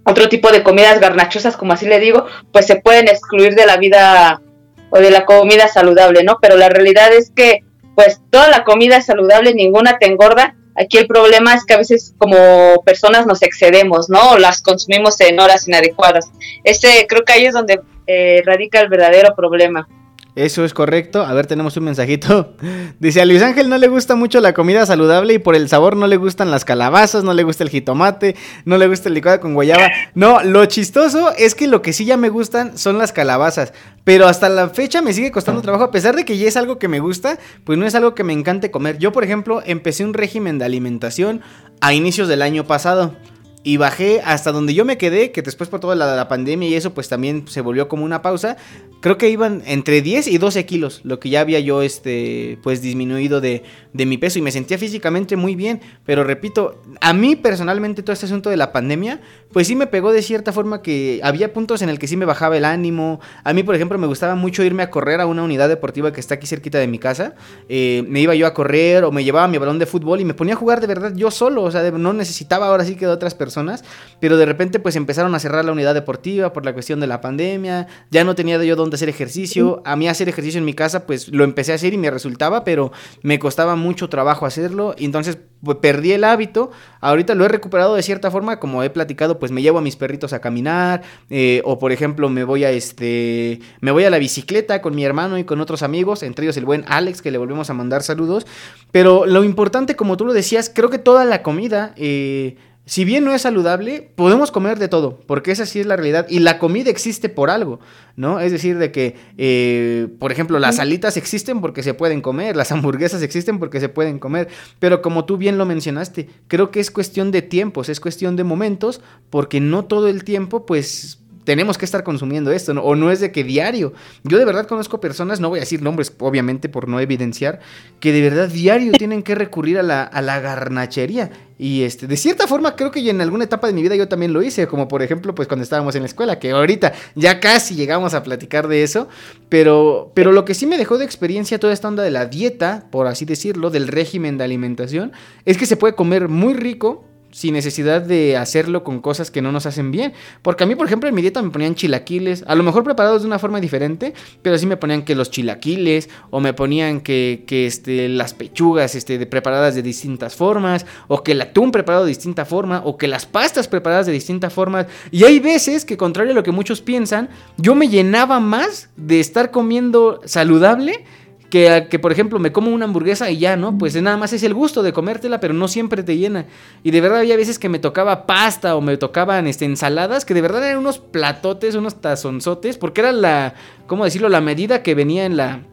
otro 0.05 0.29
tipo 0.29 0.51
de 0.51 0.63
comidas 0.63 1.01
garnachosas, 1.01 1.57
como 1.57 1.73
así 1.73 1.85
le 1.85 1.99
digo, 1.99 2.25
pues 2.53 2.65
se 2.65 2.77
pueden 2.77 3.09
excluir 3.09 3.55
de 3.55 3.65
la 3.65 3.77
vida 3.77 4.41
o 4.89 4.99
de 4.99 5.11
la 5.11 5.25
comida 5.25 5.67
saludable, 5.67 6.23
¿no? 6.23 6.37
Pero 6.41 6.55
la 6.55 6.69
realidad 6.69 7.13
es 7.13 7.31
que 7.35 7.63
pues 7.95 8.21
toda 8.29 8.47
la 8.49 8.63
comida 8.63 8.95
es 8.95 9.05
saludable, 9.05 9.53
ninguna 9.53 9.97
te 9.97 10.05
engorda 10.05 10.55
Aquí 10.75 10.97
el 10.97 11.07
problema 11.07 11.55
es 11.55 11.65
que 11.65 11.73
a 11.73 11.77
veces 11.77 12.13
como 12.17 12.81
personas 12.85 13.25
nos 13.25 13.41
excedemos, 13.41 14.09
¿no? 14.09 14.37
Las 14.37 14.61
consumimos 14.61 15.19
en 15.21 15.39
horas 15.39 15.67
inadecuadas. 15.67 16.31
Ese 16.63 17.05
creo 17.07 17.23
que 17.23 17.33
ahí 17.33 17.45
es 17.45 17.53
donde 17.53 17.81
eh, 18.07 18.41
radica 18.45 18.79
el 18.79 18.89
verdadero 18.89 19.35
problema. 19.35 19.87
Eso 20.35 20.63
es 20.63 20.73
correcto. 20.73 21.23
A 21.23 21.33
ver, 21.33 21.47
tenemos 21.47 21.75
un 21.77 21.85
mensajito. 21.85 22.53
Dice, 22.99 23.21
a 23.21 23.25
Luis 23.25 23.41
Ángel 23.41 23.69
no 23.69 23.77
le 23.77 23.87
gusta 23.87 24.15
mucho 24.15 24.39
la 24.39 24.53
comida 24.53 24.85
saludable 24.85 25.33
y 25.33 25.39
por 25.39 25.55
el 25.55 25.67
sabor 25.67 25.97
no 25.97 26.07
le 26.07 26.17
gustan 26.17 26.51
las 26.51 26.65
calabazas, 26.65 27.23
no 27.23 27.33
le 27.33 27.43
gusta 27.43 27.63
el 27.63 27.69
jitomate, 27.69 28.35
no 28.65 28.77
le 28.77 28.87
gusta 28.87 29.09
el 29.09 29.15
licuado 29.15 29.39
con 29.39 29.53
guayaba. 29.53 29.89
No, 30.13 30.41
lo 30.43 30.65
chistoso 30.65 31.33
es 31.37 31.55
que 31.55 31.67
lo 31.67 31.81
que 31.81 31.93
sí 31.93 32.05
ya 32.05 32.15
me 32.15 32.29
gustan 32.29 32.77
son 32.77 32.97
las 32.97 33.11
calabazas. 33.11 33.73
Pero 34.03 34.27
hasta 34.27 34.49
la 34.49 34.69
fecha 34.69 35.01
me 35.01 35.13
sigue 35.13 35.31
costando 35.31 35.61
trabajo, 35.61 35.83
a 35.83 35.91
pesar 35.91 36.15
de 36.15 36.25
que 36.25 36.37
ya 36.37 36.47
es 36.47 36.57
algo 36.57 36.79
que 36.79 36.87
me 36.87 36.99
gusta, 36.99 37.37
pues 37.63 37.77
no 37.77 37.85
es 37.85 37.95
algo 37.95 38.15
que 38.15 38.23
me 38.23 38.33
encante 38.33 38.71
comer. 38.71 38.97
Yo, 38.97 39.11
por 39.11 39.23
ejemplo, 39.23 39.61
empecé 39.65 40.05
un 40.05 40.13
régimen 40.13 40.59
de 40.59 40.65
alimentación 40.65 41.41
a 41.81 41.93
inicios 41.93 42.27
del 42.27 42.41
año 42.41 42.65
pasado. 42.65 43.15
Y 43.61 43.75
bajé 43.75 44.21
hasta 44.23 44.53
donde 44.53 44.73
yo 44.73 44.85
me 44.85 44.97
quedé, 44.97 45.31
que 45.31 45.41
después 45.41 45.69
por 45.69 45.81
toda 45.81 45.93
la, 45.93 46.15
la, 46.15 46.29
pandemia 46.29 46.69
y 46.69 46.75
eso, 46.75 46.93
pues 46.93 47.09
también 47.09 47.45
se 47.49 47.59
volvió 47.59 47.89
como 47.89 48.05
una 48.05 48.21
pausa. 48.21 48.55
Creo 49.01 49.17
que 49.17 49.29
iban 49.29 49.61
entre 49.65 50.01
10 50.01 50.27
y 50.27 50.37
12 50.37 50.65
kilos, 50.65 51.01
lo 51.03 51.19
que 51.19 51.29
ya 51.29 51.41
había 51.41 51.59
yo, 51.59 51.81
este, 51.81 52.57
pues 52.63 52.81
disminuido 52.81 53.41
de, 53.41 53.63
de 53.93 54.05
mi 54.05 54.17
peso 54.17 54.39
y 54.39 54.41
me 54.41 54.51
sentía 54.51 54.77
físicamente 54.77 55.35
muy 55.35 55.55
bien. 55.55 55.81
Pero 56.05 56.23
repito, 56.23 56.81
a 57.01 57.13
mí 57.13 57.35
personalmente 57.35 58.03
todo 58.03 58.13
este 58.13 58.27
asunto 58.27 58.49
de 58.49 58.57
la 58.57 58.71
pandemia, 58.71 59.21
pues 59.51 59.67
sí 59.67 59.75
me 59.75 59.87
pegó 59.87 60.11
de 60.11 60.21
cierta 60.21 60.53
forma 60.53 60.81
que 60.81 61.19
había 61.23 61.51
puntos 61.53 61.81
en 61.81 61.89
el 61.89 61.99
que 61.99 62.07
sí 62.07 62.15
me 62.15 62.25
bajaba 62.25 62.55
el 62.55 62.65
ánimo. 62.65 63.19
A 63.43 63.53
mí, 63.53 63.63
por 63.63 63.75
ejemplo, 63.75 63.97
me 63.97 64.07
gustaba 64.07 64.35
mucho 64.35 64.63
irme 64.63 64.83
a 64.83 64.89
correr 64.89 65.19
a 65.21 65.25
una 65.25 65.43
unidad 65.43 65.67
deportiva 65.67 66.13
que 66.13 66.19
está 66.19 66.35
aquí 66.35 66.47
cerquita 66.47 66.77
de 66.77 66.87
mi 66.87 66.99
casa. 66.99 67.35
Eh, 67.67 68.05
me 68.07 68.21
iba 68.21 68.35
yo 68.35 68.47
a 68.47 68.53
correr 68.53 69.03
o 69.03 69.11
me 69.11 69.23
llevaba 69.23 69.47
mi 69.47 69.57
balón 69.57 69.79
de 69.79 69.85
fútbol 69.85 70.21
y 70.21 70.25
me 70.25 70.33
ponía 70.33 70.53
a 70.53 70.57
jugar 70.57 70.79
de 70.81 70.87
verdad 70.87 71.13
yo 71.15 71.29
solo. 71.29 71.63
O 71.63 71.71
sea, 71.71 71.91
no 71.91 72.13
necesitaba 72.13 72.67
ahora 72.67 72.85
sí 72.85 72.95
que 72.95 73.05
de 73.05 73.11
otras 73.11 73.33
personas 73.33 73.49
personas, 73.49 73.83
pero 74.19 74.37
de 74.37 74.45
repente 74.45 74.79
pues 74.79 74.95
empezaron 74.95 75.33
a 75.33 75.39
cerrar 75.39 75.65
la 75.65 75.71
unidad 75.71 75.95
deportiva 75.95 76.53
por 76.53 76.65
la 76.65 76.71
cuestión 76.71 76.99
de 76.99 77.07
la 77.07 77.19
pandemia, 77.19 77.87
ya 78.11 78.23
no 78.23 78.35
tenía 78.35 78.63
yo 78.63 78.75
dónde 78.75 78.88
hacer 78.95 79.09
ejercicio, 79.09 79.81
a 79.85 79.95
mí 79.95 80.07
hacer 80.07 80.29
ejercicio 80.29 80.59
en 80.59 80.65
mi 80.65 80.73
casa 80.73 81.05
pues 81.05 81.29
lo 81.29 81.43
empecé 81.43 81.71
a 81.71 81.75
hacer 81.75 81.93
y 81.93 81.97
me 81.97 82.11
resultaba, 82.11 82.63
pero 82.63 82.91
me 83.21 83.39
costaba 83.39 83.75
mucho 83.75 84.09
trabajo 84.09 84.45
hacerlo. 84.45 84.95
Y 84.97 85.05
entonces 85.05 85.37
pues, 85.63 85.77
perdí 85.77 86.13
el 86.13 86.23
hábito, 86.23 86.71
ahorita 87.01 87.35
lo 87.35 87.45
he 87.45 87.47
recuperado 87.47 87.95
de 87.95 88.03
cierta 88.03 88.31
forma, 88.31 88.59
como 88.59 88.83
he 88.83 88.89
platicado 88.89 89.39
pues 89.39 89.51
me 89.51 89.61
llevo 89.61 89.79
a 89.79 89.81
mis 89.81 89.95
perritos 89.95 90.33
a 90.33 90.39
caminar 90.39 91.01
eh, 91.29 91.61
o 91.65 91.79
por 91.79 91.91
ejemplo 91.91 92.29
me 92.29 92.43
voy 92.43 92.63
a 92.63 92.71
este, 92.71 93.59
me 93.81 93.91
voy 93.91 94.05
a 94.05 94.09
la 94.09 94.19
bicicleta 94.19 94.81
con 94.81 94.95
mi 94.95 95.03
hermano 95.03 95.37
y 95.37 95.43
con 95.43 95.59
otros 95.61 95.83
amigos, 95.83 96.23
entre 96.23 96.45
ellos 96.45 96.57
el 96.57 96.65
buen 96.65 96.85
Alex 96.87 97.21
que 97.21 97.31
le 97.31 97.37
volvemos 97.37 97.69
a 97.69 97.73
mandar 97.73 98.03
saludos, 98.03 98.47
pero 98.91 99.25
lo 99.25 99.43
importante 99.43 99.95
como 99.95 100.17
tú 100.17 100.25
lo 100.25 100.33
decías, 100.33 100.71
creo 100.73 100.89
que 100.89 100.99
toda 100.99 101.25
la 101.25 101.43
comida... 101.43 101.93
Eh, 101.97 102.57
si 102.89 103.05
bien 103.05 103.23
no 103.23 103.35
es 103.35 103.43
saludable, 103.43 104.09
podemos 104.15 104.49
comer 104.49 104.79
de 104.79 104.87
todo, 104.87 105.19
porque 105.27 105.51
esa 105.51 105.67
sí 105.67 105.79
es 105.79 105.85
la 105.85 105.95
realidad. 105.95 106.25
Y 106.27 106.39
la 106.39 106.57
comida 106.57 106.89
existe 106.89 107.29
por 107.29 107.51
algo, 107.51 107.79
¿no? 108.15 108.39
Es 108.39 108.51
decir, 108.51 108.79
de 108.79 108.91
que, 108.91 109.15
eh, 109.37 110.07
por 110.17 110.31
ejemplo, 110.31 110.57
las 110.57 110.79
alitas 110.79 111.15
existen 111.15 111.61
porque 111.61 111.83
se 111.83 111.93
pueden 111.93 112.21
comer, 112.21 112.55
las 112.55 112.71
hamburguesas 112.71 113.21
existen 113.21 113.59
porque 113.59 113.79
se 113.79 113.89
pueden 113.89 114.17
comer, 114.17 114.47
pero 114.79 115.03
como 115.03 115.25
tú 115.25 115.37
bien 115.37 115.59
lo 115.59 115.67
mencionaste, 115.67 116.29
creo 116.47 116.71
que 116.71 116.79
es 116.79 116.89
cuestión 116.89 117.29
de 117.29 117.43
tiempos, 117.43 117.89
es 117.89 117.99
cuestión 117.99 118.35
de 118.35 118.43
momentos, 118.43 119.01
porque 119.29 119.59
no 119.59 119.85
todo 119.85 120.07
el 120.07 120.23
tiempo, 120.23 120.65
pues 120.65 121.18
tenemos 121.49 121.79
que 121.79 121.85
estar 121.85 122.03
consumiendo 122.03 122.51
esto, 122.51 122.75
¿no? 122.75 122.83
o 122.83 122.95
no 122.95 123.09
es 123.09 123.21
de 123.21 123.31
que 123.31 123.43
diario. 123.43 123.91
Yo 124.23 124.37
de 124.37 124.45
verdad 124.45 124.67
conozco 124.67 125.01
personas, 125.01 125.39
no 125.39 125.49
voy 125.49 125.57
a 125.57 125.61
decir 125.61 125.81
nombres, 125.81 126.13
obviamente 126.19 126.69
por 126.69 126.87
no 126.87 126.99
evidenciar, 126.99 127.59
que 127.99 128.13
de 128.13 128.21
verdad 128.21 128.49
diario 128.49 128.91
tienen 128.99 129.23
que 129.23 129.33
recurrir 129.33 129.79
a 129.79 129.81
la, 129.81 130.03
a 130.03 130.21
la 130.21 130.39
garnachería. 130.41 131.31
Y 131.57 131.81
este, 131.81 132.05
de 132.05 132.17
cierta 132.17 132.45
forma 132.45 132.75
creo 132.75 132.91
que 132.91 133.09
en 133.09 133.19
alguna 133.19 133.45
etapa 133.45 133.65
de 133.65 133.73
mi 133.73 133.81
vida 133.81 133.95
yo 133.95 134.07
también 134.07 134.31
lo 134.31 134.43
hice, 134.43 134.67
como 134.67 134.87
por 134.87 135.01
ejemplo 135.01 135.33
pues 135.33 135.47
cuando 135.47 135.63
estábamos 135.63 135.95
en 135.95 136.03
la 136.03 136.05
escuela, 136.05 136.37
que 136.37 136.51
ahorita 136.51 136.93
ya 137.15 137.39
casi 137.39 137.73
llegamos 137.73 138.13
a 138.13 138.21
platicar 138.21 138.67
de 138.67 138.83
eso, 138.83 139.09
pero, 139.49 140.11
pero 140.13 140.31
lo 140.31 140.45
que 140.45 140.53
sí 140.53 140.67
me 140.67 140.77
dejó 140.77 140.99
de 140.99 141.05
experiencia 141.05 141.59
toda 141.59 141.73
esta 141.73 141.87
onda 141.87 142.03
de 142.03 142.11
la 142.11 142.27
dieta, 142.27 142.85
por 142.91 143.07
así 143.07 143.25
decirlo, 143.25 143.71
del 143.71 143.87
régimen 143.87 144.37
de 144.37 144.43
alimentación, 144.43 145.13
es 145.45 145.57
que 145.57 145.65
se 145.65 145.77
puede 145.77 145.95
comer 145.95 146.29
muy 146.29 146.53
rico, 146.53 147.08
sin 147.31 147.53
necesidad 147.53 148.01
de 148.01 148.37
hacerlo 148.37 148.83
con 148.83 149.01
cosas 149.01 149.31
que 149.31 149.41
no 149.41 149.51
nos 149.51 149.65
hacen 149.65 149.91
bien. 149.91 150.13
Porque 150.41 150.63
a 150.63 150.67
mí, 150.67 150.75
por 150.75 150.87
ejemplo, 150.87 151.09
en 151.09 151.15
mi 151.15 151.21
dieta 151.21 151.41
me 151.41 151.49
ponían 151.49 151.75
chilaquiles, 151.75 152.43
a 152.47 152.55
lo 152.55 152.63
mejor 152.63 152.83
preparados 152.83 153.21
de 153.21 153.27
una 153.27 153.39
forma 153.39 153.59
diferente, 153.59 154.13
pero 154.41 154.57
sí 154.57 154.65
me 154.65 154.77
ponían 154.77 155.03
que 155.03 155.15
los 155.15 155.31
chilaquiles, 155.31 156.09
o 156.29 156.39
me 156.39 156.53
ponían 156.53 157.01
que, 157.01 157.43
que 157.47 157.65
este, 157.65 158.09
las 158.09 158.33
pechugas 158.33 158.95
este, 158.95 159.17
de, 159.17 159.25
preparadas 159.25 159.75
de 159.75 159.81
distintas 159.81 160.35
formas, 160.35 160.85
o 161.07 161.23
que 161.23 161.33
el 161.33 161.41
atún 161.41 161.71
preparado 161.71 162.05
de 162.05 162.09
distinta 162.09 162.45
forma, 162.45 162.81
o 162.85 162.97
que 162.97 163.07
las 163.07 163.25
pastas 163.25 163.67
preparadas 163.67 164.05
de 164.05 164.11
distintas 164.11 164.53
formas. 164.53 164.87
Y 165.11 165.23
hay 165.23 165.39
veces 165.39 165.85
que, 165.85 165.97
contrario 165.97 166.31
a 166.31 166.35
lo 166.35 166.43
que 166.43 166.51
muchos 166.51 166.81
piensan, 166.81 167.29
yo 167.57 167.75
me 167.75 167.89
llenaba 167.89 168.39
más 168.39 168.89
de 168.95 169.19
estar 169.19 169.51
comiendo 169.51 170.21
saludable 170.25 171.05
que, 171.49 171.87
que, 171.89 171.99
por 171.99 172.11
ejemplo, 172.11 172.39
me 172.39 172.51
como 172.51 172.71
una 172.71 172.85
hamburguesa 172.85 173.29
y 173.31 173.39
ya, 173.39 173.55
¿no? 173.55 173.77
Pues 173.77 173.99
nada 174.01 174.17
más 174.17 174.33
es 174.33 174.43
el 174.43 174.53
gusto 174.53 174.83
de 174.83 174.93
comértela, 174.93 175.39
pero 175.39 175.53
no 175.53 175.67
siempre 175.67 176.03
te 176.03 176.17
llena. 176.17 176.45
Y 176.83 176.91
de 176.91 177.01
verdad 177.01 177.19
había 177.19 177.37
veces 177.37 177.59
que 177.59 177.69
me 177.69 177.79
tocaba 177.79 178.25
pasta 178.25 178.75
o 178.75 178.81
me 178.81 178.97
tocaban 178.97 179.47
este, 179.47 179.65
ensaladas, 179.65 180.25
que 180.25 180.33
de 180.33 180.41
verdad 180.41 180.63
eran 180.63 180.79
unos 180.79 180.99
platotes, 180.99 181.75
unos 181.75 182.01
tazonzotes, 182.01 182.77
porque 182.77 183.01
era 183.01 183.11
la, 183.11 183.55
¿cómo 183.87 184.05
decirlo?, 184.05 184.29
la 184.29 184.41
medida 184.41 184.83
que 184.83 184.95
venía 184.95 185.25
en 185.25 185.37
la, 185.37 185.63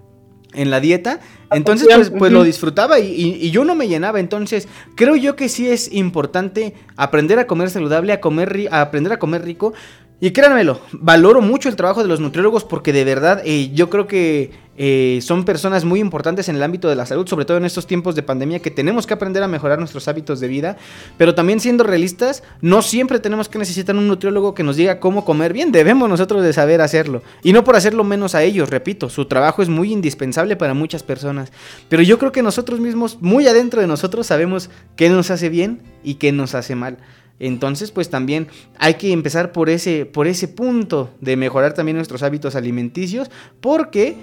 en 0.55 0.70
la 0.70 0.81
dieta. 0.81 1.20
Entonces, 1.51 1.89
pues, 1.94 2.11
pues 2.11 2.32
lo 2.32 2.43
disfrutaba 2.43 2.98
y, 2.98 3.07
y, 3.07 3.35
y, 3.47 3.51
yo 3.51 3.65
no 3.65 3.74
me 3.74 3.86
llenaba. 3.86 4.19
Entonces, 4.19 4.69
creo 4.97 5.15
yo 5.15 5.36
que 5.36 5.48
sí 5.48 5.69
es 5.69 5.93
importante 5.93 6.74
aprender 6.97 7.39
a 7.39 7.47
comer 7.47 7.70
saludable, 7.70 8.12
a, 8.12 8.20
comer, 8.20 8.69
a 8.70 8.81
aprender 8.81 9.12
a 9.12 9.19
comer 9.19 9.44
rico. 9.44 9.74
Y 10.19 10.31
créanmelo, 10.31 10.81
valoro 10.93 11.43
mucho 11.43 11.69
el 11.69 11.77
trabajo 11.77 12.01
de 12.03 12.09
los 12.09 12.20
nutriólogos 12.20 12.65
porque 12.65 12.94
de 12.94 13.05
verdad 13.05 13.43
eh, 13.44 13.70
yo 13.74 13.90
creo 13.90 14.07
que 14.07 14.51
eh, 14.77 15.20
son 15.23 15.44
personas 15.44 15.85
muy 15.85 16.01
importantes 16.01 16.48
en 16.48 16.57
el 16.57 16.62
ámbito 16.62 16.89
de 16.89 16.97
la 16.97 17.07
salud, 17.07 17.27
sobre 17.27 17.44
todo 17.44 17.57
en 17.57 17.65
estos 17.65 17.86
tiempos 17.86 18.15
de 18.15 18.23
pandemia 18.23 18.61
que 18.61 18.70
tenemos 18.70 19.07
que 19.07 19.15
aprender 19.15 19.43
a 19.43 19.48
mejorar 19.48 19.78
nuestros 19.78 20.09
hábitos 20.09 20.40
de 20.40 20.48
vida, 20.48 20.77
pero 21.16 21.35
también 21.35 21.61
siendo 21.61 21.85
realistas, 21.85 22.43
no 22.61 22.82
siempre 22.82 23.19
tenemos 23.19 23.48
que 23.48 23.59
necesitar 23.59 23.97
un 23.97 24.09
nutriólogo 24.09 24.55
que 24.55 24.62
nos 24.62 24.77
diga 24.77 25.01
cómo 25.01 25.24
comer 25.24 25.53
bien, 25.53 25.73
debemos 25.73 26.09
nosotros 26.09 26.43
de 26.43 26.53
saber 26.53 26.81
hacerlo. 26.81 27.23
Y 27.43 27.53
no 27.53 27.65
por 27.65 27.77
hacerlo 27.77 28.05
menos 28.05 28.35
a 28.35 28.43
ellos, 28.43 28.70
repito, 28.70 29.09
su 29.09 29.27
trabajo 29.27 29.62
es 29.62 29.69
muy 29.69 29.93
indispensable 29.93 30.57
para 30.57 30.74
muchas 30.74 31.03
personas, 31.03 31.53
pero 31.89 32.03
yo 32.03 32.19
creo 32.19 32.32
que 32.32 32.43
nosotros 32.43 32.81
mismos, 32.81 33.19
muy 33.20 33.47
adentro 33.47 33.81
de 33.81 33.86
nosotros, 33.86 34.27
sabemos 34.27 34.70
qué 34.97 35.09
nos 35.09 35.31
hace 35.31 35.48
bien 35.48 35.82
y 36.03 36.15
qué 36.15 36.32
nos 36.32 36.55
hace 36.55 36.74
mal. 36.74 36.98
Entonces, 37.39 37.90
pues 37.90 38.09
también 38.09 38.48
hay 38.78 38.94
que 38.94 39.12
empezar 39.12 39.53
por 39.53 39.69
ese, 39.69 40.07
por 40.07 40.27
ese 40.27 40.48
punto 40.48 41.11
de 41.20 41.36
mejorar 41.36 41.74
también 41.74 41.97
nuestros 41.97 42.23
hábitos 42.23 42.57
alimenticios, 42.57 43.31
porque, 43.61 44.16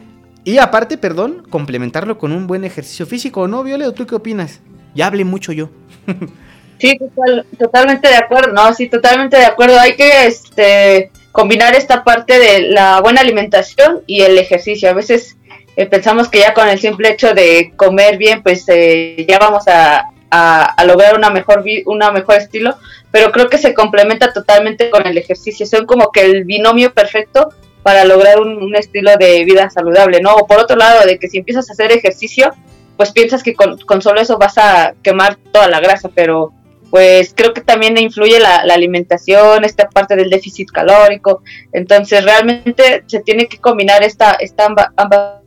y 0.46 0.58
aparte, 0.58 0.98
perdón, 0.98 1.44
complementarlo 1.50 2.18
con 2.18 2.32
un 2.32 2.48
buen 2.48 2.66
ejercicio 2.66 3.06
físico, 3.06 3.48
¿no, 3.48 3.64
Viole? 3.64 3.92
¿Tú 3.94 4.06
qué 4.06 4.16
opinas? 4.16 4.60
Ya 4.94 5.08
hablé 5.08 5.24
mucho 5.24 5.54
yo. 5.54 5.70
sí, 6.80 6.98
total, 6.98 7.46
totalmente 7.58 8.10
de 8.10 8.16
acuerdo, 8.16 8.52
no, 8.52 8.74
sí, 8.74 8.90
totalmente 8.90 9.38
de 9.38 9.46
acuerdo. 9.46 9.80
Hay 9.80 9.96
que 9.96 10.26
este, 10.26 11.12
combinar 11.32 11.76
esta 11.76 12.04
parte 12.04 12.40
de 12.40 12.62
la 12.70 13.00
buena 13.00 13.22
alimentación 13.22 14.02
y 14.06 14.22
el 14.22 14.38
ejercicio. 14.38 14.90
A 14.90 14.94
veces 14.94 15.38
eh, 15.78 15.86
pensamos 15.86 16.28
que 16.28 16.40
ya 16.40 16.54
con 16.54 16.68
el 16.68 16.80
simple 16.80 17.12
hecho 17.12 17.34
de 17.34 17.72
comer 17.78 18.18
bien, 18.18 18.44
pues 18.44 18.66
eh, 18.68 19.26
ya 19.28 19.40
vamos 19.40 19.68
a, 19.68 20.10
a, 20.30 20.86
lograr 20.86 21.16
una 21.16 21.30
mejor 21.30 21.64
una 21.86 22.12
mejor 22.12 22.36
estilo, 22.36 22.76
pero 23.12 23.32
creo 23.32 23.50
que 23.50 23.58
se 23.58 23.74
complementa 23.74 24.34
totalmente 24.34 24.90
con 24.90 25.08
el 25.08 25.18
ejercicio. 25.18 25.66
Son 25.66 25.86
como 25.86 26.12
que 26.12 26.22
el 26.22 26.44
binomio 26.44 26.94
perfecto 26.94 27.50
para 27.84 28.06
lograr 28.06 28.40
un, 28.40 28.76
estilo 28.76 29.12
de 29.18 29.44
vida 29.44 29.70
saludable, 29.70 30.22
¿no? 30.22 30.36
O 30.36 30.48
por 30.48 30.60
otro 30.60 30.76
lado, 30.78 31.06
de 31.06 31.20
que 31.20 31.28
si 31.28 31.38
empiezas 31.38 31.70
a 31.70 31.74
hacer 31.74 31.92
ejercicio, 31.92 32.54
pues 32.98 33.12
piensas 33.12 33.44
que 33.44 33.54
con, 33.54 34.02
solo 34.02 34.22
eso 34.22 34.38
vas 34.38 34.58
a 34.58 34.94
quemar 35.04 35.38
toda 35.52 35.68
la 35.68 35.80
grasa, 35.80 36.10
pero 36.14 36.54
pues 36.90 37.34
creo 37.36 37.54
que 37.54 37.62
también 37.62 37.98
influye 37.98 38.40
la, 38.40 38.58
alimentación, 38.58 39.66
esta 39.66 39.90
parte 39.90 40.16
del 40.16 40.30
déficit 40.30 40.70
calórico. 40.72 41.42
Entonces 41.72 42.24
realmente 42.24 43.04
se 43.08 43.20
tiene 43.20 43.48
que 43.48 43.58
combinar 43.58 44.04
esta, 44.04 44.34
esta 44.34 44.68
ambas, 44.96 45.42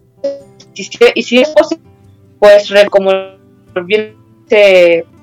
y 1.14 1.22
si 1.22 1.38
es 1.38 1.48
posible, 1.50 1.84
pues 2.38 2.70
como 2.90 3.12
bien 3.84 4.16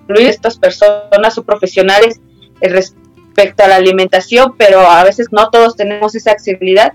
estas 0.08 0.58
personas 0.58 1.38
o 1.38 1.44
profesionales 1.44 2.20
eh, 2.62 2.70
respecto 2.70 3.64
a 3.64 3.68
la 3.68 3.76
alimentación, 3.78 4.56
pero 4.58 4.82
a 4.82 5.04
veces 5.04 5.28
no 5.32 5.50
todos 5.50 5.76
tenemos 5.76 6.16
esa 6.16 6.32
accesibilidad. 6.32 6.94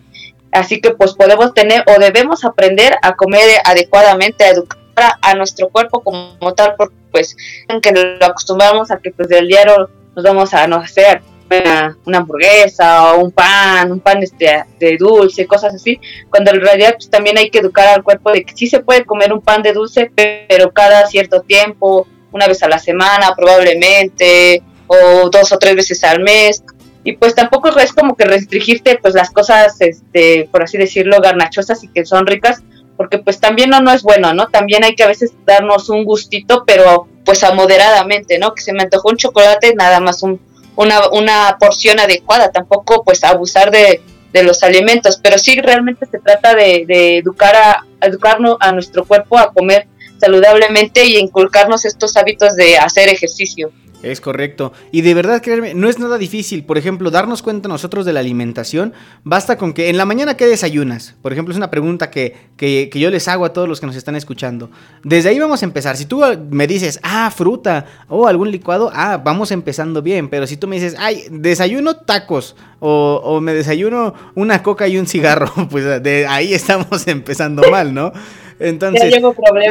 Así 0.52 0.80
que 0.80 0.90
pues 0.90 1.14
podemos 1.14 1.54
tener 1.54 1.84
o 1.86 2.00
debemos 2.00 2.44
aprender 2.44 2.96
a 3.02 3.14
comer 3.14 3.60
adecuadamente, 3.64 4.44
a 4.44 4.50
educar 4.50 4.78
a, 5.22 5.34
nuestro 5.34 5.68
cuerpo 5.68 6.02
como, 6.02 6.54
tal, 6.54 6.74
porque 6.76 6.94
pues 7.10 7.36
que 7.82 7.92
lo 7.92 8.26
acostumbramos 8.26 8.90
a 8.90 8.98
que 8.98 9.10
pues 9.10 9.28
del 9.28 9.46
diario 9.46 9.88
nos 10.14 10.24
vamos 10.24 10.52
a 10.54 10.66
no 10.66 10.76
hacer 10.76 11.22
una, 11.50 11.96
una, 12.04 12.18
hamburguesa 12.18 13.14
o 13.14 13.24
un 13.24 13.30
pan, 13.30 13.90
un 13.92 14.00
pan 14.00 14.22
este, 14.22 14.64
de 14.78 14.96
dulce, 14.98 15.46
cosas 15.46 15.74
así, 15.74 15.98
cuando 16.30 16.50
en 16.50 16.60
realidad 16.60 16.94
pues, 16.94 17.08
también 17.08 17.38
hay 17.38 17.50
que 17.50 17.60
educar 17.60 17.88
al 17.88 18.02
cuerpo 18.02 18.32
de 18.32 18.44
que 18.44 18.54
sí 18.54 18.66
se 18.66 18.80
puede 18.80 19.04
comer 19.04 19.32
un 19.32 19.40
pan 19.40 19.62
de 19.62 19.72
dulce, 19.72 20.10
pero 20.14 20.72
cada 20.72 21.06
cierto 21.06 21.40
tiempo, 21.40 22.06
una 22.32 22.46
vez 22.46 22.62
a 22.62 22.68
la 22.68 22.78
semana 22.78 23.34
probablemente, 23.34 24.62
o 24.86 25.30
dos 25.30 25.52
o 25.52 25.58
tres 25.58 25.76
veces 25.76 26.04
al 26.04 26.20
mes, 26.20 26.62
y 27.04 27.12
pues 27.16 27.34
tampoco 27.34 27.68
es 27.78 27.92
como 27.92 28.16
que 28.16 28.24
restringirte 28.24 28.98
pues 29.00 29.14
las 29.14 29.30
cosas, 29.30 29.80
este, 29.80 30.48
por 30.50 30.62
así 30.62 30.78
decirlo, 30.78 31.20
garnachosas 31.20 31.82
y 31.84 31.88
que 31.88 32.04
son 32.04 32.26
ricas, 32.26 32.62
porque 32.96 33.18
pues 33.18 33.40
también 33.40 33.70
no, 33.70 33.80
no 33.80 33.92
es 33.92 34.02
bueno, 34.02 34.34
¿no? 34.34 34.48
También 34.48 34.84
hay 34.84 34.94
que 34.94 35.04
a 35.04 35.08
veces 35.08 35.32
darnos 35.46 35.88
un 35.88 36.04
gustito, 36.04 36.64
pero 36.66 37.06
pues 37.24 37.44
a 37.44 37.54
moderadamente, 37.54 38.38
¿no? 38.38 38.54
Que 38.54 38.62
se 38.62 38.72
me 38.72 38.82
antojó 38.82 39.10
un 39.10 39.16
chocolate, 39.16 39.74
nada 39.74 40.00
más 40.00 40.22
un, 40.22 40.40
una, 40.76 41.08
una 41.10 41.56
porción 41.58 42.00
adecuada, 42.00 42.50
tampoco 42.50 43.04
pues 43.04 43.22
abusar 43.22 43.70
de, 43.70 44.02
de 44.32 44.42
los 44.42 44.62
alimentos, 44.62 45.18
pero 45.22 45.38
sí 45.38 45.60
realmente 45.60 46.06
se 46.06 46.18
trata 46.18 46.54
de, 46.54 46.84
de 46.86 47.18
educar 47.18 47.54
a, 47.54 47.86
educarnos 48.00 48.56
a 48.60 48.72
nuestro 48.72 49.04
cuerpo 49.04 49.38
a 49.38 49.52
comer 49.52 49.86
saludablemente 50.18 51.04
y 51.04 51.16
inculcarnos 51.16 51.84
estos 51.84 52.16
hábitos 52.16 52.56
de 52.56 52.78
hacer 52.78 53.08
ejercicio. 53.08 53.70
Es 54.02 54.20
correcto. 54.20 54.72
Y 54.92 55.00
de 55.00 55.12
verdad, 55.12 55.42
créeme, 55.42 55.74
no 55.74 55.88
es 55.88 55.98
nada 55.98 56.18
difícil. 56.18 56.64
Por 56.64 56.78
ejemplo, 56.78 57.10
darnos 57.10 57.42
cuenta 57.42 57.68
nosotros 57.68 58.06
de 58.06 58.12
la 58.12 58.20
alimentación. 58.20 58.92
Basta 59.24 59.58
con 59.58 59.72
que 59.72 59.88
en 59.88 59.96
la 59.96 60.04
mañana, 60.04 60.36
¿qué 60.36 60.46
desayunas? 60.46 61.16
Por 61.20 61.32
ejemplo, 61.32 61.52
es 61.52 61.58
una 61.58 61.70
pregunta 61.70 62.10
que, 62.10 62.36
que, 62.56 62.88
que, 62.92 63.00
yo 63.00 63.10
les 63.10 63.26
hago 63.26 63.44
a 63.44 63.52
todos 63.52 63.68
los 63.68 63.80
que 63.80 63.86
nos 63.86 63.96
están 63.96 64.14
escuchando. 64.14 64.70
Desde 65.02 65.30
ahí 65.30 65.38
vamos 65.38 65.62
a 65.62 65.64
empezar. 65.64 65.96
Si 65.96 66.06
tú 66.06 66.22
me 66.50 66.68
dices, 66.68 67.00
ah, 67.02 67.32
fruta 67.34 67.86
o 68.08 68.28
algún 68.28 68.52
licuado, 68.52 68.90
ah, 68.94 69.16
vamos 69.16 69.50
empezando 69.50 70.00
bien. 70.00 70.28
Pero 70.28 70.46
si 70.46 70.56
tú 70.56 70.68
me 70.68 70.76
dices, 70.76 70.94
ay, 70.98 71.24
desayuno 71.30 71.96
tacos 71.96 72.54
o, 72.78 73.20
o 73.24 73.40
me 73.40 73.52
desayuno 73.52 74.14
una 74.36 74.62
coca 74.62 74.86
y 74.86 74.96
un 74.96 75.06
cigarro, 75.06 75.50
pues 75.70 76.02
de 76.02 76.26
ahí 76.28 76.54
estamos 76.54 77.06
empezando 77.08 77.68
mal, 77.68 77.92
¿no? 77.92 78.12
Entonces, 78.60 79.22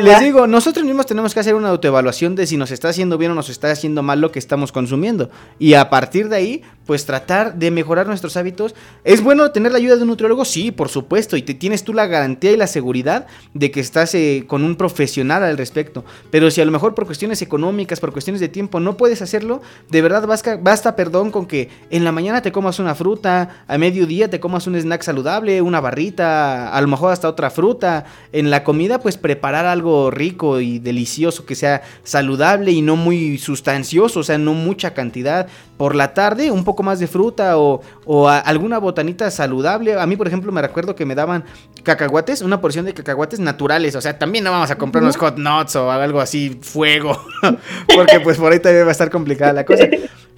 les 0.01 0.19
digo, 0.21 0.47
nosotros 0.47 0.85
mismos 0.85 1.05
tenemos 1.05 1.33
que 1.33 1.39
hacer 1.39 1.55
una 1.55 1.69
autoevaluación 1.69 2.35
de 2.35 2.47
si 2.47 2.57
nos 2.57 2.71
está 2.71 2.89
haciendo 2.89 3.17
bien 3.17 3.31
o 3.31 3.35
nos 3.35 3.49
está 3.49 3.71
haciendo 3.71 4.03
mal 4.03 4.21
lo 4.21 4.31
que 4.31 4.39
estamos 4.39 4.71
consumiendo. 4.71 5.29
Y 5.59 5.73
a 5.73 5.89
partir 5.89 6.29
de 6.29 6.35
ahí, 6.35 6.63
pues 6.87 7.05
tratar 7.05 7.55
de 7.55 7.69
mejorar 7.69 8.07
nuestros 8.07 8.37
hábitos. 8.37 8.73
¿Es 9.03 9.21
bueno 9.21 9.51
tener 9.51 9.73
la 9.73 9.77
ayuda 9.77 9.97
de 9.97 10.03
un 10.03 10.07
nutriólogo? 10.07 10.45
Sí, 10.45 10.71
por 10.71 10.89
supuesto. 10.89 11.35
Y 11.37 11.41
te 11.41 11.53
tienes 11.53 11.83
tú 11.83 11.93
la 11.93 12.07
garantía 12.07 12.51
y 12.53 12.57
la 12.57 12.65
seguridad 12.65 13.27
de 13.53 13.69
que 13.69 13.81
estás 13.81 14.15
eh, 14.15 14.45
con 14.47 14.63
un 14.63 14.75
profesional 14.77 15.43
al 15.43 15.57
respecto. 15.57 16.05
Pero 16.31 16.49
si 16.49 16.61
a 16.61 16.65
lo 16.65 16.71
mejor 16.71 16.95
por 16.95 17.05
cuestiones 17.05 17.41
económicas, 17.41 17.99
por 17.99 18.13
cuestiones 18.13 18.39
de 18.39 18.47
tiempo, 18.47 18.79
no 18.79 18.95
puedes 18.95 19.21
hacerlo, 19.21 19.61
de 19.89 20.01
verdad 20.01 20.25
basta, 20.25 20.55
basta 20.55 20.95
perdón, 20.95 21.29
con 21.29 21.45
que 21.45 21.69
en 21.89 22.05
la 22.05 22.13
mañana 22.13 22.41
te 22.41 22.53
comas 22.53 22.79
una 22.79 22.95
fruta, 22.95 23.63
a 23.67 23.77
mediodía 23.77 24.29
te 24.29 24.39
comas 24.39 24.65
un 24.65 24.75
snack 24.75 25.01
saludable, 25.01 25.61
una 25.61 25.81
barrita, 25.81 26.73
a 26.73 26.81
lo 26.81 26.87
mejor 26.87 27.11
hasta 27.11 27.27
otra 27.27 27.49
fruta. 27.49 28.05
En 28.31 28.49
la 28.49 28.63
comida, 28.63 28.76
pues 29.01 29.17
preparar 29.17 29.65
algo 29.65 30.11
rico 30.11 30.59
y 30.59 30.79
delicioso, 30.79 31.45
que 31.45 31.55
sea 31.55 31.81
saludable 32.03 32.71
y 32.71 32.81
no 32.81 32.95
muy 32.95 33.37
sustancioso, 33.37 34.21
o 34.21 34.23
sea, 34.23 34.37
no 34.37 34.53
mucha 34.53 34.93
cantidad. 34.93 35.47
Por 35.77 35.95
la 35.95 36.13
tarde, 36.13 36.51
un 36.51 36.63
poco 36.63 36.83
más 36.83 36.99
de 36.99 37.07
fruta 37.07 37.57
o, 37.57 37.81
o 38.05 38.27
alguna 38.27 38.79
botanita 38.79 39.29
saludable. 39.29 39.99
A 39.99 40.05
mí, 40.07 40.15
por 40.15 40.27
ejemplo, 40.27 40.51
me 40.51 40.61
recuerdo 40.61 40.95
que 40.95 41.05
me 41.05 41.13
daban 41.15 41.43
cacahuates, 41.83 42.41
una 42.41 42.59
porción 42.61 42.85
de 42.85 42.93
cacahuates 42.93 43.39
naturales. 43.39 43.95
O 43.95 44.01
sea, 44.01 44.17
también 44.17 44.43
no 44.43 44.51
vamos 44.51 44.71
a 44.71 44.77
comprar 44.77 45.03
unos 45.03 45.17
hot 45.17 45.37
nuts 45.37 45.75
o 45.75 45.91
algo 45.91 46.19
así, 46.19 46.57
fuego. 46.61 47.19
porque 47.95 48.19
pues 48.19 48.37
por 48.37 48.51
ahí 48.51 48.59
también 48.59 48.85
va 48.85 48.89
a 48.89 48.91
estar 48.91 49.09
complicada 49.09 49.53
la 49.53 49.65
cosa. 49.65 49.87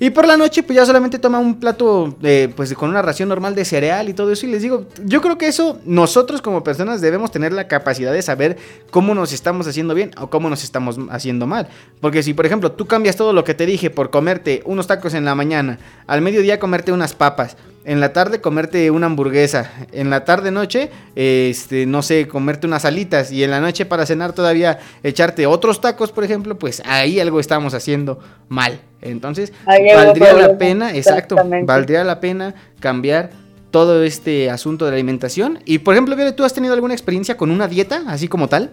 Y 0.01 0.11
por 0.11 0.25
la 0.25 0.37
noche, 0.37 0.63
pues 0.63 0.77
ya 0.77 0.85
solamente 0.85 1.19
toma 1.19 1.39
un 1.39 1.59
plato, 1.59 2.15
eh, 2.23 2.51
pues 2.55 2.73
con 2.73 2.89
una 2.89 3.01
ración 3.01 3.27
normal 3.27 3.53
de 3.53 3.65
cereal 3.65 4.07
y 4.07 4.13
todo 4.13 4.31
eso. 4.31 4.45
Y 4.45 4.49
les 4.49 4.61
digo, 4.61 4.85
yo 5.03 5.21
creo 5.21 5.37
que 5.37 5.47
eso 5.47 5.79
nosotros 5.83 6.41
como 6.41 6.63
personas 6.63 7.01
debemos 7.01 7.31
tener 7.31 7.51
la 7.51 7.67
capacidad 7.67 8.13
de 8.13 8.21
saber 8.21 8.57
cómo 8.91 9.13
nos 9.13 9.33
estamos 9.33 9.67
haciendo 9.67 9.93
bien 9.93 10.11
o 10.17 10.29
cómo 10.29 10.49
nos 10.49 10.63
estamos 10.63 10.97
haciendo 11.09 11.47
mal. 11.47 11.67
Porque 11.99 12.23
si, 12.23 12.33
por 12.33 12.45
ejemplo, 12.45 12.71
tú 12.71 12.85
cambias 12.85 13.17
todo 13.17 13.33
lo 13.33 13.43
que 13.43 13.53
te 13.53 13.65
dije 13.65 13.89
por 13.89 14.09
comerte 14.09 14.61
unos 14.65 14.87
tacos 14.87 15.13
en 15.13 15.25
la 15.25 15.35
mañana, 15.35 15.79
al 16.07 16.21
mediodía 16.21 16.59
comerte 16.59 16.93
unas 16.93 17.13
papas, 17.13 17.57
en 17.85 17.99
la 17.99 18.13
tarde 18.13 18.41
comerte 18.41 18.91
una 18.91 19.07
hamburguesa, 19.07 19.71
en 19.91 20.09
la 20.09 20.25
tarde 20.25 20.51
noche, 20.51 20.91
este, 21.15 21.85
no 21.85 22.01
sé, 22.01 22.27
comerte 22.27 22.67
unas 22.67 22.85
alitas 22.85 23.31
y 23.31 23.43
en 23.43 23.51
la 23.51 23.59
noche 23.59 23.85
para 23.85 24.05
cenar 24.05 24.33
todavía 24.33 24.79
echarte 25.03 25.47
otros 25.47 25.81
tacos, 25.81 26.11
por 26.11 26.23
ejemplo, 26.23 26.57
pues 26.57 26.81
ahí 26.85 27.19
algo 27.19 27.39
estamos 27.39 27.73
haciendo 27.73 28.19
mal. 28.47 28.79
Entonces, 29.01 29.53
valdría 29.65 30.33
la 30.33 30.57
pena, 30.57 30.93
exacto, 30.93 31.37
valdría 31.63 32.03
la 32.03 32.19
pena 32.19 32.53
cambiar 32.79 33.31
todo 33.71 34.03
este 34.03 34.49
asunto 34.49 34.85
de 34.85 34.91
la 34.91 34.95
alimentación. 34.95 35.59
Y 35.65 35.79
por 35.79 35.93
ejemplo, 35.93 36.15
¿tú 36.33 36.43
has 36.43 36.53
tenido 36.53 36.73
alguna 36.73 36.93
experiencia 36.93 37.37
con 37.37 37.51
una 37.51 37.67
dieta, 37.67 38.03
así 38.07 38.27
como 38.27 38.47
tal? 38.47 38.71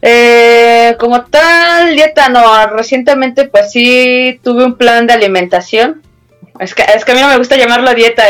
Eh, 0.00 0.96
como 0.98 1.24
tal, 1.24 1.94
dieta 1.94 2.28
no. 2.28 2.66
Recientemente, 2.68 3.48
pues 3.48 3.72
sí, 3.72 4.40
tuve 4.42 4.64
un 4.64 4.76
plan 4.76 5.06
de 5.06 5.14
alimentación. 5.14 6.02
Es 6.60 6.74
que, 6.74 6.82
es 6.82 7.04
que 7.04 7.12
a 7.12 7.14
mí 7.14 7.20
no 7.20 7.28
me 7.28 7.38
gusta 7.38 7.56
llamarlo 7.56 7.94
dieta, 7.94 8.22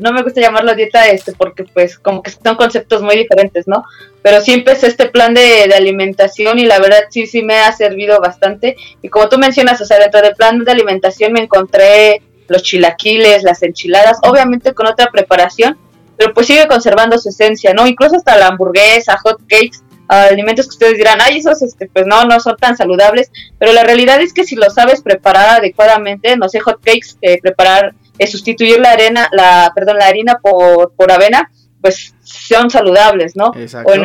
no 0.00 0.12
me 0.12 0.22
gusta 0.22 0.40
llamarlo 0.40 0.74
dieta 0.74 1.08
este 1.08 1.32
porque 1.32 1.64
pues 1.64 1.98
como 1.98 2.22
que 2.22 2.30
son 2.30 2.56
conceptos 2.56 3.02
muy 3.02 3.16
diferentes, 3.16 3.66
¿no? 3.66 3.84
Pero 4.22 4.40
sí 4.40 4.52
empecé 4.52 4.88
este 4.88 5.06
plan 5.08 5.32
de, 5.32 5.66
de, 5.68 5.74
alimentación 5.74 6.58
y 6.58 6.66
la 6.66 6.78
verdad 6.78 7.04
sí, 7.10 7.26
sí 7.26 7.42
me 7.42 7.56
ha 7.58 7.72
servido 7.72 8.20
bastante. 8.20 8.76
Y 9.00 9.08
como 9.08 9.28
tú 9.28 9.38
mencionas, 9.38 9.80
o 9.80 9.84
sea, 9.86 9.98
dentro 9.98 10.20
del 10.20 10.34
plan 10.34 10.62
de 10.64 10.72
alimentación 10.72 11.32
me 11.32 11.40
encontré 11.40 12.22
los 12.48 12.62
chilaquiles, 12.62 13.42
las 13.42 13.62
enchiladas, 13.62 14.18
obviamente 14.22 14.74
con 14.74 14.86
otra 14.86 15.10
preparación, 15.10 15.78
pero 16.16 16.32
pues 16.32 16.46
sigue 16.46 16.68
conservando 16.68 17.18
su 17.18 17.30
esencia, 17.30 17.74
¿no? 17.74 17.86
Incluso 17.86 18.16
hasta 18.16 18.36
la 18.36 18.48
hamburguesa, 18.48 19.18
hot 19.18 19.40
cakes, 19.48 19.78
alimentos 20.08 20.66
que 20.66 20.72
ustedes 20.72 20.98
dirán, 20.98 21.18
ay, 21.20 21.38
esos 21.38 21.62
este, 21.62 21.88
pues 21.88 22.06
no, 22.06 22.24
no 22.24 22.40
son 22.40 22.56
tan 22.56 22.76
saludables, 22.76 23.30
pero 23.58 23.72
la 23.72 23.84
realidad 23.84 24.20
es 24.20 24.32
que 24.32 24.44
si 24.44 24.56
lo 24.56 24.68
sabes 24.70 25.02
preparar 25.02 25.60
adecuadamente, 25.60 26.36
no 26.36 26.48
sé, 26.48 26.60
hot 26.60 26.80
cakes, 26.82 27.16
eh, 27.22 27.40
preparar, 27.40 27.94
eh, 28.18 28.26
sustituir 28.26 28.80
la 28.80 28.92
arena, 28.92 29.28
la, 29.32 29.72
perdón, 29.74 29.98
la 29.98 30.06
harina 30.06 30.38
por, 30.42 30.92
por 30.92 31.10
avena, 31.10 31.50
pues 31.80 32.14
son 32.22 32.70
saludables, 32.70 33.36
¿no? 33.36 33.52
O, 33.84 33.96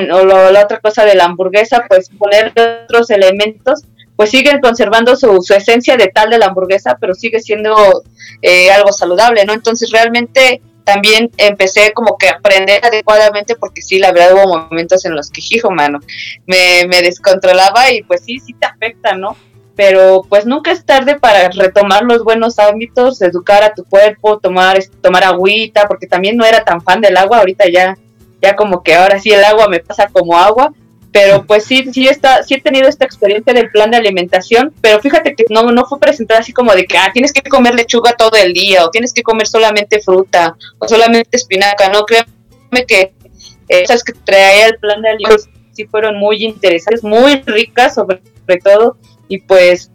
la 0.51 0.63
otra 0.63 0.79
cosa 0.81 1.05
de 1.05 1.15
la 1.15 1.25
hamburguesa, 1.25 1.85
pues 1.87 2.09
poner 2.09 2.51
otros 2.51 3.09
elementos, 3.09 3.83
pues 4.17 4.31
siguen 4.31 4.59
conservando 4.59 5.15
su, 5.15 5.41
su 5.41 5.53
esencia 5.53 5.95
de 5.95 6.07
tal 6.07 6.29
de 6.29 6.37
la 6.37 6.47
hamburguesa, 6.47 6.97
pero 6.99 7.13
sigue 7.13 7.39
siendo 7.39 8.03
eh, 8.41 8.69
algo 8.71 8.91
saludable, 8.91 9.45
¿no? 9.45 9.53
Entonces 9.53 9.91
realmente 9.91 10.61
también 10.83 11.31
empecé 11.37 11.93
como 11.93 12.17
que 12.17 12.29
a 12.29 12.33
aprender 12.33 12.83
adecuadamente 12.83 13.55
porque 13.55 13.81
sí, 13.81 13.99
la 13.99 14.11
verdad 14.11 14.33
hubo 14.33 14.57
momentos 14.57 15.05
en 15.05 15.15
los 15.15 15.29
que, 15.29 15.41
hijo, 15.49 15.71
mano, 15.71 15.99
me, 16.45 16.85
me 16.87 17.01
descontrolaba 17.01 17.91
y 17.91 18.03
pues 18.03 18.23
sí, 18.23 18.39
sí 18.39 18.53
te 18.53 18.65
afecta, 18.65 19.13
¿no? 19.13 19.35
Pero 19.75 20.25
pues 20.27 20.45
nunca 20.45 20.71
es 20.71 20.85
tarde 20.85 21.17
para 21.19 21.49
retomar 21.49 22.03
los 22.03 22.23
buenos 22.23 22.59
hábitos, 22.59 23.21
educar 23.21 23.63
a 23.63 23.73
tu 23.73 23.85
cuerpo, 23.85 24.39
tomar, 24.39 24.77
tomar 25.01 25.23
agüita, 25.23 25.87
porque 25.87 26.07
también 26.07 26.35
no 26.35 26.45
era 26.45 26.63
tan 26.63 26.81
fan 26.81 27.01
del 27.01 27.15
agua, 27.17 27.37
ahorita 27.37 27.69
ya, 27.69 27.97
ya 28.41 28.55
como 28.55 28.83
que 28.83 28.95
ahora 28.95 29.19
sí 29.19 29.31
el 29.31 29.43
agua 29.43 29.67
me 29.69 29.79
pasa 29.79 30.07
como 30.11 30.37
agua, 30.37 30.73
pero 31.11 31.45
pues 31.45 31.65
sí, 31.65 31.91
sí, 31.91 32.07
está, 32.07 32.43
sí 32.43 32.55
he 32.55 32.61
tenido 32.61 32.87
esta 32.87 33.05
experiencia 33.05 33.53
del 33.53 33.71
plan 33.71 33.89
de 33.89 33.97
alimentación, 33.97 34.73
pero 34.81 34.99
fíjate 34.99 35.33
que 35.35 35.45
no, 35.49 35.63
no 35.71 35.85
fue 35.85 35.99
presentada 35.99 36.41
así 36.41 36.53
como 36.53 36.73
de 36.73 36.85
que 36.85 36.97
ah, 36.97 37.09
tienes 37.11 37.33
que 37.33 37.41
comer 37.41 37.73
lechuga 37.73 38.13
todo 38.13 38.35
el 38.37 38.53
día, 38.53 38.85
o 38.85 38.91
tienes 38.91 39.13
que 39.13 39.23
comer 39.23 39.47
solamente 39.47 40.01
fruta, 40.01 40.55
o 40.77 40.87
solamente 40.87 41.29
espinaca, 41.31 41.89
no, 41.89 42.03
créeme 42.03 42.85
que 42.87 43.13
esas 43.67 44.03
que 44.03 44.13
traía 44.13 44.67
el 44.67 44.77
plan 44.77 45.01
de 45.01 45.09
alimentación 45.09 45.53
sí 45.73 45.85
fueron 45.85 46.17
muy 46.17 46.43
interesantes, 46.43 47.03
muy 47.03 47.41
ricas 47.45 47.95
sobre, 47.95 48.21
todo, 48.63 48.97
y 49.27 49.39
pues 49.39 49.91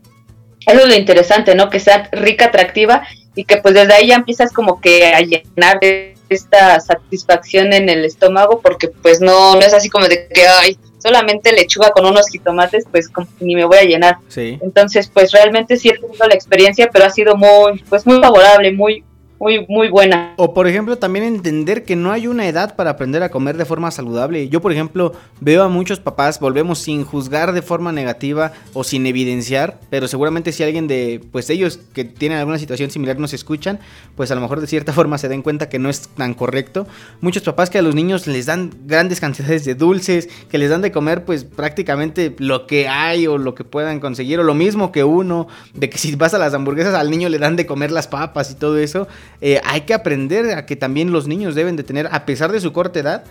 eso 0.67 0.81
es 0.81 0.89
lo 0.89 0.95
interesante, 0.95 1.55
¿no? 1.55 1.69
Que 1.69 1.79
sea 1.79 2.09
rica, 2.13 2.47
atractiva, 2.47 3.07
y 3.35 3.45
que 3.45 3.59
pues 3.59 3.75
desde 3.75 3.93
ahí 3.93 4.09
ya 4.09 4.15
empiezas 4.17 4.53
como 4.53 4.81
que 4.81 5.07
a 5.13 5.21
llenar 5.21 5.79
de 5.81 6.15
esta 6.29 6.81
satisfacción 6.81 7.73
en 7.73 7.89
el 7.89 8.05
estómago 8.05 8.61
porque 8.61 8.89
pues 8.89 9.21
no, 9.21 9.55
no 9.55 9.61
es 9.61 9.75
así 9.75 9.91
como 9.91 10.07
de 10.07 10.27
que 10.29 10.47
ay, 10.47 10.79
solamente 11.05 11.53
lechuga 11.53 11.91
con 11.91 12.07
unos 12.07 12.31
jitomates, 12.31 12.87
pues 12.91 13.11
ni 13.39 13.55
me 13.55 13.67
voy 13.67 13.77
a 13.77 13.83
llenar. 13.83 14.17
Sí. 14.29 14.59
Entonces, 14.63 15.11
pues 15.13 15.33
realmente 15.33 15.77
sí 15.77 15.91
he 15.91 15.99
tenido 15.99 16.27
la 16.27 16.35
experiencia, 16.35 16.89
pero 16.91 17.05
ha 17.05 17.11
sido 17.11 17.37
muy, 17.37 17.85
pues 17.91 18.07
muy 18.07 18.21
favorable, 18.21 18.73
muy, 18.73 19.05
muy, 19.39 19.67
muy 19.69 19.89
buena. 19.89 20.35
O 20.37 20.55
por 20.55 20.67
ejemplo, 20.67 20.97
también 20.97 21.25
entender 21.25 21.85
que 21.85 21.97
no 21.97 22.13
hay 22.13 22.27
una 22.27 22.47
edad 22.47 22.77
para 22.77 22.91
aprender 22.91 23.23
a 23.23 23.31
comer 23.31 23.57
de 23.57 23.65
forma 23.65 23.91
saludable. 23.91 24.49
Yo, 24.49 24.61
por 24.61 24.73
ejemplo, 24.73 25.13
veo 25.41 25.63
a 25.63 25.69
muchos 25.69 26.01
papás, 26.01 26.41
volvemos 26.41 26.79
sin 26.79 27.05
juzgar 27.05 27.53
de 27.53 27.63
forma 27.63 27.93
negativa 27.93 28.53
o 28.73 28.85
sin 28.85 29.07
evidenciar, 29.07 29.81
pero 29.91 30.09
seguramente 30.09 30.53
si 30.53 30.63
alguien 30.63 30.87
de, 30.87 31.21
pues 31.33 31.51
ellos 31.51 31.81
que 31.93 32.05
tienen 32.05 32.39
alguna 32.39 32.59
situación 32.59 32.91
similar 32.91 33.19
nos 33.19 33.33
escuchan, 33.33 33.81
pues 34.17 34.31
a 34.31 34.35
lo 34.35 34.41
mejor 34.41 34.61
de 34.61 34.67
cierta 34.67 34.93
forma 34.95 35.19
se 35.19 35.29
den 35.29 35.43
cuenta 35.43 35.69
que 35.69 35.79
no 35.79 35.91
es 35.91 36.09
tan 36.09 36.35
correcto. 36.35 36.87
Muchos 37.21 37.43
papás 37.43 37.71
que 37.71 37.79
a 37.79 37.83
los 37.83 37.95
niños 37.95 38.27
les 38.27 38.47
dan 38.47 38.71
grandes 38.87 39.21
cantidades 39.25 39.65
de 39.65 39.75
dulces, 39.75 40.29
que 40.51 40.59
les 40.59 40.71
dan 40.71 40.83
de 40.83 40.93
comer 40.93 41.25
pues 41.25 41.45
prácticamente 41.45 42.35
lo 42.39 42.67
que 42.67 42.89
hay 42.89 43.27
o 43.27 43.39
lo 43.39 43.55
que 43.55 43.65
puedan 43.65 44.01
conseguir, 44.01 44.39
o 44.41 44.43
lo 44.43 44.55
mismo 44.55 44.93
que 44.93 45.05
uno, 45.05 45.49
de 45.75 45.91
que 45.91 45.99
si 45.99 46.15
vas 46.15 46.35
a 46.35 46.39
las 46.39 46.55
hamburguesas 46.55 46.95
al 46.95 47.11
niño 47.11 47.29
le 47.29 47.39
dan 47.39 47.57
de 47.57 47.67
comer 47.67 47.91
las 47.91 48.09
papas 48.09 48.51
y 48.51 48.55
todo 48.55 48.79
eso. 48.79 49.09
Eh, 49.41 49.61
hay 49.65 49.83
que 49.83 49.95
aprender 49.95 50.51
a 50.57 50.67
que 50.67 50.77
también 50.77 51.13
los 51.13 51.27
niños 51.27 51.55
deben 51.55 51.77
de 51.77 51.83
tener, 51.83 52.09
a 52.11 52.27
pesar 52.27 52.53
de 52.53 52.61
su 52.61 52.73
corta 52.73 53.01
edad, 53.01 53.25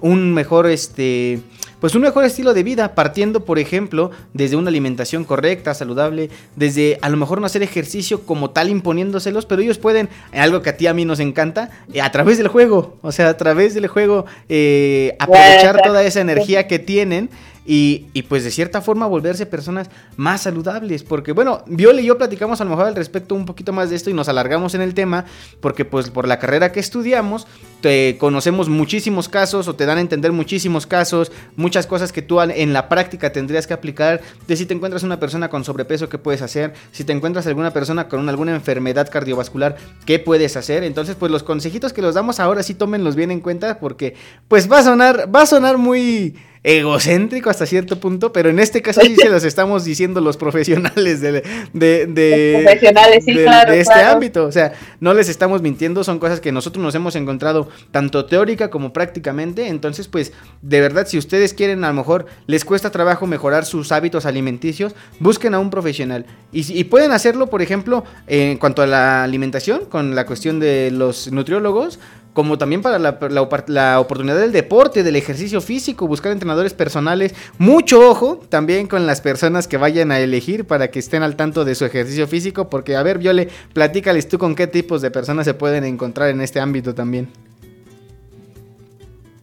un 0.00 0.32
mejor 0.32 0.66
este 0.66 1.40
pues 1.80 1.94
un 1.94 2.02
mejor 2.02 2.24
estilo 2.24 2.54
de 2.54 2.62
vida 2.62 2.94
partiendo 2.94 3.44
por 3.44 3.58
ejemplo 3.58 4.10
desde 4.32 4.56
una 4.56 4.68
alimentación 4.68 5.24
correcta 5.24 5.74
saludable 5.74 6.30
desde 6.56 6.98
a 7.02 7.08
lo 7.08 7.16
mejor 7.16 7.40
no 7.40 7.46
hacer 7.46 7.62
ejercicio 7.62 8.22
como 8.22 8.50
tal 8.50 8.68
imponiéndoselos 8.68 9.46
pero 9.46 9.62
ellos 9.62 9.78
pueden 9.78 10.08
algo 10.32 10.62
que 10.62 10.70
a 10.70 10.76
ti 10.76 10.86
a 10.86 10.94
mí 10.94 11.04
nos 11.04 11.20
encanta 11.20 11.70
eh, 11.92 12.00
a 12.00 12.10
través 12.10 12.38
del 12.38 12.48
juego 12.48 12.96
o 13.02 13.12
sea 13.12 13.28
a 13.28 13.36
través 13.36 13.74
del 13.74 13.86
juego 13.86 14.26
eh, 14.48 15.16
aprovechar 15.18 15.80
toda 15.82 16.02
esa 16.02 16.20
energía 16.20 16.66
que 16.66 16.78
tienen 16.78 17.30
y, 17.70 18.22
pues 18.30 18.44
de 18.44 18.50
cierta 18.50 18.80
forma 18.80 19.06
volverse 19.06 19.44
personas 19.44 19.90
más 20.16 20.40
saludables. 20.40 21.02
Porque 21.02 21.32
bueno, 21.32 21.62
Viole 21.66 22.00
y 22.00 22.06
yo 22.06 22.16
platicamos 22.16 22.62
a 22.62 22.64
lo 22.64 22.70
mejor 22.70 22.86
al 22.86 22.94
respecto 22.94 23.34
un 23.34 23.44
poquito 23.44 23.74
más 23.74 23.90
de 23.90 23.96
esto 23.96 24.08
y 24.08 24.14
nos 24.14 24.30
alargamos 24.30 24.74
en 24.74 24.80
el 24.80 24.94
tema. 24.94 25.26
Porque 25.60 25.84
pues 25.84 26.08
por 26.08 26.26
la 26.26 26.38
carrera 26.38 26.72
que 26.72 26.80
estudiamos, 26.80 27.46
te 27.82 28.16
conocemos 28.18 28.70
muchísimos 28.70 29.28
casos 29.28 29.68
o 29.68 29.74
te 29.74 29.84
dan 29.84 29.98
a 29.98 30.00
entender 30.00 30.32
muchísimos 30.32 30.86
casos, 30.86 31.30
muchas 31.56 31.86
cosas 31.86 32.10
que 32.10 32.22
tú 32.22 32.40
en 32.40 32.72
la 32.72 32.88
práctica 32.88 33.32
tendrías 33.32 33.66
que 33.66 33.74
aplicar. 33.74 34.22
De 34.46 34.56
si 34.56 34.64
te 34.64 34.72
encuentras 34.72 35.02
una 35.02 35.20
persona 35.20 35.50
con 35.50 35.62
sobrepeso, 35.62 36.08
¿qué 36.08 36.16
puedes 36.16 36.40
hacer? 36.40 36.72
Si 36.92 37.04
te 37.04 37.12
encuentras 37.12 37.46
alguna 37.46 37.74
persona 37.74 38.08
con 38.08 38.26
alguna 38.30 38.54
enfermedad 38.54 39.10
cardiovascular, 39.10 39.76
¿qué 40.06 40.18
puedes 40.18 40.56
hacer? 40.56 40.84
Entonces 40.84 41.16
pues 41.16 41.30
los 41.30 41.42
consejitos 41.42 41.92
que 41.92 42.00
los 42.00 42.14
damos 42.14 42.40
ahora 42.40 42.62
sí 42.62 42.72
tómenlos 42.72 43.14
bien 43.14 43.30
en 43.30 43.40
cuenta 43.40 43.78
porque 43.78 44.14
pues 44.48 44.72
va 44.72 44.78
a 44.78 44.84
sonar, 44.84 45.28
va 45.34 45.42
a 45.42 45.46
sonar 45.46 45.76
muy 45.76 46.34
egocéntrico 46.62 47.50
hasta 47.50 47.66
cierto 47.66 48.00
punto, 48.00 48.32
pero 48.32 48.50
en 48.50 48.58
este 48.58 48.82
caso 48.82 49.00
sí 49.00 49.16
se 49.16 49.28
los 49.28 49.44
estamos 49.44 49.84
diciendo 49.84 50.20
los 50.20 50.36
profesionales 50.36 51.20
de, 51.20 51.42
de, 51.72 52.06
de, 52.06 52.60
profesionales, 52.62 53.24
sí, 53.24 53.34
de, 53.34 53.44
claro, 53.44 53.72
de 53.72 53.80
este 53.80 53.94
claro. 53.94 54.14
ámbito. 54.14 54.44
O 54.44 54.52
sea, 54.52 54.72
no 55.00 55.14
les 55.14 55.28
estamos 55.28 55.62
mintiendo, 55.62 56.04
son 56.04 56.18
cosas 56.18 56.40
que 56.40 56.52
nosotros 56.52 56.82
nos 56.82 56.94
hemos 56.94 57.16
encontrado 57.16 57.68
tanto 57.90 58.24
teórica 58.26 58.70
como 58.70 58.92
prácticamente. 58.92 59.68
Entonces, 59.68 60.08
pues, 60.08 60.32
de 60.62 60.80
verdad, 60.80 61.06
si 61.06 61.18
ustedes 61.18 61.54
quieren, 61.54 61.84
a 61.84 61.88
lo 61.88 61.94
mejor 61.94 62.26
les 62.46 62.64
cuesta 62.64 62.90
trabajo 62.90 63.26
mejorar 63.26 63.64
sus 63.64 63.92
hábitos 63.92 64.26
alimenticios, 64.26 64.94
busquen 65.20 65.54
a 65.54 65.58
un 65.58 65.70
profesional. 65.70 66.26
Y, 66.52 66.78
y 66.78 66.84
pueden 66.84 67.12
hacerlo, 67.12 67.48
por 67.48 67.62
ejemplo, 67.62 68.04
en 68.26 68.58
cuanto 68.58 68.82
a 68.82 68.86
la 68.86 69.24
alimentación, 69.24 69.86
con 69.86 70.14
la 70.14 70.26
cuestión 70.26 70.60
de 70.60 70.90
los 70.90 71.30
nutriólogos 71.32 71.98
como 72.38 72.56
también 72.56 72.82
para 72.82 73.00
la, 73.00 73.18
la 73.30 73.42
opor- 73.42 73.64
la 73.66 73.98
oportunidad 73.98 74.38
del 74.38 74.52
deporte, 74.52 75.02
del 75.02 75.16
ejercicio 75.16 75.60
físico, 75.60 76.06
buscar 76.06 76.30
entrenadores 76.30 76.72
personales. 76.72 77.34
Mucho 77.58 78.08
ojo 78.08 78.40
también 78.48 78.86
con 78.86 79.08
las 79.08 79.20
personas 79.20 79.66
que 79.66 79.76
vayan 79.76 80.12
a 80.12 80.20
elegir 80.20 80.64
para 80.64 80.88
que 80.92 81.00
estén 81.00 81.24
al 81.24 81.34
tanto 81.34 81.64
de 81.64 81.74
su 81.74 81.84
ejercicio 81.84 82.28
físico, 82.28 82.70
porque 82.70 82.94
a 82.94 83.02
ver, 83.02 83.18
Viole, 83.18 83.48
platícales 83.72 84.28
tú 84.28 84.38
con 84.38 84.54
qué 84.54 84.68
tipos 84.68 85.02
de 85.02 85.10
personas 85.10 85.46
se 85.46 85.54
pueden 85.54 85.82
encontrar 85.82 86.28
en 86.28 86.40
este 86.40 86.60
ámbito 86.60 86.94
también. 86.94 87.28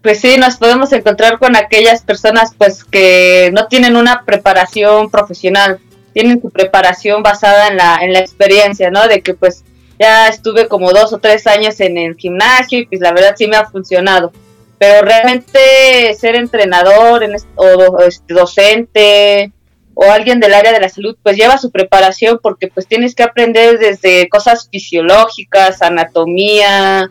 Pues 0.01 0.21
sí, 0.21 0.37
nos 0.37 0.55
podemos 0.55 0.93
encontrar 0.93 1.37
con 1.37 1.57
aquellas 1.57 2.01
personas 2.01 2.55
pues 2.57 2.85
que 2.85 3.51
no 3.53 3.67
tienen 3.67 3.97
una 3.97 4.23
preparación 4.23 5.11
profesional, 5.11 5.79
tienen 6.13 6.41
su 6.41 6.49
preparación 6.49 7.23
basada 7.23 7.67
en 7.67 7.75
la, 7.75 7.97
en 8.01 8.13
la 8.13 8.19
experiencia, 8.19 8.89
¿no? 8.89 9.05
De 9.09 9.19
que 9.19 9.33
pues 9.33 9.65
ya 9.99 10.27
estuve 10.27 10.67
como 10.67 10.91
dos 10.91 11.13
o 11.13 11.19
tres 11.19 11.47
años 11.47 11.79
en 11.79 11.97
el 11.97 12.15
gimnasio 12.15 12.79
y 12.79 12.85
pues 12.85 13.01
la 13.01 13.11
verdad 13.11 13.35
sí 13.37 13.47
me 13.47 13.57
ha 13.57 13.65
funcionado. 13.65 14.31
Pero 14.77 15.05
realmente 15.05 16.13
ser 16.19 16.35
entrenador 16.35 17.23
o 17.55 17.99
este, 17.99 18.33
docente 18.33 19.51
o 19.93 20.03
alguien 20.03 20.41
del 20.41 20.53
área 20.53 20.73
de 20.73 20.81
la 20.81 20.89
salud 20.89 21.15
pues 21.23 21.37
lleva 21.37 21.57
su 21.57 21.71
preparación 21.71 22.39
porque 22.43 22.67
pues 22.67 22.85
tienes 22.85 23.15
que 23.15 23.23
aprender 23.23 23.79
desde 23.79 24.27
cosas 24.27 24.67
fisiológicas, 24.69 25.81
anatomía, 25.81 27.09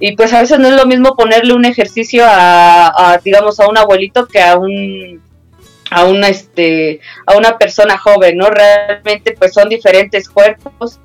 y 0.00 0.16
pues 0.16 0.32
a 0.32 0.40
veces 0.40 0.58
no 0.58 0.68
es 0.68 0.74
lo 0.74 0.86
mismo 0.86 1.16
ponerle 1.16 1.54
un 1.54 1.64
ejercicio 1.64 2.24
a, 2.26 3.12
a, 3.12 3.18
digamos 3.18 3.60
a 3.60 3.68
un 3.68 3.78
abuelito 3.78 4.26
que 4.26 4.40
a 4.40 4.56
un 4.56 5.22
a 5.90 6.04
una 6.04 6.28
este 6.28 7.00
a 7.26 7.36
una 7.36 7.56
persona 7.58 7.96
joven 7.96 8.36
no 8.36 8.50
realmente 8.50 9.32
pues 9.38 9.52
son 9.52 9.68
diferentes 9.68 10.28
cuerpos 10.28 10.98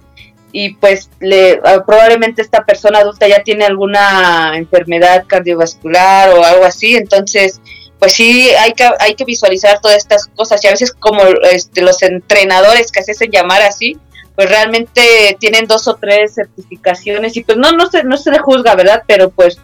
y 0.51 0.75
pues 0.75 1.09
le 1.19 1.59
ah, 1.63 1.83
probablemente 1.85 2.41
esta 2.41 2.65
persona 2.65 2.99
adulta 2.99 3.27
ya 3.27 3.43
tiene 3.43 3.65
alguna 3.65 4.53
enfermedad 4.55 5.25
cardiovascular 5.27 6.29
o 6.31 6.43
algo 6.43 6.65
así 6.65 6.95
entonces 6.95 7.61
pues 7.99 8.13
sí 8.13 8.49
hay 8.51 8.73
que 8.73 8.89
hay 8.99 9.15
que 9.15 9.25
visualizar 9.25 9.79
todas 9.79 9.97
estas 9.97 10.27
cosas 10.27 10.63
y 10.63 10.67
a 10.67 10.71
veces 10.71 10.91
como 10.93 11.23
este 11.51 11.81
los 11.81 12.01
entrenadores 12.01 12.91
que 12.91 13.03
se 13.03 13.11
hacen 13.11 13.31
llamar 13.31 13.61
así 13.61 13.97
pues 14.35 14.49
realmente 14.49 15.37
tienen 15.39 15.67
dos 15.67 15.87
o 15.87 15.95
tres 15.95 16.35
certificaciones 16.35 17.35
y 17.35 17.43
pues 17.43 17.57
no 17.57 17.71
no 17.73 17.89
se 17.89 18.03
no 18.03 18.17
se 18.17 18.31
le 18.31 18.39
juzga 18.39 18.75
verdad 18.75 19.03
pero 19.05 19.29
pues 19.29 19.59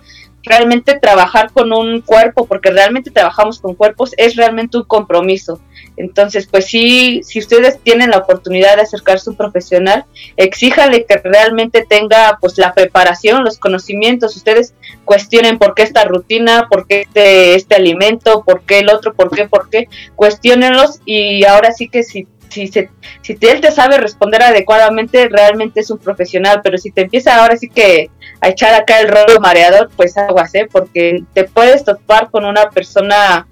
realmente 0.45 0.99
trabajar 0.99 1.51
con 1.51 1.73
un 1.73 2.01
cuerpo 2.01 2.45
porque 2.45 2.71
realmente 2.71 3.11
trabajamos 3.11 3.59
con 3.59 3.75
cuerpos 3.75 4.11
es 4.17 4.35
realmente 4.35 4.77
un 4.77 4.83
compromiso. 4.83 5.59
Entonces 5.97 6.47
pues 6.47 6.65
sí 6.65 7.21
si 7.23 7.39
ustedes 7.39 7.79
tienen 7.81 8.11
la 8.11 8.17
oportunidad 8.17 8.75
de 8.75 8.83
acercarse 8.83 9.29
a 9.29 9.31
un 9.31 9.37
profesional 9.37 10.05
exíjale 10.37 11.05
que 11.05 11.17
realmente 11.17 11.85
tenga 11.87 12.37
pues 12.39 12.57
la 12.57 12.73
preparación 12.73 13.43
los 13.43 13.57
conocimientos. 13.57 14.35
Ustedes 14.35 14.73
cuestionen 15.05 15.57
por 15.57 15.73
qué 15.75 15.83
esta 15.83 16.03
rutina 16.05 16.67
por 16.69 16.87
qué 16.87 17.01
este 17.01 17.55
este 17.55 17.75
alimento 17.75 18.43
por 18.43 18.63
qué 18.63 18.79
el 18.79 18.89
otro 18.89 19.13
por 19.13 19.35
qué 19.35 19.47
por 19.47 19.69
qué. 19.69 19.87
Cuestionenlos 20.15 20.99
y 21.05 21.45
ahora 21.45 21.71
sí 21.71 21.89
que 21.89 22.03
si 22.03 22.27
si, 22.49 22.67
se, 22.67 22.89
si 23.21 23.35
te- 23.35 23.51
él 23.51 23.61
te 23.61 23.71
sabe 23.71 23.97
responder 23.97 24.41
adecuadamente, 24.43 25.27
realmente 25.29 25.79
es 25.81 25.89
un 25.89 25.97
profesional, 25.97 26.61
pero 26.63 26.77
si 26.77 26.91
te 26.91 27.01
empieza 27.01 27.35
ahora 27.35 27.57
sí 27.57 27.69
que 27.69 28.09
a 28.41 28.49
echar 28.49 28.73
acá 28.73 28.99
el 28.99 29.07
rollo 29.09 29.39
mareador, 29.39 29.89
pues 29.95 30.17
aguas, 30.17 30.53
¿eh? 30.55 30.67
porque 30.71 31.23
te 31.33 31.43
puedes 31.45 31.83
topar 31.83 32.29
con 32.29 32.45
una 32.45 32.69
persona 32.69 33.47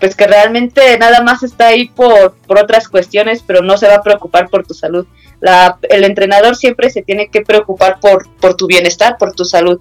pues 0.00 0.16
que 0.16 0.26
realmente 0.26 0.98
nada 0.98 1.22
más 1.22 1.44
está 1.44 1.68
ahí 1.68 1.88
por, 1.88 2.34
por 2.48 2.58
otras 2.58 2.88
cuestiones, 2.88 3.44
pero 3.46 3.62
no 3.62 3.76
se 3.76 3.86
va 3.86 3.96
a 3.96 4.02
preocupar 4.02 4.48
por 4.48 4.66
tu 4.66 4.74
salud. 4.74 5.06
La, 5.38 5.78
el 5.88 6.02
entrenador 6.02 6.56
siempre 6.56 6.90
se 6.90 7.02
tiene 7.02 7.28
que 7.28 7.42
preocupar 7.42 8.00
por, 8.00 8.28
por 8.40 8.54
tu 8.56 8.66
bienestar, 8.66 9.16
por 9.16 9.32
tu 9.32 9.44
salud. 9.44 9.80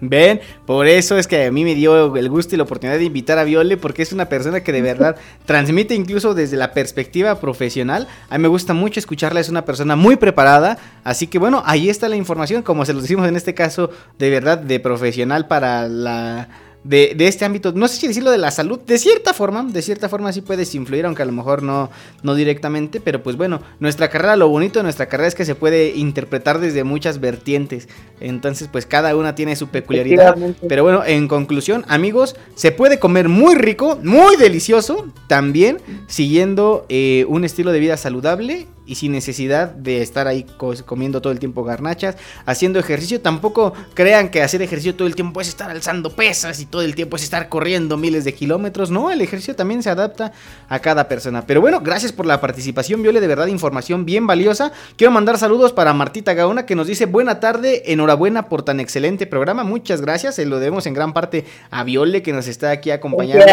Ven, 0.00 0.40
por 0.66 0.86
eso 0.86 1.18
es 1.18 1.26
que 1.26 1.46
a 1.46 1.52
mí 1.52 1.64
me 1.64 1.74
dio 1.74 2.16
el 2.16 2.28
gusto 2.28 2.54
y 2.54 2.58
la 2.58 2.64
oportunidad 2.64 2.98
de 2.98 3.04
invitar 3.04 3.38
a 3.38 3.44
Viole, 3.44 3.76
porque 3.76 4.02
es 4.02 4.12
una 4.12 4.28
persona 4.28 4.60
que 4.62 4.72
de 4.72 4.82
verdad 4.90 5.16
transmite 5.44 5.94
incluso 5.94 6.34
desde 6.34 6.56
la 6.56 6.72
perspectiva 6.72 7.40
profesional. 7.40 8.08
A 8.28 8.38
mí 8.38 8.42
me 8.42 8.48
gusta 8.48 8.74
mucho 8.74 9.00
escucharla, 9.00 9.40
es 9.40 9.48
una 9.48 9.64
persona 9.64 9.96
muy 9.96 10.16
preparada. 10.16 10.78
Así 11.04 11.26
que 11.26 11.38
bueno, 11.38 11.62
ahí 11.66 11.90
está 11.90 12.08
la 12.08 12.16
información, 12.16 12.62
como 12.62 12.84
se 12.84 12.92
los 12.92 13.02
decimos 13.02 13.28
en 13.28 13.36
este 13.36 13.54
caso, 13.54 13.90
de 14.18 14.30
verdad, 14.30 14.58
de 14.58 14.80
profesional 14.80 15.46
para 15.46 15.88
la... 15.88 16.48
De, 16.82 17.12
de 17.14 17.28
este 17.28 17.44
ámbito, 17.44 17.72
no 17.72 17.88
sé 17.88 17.96
si 17.96 18.08
decirlo 18.08 18.30
de 18.30 18.38
la 18.38 18.50
salud, 18.50 18.80
de 18.80 18.96
cierta 18.96 19.34
forma, 19.34 19.62
de 19.64 19.82
cierta 19.82 20.08
forma 20.08 20.32
sí 20.32 20.40
puedes 20.40 20.74
influir, 20.74 21.04
aunque 21.04 21.20
a 21.20 21.26
lo 21.26 21.32
mejor 21.32 21.62
no, 21.62 21.90
no 22.22 22.34
directamente, 22.34 23.02
pero 23.02 23.22
pues 23.22 23.36
bueno, 23.36 23.60
nuestra 23.80 24.08
carrera, 24.08 24.34
lo 24.36 24.48
bonito 24.48 24.78
de 24.78 24.84
nuestra 24.84 25.06
carrera 25.06 25.28
es 25.28 25.34
que 25.34 25.44
se 25.44 25.54
puede 25.54 25.94
interpretar 25.94 26.58
desde 26.58 26.82
muchas 26.82 27.20
vertientes, 27.20 27.86
entonces 28.18 28.68
pues 28.72 28.86
cada 28.86 29.14
una 29.14 29.34
tiene 29.34 29.56
su 29.56 29.68
peculiaridad, 29.68 30.36
pero 30.68 30.82
bueno, 30.82 31.04
en 31.04 31.28
conclusión, 31.28 31.84
amigos, 31.86 32.34
se 32.54 32.72
puede 32.72 32.98
comer 32.98 33.28
muy 33.28 33.56
rico, 33.56 33.98
muy 34.02 34.36
delicioso, 34.36 35.06
también 35.26 35.78
siguiendo 36.06 36.86
eh, 36.88 37.26
un 37.28 37.44
estilo 37.44 37.72
de 37.72 37.80
vida 37.80 37.98
saludable 37.98 38.66
y 38.90 38.96
sin 38.96 39.12
necesidad 39.12 39.68
de 39.68 40.02
estar 40.02 40.26
ahí 40.26 40.44
co- 40.56 40.74
comiendo 40.84 41.22
todo 41.22 41.32
el 41.32 41.38
tiempo 41.38 41.62
garnachas, 41.62 42.16
haciendo 42.44 42.80
ejercicio. 42.80 43.20
Tampoco 43.20 43.72
crean 43.94 44.28
que 44.30 44.42
hacer 44.42 44.60
ejercicio 44.62 44.96
todo 44.96 45.06
el 45.06 45.14
tiempo 45.14 45.40
es 45.40 45.48
estar 45.48 45.70
alzando 45.70 46.10
pesas 46.16 46.58
y 46.58 46.66
todo 46.66 46.82
el 46.82 46.94
tiempo 46.96 47.16
es 47.16 47.22
estar 47.22 47.48
corriendo 47.48 47.96
miles 47.96 48.24
de 48.24 48.34
kilómetros. 48.34 48.90
No, 48.90 49.10
el 49.12 49.20
ejercicio 49.20 49.54
también 49.54 49.82
se 49.82 49.90
adapta 49.90 50.32
a 50.68 50.78
cada 50.80 51.06
persona. 51.06 51.46
Pero 51.46 51.60
bueno, 51.60 51.80
gracias 51.80 52.12
por 52.12 52.26
la 52.26 52.40
participación, 52.40 53.02
Viole, 53.02 53.20
de 53.20 53.26
verdad 53.28 53.46
información 53.46 54.04
bien 54.04 54.26
valiosa. 54.26 54.72
Quiero 54.96 55.12
mandar 55.12 55.38
saludos 55.38 55.72
para 55.72 55.94
Martita 55.94 56.34
Gaona 56.34 56.66
que 56.66 56.74
nos 56.74 56.88
dice 56.88 57.06
buena 57.06 57.38
tarde, 57.38 57.92
enhorabuena 57.92 58.48
por 58.48 58.64
tan 58.64 58.80
excelente 58.80 59.26
programa. 59.26 59.62
Muchas 59.62 60.00
gracias, 60.00 60.34
se 60.34 60.46
lo 60.46 60.58
debemos 60.58 60.86
en 60.86 60.94
gran 60.94 61.12
parte 61.12 61.44
a 61.70 61.84
Viole 61.84 62.22
que 62.22 62.32
nos 62.32 62.48
está 62.48 62.70
aquí 62.72 62.90
acompañando, 62.90 63.44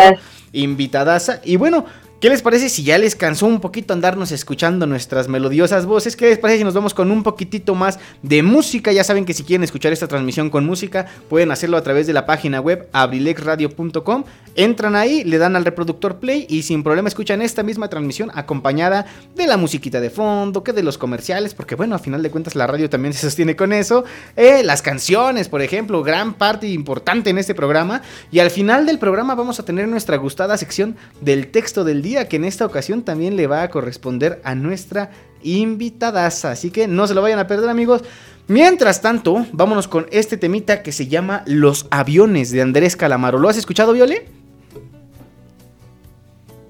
invitadaza. 0.51 1.41
Y 1.43 1.57
bueno, 1.57 1.85
¿Qué 2.19 2.29
les 2.29 2.41
parece 2.41 2.69
si 2.69 2.81
ya 2.81 2.97
les 2.97 3.15
cansó 3.15 3.45
un 3.45 3.59
poquito 3.59 3.93
andarnos 3.93 4.31
escuchando 4.31 4.87
nuestras 4.87 5.27
melodiosas 5.27 5.85
voces? 5.85 6.15
¿Qué 6.15 6.25
les 6.25 6.39
parece 6.39 6.57
si 6.57 6.63
nos 6.63 6.73
vamos 6.73 6.95
con 6.95 7.11
un 7.11 7.21
poquitito 7.21 7.75
más 7.75 7.99
de 8.23 8.41
música? 8.41 8.91
Ya 8.91 9.03
saben 9.03 9.23
que 9.23 9.35
si 9.35 9.43
quieren 9.43 9.63
escuchar 9.63 9.93
esta 9.93 10.07
transmisión 10.07 10.49
con 10.49 10.65
música, 10.65 11.05
pueden 11.29 11.51
hacerlo 11.51 11.77
a 11.77 11.83
través 11.83 12.07
de 12.07 12.13
la 12.13 12.25
página 12.25 12.59
web 12.59 12.89
abrilexradio.com. 12.91 14.23
Entran 14.55 14.95
ahí, 14.95 15.23
le 15.25 15.37
dan 15.37 15.55
al 15.55 15.63
reproductor 15.63 16.17
play 16.17 16.47
y 16.49 16.63
sin 16.63 16.81
problema 16.81 17.07
escuchan 17.07 17.43
esta 17.43 17.61
misma 17.61 17.87
transmisión 17.87 18.31
acompañada 18.33 19.05
de 19.35 19.45
la 19.45 19.57
musiquita 19.57 20.01
de 20.01 20.09
fondo, 20.09 20.63
que 20.63 20.73
de 20.73 20.81
los 20.81 20.97
comerciales, 20.97 21.53
porque 21.53 21.75
bueno, 21.75 21.93
a 21.93 21.99
final 21.99 22.23
de 22.23 22.31
cuentas 22.31 22.55
la 22.55 22.65
radio 22.65 22.89
también 22.89 23.13
se 23.13 23.19
sostiene 23.19 23.55
con 23.55 23.73
eso. 23.73 24.05
Eh, 24.35 24.63
las 24.63 24.81
canciones, 24.81 25.49
por 25.49 25.61
ejemplo, 25.61 26.01
gran 26.01 26.33
parte 26.33 26.67
importante 26.67 27.29
en 27.29 27.37
este 27.37 27.53
programa. 27.53 28.01
Y 28.31 28.39
al 28.39 28.49
final 28.49 28.87
del 28.87 28.97
programa 28.97 29.35
vamos 29.35 29.59
a 29.59 29.65
tener 29.65 29.87
nuestra 29.87 30.17
gustada 30.17 30.57
sección 30.57 30.95
del 31.21 31.49
texto 31.49 31.83
del 31.83 32.01
día, 32.01 32.06
que 32.15 32.37
en 32.37 32.45
esta 32.45 32.65
ocasión 32.65 33.03
también 33.03 33.35
le 33.35 33.47
va 33.47 33.63
a 33.63 33.69
corresponder 33.69 34.41
a 34.43 34.55
nuestra 34.55 35.11
invitadaza. 35.43 36.51
Así 36.51 36.71
que 36.71 36.87
no 36.87 37.07
se 37.07 37.13
lo 37.13 37.21
vayan 37.21 37.39
a 37.39 37.47
perder, 37.47 37.69
amigos. 37.69 38.03
Mientras 38.47 39.01
tanto, 39.01 39.45
vámonos 39.51 39.87
con 39.87 40.07
este 40.11 40.37
temita 40.37 40.81
que 40.81 40.91
se 40.91 41.07
llama 41.07 41.43
Los 41.45 41.87
aviones 41.91 42.51
de 42.51 42.61
Andrés 42.61 42.95
Calamaro. 42.95 43.39
¿Lo 43.39 43.49
has 43.49 43.57
escuchado, 43.57 43.93
Viole? 43.93 44.25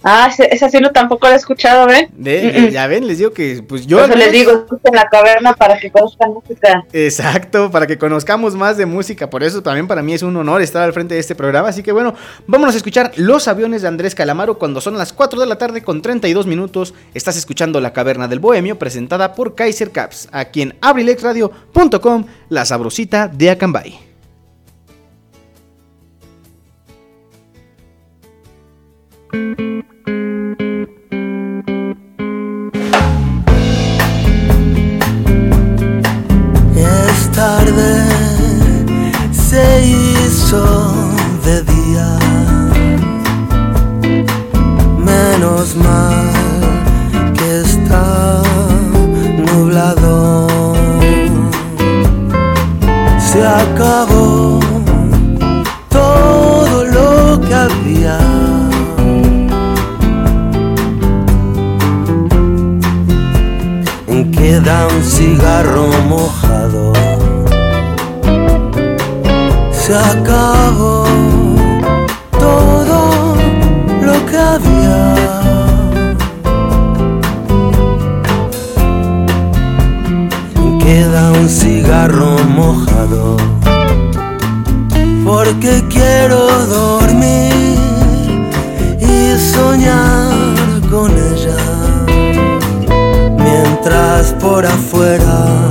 Ah, 0.03 0.29
esa 0.37 0.69
sí 0.69 0.77
no 0.79 0.91
tampoco 0.91 1.27
la 1.27 1.33
he 1.33 1.37
escuchado, 1.37 1.87
¿ven? 1.87 2.09
De- 2.13 2.53
Mm, 2.57 2.63
mm. 2.65 2.69
Ya 2.69 2.87
ven, 2.87 3.07
les 3.07 3.17
digo 3.17 3.31
que 3.31 3.63
pues 3.67 3.87
yo... 3.87 4.03
Eso 4.03 4.15
les 4.15 4.31
digo, 4.31 4.51
escuchen 4.51 4.93
la 4.95 5.07
caverna 5.09 5.53
para 5.53 5.77
que 5.79 5.89
conozcan 5.91 6.33
música. 6.33 6.85
Exacto, 6.93 7.71
para 7.71 7.87
que 7.87 7.97
conozcamos 7.97 8.55
más 8.55 8.77
de 8.77 8.85
música. 8.85 9.29
Por 9.29 9.43
eso 9.43 9.61
también 9.63 9.87
para 9.87 10.01
mí 10.01 10.13
es 10.13 10.21
un 10.21 10.35
honor 10.37 10.61
estar 10.61 10.83
al 10.83 10.93
frente 10.93 11.15
de 11.15 11.19
este 11.19 11.35
programa. 11.35 11.69
Así 11.69 11.81
que 11.83 11.91
bueno, 11.91 12.13
vámonos 12.45 12.75
a 12.75 12.77
escuchar 12.77 13.11
Los 13.15 13.47
aviones 13.47 13.81
de 13.81 13.87
Andrés 13.87 14.13
Calamaro 14.15 14.57
cuando 14.59 14.81
son 14.81 14.97
las 14.97 15.13
4 15.13 15.39
de 15.39 15.47
la 15.47 15.57
tarde 15.57 15.81
con 15.83 16.01
32 16.01 16.45
minutos. 16.47 16.93
Estás 17.13 17.35
escuchando 17.37 17.81
La 17.81 17.93
Caverna 17.93 18.27
del 18.27 18.39
Bohemio 18.39 18.77
presentada 18.79 19.33
por 19.33 19.55
Kaiser 19.55 19.91
Caps, 19.91 20.29
aquí 20.31 20.61
en 20.61 20.75
abrilexradio.com, 20.81 22.25
la 22.49 22.65
sabrosita 22.65 23.27
de 23.27 23.49
Acambay. 23.49 24.06
De 41.45 41.61
día. 41.63 42.09
Menos 44.97 45.75
mal 45.75 46.25
que 47.38 47.61
está 47.61 48.41
nublado. 49.38 50.47
Se 53.19 53.45
acabó 53.45 54.59
todo 55.89 56.84
lo 56.85 57.41
que 57.41 57.53
había. 57.53 58.19
Queda 64.31 64.88
un 64.88 65.03
cigarro 65.03 65.88
mojado. 66.07 66.66
Se 69.88 69.95
acabó 69.95 71.05
todo 72.38 73.35
lo 74.01 74.26
que 74.26 74.38
había. 74.38 75.15
Queda 80.77 81.31
un 81.31 81.47
cigarro 81.47 82.35
mojado. 82.49 83.38
Porque 85.23 85.81
quiero 85.88 86.65
dormir 86.65 88.09
y 88.99 89.39
soñar 89.39 90.81
con 90.91 91.11
ella. 91.11 91.64
Mientras 93.38 94.34
por 94.34 94.65
afuera 94.65 95.69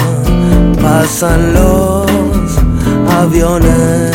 pasan 0.81 1.53
los 1.53 2.26
aviones. 3.11 4.13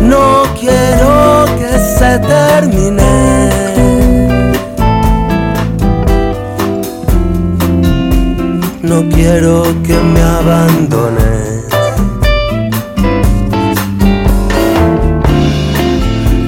No 0.00 0.42
quiero 0.58 1.46
que 1.58 1.78
se 1.98 2.18
termine. 2.18 3.14
No 8.82 9.02
quiero 9.08 9.62
que 9.82 9.96
me 10.12 10.22
abandones. 10.22 11.64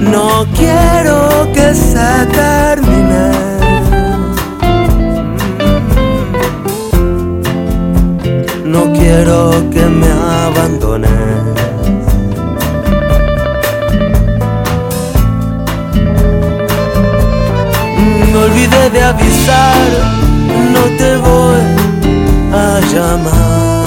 No 0.01 0.45
quiero 0.55 1.51
que 1.53 1.73
se 1.73 2.25
termine. 2.31 2.76
Quiero 9.07 9.51
que 9.73 9.85
me 9.99 10.11
abandones. 10.47 11.11
Me 18.31 18.37
olvidé 18.47 18.83
de 18.95 19.01
avisar, 19.11 19.87
no 20.73 20.83
te 20.99 21.09
voy 21.27 21.63
a 22.63 22.65
llamar 22.91 23.85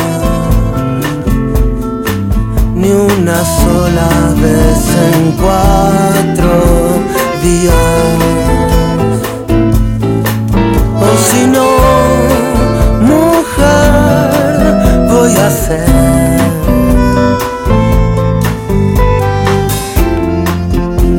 ni 2.74 2.90
una 2.90 3.38
sola 3.60 4.10
vez 4.44 4.80
en 5.08 5.32
cuatro 5.42 6.52
días. 7.44 8.10
O 11.06 11.10
si 11.28 11.46
no, 11.46 11.69
voy 15.30 15.38
a 15.38 15.46
hacer 15.46 15.86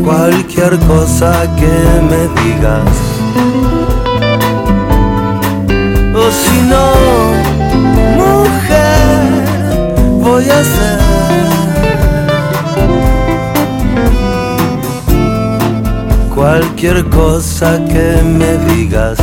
cualquier 0.03 0.79
cosa 0.79 1.31
que 1.55 1.75
me 2.09 2.21
digas. 2.41 2.93
O 6.13 6.31
si 6.31 6.57
no, 6.71 6.85
mujer, 8.17 9.19
voy 10.19 10.49
a 10.49 10.59
hacer 10.59 10.99
cualquier 16.33 17.05
cosa 17.09 17.79
que 17.85 18.21
me 18.23 18.57
digas. 18.73 19.17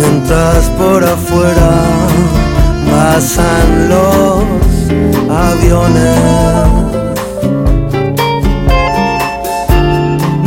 Mientras 0.00 0.68
por 0.78 1.02
afuera 1.02 1.72
pasan 2.90 3.88
los 3.88 4.44
aviones. 5.28 6.18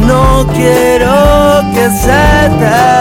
No 0.07 0.47
quiero 0.53 1.15
que 1.73 1.89
se 1.89 2.49
termine. 2.59 2.94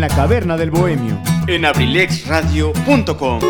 En 0.00 0.08
la 0.08 0.16
caverna 0.16 0.56
del 0.56 0.70
bohemio. 0.70 1.20
En 1.46 1.66
abrilexradio.com. 1.66 3.40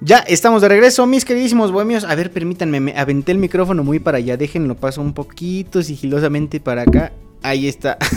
Ya 0.00 0.18
estamos 0.18 0.60
de 0.60 0.68
regreso, 0.68 1.06
mis 1.06 1.24
queridísimos 1.24 1.70
bohemios. 1.70 2.02
A 2.02 2.16
ver, 2.16 2.32
permítanme, 2.32 2.80
me 2.80 2.98
aventé 2.98 3.30
el 3.30 3.38
micrófono 3.38 3.84
muy 3.84 4.00
para 4.00 4.18
allá. 4.18 4.36
Déjenlo 4.36 4.74
paso 4.74 5.02
un 5.02 5.12
poquito 5.12 5.84
sigilosamente 5.84 6.58
para 6.58 6.82
acá. 6.82 7.12
Ahí 7.42 7.68
está. 7.68 7.96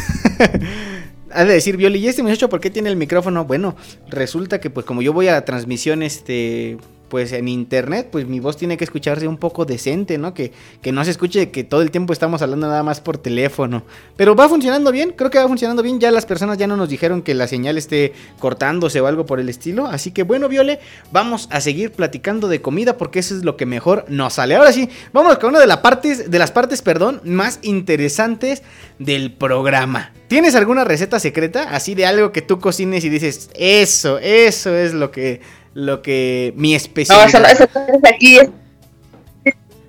Ha 1.31 1.45
de 1.45 1.53
decir 1.53 1.77
Violi, 1.77 1.99
¿y 1.99 2.07
este 2.07 2.23
muchacho 2.23 2.49
por 2.49 2.59
qué 2.59 2.71
tiene 2.71 2.89
el 2.89 2.95
micrófono? 2.95 3.45
Bueno, 3.45 3.76
resulta 4.07 4.59
que 4.59 4.71
pues 4.71 4.84
como 4.84 5.03
yo 5.03 5.13
voy 5.13 5.27
a 5.27 5.34
la 5.34 5.45
transmisión 5.45 6.01
este 6.01 6.80
pues 7.10 7.34
en 7.34 7.48
internet, 7.48 8.10
pues 8.11 8.27
mi 8.27 8.40
voz 8.40 8.57
tiene 8.57 8.77
que 8.77 8.84
escucharse 8.84 9.27
un 9.27 9.38
poco 9.38 9.65
decente, 9.65 10.18
¿no? 10.18 10.34
Que, 10.34 10.52
que 10.81 10.91
no 10.91 11.03
se 11.03 11.11
escuche 11.11 11.49
que 11.52 11.64
todo 11.64 11.81
el 11.81 11.91
tiempo 11.91 12.14
estamos 12.14 12.41
hablando 12.41 12.68
nada 12.68 12.84
más 12.84 13.02
por 13.02 13.18
teléfono. 13.18 13.84
Pero 14.15 14.36
va 14.36 14.48
funcionando 14.48 14.91
bien, 14.91 15.14
creo 15.15 15.30
que 15.30 15.40
va 15.40 15.48
funcionando 15.48 15.84
bien. 15.84 15.99
Ya 15.99 16.11
las 16.11 16.26
personas 16.26 16.57
ya 16.57 16.68
no 16.68 16.77
nos 16.77 16.90
dijeron 16.90 17.22
que 17.22 17.34
la 17.34 17.48
señal 17.48 17.77
esté 17.77 18.14
cortándose 18.40 19.02
o 19.02 19.07
algo 19.07 19.26
por 19.26 19.40
el 19.40 19.49
estilo. 19.49 19.88
Así 19.88 20.11
que 20.11 20.23
bueno, 20.23 20.48
Viole, 20.48 20.80
vamos 21.11 21.48
a 21.52 21.60
seguir 21.61 21.91
platicando 21.91 22.48
de 22.48 22.61
comida 22.61 22.98
porque 22.98 23.19
eso 23.19 23.36
es 23.36 23.44
lo 23.44 23.57
que 23.57 23.65
mejor 23.65 24.06
nos 24.07 24.34
sale. 24.34 24.56
Ahora 24.56 24.72
sí, 24.72 24.90
vamos 25.11 25.38
con 25.40 25.49
una 25.49 25.60
de, 25.60 25.68
la 25.68 25.81
partes, 25.81 26.30
de 26.30 26.40
las 26.40 26.52
partes, 26.52 26.81
perdón, 26.81 27.22
más 27.23 27.60
interesantes 27.64 28.64
del 28.99 29.34
programa. 29.34 30.11
¿Tienes 30.27 30.53
alguna 30.53 30.84
receta 30.84 31.19
secreta? 31.19 31.69
Así 31.72 31.95
de 31.95 32.06
algo 32.06 32.31
que 32.31 32.44
tú 32.44 32.60
cocines 32.60 33.03
y 33.03 33.10
dices, 33.10 33.49
eso, 33.56 34.19
eso 34.19 34.76
es 34.76 34.94
lo 34.94 35.10
que, 35.10 35.41
lo 35.80 36.01
que 36.01 36.53
mi 36.56 36.72
No, 36.72 36.77
especialidad. 36.77 37.51
eso, 37.51 37.64
eso 37.64 37.80
es 38.03 38.11
aquí. 38.14 38.38
es- 38.39 38.49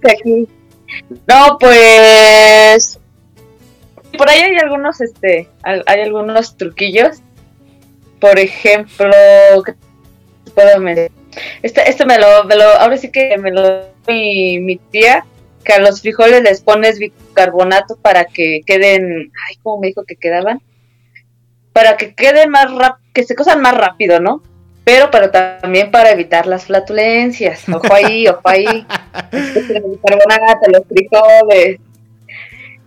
aquí. 0.04 0.48
No, 1.26 1.56
pues. 1.58 2.98
Por 4.16 4.28
ahí 4.28 4.40
hay 4.40 4.56
algunos, 4.56 5.00
este, 5.00 5.48
hay 5.62 6.00
algunos 6.00 6.56
truquillos. 6.56 7.18
Por 8.20 8.38
ejemplo, 8.38 9.10
¿qué 9.64 9.72
te 10.44 10.50
puedo 10.50 10.78
mencionar? 10.80 11.10
Este, 11.62 11.88
este 11.88 12.04
me 12.06 12.18
lo, 12.18 12.44
me 12.44 12.56
lo, 12.56 12.64
ahora 12.64 12.96
sí 12.96 13.10
que 13.12 13.38
me 13.38 13.50
lo 13.52 13.86
mi, 14.08 14.58
mi 14.58 14.76
tía, 14.78 15.24
que 15.64 15.72
a 15.74 15.78
los 15.78 16.00
frijoles 16.02 16.42
les 16.42 16.60
pones 16.60 16.98
bicarbonato 16.98 17.96
para 17.96 18.24
que 18.24 18.60
queden, 18.66 19.30
ay, 19.48 19.56
¿cómo 19.62 19.80
me 19.80 19.86
dijo 19.88 20.04
que 20.04 20.16
quedaban? 20.16 20.60
Para 21.72 21.96
que 21.96 22.14
queden 22.14 22.50
más 22.50 22.74
rápido, 22.74 23.08
que 23.14 23.22
se 23.24 23.36
cosan 23.36 23.62
más 23.62 23.74
rápido, 23.76 24.18
¿no? 24.20 24.42
Pero, 24.84 25.10
pero 25.10 25.30
también 25.30 25.90
para 25.90 26.10
evitar 26.10 26.46
las 26.46 26.64
flatulencias. 26.64 27.68
Ojo 27.68 27.92
ahí, 27.92 28.26
ojo 28.28 28.40
ahí. 28.44 28.86
El 29.32 29.82
bicarbonato, 29.82 30.70
los 30.70 30.82
frijoles. 30.88 31.80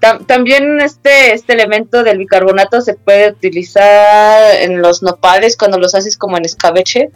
Tam- 0.02 0.26
también 0.26 0.82
este, 0.82 1.34
este 1.34 1.54
elemento 1.54 2.04
del 2.04 2.18
bicarbonato 2.18 2.82
se 2.82 2.96
puede 2.96 3.30
utilizar 3.30 4.56
en 4.62 4.82
los 4.82 5.02
nopales 5.02 5.56
cuando 5.56 5.78
los 5.78 5.96
haces 5.96 6.18
como 6.18 6.38
en 6.38 6.46
escabeche. 6.46 7.10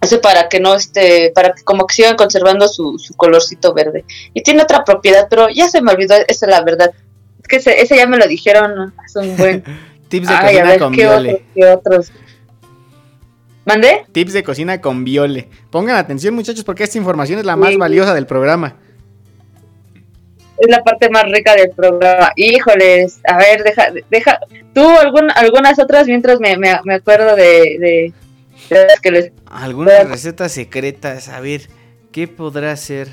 Eso 0.00 0.20
para 0.20 0.48
que 0.48 0.60
no 0.60 0.74
este, 0.76 1.32
para 1.34 1.52
que 1.52 1.62
como 1.64 1.86
que 1.86 1.96
sigan 1.96 2.16
conservando 2.16 2.68
su, 2.68 2.98
su 2.98 3.14
colorcito 3.14 3.74
verde. 3.74 4.04
Y 4.32 4.42
tiene 4.42 4.62
otra 4.62 4.84
propiedad, 4.84 5.26
pero 5.28 5.48
ya 5.50 5.68
se 5.68 5.82
me 5.82 5.92
olvidó, 5.92 6.14
esa 6.28 6.46
es 6.46 6.50
la 6.50 6.62
verdad. 6.62 6.92
Es 7.42 7.48
que 7.48 7.56
ese, 7.56 7.82
ese 7.82 7.96
ya 7.96 8.06
me 8.06 8.16
lo 8.16 8.28
dijeron 8.28 8.94
hace 9.04 9.18
un 9.18 9.36
buen. 9.36 9.64
Tips 10.08 10.28
de 10.28 10.34
Ay, 10.34 10.56
a 10.56 10.64
ver, 10.64 10.78
con 10.78 10.94
¿qué 10.94 11.06
otros, 11.06 11.36
qué 11.54 11.66
otros? 11.66 12.12
¿Mandé? 13.68 14.06
Tips 14.12 14.32
de 14.32 14.42
cocina 14.42 14.80
con 14.80 15.04
Viole. 15.04 15.46
Pongan 15.70 15.96
atención, 15.96 16.34
muchachos, 16.34 16.64
porque 16.64 16.84
esta 16.84 16.96
información 16.96 17.38
es 17.38 17.44
la 17.44 17.54
más 17.54 17.70
Sí. 17.70 17.76
valiosa 17.76 18.14
del 18.14 18.24
programa. 18.26 18.76
es 20.60 20.68
la 20.70 20.82
parte 20.82 21.08
más 21.10 21.22
rica 21.30 21.54
del 21.54 21.70
programa. 21.70 22.32
Híjoles, 22.34 23.20
a 23.28 23.36
ver, 23.36 23.62
deja, 23.62 23.92
deja, 24.10 24.40
tú 24.74 24.88
algún, 24.88 25.30
algunas 25.36 25.78
otras 25.78 26.06
mientras 26.08 26.40
me, 26.40 26.56
me, 26.56 26.76
me 26.84 26.94
acuerdo 26.94 27.36
de, 27.36 27.76
de, 27.78 28.12
de 28.70 28.86
las 28.86 28.98
que 29.00 29.10
les... 29.12 29.32
Algunas 29.46 30.08
recetas 30.08 30.50
secretas, 30.50 31.28
a 31.28 31.38
ver, 31.40 31.68
¿qué 32.10 32.26
podrá 32.26 32.74
ser? 32.76 33.08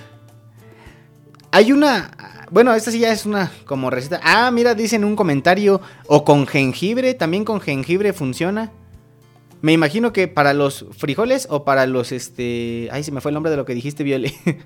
Hay 1.51 1.71
una, 1.71 2.09
bueno, 2.49 2.73
esta 2.73 2.89
sí 2.89 2.97
ya 2.99 3.11
es 3.11 3.27
una 3.27 3.51
como 3.65 3.91
receta. 3.91 4.19
Ah, 4.23 4.49
mira, 4.51 4.73
dicen 4.73 5.03
un 5.05 5.15
comentario, 5.15 5.81
o 6.07 6.25
con 6.25 6.47
jengibre, 6.47 7.13
también 7.13 7.45
con 7.45 7.61
jengibre 7.61 8.11
funciona. 8.13 8.71
Me 9.65 9.73
imagino 9.73 10.13
que 10.13 10.27
para 10.27 10.53
los 10.53 10.85
frijoles 10.95 11.47
o 11.49 11.65
para 11.65 11.87
los, 11.87 12.11
este... 12.11 12.87
Ay, 12.91 13.03
se 13.03 13.11
me 13.11 13.19
fue 13.19 13.31
el 13.31 13.33
nombre 13.33 13.49
de 13.49 13.57
lo 13.57 13.65
que 13.65 13.73
dijiste, 13.73 14.03
Viole. 14.03 14.31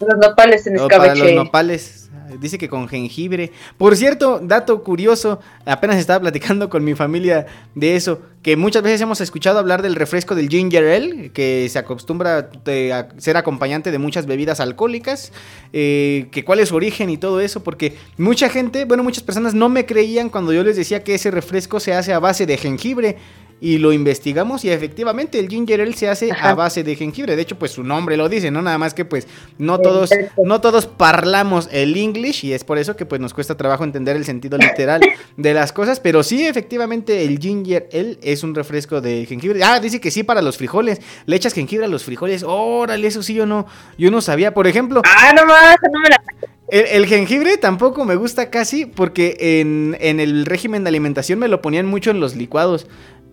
Los 0.00 0.18
nopales 0.18 0.66
en 0.66 0.80
O 0.80 0.88
para 0.88 1.06
los 1.06 1.18
escabeche. 1.18 1.36
nopales. 1.36 2.10
Dice 2.40 2.58
que 2.58 2.68
con 2.68 2.88
jengibre. 2.88 3.52
Por 3.78 3.94
cierto, 3.94 4.40
dato 4.42 4.82
curioso, 4.82 5.38
apenas 5.64 5.98
estaba 5.98 6.18
platicando 6.18 6.68
con 6.68 6.82
mi 6.82 6.96
familia 6.96 7.46
de 7.76 7.94
eso, 7.94 8.20
que 8.42 8.56
muchas 8.56 8.82
veces 8.82 9.00
hemos 9.00 9.20
escuchado 9.20 9.60
hablar 9.60 9.82
del 9.82 9.94
refresco 9.94 10.34
del 10.34 10.48
ginger 10.48 10.84
ale, 10.84 11.30
que 11.30 11.68
se 11.68 11.78
acostumbra 11.78 12.50
a 12.92 13.08
ser 13.18 13.36
acompañante 13.36 13.92
de 13.92 13.98
muchas 13.98 14.26
bebidas 14.26 14.58
alcohólicas, 14.58 15.32
eh, 15.72 16.26
que 16.32 16.44
cuál 16.44 16.58
es 16.58 16.70
su 16.70 16.76
origen 16.76 17.08
y 17.08 17.18
todo 17.18 17.40
eso, 17.40 17.62
porque 17.62 17.96
mucha 18.18 18.48
gente, 18.48 18.84
bueno, 18.84 19.04
muchas 19.04 19.22
personas 19.22 19.54
no 19.54 19.68
me 19.68 19.86
creían 19.86 20.28
cuando 20.28 20.52
yo 20.52 20.64
les 20.64 20.76
decía 20.76 21.04
que 21.04 21.14
ese 21.14 21.30
refresco 21.30 21.78
se 21.78 21.94
hace 21.94 22.12
a 22.12 22.18
base 22.18 22.44
de 22.46 22.56
jengibre. 22.56 23.16
Y 23.62 23.78
lo 23.78 23.92
investigamos 23.92 24.64
y 24.64 24.70
efectivamente 24.70 25.38
el 25.38 25.48
ginger 25.48 25.82
ale 25.82 25.92
se 25.92 26.08
hace 26.08 26.32
a 26.32 26.52
base 26.52 26.82
de 26.82 26.96
jengibre. 26.96 27.36
De 27.36 27.42
hecho, 27.42 27.56
pues 27.56 27.70
su 27.70 27.84
nombre 27.84 28.16
lo 28.16 28.28
dice, 28.28 28.50
¿no? 28.50 28.60
Nada 28.60 28.76
más 28.76 28.92
que 28.92 29.04
pues 29.04 29.28
no 29.56 29.78
todos, 29.78 30.10
no 30.44 30.60
todos 30.60 30.86
parlamos 30.86 31.68
el 31.70 31.96
English 31.96 32.44
y 32.44 32.54
es 32.54 32.64
por 32.64 32.78
eso 32.78 32.96
que 32.96 33.06
pues 33.06 33.20
nos 33.20 33.32
cuesta 33.32 33.56
trabajo 33.56 33.84
entender 33.84 34.16
el 34.16 34.24
sentido 34.24 34.58
literal 34.58 35.00
de 35.36 35.54
las 35.54 35.72
cosas. 35.72 36.00
Pero 36.00 36.24
sí, 36.24 36.44
efectivamente, 36.44 37.24
el 37.24 37.38
ginger 37.38 37.88
ale 37.92 38.18
es 38.32 38.42
un 38.42 38.54
refresco 38.54 39.00
de 39.00 39.26
jengibre. 39.26 39.62
Ah, 39.62 39.80
dice 39.80 40.00
que 40.00 40.10
sí 40.10 40.22
para 40.22 40.42
los 40.42 40.56
frijoles. 40.56 41.00
Le 41.26 41.36
echas 41.36 41.52
jengibre 41.52 41.86
a 41.86 41.88
los 41.88 42.04
frijoles. 42.04 42.44
Órale, 42.46 43.06
eso 43.06 43.22
sí 43.22 43.34
yo 43.34 43.46
no, 43.46 43.66
yo 43.98 44.10
no 44.10 44.20
sabía. 44.20 44.54
Por 44.54 44.66
ejemplo. 44.66 45.02
Ah, 45.04 45.32
no 45.34 45.46
más, 45.46 45.76
no 45.92 46.00
me 46.00 46.08
la... 46.08 46.22
El, 46.68 46.86
el 46.86 47.06
jengibre 47.06 47.58
tampoco 47.58 48.04
me 48.04 48.16
gusta 48.16 48.48
casi 48.48 48.86
porque 48.86 49.36
en, 49.60 49.96
en 50.00 50.20
el 50.20 50.46
régimen 50.46 50.84
de 50.84 50.88
alimentación 50.88 51.38
me 51.38 51.48
lo 51.48 51.60
ponían 51.60 51.86
mucho 51.86 52.10
en 52.10 52.20
los 52.20 52.34
licuados. 52.34 52.86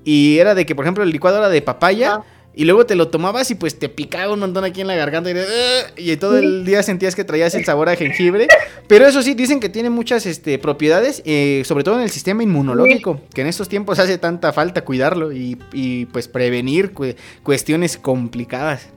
Y 0.03 0.39
era 0.39 0.55
de 0.55 0.65
que, 0.65 0.75
por 0.75 0.85
ejemplo, 0.85 1.03
el 1.03 1.11
licuado 1.11 1.37
era 1.37 1.49
de 1.49 1.61
papaya. 1.61 2.21
Y 2.55 2.65
luego 2.65 2.85
te 2.85 2.95
lo 2.95 3.07
tomabas 3.07 3.51
y 3.51 3.55
pues 3.55 3.79
te 3.79 3.87
picaba 3.87 4.33
un 4.33 4.39
montón 4.39 4.65
aquí 4.65 4.81
en 4.81 4.87
la 4.87 4.95
garganta. 4.95 5.29
Y, 5.95 6.17
todo 6.17 6.37
el 6.39 6.65
día 6.65 6.83
sentías 6.83 7.15
que 7.15 7.23
traías 7.23 7.53
el 7.55 7.63
sabor 7.63 7.87
a 7.87 7.95
jengibre. 7.95 8.47
Pero 8.87 9.07
eso 9.07 9.21
sí, 9.21 9.33
dicen 9.33 9.59
que 9.61 9.69
tiene 9.69 9.89
muchas 9.89 10.25
este, 10.25 10.59
propiedades, 10.59 11.21
eh, 11.25 11.61
sobre 11.65 11.83
todo 11.85 11.95
en 11.95 12.01
el 12.01 12.09
sistema 12.09 12.43
inmunológico. 12.43 13.21
Que 13.33 13.41
en 13.41 13.47
estos 13.47 13.69
tiempos 13.69 13.99
hace 13.99 14.17
tanta 14.17 14.51
falta 14.51 14.81
cuidarlo 14.83 15.31
y, 15.31 15.57
y, 15.71 16.05
pues 16.07 16.27
prevenir 16.27 16.91
cu- 16.91 17.13
cuestiones 17.43 17.97
complicadas. 17.97 18.89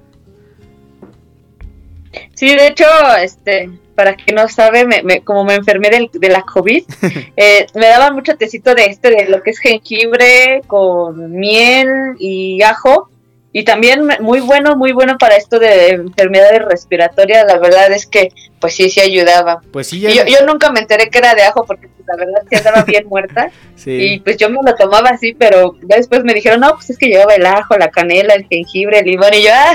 Sí, 2.35 2.55
de 2.55 2.67
hecho, 2.67 2.85
este, 3.23 3.71
para 3.95 4.15
quien 4.17 4.37
no 4.37 4.49
sabe, 4.49 4.87
me, 4.87 5.03
me- 5.03 5.21
como 5.23 5.45
me 5.45 5.55
enfermé 5.55 5.89
del- 5.91 6.11
de 6.13 6.29
la 6.29 6.43
COVID, 6.43 6.83
eh, 7.37 7.67
me 7.75 7.87
daban 7.87 8.15
mucho 8.15 8.37
tecito 8.37 8.75
de 8.75 8.87
este, 8.87 9.11
de 9.11 9.29
lo 9.29 9.43
que 9.43 9.51
es 9.51 9.59
jengibre 9.61 10.63
con 10.67 11.31
miel 11.31 11.89
y 12.19 12.61
ajo. 12.63 13.09
Y 13.55 13.65
también 13.65 14.09
muy 14.21 14.41
bueno, 14.41 14.77
muy 14.77 14.93
bueno 14.93 15.19
para 15.19 15.37
esto 15.37 15.59
de 15.59 15.91
enfermedades 15.91 16.63
respiratorias, 16.65 17.45
la 17.47 17.59
verdad 17.59 17.93
es 17.93 18.07
que 18.07 18.31
pues 18.59 18.75
sí, 18.75 18.89
sí 18.89 19.01
ayudaba. 19.01 19.61
Pues 19.73 19.89
sí, 19.89 19.99
Y 19.99 20.15
yo, 20.15 20.25
yo 20.25 20.47
nunca 20.47 20.71
me 20.73 20.81
enteré 20.81 21.11
que 21.11 21.19
era 21.19 21.35
de 21.35 21.43
ajo 21.43 21.65
porque 21.67 21.89
pues, 21.89 22.07
la 22.07 22.17
verdad 22.17 22.43
que 22.49 22.57
andaba 22.57 22.83
bien 22.85 23.07
muerta 23.09 23.51
Sí. 23.77 23.91
y 23.91 24.21
pues 24.21 24.37
yo 24.37 24.49
me 24.49 24.59
lo 24.65 24.75
tomaba 24.77 25.11
así, 25.11 25.35
pero 25.35 25.75
ya 25.83 25.97
después 25.97 26.25
me 26.25 26.33
dijeron, 26.33 26.61
no, 26.61 26.75
pues 26.75 26.91
es 26.91 26.99
que 26.99 27.09
llevaba 27.09 27.35
el 27.35 27.45
ajo, 27.45 27.77
la 27.77 27.91
canela, 27.91 28.35
el 28.35 28.47
jengibre, 28.47 29.01
el 29.01 29.07
limón 29.07 29.35
y 29.35 29.43
yo, 29.43 29.51
ah, 29.53 29.75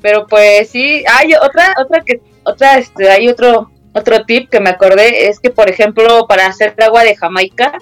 pero 0.00 0.26
pues 0.26 0.70
sí, 0.70 1.04
hay 1.06 1.34
otra, 1.34 1.74
otra 1.78 2.00
que, 2.00 2.20
otra, 2.44 2.78
este, 2.78 3.10
hay 3.10 3.28
otro, 3.28 3.70
otro 3.92 4.24
tip 4.24 4.48
que 4.48 4.60
me 4.60 4.70
acordé, 4.70 5.28
es 5.28 5.38
que 5.38 5.50
por 5.50 5.68
ejemplo 5.68 6.26
para 6.26 6.46
hacer 6.46 6.74
agua 6.82 7.04
de 7.04 7.14
Jamaica 7.14 7.72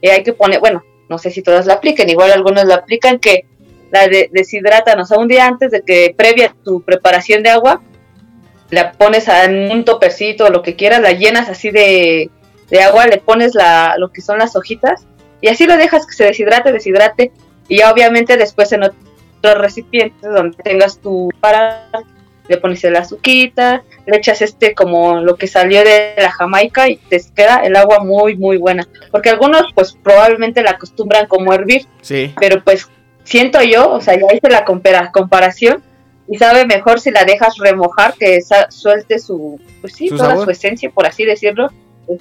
eh, 0.00 0.10
hay 0.10 0.22
que 0.22 0.32
poner, 0.32 0.60
bueno, 0.60 0.82
no 1.08 1.18
sé 1.18 1.30
si 1.30 1.42
todas 1.42 1.66
la 1.66 1.74
apliquen, 1.74 2.08
igual 2.08 2.32
algunos 2.32 2.64
la 2.64 2.76
aplican 2.76 3.18
que 3.18 3.44
la 3.90 4.06
de, 4.08 4.28
deshidratan, 4.32 4.98
o 5.00 5.04
sea, 5.06 5.18
un 5.18 5.28
día 5.28 5.46
antes 5.46 5.70
de 5.70 5.82
que 5.82 6.14
previa 6.16 6.54
tu 6.64 6.82
preparación 6.82 7.42
de 7.42 7.50
agua, 7.50 7.80
la 8.70 8.92
pones 8.92 9.28
en 9.28 9.70
un 9.70 9.84
topercito 9.84 10.44
o 10.46 10.50
lo 10.50 10.62
que 10.62 10.76
quieras, 10.76 11.00
la 11.00 11.12
llenas 11.12 11.48
así 11.48 11.70
de, 11.70 12.30
de 12.70 12.80
agua, 12.82 13.06
le 13.06 13.18
pones 13.18 13.54
la, 13.54 13.94
lo 13.98 14.10
que 14.12 14.20
son 14.20 14.38
las 14.38 14.56
hojitas 14.56 15.06
y 15.40 15.48
así 15.48 15.66
lo 15.66 15.76
dejas 15.76 16.06
que 16.06 16.12
se 16.12 16.24
deshidrate, 16.24 16.72
deshidrate 16.72 17.32
y 17.68 17.78
ya 17.78 17.90
obviamente 17.90 18.36
después 18.36 18.70
en 18.72 18.82
otro 18.84 19.54
recipiente 19.54 20.28
donde 20.28 20.56
tengas 20.62 20.98
tu 20.98 21.30
para 21.40 21.86
le 22.48 22.56
pones 22.56 22.82
el 22.84 22.96
azuquita, 22.96 23.82
le 24.06 24.16
echas 24.16 24.40
este 24.40 24.74
como 24.74 25.20
lo 25.20 25.36
que 25.36 25.46
salió 25.46 25.84
de 25.84 26.14
la 26.16 26.30
Jamaica 26.30 26.88
y 26.88 26.96
te 26.96 27.20
queda 27.36 27.58
el 27.62 27.76
agua 27.76 27.98
muy 28.02 28.36
muy 28.36 28.56
buena, 28.56 28.88
porque 29.10 29.28
algunos 29.30 29.64
pues 29.74 29.96
probablemente 30.02 30.62
la 30.62 30.70
acostumbran 30.72 31.26
como 31.26 31.52
hervir, 31.52 31.86
Sí. 32.00 32.34
pero 32.40 32.62
pues 32.64 32.88
siento 33.28 33.62
yo, 33.62 33.90
o 33.90 34.00
sea, 34.00 34.14
ya 34.14 34.26
hice 34.34 34.48
la 34.50 34.64
compara- 34.64 35.10
comparación 35.12 35.82
y 36.28 36.38
sabe 36.38 36.66
mejor 36.66 37.00
si 37.00 37.10
la 37.10 37.24
dejas 37.24 37.56
remojar 37.58 38.14
que 38.18 38.40
suelte 38.70 39.18
su, 39.18 39.60
pues 39.80 39.94
sí, 39.94 40.08
Su 40.08 40.16
toda 40.16 40.30
sabor. 40.30 40.44
su 40.44 40.50
esencia, 40.50 40.90
por 40.90 41.06
así 41.06 41.24
decirlo, 41.24 41.68
pues 42.06 42.20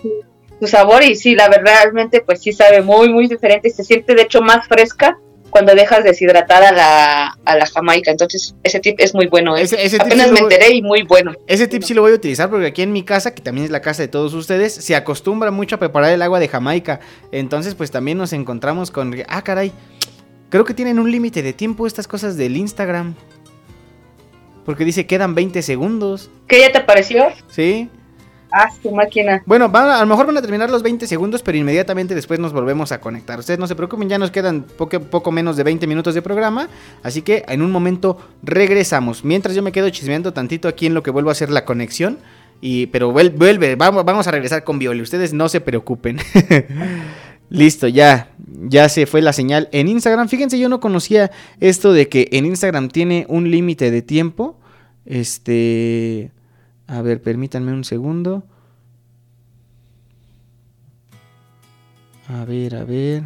su 0.60 0.68
sabor 0.68 1.04
y 1.04 1.16
sí, 1.16 1.36
la 1.36 1.50
verdad, 1.50 1.74
realmente 1.84 2.22
pues 2.22 2.42
sí 2.42 2.52
sabe 2.52 2.82
muy, 2.82 3.10
muy 3.10 3.28
diferente 3.28 3.70
se 3.70 3.84
siente 3.84 4.16
de 4.16 4.24
hecho 4.24 4.42
más 4.42 4.68
fresca 4.68 5.18
cuando 5.50 5.74
dejas 5.76 6.04
deshidratada 6.04 6.72
la, 6.74 7.38
a 7.46 7.56
la 7.58 7.66
jamaica, 7.66 8.12
entonces 8.12 8.54
ese 8.64 8.80
tip 8.80 9.00
es 9.00 9.14
muy 9.16 9.28
bueno, 9.28 9.56
¿eh? 9.56 9.62
Ese- 9.62 9.82
ese 9.84 9.96
apenas 10.00 10.28
sí 10.28 10.34
me 10.34 10.42
voy- 10.42 10.54
enteré 10.54 10.74
y 10.76 10.82
muy 10.82 11.04
bueno. 11.04 11.34
Ese 11.48 11.68
tip 11.68 11.84
sí 11.84 11.94
lo 11.94 12.02
voy 12.02 12.12
a 12.12 12.16
utilizar 12.16 12.50
porque 12.50 12.66
aquí 12.68 12.82
en 12.82 12.92
mi 12.92 13.04
casa, 13.04 13.34
que 13.34 13.42
también 13.42 13.66
es 13.66 13.72
la 13.72 13.82
casa 13.82 14.02
de 14.02 14.08
todos 14.10 14.34
ustedes, 14.34 14.74
se 14.74 14.96
acostumbra 14.96 15.50
mucho 15.52 15.76
a 15.76 15.80
preparar 15.80 16.12
el 16.12 16.22
agua 16.22 16.40
de 16.40 16.48
Jamaica. 16.50 17.00
Entonces, 17.32 17.76
pues 17.76 17.92
también 17.92 18.18
nos 18.18 18.34
encontramos 18.34 18.92
con... 18.92 19.16
Ah, 19.30 19.42
caray. 19.42 19.72
Creo 20.50 20.66
que 20.66 20.74
tienen 20.74 21.00
un 21.00 21.12
límite 21.12 21.42
de 21.44 21.54
tiempo 21.54 21.88
estas 21.88 22.08
cosas 22.08 22.38
del 22.38 22.56
Instagram. 22.58 23.16
Porque 24.66 24.86
dice 24.86 25.06
quedan 25.06 25.36
20 25.36 25.62
segundos. 25.62 26.30
¿Qué 26.48 26.60
ya 26.62 26.72
te 26.72 26.82
pareció? 26.82 27.26
¿Sí? 27.50 27.90
Ah, 28.52 28.70
su 28.82 28.92
máquina. 28.92 29.44
Bueno, 29.46 29.68
van 29.68 29.90
a, 29.90 29.98
a 29.98 30.02
lo 30.02 30.06
mejor 30.08 30.26
van 30.26 30.38
a 30.38 30.42
terminar 30.42 30.70
los 30.70 30.82
20 30.82 31.06
segundos, 31.06 31.42
pero 31.44 31.58
inmediatamente 31.58 32.16
después 32.16 32.40
nos 32.40 32.54
volvemos 32.54 32.94
a 32.94 33.02
conectar. 33.02 33.38
Ustedes 33.40 33.60
no 33.60 33.68
se 33.68 33.76
preocupen, 33.76 34.08
ya 34.08 34.18
nos 34.18 34.32
quedan 34.32 34.64
poco, 34.64 35.02
poco 35.02 35.32
menos 35.34 35.58
de 35.58 35.64
20 35.64 35.86
minutos 35.86 36.16
de 36.16 36.22
programa. 36.22 36.70
Así 37.04 37.22
que 37.22 37.44
en 37.50 37.62
un 37.62 37.72
momento 37.72 38.18
regresamos. 38.44 39.26
Mientras 39.26 39.54
yo 39.54 39.62
me 39.64 39.74
quedo 39.74 39.90
chismeando 39.90 40.32
tantito 40.32 40.70
aquí 40.70 40.86
en 40.86 40.94
lo 40.94 41.04
que 41.04 41.12
vuelvo 41.12 41.30
a 41.30 41.34
hacer 41.34 41.50
la 41.50 41.66
conexión. 41.66 42.20
Y, 42.62 42.88
pero 42.88 43.12
vuel- 43.14 43.34
vuelve, 43.38 43.76
vamos, 43.76 44.04
vamos 44.06 44.28
a 44.28 44.32
regresar 44.32 44.64
con 44.64 44.80
Violi. 44.80 45.02
Ustedes 45.02 45.34
no 45.34 45.48
se 45.50 45.60
preocupen. 45.62 46.18
Listo, 47.50 47.88
ya. 47.88 48.32
Ya 48.70 48.90
se 48.90 49.06
fue 49.06 49.22
la 49.22 49.34
señal 49.34 49.70
en 49.72 49.88
Instagram. 49.88 50.28
Fíjense, 50.28 50.60
yo 50.60 50.70
no 50.70 50.80
conocía 50.80 51.32
esto 51.60 51.94
de 51.94 52.10
que 52.10 52.30
en 52.32 52.46
Instagram 52.46 52.90
tiene 52.90 53.26
un 53.30 53.50
límite 53.50 53.92
de 53.92 54.02
tiempo. 54.02 54.60
Este. 55.06 56.32
A 56.88 57.02
ver, 57.02 57.22
permítanme 57.22 57.72
un 57.72 57.84
segundo. 57.84 58.44
A 62.28 62.44
ver, 62.46 62.76
a 62.76 62.84
ver. 62.84 63.24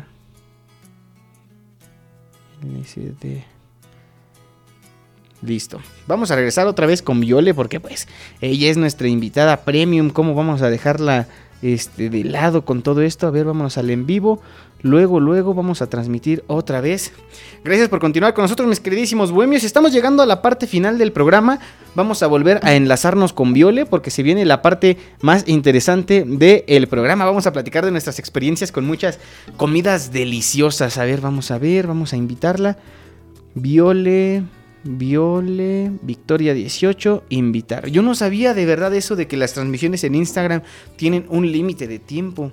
Listo. 5.42 5.82
Vamos 6.06 6.30
a 6.30 6.36
regresar 6.36 6.68
otra 6.68 6.86
vez 6.86 7.02
con 7.02 7.20
Viole 7.20 7.56
porque 7.56 7.80
pues 7.80 8.08
ella 8.42 8.70
es 8.70 8.78
nuestra 8.78 9.08
invitada 9.08 9.62
premium. 9.66 10.12
¿Cómo 10.12 10.36
vamos 10.36 10.62
a 10.62 10.70
dejarla 10.70 11.28
este, 11.62 12.10
de 12.10 12.24
lado 12.24 12.66
con 12.66 12.82
todo 12.82 13.02
esto? 13.02 13.28
A 13.28 13.32
ver, 13.32 13.46
vámonos 13.46 13.78
al 13.78 13.90
en 13.90 14.06
vivo. 14.06 14.42
Luego, 14.84 15.20
luego 15.20 15.54
vamos 15.54 15.82
a 15.82 15.88
transmitir 15.88 16.44
otra 16.48 16.82
vez. 16.82 17.14
Gracias 17.64 17.88
por 17.88 18.00
continuar 18.00 18.34
con 18.34 18.44
nosotros, 18.44 18.68
mis 18.68 18.80
queridísimos 18.80 19.32
bohemios. 19.32 19.64
Estamos 19.64 19.92
llegando 19.92 20.24
a 20.24 20.26
la 20.26 20.42
parte 20.42 20.66
final 20.66 20.98
del 20.98 21.12
programa. 21.12 21.60
Vamos 21.94 22.24
a 22.24 22.28
volver 22.28 22.60
a 22.64 22.74
enlazarnos 22.74 23.32
con 23.32 23.54
Viole 23.54 23.86
porque 23.86 24.10
se 24.10 24.24
viene 24.24 24.44
la 24.44 24.62
parte 24.64 24.98
más 25.22 25.48
interesante 25.48 26.24
del 26.26 26.88
programa. 26.88 27.26
Vamos 27.26 27.46
a 27.46 27.54
platicar 27.54 27.86
de 27.86 27.92
nuestras 27.92 28.18
experiencias 28.18 28.72
con 28.72 28.86
muchas 28.86 29.20
comidas 29.56 30.12
deliciosas. 30.12 30.98
A 30.98 31.06
ver, 31.06 31.22
vamos 31.22 31.52
a 31.52 31.60
ver, 31.60 31.86
vamos 31.86 32.14
a 32.14 32.18
invitarla. 32.18 32.78
Viole, 33.54 34.44
Viole, 34.84 35.92
Victoria 36.02 36.54
18, 36.54 37.26
invitar. 37.30 37.88
Yo 37.88 38.02
no 38.02 38.16
sabía 38.16 38.54
de 38.54 38.66
verdad 38.66 38.94
eso 38.96 39.16
de 39.16 39.28
que 39.28 39.38
las 39.38 39.54
transmisiones 39.54 40.04
en 40.04 40.16
Instagram 40.16 40.62
tienen 40.96 41.26
un 41.30 41.52
límite 41.52 41.88
de 41.88 42.00
tiempo. 42.00 42.52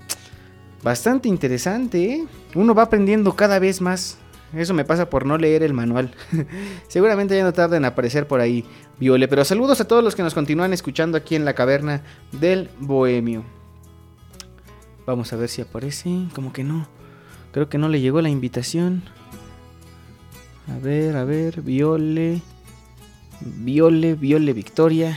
Bastante 0.83 1.29
interesante, 1.29 2.05
¿eh? 2.05 2.27
Uno 2.55 2.75
va 2.75 2.85
aprendiendo 2.85 3.35
cada 3.35 3.59
vez 3.59 3.81
más. 3.81 4.19
Eso 4.55 4.73
me 4.73 4.85
pasa 4.85 5.11
por 5.11 5.27
no 5.27 5.37
leer 5.37 5.63
el 5.63 5.75
manual. 5.75 6.15
Seguramente 6.89 7.37
ya 7.37 7.45
no 7.45 7.53
tarda 7.53 7.77
en 7.77 7.85
aparecer 7.85 8.27
por 8.27 8.41
ahí, 8.41 8.65
Viole. 8.99 9.29
Pero 9.29 9.45
saludos 9.45 9.81
a 9.81 9.87
todos 9.87 10.05
los 10.05 10.15
que 10.15 10.23
nos 10.23 10.35
continúan 10.35 10.73
escuchando 10.73 11.19
aquí 11.19 11.35
en 11.35 11.45
la 11.45 11.55
caverna 11.55 12.03
del 12.33 12.71
Bohemio. 12.79 13.45
Vamos 15.07 15.33
a 15.33 15.37
ver 15.37 15.49
si 15.49 15.63
aparece. 15.63 16.11
Como 16.35 16.53
que 16.53 16.65
no. 16.65 16.87
Creo 17.53 17.69
que 17.69 17.79
no 17.79 17.89
le 17.89 18.01
llegó 18.01 18.21
la 18.21 18.29
invitación. 18.29 19.03
A 20.75 20.79
ver, 20.79 21.17
a 21.17 21.25
ver. 21.25 21.63
Viole. 21.63 22.41
Viole, 23.41 24.15
Viole, 24.15 24.53
Victoria. 24.53 25.17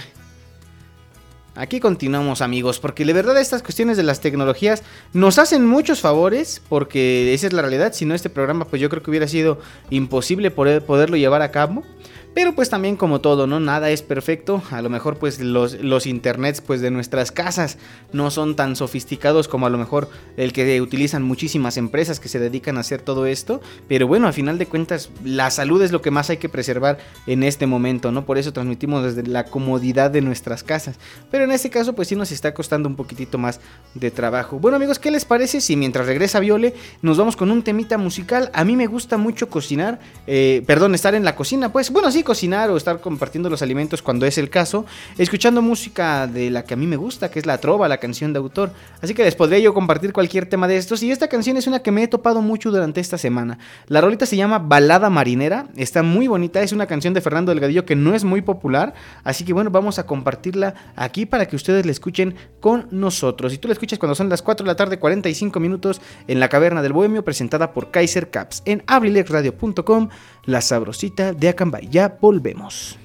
Aquí 1.55 1.81
continuamos 1.81 2.41
amigos, 2.41 2.79
porque 2.79 3.03
de 3.03 3.11
verdad 3.11 3.37
estas 3.37 3.61
cuestiones 3.61 3.97
de 3.97 4.03
las 4.03 4.21
tecnologías 4.21 4.83
nos 5.11 5.37
hacen 5.37 5.65
muchos 5.67 5.99
favores, 5.99 6.61
porque 6.69 7.33
esa 7.33 7.47
es 7.47 7.53
la 7.53 7.61
realidad, 7.61 7.91
si 7.91 8.05
no 8.05 8.15
este 8.15 8.29
programa 8.29 8.63
pues 8.65 8.81
yo 8.81 8.89
creo 8.89 9.03
que 9.03 9.09
hubiera 9.09 9.27
sido 9.27 9.59
imposible 9.89 10.49
poder, 10.49 10.85
poderlo 10.85 11.17
llevar 11.17 11.41
a 11.41 11.51
cabo. 11.51 11.83
Pero 12.33 12.55
pues 12.55 12.69
también 12.69 12.95
como 12.95 13.19
todo, 13.19 13.45
¿no? 13.45 13.59
Nada 13.59 13.89
es 13.89 14.01
perfecto. 14.03 14.63
A 14.71 14.81
lo 14.81 14.89
mejor 14.89 15.17
pues 15.17 15.41
los, 15.41 15.73
los 15.81 16.05
internets 16.07 16.61
pues 16.61 16.79
de 16.79 16.89
nuestras 16.89 17.31
casas 17.31 17.77
no 18.13 18.31
son 18.31 18.55
tan 18.55 18.77
sofisticados 18.77 19.49
como 19.49 19.65
a 19.65 19.69
lo 19.69 19.77
mejor 19.77 20.09
el 20.37 20.53
que 20.53 20.79
utilizan 20.79 21.23
muchísimas 21.23 21.75
empresas 21.75 22.21
que 22.21 22.29
se 22.29 22.39
dedican 22.39 22.77
a 22.77 22.81
hacer 22.81 23.01
todo 23.01 23.25
esto. 23.25 23.59
Pero 23.89 24.07
bueno, 24.07 24.27
a 24.27 24.31
final 24.31 24.57
de 24.57 24.65
cuentas 24.65 25.09
la 25.25 25.51
salud 25.51 25.81
es 25.81 25.91
lo 25.91 26.01
que 26.01 26.09
más 26.09 26.29
hay 26.29 26.37
que 26.37 26.47
preservar 26.47 26.99
en 27.27 27.43
este 27.43 27.67
momento, 27.67 28.13
¿no? 28.13 28.25
Por 28.25 28.37
eso 28.37 28.53
transmitimos 28.53 29.03
desde 29.03 29.29
la 29.29 29.43
comodidad 29.43 30.09
de 30.09 30.21
nuestras 30.21 30.63
casas. 30.63 30.97
Pero 31.31 31.43
en 31.43 31.51
este 31.51 31.69
caso 31.69 31.93
pues 31.93 32.07
sí 32.07 32.15
nos 32.15 32.31
está 32.31 32.53
costando 32.53 32.87
un 32.87 32.95
poquitito 32.95 33.37
más 33.37 33.59
de 33.93 34.09
trabajo. 34.09 34.57
Bueno 34.57 34.77
amigos, 34.77 34.99
¿qué 34.99 35.11
les 35.11 35.25
parece 35.25 35.59
si 35.59 35.75
mientras 35.75 36.05
regresa 36.05 36.39
Viole 36.39 36.75
nos 37.01 37.17
vamos 37.17 37.35
con 37.35 37.51
un 37.51 37.61
temita 37.61 37.97
musical? 37.97 38.49
A 38.53 38.63
mí 38.63 38.77
me 38.77 38.87
gusta 38.87 39.17
mucho 39.17 39.49
cocinar, 39.49 39.99
eh, 40.27 40.63
perdón, 40.65 40.95
estar 40.95 41.13
en 41.13 41.25
la 41.25 41.35
cocina, 41.35 41.73
pues 41.73 41.89
bueno, 41.91 42.09
sí, 42.09 42.20
cocinar 42.23 42.69
o 42.69 42.77
estar 42.77 42.99
compartiendo 43.01 43.49
los 43.49 43.61
alimentos 43.61 44.01
cuando 44.01 44.25
es 44.25 44.37
el 44.37 44.49
caso, 44.49 44.85
escuchando 45.17 45.61
música 45.61 46.27
de 46.27 46.49
la 46.49 46.63
que 46.63 46.73
a 46.73 46.77
mí 46.77 46.87
me 46.87 46.95
gusta, 46.95 47.29
que 47.29 47.39
es 47.39 47.45
la 47.45 47.59
trova, 47.59 47.87
la 47.87 47.97
canción 47.97 48.33
de 48.33 48.39
autor. 48.39 48.71
Así 49.01 49.13
que 49.13 49.23
les 49.23 49.35
podría 49.35 49.59
yo 49.59 49.73
compartir 49.73 50.13
cualquier 50.13 50.45
tema 50.45 50.67
de 50.67 50.77
estos. 50.77 51.03
Y 51.03 51.11
esta 51.11 51.27
canción 51.27 51.57
es 51.57 51.67
una 51.67 51.79
que 51.79 51.91
me 51.91 52.03
he 52.03 52.07
topado 52.07 52.41
mucho 52.41 52.71
durante 52.71 52.99
esta 52.99 53.17
semana. 53.17 53.57
La 53.87 54.01
rolita 54.01 54.25
se 54.25 54.35
llama 54.35 54.59
Balada 54.59 55.09
Marinera, 55.09 55.67
está 55.75 56.03
muy 56.03 56.27
bonita, 56.27 56.61
es 56.61 56.71
una 56.71 56.87
canción 56.87 57.13
de 57.13 57.21
Fernando 57.21 57.51
Delgadillo 57.51 57.85
que 57.85 57.95
no 57.95 58.15
es 58.15 58.23
muy 58.23 58.41
popular. 58.41 58.93
Así 59.23 59.43
que 59.43 59.53
bueno, 59.53 59.69
vamos 59.69 59.99
a 59.99 60.05
compartirla 60.05 60.75
aquí 60.95 61.25
para 61.25 61.45
que 61.47 61.55
ustedes 61.55 61.85
la 61.85 61.91
escuchen 61.91 62.35
con 62.59 62.87
nosotros. 62.91 63.53
Y 63.53 63.57
tú 63.57 63.67
la 63.67 63.73
escuchas 63.73 63.99
cuando 63.99 64.15
son 64.15 64.29
las 64.29 64.41
4 64.41 64.63
de 64.63 64.67
la 64.67 64.75
tarde, 64.75 64.99
45 64.99 65.59
minutos 65.59 66.01
en 66.27 66.39
la 66.39 66.49
Caverna 66.49 66.81
del 66.81 66.93
Bohemio, 66.93 67.23
presentada 67.23 67.73
por 67.73 67.91
Kaiser 67.91 68.29
Caps 68.29 68.61
en 68.65 68.83
abrilexradio.com, 68.87 70.09
la 70.45 70.61
sabrosita 70.61 71.33
de 71.33 71.49
Acambay. 71.49 71.87
Ya 71.89 72.10
volvemos. 72.19 72.97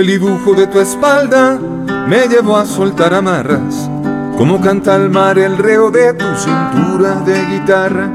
El 0.00 0.06
dibujo 0.06 0.54
de 0.54 0.66
tu 0.66 0.80
espalda 0.80 1.58
me 2.08 2.26
llevó 2.26 2.56
a 2.56 2.64
soltar 2.64 3.12
amarras 3.12 3.90
Como 4.38 4.58
canta 4.58 4.96
el 4.96 5.10
mar 5.10 5.38
el 5.38 5.58
reo 5.58 5.90
de 5.90 6.14
tu 6.14 6.24
cintura 6.36 7.16
de 7.26 7.44
guitarra, 7.44 8.10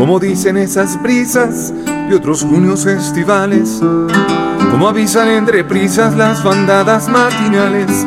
como 0.00 0.18
dicen 0.18 0.56
esas 0.56 1.00
brisas 1.02 1.74
de 2.08 2.16
otros 2.16 2.42
junios 2.42 2.86
estivales, 2.86 3.82
como 4.70 4.88
avisan 4.88 5.28
entre 5.28 5.62
prisas 5.62 6.16
las 6.16 6.42
bandadas 6.42 7.06
matinales. 7.06 8.06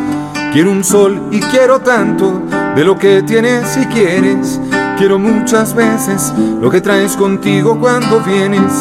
Quiero 0.51 0.71
un 0.71 0.83
sol 0.83 1.21
y 1.29 1.39
quiero 1.39 1.81
tanto 1.81 2.41
de 2.75 2.83
lo 2.83 2.97
que 2.97 3.21
tienes 3.21 3.77
y 3.77 3.85
quieres. 3.85 4.59
Quiero 4.97 5.19
muchas 5.19 5.75
veces 5.75 6.33
lo 6.59 6.71
que 6.71 6.81
traes 6.81 7.15
contigo 7.15 7.79
cuando 7.79 8.21
vienes 8.21 8.73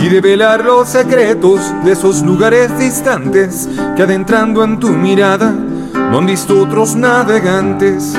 y 0.00 0.08
develar 0.08 0.64
los 0.64 0.88
secretos 0.88 1.60
de 1.84 1.92
esos 1.92 2.22
lugares 2.22 2.76
distantes 2.76 3.68
que 3.94 4.02
adentrando 4.02 4.64
en 4.64 4.80
tu 4.80 4.88
mirada 4.88 5.52
no 5.52 6.18
han 6.18 6.26
visto 6.26 6.60
otros 6.60 6.96
navegantes. 6.96 8.16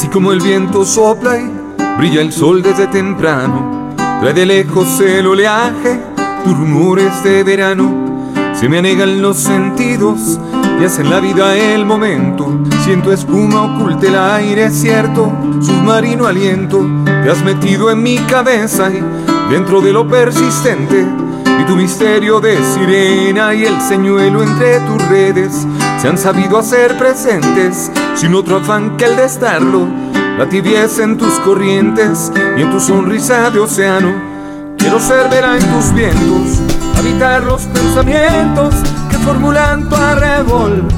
Así 0.00 0.08
como 0.08 0.32
el 0.32 0.40
viento 0.40 0.86
sopla 0.86 1.36
y 1.36 1.52
brilla 1.98 2.22
el 2.22 2.32
sol 2.32 2.62
desde 2.62 2.86
temprano, 2.86 3.90
trae 4.22 4.32
de 4.32 4.46
lejos 4.46 4.98
el 4.98 5.26
oleaje, 5.26 6.00
tus 6.42 6.56
rumores 6.56 7.22
de 7.22 7.44
verano, 7.44 8.32
se 8.54 8.66
me 8.70 8.78
anegan 8.78 9.20
los 9.20 9.36
sentidos 9.36 10.40
y 10.80 10.84
hacen 10.86 11.10
la 11.10 11.20
vida 11.20 11.54
el 11.54 11.84
momento. 11.84 12.50
Siento 12.82 13.12
espuma 13.12 13.76
oculta 13.76 14.06
el 14.06 14.16
aire 14.16 14.70
cierto, 14.70 15.30
submarino 15.60 16.26
aliento. 16.26 16.80
Te 17.04 17.30
has 17.30 17.44
metido 17.44 17.90
en 17.90 18.02
mi 18.02 18.16
cabeza 18.20 18.88
y 18.88 19.02
dentro 19.52 19.82
de 19.82 19.92
lo 19.92 20.08
persistente. 20.08 21.06
Y 21.60 21.64
tu 21.66 21.76
misterio 21.76 22.40
de 22.40 22.56
sirena 22.72 23.52
y 23.52 23.66
el 23.66 23.78
señuelo 23.82 24.42
entre 24.42 24.80
tus 24.80 25.08
redes 25.10 25.66
se 26.00 26.08
han 26.08 26.16
sabido 26.16 26.58
hacer 26.58 26.96
presentes 26.96 27.90
sin 28.14 28.34
otro 28.34 28.56
afán 28.56 28.96
que 28.96 29.04
el 29.04 29.16
de 29.16 29.24
estarlo. 29.26 29.86
La 30.38 30.48
tibieza 30.48 31.04
en 31.04 31.18
tus 31.18 31.38
corrientes 31.40 32.32
y 32.56 32.62
en 32.62 32.70
tu 32.70 32.80
sonrisa 32.80 33.50
de 33.50 33.58
océano. 33.60 34.14
Quiero 34.78 34.98
ser 34.98 35.28
vela 35.28 35.58
en 35.58 35.70
tus 35.70 35.92
vientos, 35.92 36.58
habitar 36.96 37.44
los 37.44 37.62
pensamientos 37.64 38.74
que 39.10 39.18
formulan 39.18 39.90
tu 39.90 39.94
arrebol. 39.94 40.88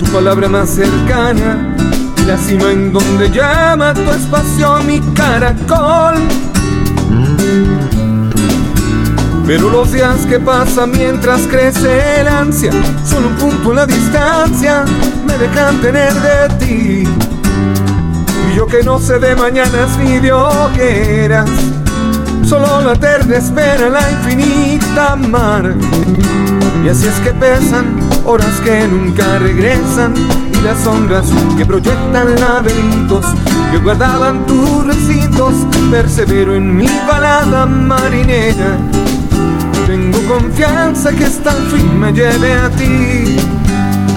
Tu 0.00 0.04
palabra 0.06 0.48
más 0.48 0.70
cercana 0.70 1.76
y 2.20 2.24
la 2.24 2.36
cima 2.36 2.72
en 2.72 2.92
donde 2.92 3.30
llama 3.30 3.94
tu 3.94 4.10
espacio 4.10 4.78
mi 4.82 4.98
caracol. 5.14 6.16
Pero 9.50 9.68
los 9.68 9.90
días 9.90 10.26
que 10.26 10.38
pasan 10.38 10.92
mientras 10.92 11.40
crece 11.48 12.20
el 12.20 12.28
ansia, 12.28 12.70
solo 13.04 13.26
un 13.26 13.34
punto 13.34 13.70
en 13.70 13.76
la 13.78 13.86
distancia 13.86 14.84
me 15.26 15.36
dejan 15.38 15.80
tener 15.80 16.12
de 16.14 16.64
ti. 16.64 17.04
Y 18.48 18.54
yo 18.54 18.68
que 18.68 18.84
no 18.84 19.00
sé 19.00 19.18
de 19.18 19.34
mañanas 19.34 19.98
ni 19.98 20.20
de 20.20 20.30
hogueras 20.32 21.50
solo 22.44 22.80
la 22.80 22.92
eterna 22.92 23.38
espera 23.38 23.88
la 23.88 24.08
infinita 24.12 25.16
mar. 25.16 25.74
Y 26.84 26.88
así 26.88 27.08
es 27.08 27.18
que 27.18 27.32
pesan 27.32 27.98
horas 28.24 28.60
que 28.62 28.86
nunca 28.86 29.40
regresan 29.40 30.14
y 30.52 30.60
las 30.64 30.78
sombras 30.78 31.26
que 31.58 31.66
proyectan 31.66 32.40
laberintos 32.40 33.26
que 33.72 33.78
guardaban 33.78 34.46
tus 34.46 34.86
recintos. 34.86 35.54
Persevero 35.90 36.54
en 36.54 36.76
mi 36.76 36.86
balada 37.08 37.66
marinera. 37.66 38.78
Tengo 39.90 40.20
confianza 40.28 41.10
que 41.10 41.24
hasta 41.24 41.50
el 41.50 41.66
fin 41.66 41.98
me 41.98 42.12
lleve 42.12 42.52
a 42.52 42.70
ti. 42.70 43.36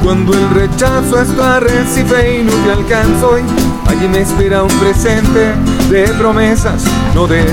Cuando 0.04 0.32
el 0.36 0.48
rechazo 0.52 1.20
es 1.20 1.36
tu 1.36 1.42
arrecife 1.42 2.42
y 2.42 2.44
no 2.44 2.52
te 2.52 2.74
alcanzo, 2.74 3.40
y 3.40 3.90
allí 3.90 4.08
me 4.08 4.20
espera 4.20 4.62
un 4.62 4.70
presente 4.78 5.56
de 5.90 6.04
promesas, 6.10 6.84
no 7.16 7.26
de 7.26 7.44
ti. 7.46 7.50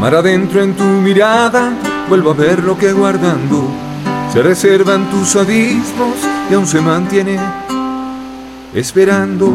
Mar 0.00 0.14
adentro 0.14 0.62
en 0.62 0.76
tu 0.76 0.84
mirada, 0.84 1.72
vuelvo 2.08 2.30
a 2.30 2.34
ver 2.34 2.62
lo 2.62 2.78
que 2.78 2.92
guardando 2.92 3.68
se 4.32 4.42
reservan 4.42 5.10
tus 5.10 5.34
abismos 5.34 6.33
y 6.50 6.54
aún 6.54 6.66
se 6.66 6.80
mantiene 6.80 7.38
esperando. 8.74 9.54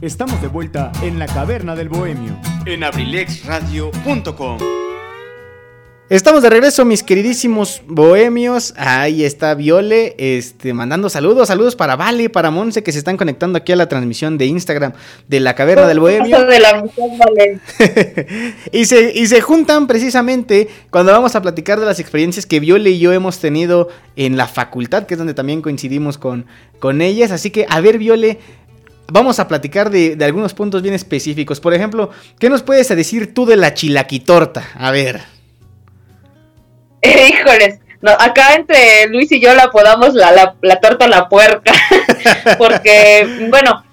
Estamos 0.00 0.42
de 0.42 0.48
vuelta 0.48 0.90
en 1.02 1.18
la 1.18 1.26
caverna 1.26 1.76
del 1.76 1.88
bohemio. 1.88 2.36
En 2.66 2.82
abrilexradio.com. 2.82 4.58
Estamos 6.12 6.42
de 6.42 6.50
regreso, 6.50 6.84
mis 6.84 7.02
queridísimos 7.02 7.80
bohemios. 7.86 8.74
Ahí 8.76 9.24
está 9.24 9.54
Viole, 9.54 10.14
este, 10.18 10.74
mandando 10.74 11.08
saludos, 11.08 11.48
saludos 11.48 11.74
para 11.74 11.96
Vale, 11.96 12.28
para 12.28 12.50
Monse, 12.50 12.82
que 12.82 12.92
se 12.92 12.98
están 12.98 13.16
conectando 13.16 13.56
aquí 13.56 13.72
a 13.72 13.76
la 13.76 13.88
transmisión 13.88 14.36
de 14.36 14.44
Instagram 14.44 14.92
de 15.26 15.40
la 15.40 15.54
Caverna 15.54 15.86
del 15.86 16.00
Bohemio. 16.00 16.44
De 16.46 16.60
la 16.60 16.84
vale. 17.18 17.60
y, 18.72 18.84
se, 18.84 19.10
y 19.14 19.26
se 19.26 19.40
juntan 19.40 19.86
precisamente 19.86 20.68
cuando 20.90 21.12
vamos 21.12 21.34
a 21.34 21.40
platicar 21.40 21.80
de 21.80 21.86
las 21.86 21.98
experiencias 21.98 22.44
que 22.44 22.60
Viole 22.60 22.90
y 22.90 22.98
yo 22.98 23.14
hemos 23.14 23.38
tenido 23.38 23.88
en 24.14 24.36
la 24.36 24.48
facultad, 24.48 25.06
que 25.06 25.14
es 25.14 25.18
donde 25.18 25.32
también 25.32 25.62
coincidimos 25.62 26.18
con, 26.18 26.44
con 26.78 27.00
ellas. 27.00 27.30
Así 27.30 27.48
que, 27.48 27.64
a 27.70 27.80
ver, 27.80 27.96
Viole, 27.96 28.38
vamos 29.10 29.38
a 29.38 29.48
platicar 29.48 29.88
de, 29.88 30.14
de 30.16 30.24
algunos 30.26 30.52
puntos 30.52 30.82
bien 30.82 30.94
específicos. 30.94 31.58
Por 31.58 31.72
ejemplo, 31.72 32.10
¿qué 32.38 32.50
nos 32.50 32.62
puedes 32.62 32.86
decir 32.90 33.32
tú 33.32 33.46
de 33.46 33.56
la 33.56 33.72
chilaquitorta? 33.72 34.68
A 34.74 34.90
ver. 34.90 35.41
híjoles, 37.28 37.78
no, 38.00 38.10
acá 38.12 38.54
entre 38.54 39.06
Luis 39.08 39.30
y 39.32 39.40
yo 39.40 39.54
la 39.54 39.64
apodamos 39.64 40.14
la, 40.14 40.32
la, 40.32 40.54
la 40.60 40.80
torta 40.80 41.06
la 41.06 41.28
puerca, 41.28 41.72
porque, 42.58 43.46
bueno, 43.48 43.84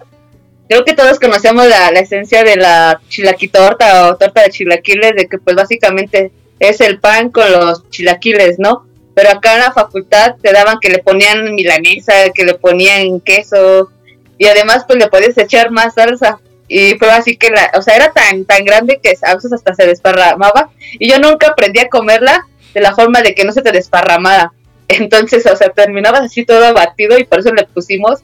creo 0.68 0.84
que 0.84 0.94
todos 0.94 1.20
conocemos 1.20 1.68
la, 1.68 1.92
la, 1.92 2.00
esencia 2.00 2.44
de 2.44 2.56
la 2.56 3.02
chilaquitorta 3.08 4.10
o 4.10 4.18
torta 4.18 4.44
de 4.44 4.50
chilaquiles, 4.50 5.16
de 5.16 5.28
que 5.28 5.38
pues 5.38 5.56
básicamente 5.56 6.32
es 6.60 6.82
el 6.82 7.00
pan 7.00 7.30
con 7.30 7.52
los 7.52 7.90
chilaquiles, 7.90 8.60
¿no? 8.60 8.86
Pero 9.16 9.32
acá 9.32 9.56
en 9.56 9.62
la 9.62 9.74
facultad 9.74 10.36
te 10.42 10.54
daban 10.54 10.80
que 10.80 10.90
le 10.90 11.00
ponían 11.00 11.54
milanesa, 11.54 12.30
que 12.34 12.46
le 12.46 12.54
ponían 12.54 13.20
queso, 13.20 13.92
y 14.38 14.48
además 14.48 14.86
pues 14.88 14.98
le 15.00 15.08
podías 15.08 15.38
echar 15.38 15.72
más 15.72 15.96
salsa. 15.96 16.40
Y 16.68 16.96
fue 17.00 17.10
así 17.10 17.36
que, 17.36 17.50
la, 17.50 17.72
o 17.76 17.82
sea, 17.82 17.96
era 17.96 18.12
tan, 18.12 18.46
tan 18.46 18.64
grande 18.64 19.00
que 19.02 19.16
a 19.24 19.36
veces 19.36 19.52
hasta 19.52 19.74
se 19.74 19.88
desparramaba. 19.88 20.70
Y 21.00 21.10
yo 21.10 21.18
nunca 21.18 21.48
aprendí 21.48 21.80
a 21.80 21.90
comerla 21.90 22.46
de 22.74 22.82
la 22.82 22.94
forma 22.94 23.22
de 23.22 23.34
que 23.36 23.46
no 23.46 23.52
se 23.52 23.62
te 23.62 23.72
desparramara. 23.72 24.52
Entonces, 24.90 25.46
o 25.46 25.56
sea, 25.56 25.70
terminabas 25.70 26.22
así 26.22 26.46
todo 26.46 26.66
abatido 26.66 27.18
y 27.18 27.24
por 27.24 27.40
eso 27.40 27.54
le 27.54 27.66
pusimos, 27.66 28.22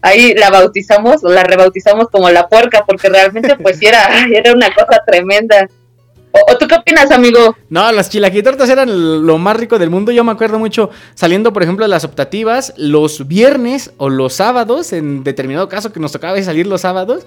ahí 0.00 0.34
la 0.34 0.50
bautizamos 0.50 1.22
o 1.22 1.28
la 1.28 1.44
rebautizamos 1.44 2.08
como 2.08 2.30
la 2.30 2.48
puerca, 2.48 2.84
porque 2.86 3.08
realmente 3.08 3.56
pues 3.56 3.80
era, 3.82 4.24
era 4.32 4.52
una 4.52 4.74
cosa 4.74 5.02
tremenda. 5.06 5.68
¿O, 6.32 6.52
¿O, 6.52 6.58
tú 6.58 6.66
qué 6.66 6.74
opinas, 6.74 7.10
amigo? 7.10 7.56
No, 7.68 7.90
las 7.92 8.10
chilaquitortas 8.10 8.68
eran 8.68 9.26
lo 9.26 9.38
más 9.38 9.56
rico 9.56 9.78
del 9.78 9.90
mundo. 9.90 10.12
Yo 10.12 10.24
me 10.24 10.32
acuerdo 10.32 10.58
mucho 10.58 10.90
saliendo, 11.14 11.52
por 11.52 11.62
ejemplo, 11.62 11.84
de 11.84 11.90
las 11.90 12.04
optativas 12.04 12.74
los 12.76 13.26
viernes 13.28 13.92
o 13.98 14.08
los 14.08 14.34
sábados, 14.34 14.92
en 14.92 15.22
determinado 15.22 15.68
caso 15.68 15.92
que 15.92 16.00
nos 16.00 16.12
tocaba 16.12 16.40
salir 16.42 16.66
los 16.66 16.82
sábados, 16.82 17.24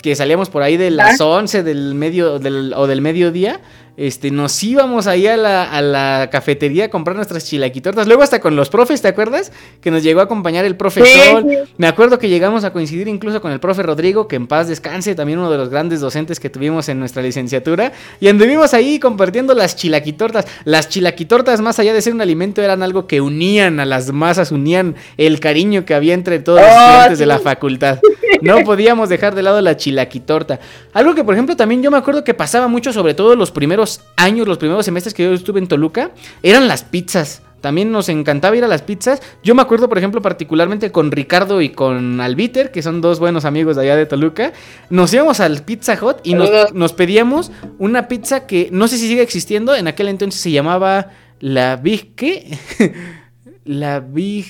que 0.00 0.14
salíamos 0.14 0.48
por 0.48 0.62
ahí 0.62 0.76
de 0.76 0.90
las 0.90 1.20
11 1.20 1.62
del 1.64 1.94
medio 1.94 2.38
del, 2.38 2.72
o 2.76 2.86
del 2.86 3.00
mediodía 3.00 3.60
este, 3.98 4.30
nos 4.30 4.62
íbamos 4.62 5.08
ahí 5.08 5.26
a 5.26 5.36
la, 5.36 5.64
a 5.64 5.82
la, 5.82 6.28
cafetería 6.30 6.84
a 6.84 6.88
comprar 6.88 7.16
nuestras 7.16 7.44
chilaquitortas. 7.44 8.06
Luego 8.06 8.22
hasta 8.22 8.38
con 8.38 8.54
los 8.54 8.70
profes, 8.70 9.02
¿te 9.02 9.08
acuerdas? 9.08 9.50
Que 9.80 9.90
nos 9.90 10.04
llegó 10.04 10.20
a 10.20 10.22
acompañar 10.22 10.64
el 10.64 10.76
profe 10.76 11.04
sí, 11.04 11.10
Sol. 11.28 11.44
Sí. 11.48 11.56
Me 11.78 11.88
acuerdo 11.88 12.16
que 12.20 12.28
llegamos 12.28 12.62
a 12.62 12.72
coincidir 12.72 13.08
incluso 13.08 13.40
con 13.40 13.50
el 13.50 13.58
profe 13.58 13.82
Rodrigo, 13.82 14.28
que 14.28 14.36
en 14.36 14.46
paz 14.46 14.68
descanse, 14.68 15.16
también 15.16 15.40
uno 15.40 15.50
de 15.50 15.58
los 15.58 15.68
grandes 15.68 16.00
docentes 16.00 16.38
que 16.38 16.48
tuvimos 16.48 16.88
en 16.88 17.00
nuestra 17.00 17.22
licenciatura. 17.22 17.92
Y 18.20 18.28
anduvimos 18.28 18.72
ahí 18.72 19.00
compartiendo 19.00 19.52
las 19.52 19.74
chilaquitortas. 19.74 20.46
Las 20.64 20.88
chilaquitortas, 20.88 21.60
más 21.60 21.80
allá 21.80 21.92
de 21.92 22.00
ser 22.00 22.14
un 22.14 22.20
alimento, 22.20 22.62
eran 22.62 22.84
algo 22.84 23.08
que 23.08 23.20
unían 23.20 23.80
a 23.80 23.84
las 23.84 24.12
masas, 24.12 24.52
unían 24.52 24.94
el 25.16 25.40
cariño 25.40 25.84
que 25.84 25.94
había 25.94 26.14
entre 26.14 26.38
todos 26.38 26.60
los 26.60 26.70
oh, 26.70 26.72
estudiantes 26.72 27.18
sí. 27.18 27.22
de 27.22 27.26
la 27.26 27.40
facultad. 27.40 27.98
No 28.42 28.62
podíamos 28.62 29.08
dejar 29.08 29.34
de 29.34 29.42
lado 29.42 29.60
la 29.60 29.76
chilaquitorta. 29.76 30.60
Algo 30.92 31.16
que, 31.16 31.24
por 31.24 31.34
ejemplo, 31.34 31.56
también 31.56 31.82
yo 31.82 31.90
me 31.90 31.96
acuerdo 31.96 32.22
que 32.22 32.34
pasaba 32.34 32.68
mucho, 32.68 32.92
sobre 32.92 33.14
todo 33.14 33.34
los 33.34 33.50
primeros 33.50 33.87
primeros 33.96 34.00
años, 34.16 34.48
los 34.48 34.58
primeros 34.58 34.84
semestres 34.84 35.14
que 35.14 35.24
yo 35.24 35.32
estuve 35.32 35.60
en 35.60 35.68
Toluca, 35.68 36.10
eran 36.42 36.68
las 36.68 36.84
pizzas. 36.84 37.42
También 37.60 37.90
nos 37.90 38.08
encantaba 38.08 38.56
ir 38.56 38.64
a 38.64 38.68
las 38.68 38.82
pizzas. 38.82 39.20
Yo 39.42 39.54
me 39.54 39.62
acuerdo, 39.62 39.88
por 39.88 39.98
ejemplo, 39.98 40.22
particularmente 40.22 40.92
con 40.92 41.10
Ricardo 41.10 41.60
y 41.60 41.70
con 41.70 42.20
Albiter, 42.20 42.70
que 42.70 42.82
son 42.82 43.00
dos 43.00 43.18
buenos 43.18 43.44
amigos 43.44 43.74
de 43.76 43.82
allá 43.82 43.96
de 43.96 44.06
Toluca. 44.06 44.52
Nos 44.90 45.12
íbamos 45.12 45.40
al 45.40 45.62
Pizza 45.62 45.98
Hut 46.00 46.18
y 46.22 46.34
nos 46.34 46.92
pedíamos 46.92 47.50
una 47.78 48.06
pizza 48.06 48.46
que 48.46 48.68
no 48.70 48.86
sé 48.86 48.96
si 48.96 49.08
sigue 49.08 49.22
existiendo. 49.22 49.74
En 49.74 49.88
aquel 49.88 50.08
entonces 50.08 50.40
se 50.40 50.52
llamaba 50.52 51.10
la 51.40 51.76
Big... 51.76 52.14
¿Qué? 52.14 52.58
la 53.64 54.00
Big... 54.00 54.46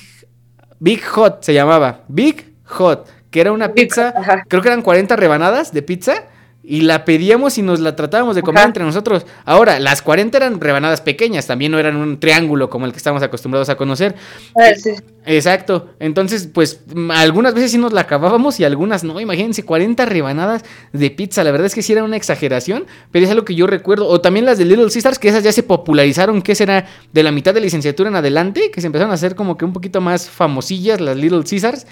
Big 0.78 1.02
Hot 1.04 1.42
se 1.42 1.54
llamaba. 1.54 2.04
Big 2.08 2.52
Hot. 2.64 3.06
Que 3.30 3.40
era 3.40 3.52
una 3.52 3.72
pizza, 3.72 4.14
creo 4.48 4.62
que 4.62 4.68
eran 4.68 4.82
40 4.82 5.16
rebanadas 5.16 5.72
de 5.72 5.82
pizza. 5.82 6.24
Y 6.70 6.82
la 6.82 7.06
pedíamos 7.06 7.56
y 7.56 7.62
nos 7.62 7.80
la 7.80 7.96
tratábamos 7.96 8.36
de 8.36 8.42
comer 8.42 8.66
entre 8.66 8.84
nosotros. 8.84 9.24
Ahora, 9.46 9.80
las 9.80 10.02
40 10.02 10.36
eran 10.36 10.60
rebanadas 10.60 11.00
pequeñas, 11.00 11.46
también 11.46 11.72
no 11.72 11.78
eran 11.78 11.96
un 11.96 12.20
triángulo 12.20 12.68
como 12.68 12.84
el 12.84 12.92
que 12.92 12.98
estamos 12.98 13.22
acostumbrados 13.22 13.70
a 13.70 13.76
conocer. 13.76 14.14
Ah, 14.54 14.74
sí. 14.76 14.90
Exacto. 15.24 15.90
Entonces, 15.98 16.46
pues 16.52 16.80
mm, 16.94 17.10
algunas 17.10 17.54
veces 17.54 17.70
sí 17.70 17.78
nos 17.78 17.94
la 17.94 18.02
acabábamos 18.02 18.60
y 18.60 18.64
algunas 18.64 19.02
no. 19.02 19.18
Imagínense, 19.18 19.62
40 19.62 20.04
rebanadas 20.04 20.62
de 20.92 21.10
pizza. 21.10 21.42
La 21.42 21.52
verdad 21.52 21.66
es 21.66 21.74
que 21.74 21.82
sí 21.82 21.92
era 21.92 22.04
una 22.04 22.16
exageración, 22.16 22.84
pero 23.12 23.24
es 23.24 23.30
algo 23.30 23.46
que 23.46 23.54
yo 23.54 23.66
recuerdo. 23.66 24.06
O 24.06 24.20
también 24.20 24.44
las 24.44 24.58
de 24.58 24.66
Little 24.66 24.90
Sisters, 24.90 25.18
que 25.18 25.28
esas 25.28 25.42
ya 25.42 25.52
se 25.52 25.62
popularizaron, 25.62 26.42
que 26.42 26.54
será 26.54 26.84
de 27.12 27.22
la 27.22 27.32
mitad 27.32 27.54
de 27.54 27.60
licenciatura 27.60 28.10
en 28.10 28.16
adelante, 28.16 28.70
que 28.70 28.82
se 28.82 28.88
empezaron 28.88 29.10
a 29.10 29.14
hacer 29.14 29.34
como 29.34 29.56
que 29.56 29.64
un 29.64 29.72
poquito 29.72 30.02
más 30.02 30.28
famosillas 30.28 31.00
las 31.00 31.16
Little 31.16 31.44
Caesars. 31.48 31.86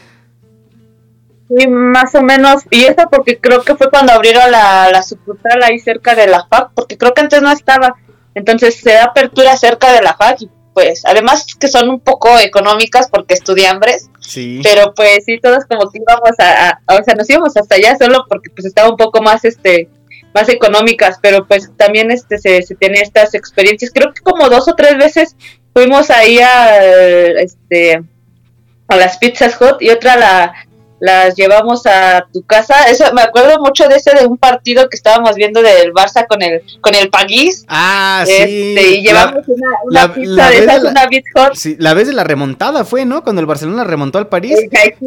Sí, 1.48 1.68
más 1.68 2.14
o 2.14 2.22
menos. 2.22 2.62
Y 2.70 2.84
eso 2.84 3.08
porque 3.10 3.38
creo 3.38 3.62
que 3.62 3.76
fue 3.76 3.88
cuando 3.90 4.12
abrieron 4.12 4.50
la, 4.50 4.90
la 4.90 5.02
sucursal 5.02 5.62
ahí 5.62 5.78
cerca 5.78 6.14
de 6.14 6.26
la 6.26 6.44
FAC, 6.48 6.70
porque 6.74 6.98
creo 6.98 7.14
que 7.14 7.20
antes 7.20 7.40
no 7.42 7.50
estaba. 7.52 7.94
Entonces 8.34 8.80
se 8.80 8.92
da 8.92 9.04
apertura 9.04 9.56
cerca 9.56 9.92
de 9.92 10.02
la 10.02 10.14
FAC 10.14 10.42
y 10.42 10.50
pues 10.74 11.04
además 11.06 11.46
que 11.58 11.68
son 11.68 11.88
un 11.88 12.00
poco 12.00 12.38
económicas 12.38 13.08
porque 13.10 13.32
estudiambres, 13.32 14.10
Sí. 14.20 14.60
pero 14.62 14.92
pues 14.94 15.24
sí, 15.24 15.38
todos 15.40 15.64
como 15.64 15.90
que 15.90 16.00
íbamos 16.00 16.38
a, 16.38 16.68
a- 16.86 16.96
o 16.98 17.02
sea, 17.02 17.14
nos 17.14 17.30
íbamos 17.30 17.56
hasta 17.56 17.76
allá 17.76 17.96
solo 17.96 18.26
porque 18.28 18.50
pues 18.50 18.66
estaba 18.66 18.90
un 18.90 18.98
poco 18.98 19.22
más, 19.22 19.46
este, 19.46 19.88
más 20.34 20.50
económicas, 20.50 21.18
pero 21.22 21.46
pues 21.46 21.70
también 21.78 22.10
este 22.10 22.36
se, 22.36 22.60
se 22.60 22.74
tenía 22.74 23.00
estas 23.00 23.32
experiencias. 23.34 23.90
Creo 23.94 24.12
que 24.12 24.20
como 24.20 24.50
dos 24.50 24.68
o 24.68 24.74
tres 24.74 24.98
veces 24.98 25.34
fuimos 25.72 26.10
ahí 26.10 26.40
a, 26.40 26.76
este, 27.40 28.02
a 28.88 28.96
las 28.96 29.16
pizzas 29.16 29.54
hot 29.54 29.80
y 29.80 29.88
otra 29.88 30.16
la 30.16 30.54
las 31.00 31.34
llevamos 31.34 31.86
a 31.86 32.26
tu 32.32 32.42
casa. 32.42 32.84
Eso 32.90 33.04
me 33.14 33.22
acuerdo 33.22 33.58
mucho 33.60 33.86
de 33.88 33.96
ese 33.96 34.14
de 34.14 34.26
un 34.26 34.36
partido 34.38 34.88
que 34.88 34.96
estábamos 34.96 35.34
viendo 35.36 35.60
del 35.62 35.92
Barça 35.92 36.26
con 36.26 36.42
el 36.42 36.62
con 36.80 36.94
el 36.94 37.10
Paguís. 37.10 37.64
Ah, 37.68 38.24
Este, 38.26 38.46
sí. 38.46 38.94
y 38.98 39.02
llevamos 39.02 39.44
La- 39.46 39.54
una, 39.54 39.68
una 39.84 40.00
la- 40.08 40.14
pizza 40.14 40.30
la 40.32 40.44
de 40.50 40.50
vez 40.52 40.62
esas, 40.62 40.76
de 40.82 40.92
la- 40.92 41.08
una. 41.44 41.54
Sí, 41.54 41.76
la 41.78 41.94
vez 41.94 42.06
de 42.06 42.12
la 42.14 42.24
remontada 42.24 42.84
fue, 42.84 43.04
¿no? 43.04 43.22
Cuando 43.22 43.40
el 43.40 43.46
Barcelona 43.46 43.84
remontó 43.84 44.18
al 44.18 44.28
París. 44.28 44.58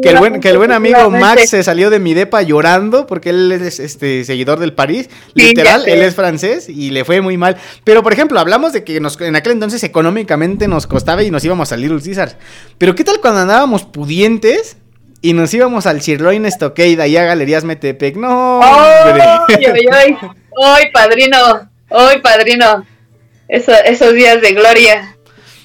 Que 0.02 0.08
el 0.10 0.18
buen, 0.18 0.40
que 0.40 0.48
el 0.50 0.58
buen 0.58 0.72
amigo 0.72 1.10
Max 1.10 1.50
se 1.50 1.62
salió 1.62 1.90
de 1.90 1.98
mi 1.98 2.14
depa 2.14 2.42
llorando 2.42 3.06
porque 3.06 3.30
él 3.30 3.50
es 3.52 3.80
este 3.80 4.24
seguidor 4.24 4.58
del 4.60 4.72
París. 4.72 5.08
Sí, 5.34 5.42
Literal, 5.48 5.88
él 5.88 6.02
es 6.02 6.14
francés 6.14 6.68
y 6.68 6.90
le 6.90 7.04
fue 7.04 7.20
muy 7.20 7.36
mal. 7.36 7.56
Pero, 7.84 8.02
por 8.02 8.12
ejemplo, 8.12 8.38
hablamos 8.38 8.72
de 8.72 8.84
que 8.84 9.00
nos, 9.00 9.20
en 9.20 9.36
aquel 9.36 9.52
entonces 9.52 9.82
económicamente 9.82 10.68
nos 10.68 10.86
costaba 10.86 11.22
y 11.22 11.30
nos 11.30 11.44
íbamos 11.44 11.72
a 11.72 11.76
Little 11.76 12.00
Caesars. 12.02 12.36
Pero, 12.78 12.94
¿qué 12.94 13.04
tal 13.04 13.20
cuando 13.20 13.40
andábamos 13.40 13.84
pudientes? 13.84 14.76
Y 15.22 15.34
nos 15.34 15.52
íbamos 15.52 15.86
al 15.86 16.00
Sirloin 16.00 16.50
Stockade, 16.50 17.02
ahí 17.02 17.16
a 17.16 17.24
Galerías 17.24 17.64
Metepec. 17.64 18.16
No, 18.16 18.60
hombre. 18.60 19.22
¡Ay, 19.22 19.64
ay, 19.66 19.86
ay! 19.92 20.16
¡Ay, 20.62 20.84
padrino! 20.92 21.36
¡Ay, 21.90 22.20
padrino! 22.22 22.86
Eso, 23.48 23.72
esos 23.84 24.14
días 24.14 24.40
de 24.40 24.52
gloria. 24.52 25.16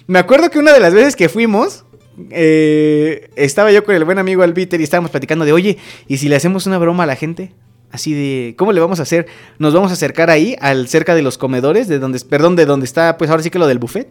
Me 0.07 0.19
acuerdo 0.19 0.49
que 0.49 0.59
una 0.59 0.73
de 0.73 0.79
las 0.79 0.93
veces 0.93 1.15
que 1.15 1.29
fuimos, 1.29 1.85
eh, 2.31 3.29
estaba 3.35 3.71
yo 3.71 3.83
con 3.83 3.95
el 3.95 4.03
buen 4.03 4.19
amigo 4.19 4.43
Albiter 4.43 4.81
y 4.81 4.83
estábamos 4.83 5.11
platicando 5.11 5.45
de, 5.45 5.53
oye, 5.53 5.77
¿y 6.07 6.17
si 6.17 6.27
le 6.27 6.35
hacemos 6.35 6.65
una 6.65 6.77
broma 6.77 7.03
a 7.03 7.07
la 7.07 7.15
gente? 7.15 7.53
Así 7.91 8.13
de, 8.13 8.55
¿cómo 8.57 8.73
le 8.73 8.81
vamos 8.81 8.99
a 8.99 9.03
hacer? 9.03 9.25
Nos 9.57 9.73
vamos 9.73 9.91
a 9.91 9.93
acercar 9.93 10.29
ahí, 10.29 10.55
al 10.59 10.89
cerca 10.89 11.15
de 11.15 11.21
los 11.21 11.37
comedores, 11.37 11.87
de 11.87 11.99
donde, 11.99 12.19
perdón, 12.19 12.55
de 12.55 12.65
donde 12.65 12.85
está, 12.85 13.17
pues 13.17 13.29
ahora 13.29 13.41
sí 13.41 13.49
que 13.49 13.59
lo 13.59 13.67
del 13.67 13.79
buffet. 13.79 14.09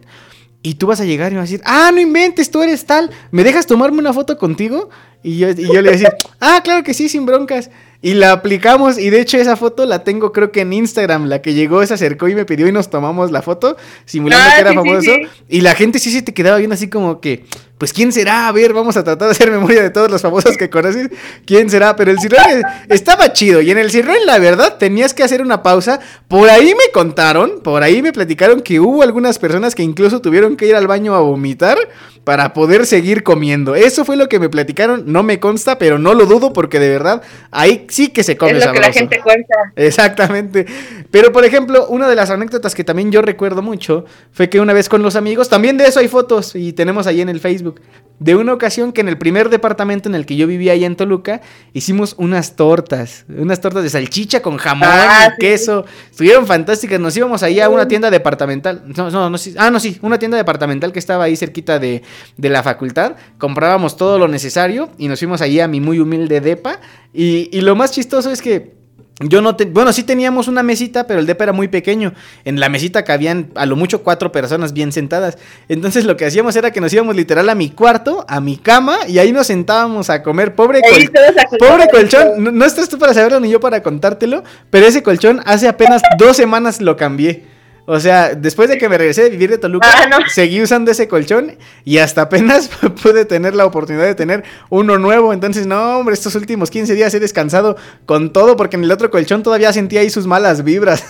Y 0.65 0.73
tú 0.73 0.87
vas 0.87 0.99
a 0.99 1.05
llegar 1.05 1.31
y 1.31 1.35
vas 1.35 1.43
a 1.43 1.51
decir, 1.51 1.61
ah, 1.63 1.91
no 1.93 2.01
inventes, 2.01 2.49
tú 2.49 2.63
eres 2.63 2.87
tal, 2.87 3.11
¿me 3.29 3.43
dejas 3.43 3.67
tomarme 3.67 3.99
una 3.99 4.13
foto 4.13 4.35
contigo? 4.39 4.89
Y 5.21 5.37
yo, 5.37 5.51
y 5.51 5.67
yo 5.67 5.73
le 5.73 5.81
voy 5.81 5.89
a 5.89 5.91
decir, 5.91 6.09
ah, 6.39 6.59
claro 6.63 6.83
que 6.83 6.95
sí, 6.95 7.07
sin 7.07 7.23
broncas. 7.23 7.69
Y 8.01 8.13
la 8.13 8.31
aplicamos 8.33 8.99
y 8.99 9.09
de 9.09 9.19
hecho 9.19 9.37
esa 9.37 9.55
foto 9.55 9.85
la 9.85 10.03
tengo 10.03 10.31
creo 10.31 10.51
que 10.51 10.61
en 10.61 10.73
Instagram. 10.73 11.25
La 11.25 11.41
que 11.41 11.53
llegó 11.53 11.85
se 11.85 11.93
acercó 11.95 12.27
y 12.27 12.35
me 12.35 12.45
pidió 12.45 12.67
y 12.67 12.71
nos 12.71 12.89
tomamos 12.89 13.31
la 13.31 13.41
foto 13.41 13.77
simulando 14.05 14.45
Ah, 14.47 14.53
que 14.55 14.61
era 14.61 14.71
sí, 14.71 14.77
sí, 14.77 14.83
famoso. 14.83 15.01
sí. 15.01 15.27
Y 15.49 15.61
la 15.61 15.73
gente 15.75 15.99
sí 15.99 16.11
se 16.11 16.21
te 16.21 16.33
quedaba 16.33 16.57
viendo 16.57 16.75
así 16.75 16.87
como 16.89 17.19
que, 17.19 17.45
pues 17.77 17.91
quién 17.93 18.11
será, 18.11 18.47
a 18.47 18.51
ver, 18.51 18.73
vamos 18.73 18.95
a 18.95 19.03
tratar 19.03 19.27
de 19.27 19.31
hacer 19.31 19.51
memoria 19.51 19.81
de 19.81 19.89
todos 19.89 20.09
los 20.11 20.21
famosos 20.21 20.55
que 20.55 20.69
conoces. 20.69 21.09
¿Quién 21.45 21.69
será? 21.69 21.95
Pero 21.95 22.11
el 22.11 22.19
Cirrón 22.19 22.41
estaba 22.89 23.33
chido 23.33 23.61
y 23.61 23.71
en 23.71 23.77
el 23.79 23.89
Cirrón 23.91 24.17
la 24.25 24.37
verdad 24.39 24.77
tenías 24.77 25.13
que 25.13 25.23
hacer 25.23 25.41
una 25.41 25.63
pausa. 25.63 25.99
Por 26.27 26.49
ahí 26.49 26.67
me 26.75 26.91
contaron, 26.93 27.61
por 27.63 27.81
ahí 27.83 28.01
me 28.01 28.13
platicaron 28.13 28.61
que 28.61 28.79
hubo 28.79 29.01
algunas 29.03 29.39
personas 29.39 29.73
que 29.73 29.83
incluso 29.83 30.21
tuvieron 30.21 30.55
que 30.57 30.67
ir 30.67 30.75
al 30.75 30.87
baño 30.87 31.15
a 31.15 31.19
vomitar 31.19 31.77
para 32.23 32.53
poder 32.53 32.85
seguir 32.85 33.23
comiendo. 33.23 33.75
Eso 33.75 34.03
fue 34.05 34.15
lo 34.15 34.29
que 34.29 34.39
me 34.39 34.49
platicaron, 34.49 35.03
no 35.07 35.21
me 35.23 35.39
consta, 35.39 35.77
pero 35.77 35.99
no 35.99 36.13
lo 36.13 36.25
dudo 36.25 36.53
porque 36.53 36.79
de 36.79 36.89
verdad 36.89 37.21
ahí 37.51 37.84
sí 37.89 38.09
que 38.09 38.23
se 38.23 38.37
come 38.37 38.53
es 38.53 38.65
lo 38.65 38.73
que 38.73 38.79
la 38.79 38.91
gente 38.91 39.19
cuenta. 39.19 39.73
Exactamente. 39.75 40.65
Pero 41.11 41.31
por 41.31 41.45
ejemplo, 41.45 41.87
una 41.87 42.07
de 42.09 42.15
las 42.15 42.29
anécdotas 42.29 42.75
que 42.75 42.83
también 42.83 43.11
yo 43.11 43.21
recuerdo 43.21 43.61
mucho 43.61 44.05
fue 44.31 44.49
que 44.49 44.59
una 44.59 44.73
vez 44.73 44.89
con 44.89 45.01
los 45.01 45.15
amigos, 45.15 45.49
también 45.49 45.77
de 45.77 45.85
eso 45.85 45.99
hay 45.99 46.07
fotos 46.07 46.55
y 46.55 46.73
tenemos 46.73 47.07
ahí 47.07 47.21
en 47.21 47.29
el 47.29 47.39
Facebook, 47.39 47.81
de 48.19 48.35
una 48.35 48.53
ocasión 48.53 48.91
que 48.93 49.01
en 49.01 49.09
el 49.09 49.17
primer 49.17 49.49
departamento 49.49 50.07
en 50.07 50.15
el 50.15 50.25
que 50.25 50.35
yo 50.35 50.47
vivía 50.47 50.73
allá 50.73 50.87
en 50.87 50.95
Toluca, 50.95 51.41
hicimos 51.73 52.15
unas 52.17 52.55
tortas, 52.55 53.25
unas 53.27 53.59
tortas 53.59 53.83
de 53.83 53.89
salchicha 53.89 54.41
con 54.41 54.57
jamón 54.57 54.87
Ah, 54.89 55.27
y 55.27 55.31
sí, 55.31 55.37
queso. 55.39 55.85
Estuvieron 56.09 56.47
fantásticas. 56.47 56.99
Nos 56.99 57.15
íbamos 57.17 57.43
ahí 57.43 57.59
a 57.59 57.69
una 57.69 57.87
tienda 57.87 58.09
departamental. 58.09 58.83
No, 58.95 59.11
no, 59.11 59.29
no, 59.29 59.37
sí. 59.37 59.53
Ah, 59.57 59.69
no, 59.69 59.79
sí, 59.79 59.97
una 60.01 60.17
tienda 60.17 60.37
departamental 60.37 60.91
que 60.93 60.99
estaba 60.99 61.25
ahí 61.25 61.35
cerquita 61.35 61.77
de, 61.79 62.03
de 62.37 62.49
la 62.49 62.63
facultad. 62.63 63.15
Comprábamos 63.37 63.97
todo 63.97 64.17
lo 64.17 64.27
necesario 64.27 64.89
y 64.97 65.07
nos 65.07 65.19
fuimos 65.19 65.41
allí 65.41 65.59
a 65.59 65.67
mi 65.67 65.81
muy 65.81 65.99
humilde 65.99 66.39
depa. 66.41 66.79
Y, 67.13 67.49
y 67.51 67.61
lo 67.61 67.75
más 67.75 67.91
chistoso 67.91 68.31
es 68.31 68.41
que 68.41 68.84
yo 69.21 69.41
no 69.41 69.55
te, 69.55 69.63
bueno, 69.65 69.93
sí 69.93 70.03
teníamos 70.03 70.47
una 70.49 70.61
mesita, 70.61 71.07
pero 71.07 71.21
el 71.21 71.25
depa 71.25 71.45
era 71.45 71.53
muy 71.53 71.69
pequeño. 71.69 72.13
En 72.43 72.59
la 72.59 72.67
mesita 72.67 73.03
cabían 73.05 73.49
a 73.55 73.65
lo 73.65 73.75
mucho 73.77 74.03
cuatro 74.03 74.31
personas 74.31 74.73
bien 74.73 74.91
sentadas. 74.91 75.37
Entonces 75.69 76.03
lo 76.05 76.17
que 76.17 76.25
hacíamos 76.25 76.55
era 76.57 76.71
que 76.71 76.81
nos 76.81 76.91
íbamos 76.91 77.15
literal 77.15 77.49
a 77.49 77.55
mi 77.55 77.69
cuarto, 77.69 78.25
a 78.27 78.41
mi 78.41 78.57
cama, 78.57 78.97
y 79.07 79.19
ahí 79.19 79.31
nos 79.31 79.47
sentábamos 79.47 80.09
a 80.09 80.21
comer. 80.21 80.53
Pobre, 80.53 80.81
col- 80.81 81.11
pobre 81.57 81.87
colchón, 81.89 82.43
no, 82.43 82.51
no 82.51 82.65
estás 82.65 82.89
tú 82.89 82.99
para 82.99 83.13
saberlo 83.13 83.39
ni 83.39 83.49
yo 83.49 83.59
para 83.61 83.81
contártelo, 83.81 84.43
pero 84.69 84.85
ese 84.85 85.01
colchón 85.01 85.41
hace 85.45 85.67
apenas 85.69 86.01
dos 86.17 86.35
semanas 86.35 86.81
lo 86.81 86.97
cambié. 86.97 87.54
O 87.87 87.99
sea, 87.99 88.33
después 88.33 88.67
de 88.67 88.79
que 88.79 88.89
me 88.89 88.97
regresé 88.97 89.23
de 89.23 89.29
vivir 89.29 89.51
de 89.51 89.59
Toluca, 89.59 89.87
Ah, 89.93 90.07
no. 90.09 90.17
seguí 90.27 90.59
usando 90.61 90.89
ese 90.89 91.07
colchón 91.07 91.55
y 91.83 91.99
hasta 91.99 92.23
apenas 92.23 92.67
pude 93.03 93.25
tener 93.25 93.53
la 93.55 93.63
oportunidad 93.65 94.05
de 94.05 94.15
tener 94.15 94.43
uno 94.69 94.97
nuevo. 94.97 95.33
Entonces, 95.33 95.67
no, 95.67 95.99
hombre, 95.99 96.15
estos 96.15 96.33
últimos 96.35 96.71
15 96.71 96.95
días 96.95 97.13
he 97.13 97.19
descansado 97.19 97.77
con 98.07 98.33
todo 98.33 98.55
porque 98.57 98.75
en 98.75 98.85
el 98.85 98.91
otro 98.91 99.11
colchón 99.11 99.43
todavía 99.43 99.71
sentía 99.71 99.99
ahí 100.01 100.09
sus 100.09 100.25
malas 100.25 100.63
vibras. 100.63 101.05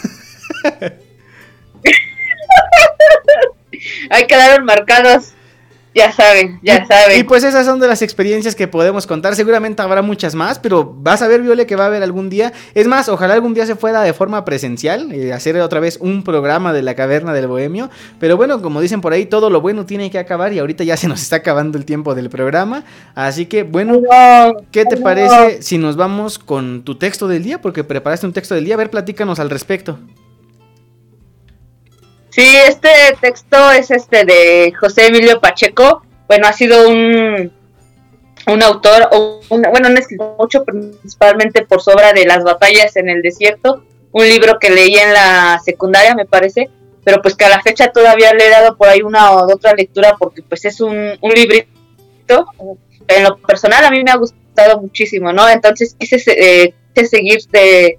Ahí 4.09 4.27
quedaron 4.27 4.65
marcados. 4.65 5.33
Ya 5.95 6.11
saben, 6.11 6.59
ya 6.61 6.85
saben. 6.85 7.17
Y 7.17 7.23
pues 7.23 7.45
esas 7.45 7.65
son 7.65 7.79
de 7.79 7.87
las 7.87 8.01
experiencias 8.01 8.53
que 8.53 8.67
podemos 8.67 9.07
contar. 9.07 9.33
Seguramente 9.33 9.81
habrá 9.81 10.01
muchas 10.01 10.35
más, 10.35 10.59
pero 10.59 10.93
vas 10.93 11.21
a 11.21 11.29
ver, 11.29 11.41
Viole, 11.41 11.65
que 11.65 11.77
va 11.77 11.85
a 11.85 11.87
haber 11.87 12.03
algún 12.03 12.29
día. 12.29 12.51
Es 12.73 12.85
más, 12.85 13.07
ojalá 13.07 13.33
algún 13.33 13.53
día 13.53 13.65
se 13.65 13.77
fuera 13.77 14.01
de 14.01 14.11
forma 14.11 14.43
presencial, 14.43 15.13
eh, 15.13 15.31
hacer 15.31 15.57
otra 15.61 15.79
vez 15.79 15.97
un 16.01 16.23
programa 16.23 16.73
de 16.73 16.81
la 16.81 16.95
caverna 16.95 17.31
del 17.31 17.47
bohemio. 17.47 17.89
Pero 18.19 18.35
bueno, 18.35 18.61
como 18.61 18.81
dicen 18.81 18.99
por 18.99 19.13
ahí, 19.13 19.25
todo 19.25 19.49
lo 19.49 19.61
bueno 19.61 19.85
tiene 19.85 20.11
que 20.11 20.19
acabar 20.19 20.51
y 20.51 20.59
ahorita 20.59 20.83
ya 20.83 20.97
se 20.97 21.07
nos 21.07 21.21
está 21.21 21.37
acabando 21.37 21.77
el 21.77 21.85
tiempo 21.85 22.13
del 22.13 22.29
programa. 22.29 22.83
Así 23.13 23.45
que, 23.45 23.63
bueno, 23.63 24.01
¿qué 24.71 24.83
te 24.83 24.97
parece 24.97 25.61
si 25.61 25.77
nos 25.77 25.95
vamos 25.95 26.39
con 26.39 26.83
tu 26.83 26.95
texto 26.95 27.29
del 27.29 27.41
día? 27.41 27.61
Porque 27.61 27.85
preparaste 27.85 28.25
un 28.25 28.33
texto 28.33 28.53
del 28.53 28.65
día. 28.65 28.73
A 28.73 28.79
ver, 28.79 28.89
platícanos 28.89 29.39
al 29.39 29.49
respecto. 29.49 29.97
Sí, 32.35 32.57
este 32.67 32.89
texto 33.21 33.71
es 33.71 33.91
este 33.91 34.25
de 34.25 34.73
José 34.77 35.07
Emilio 35.07 35.39
Pacheco. 35.39 36.01
Bueno, 36.27 36.47
ha 36.47 36.51
sido 36.53 36.89
un, 36.89 37.49
un 38.47 38.63
autor, 38.63 39.07
o 39.13 39.39
un- 39.47 39.61
bueno, 39.71 39.87
un 39.87 39.97
escritor 39.97 40.35
mucho, 40.37 40.65
principalmente 40.65 41.65
por 41.65 41.81
su 41.81 41.91
obra 41.91 42.11
de 42.11 42.25
las 42.25 42.43
batallas 42.43 42.97
en 42.97 43.07
el 43.07 43.21
desierto, 43.21 43.85
un 44.11 44.27
libro 44.27 44.59
que 44.59 44.69
leí 44.69 44.95
en 44.97 45.13
la 45.13 45.61
secundaria, 45.63 46.13
me 46.13 46.25
parece, 46.25 46.69
pero 47.05 47.21
pues 47.21 47.35
que 47.35 47.45
a 47.45 47.49
la 47.49 47.61
fecha 47.61 47.93
todavía 47.93 48.33
le 48.33 48.47
he 48.47 48.49
dado 48.49 48.75
por 48.75 48.89
ahí 48.89 49.01
una 49.01 49.31
o 49.31 49.53
otra 49.53 49.73
lectura 49.73 50.17
porque 50.19 50.41
pues 50.41 50.65
es 50.65 50.81
un, 50.81 51.17
un 51.21 51.31
librito. 51.31 51.69
En 53.07 53.23
lo 53.23 53.37
personal 53.37 53.85
a 53.85 53.91
mí 53.91 54.03
me 54.03 54.11
ha 54.11 54.17
gustado 54.17 54.81
muchísimo, 54.81 55.31
¿no? 55.31 55.47
Entonces 55.47 55.95
quise, 55.97 56.19
se- 56.19 56.63
eh, 56.63 56.73
quise 56.93 57.07
seguir 57.07 57.39
de 57.51 57.97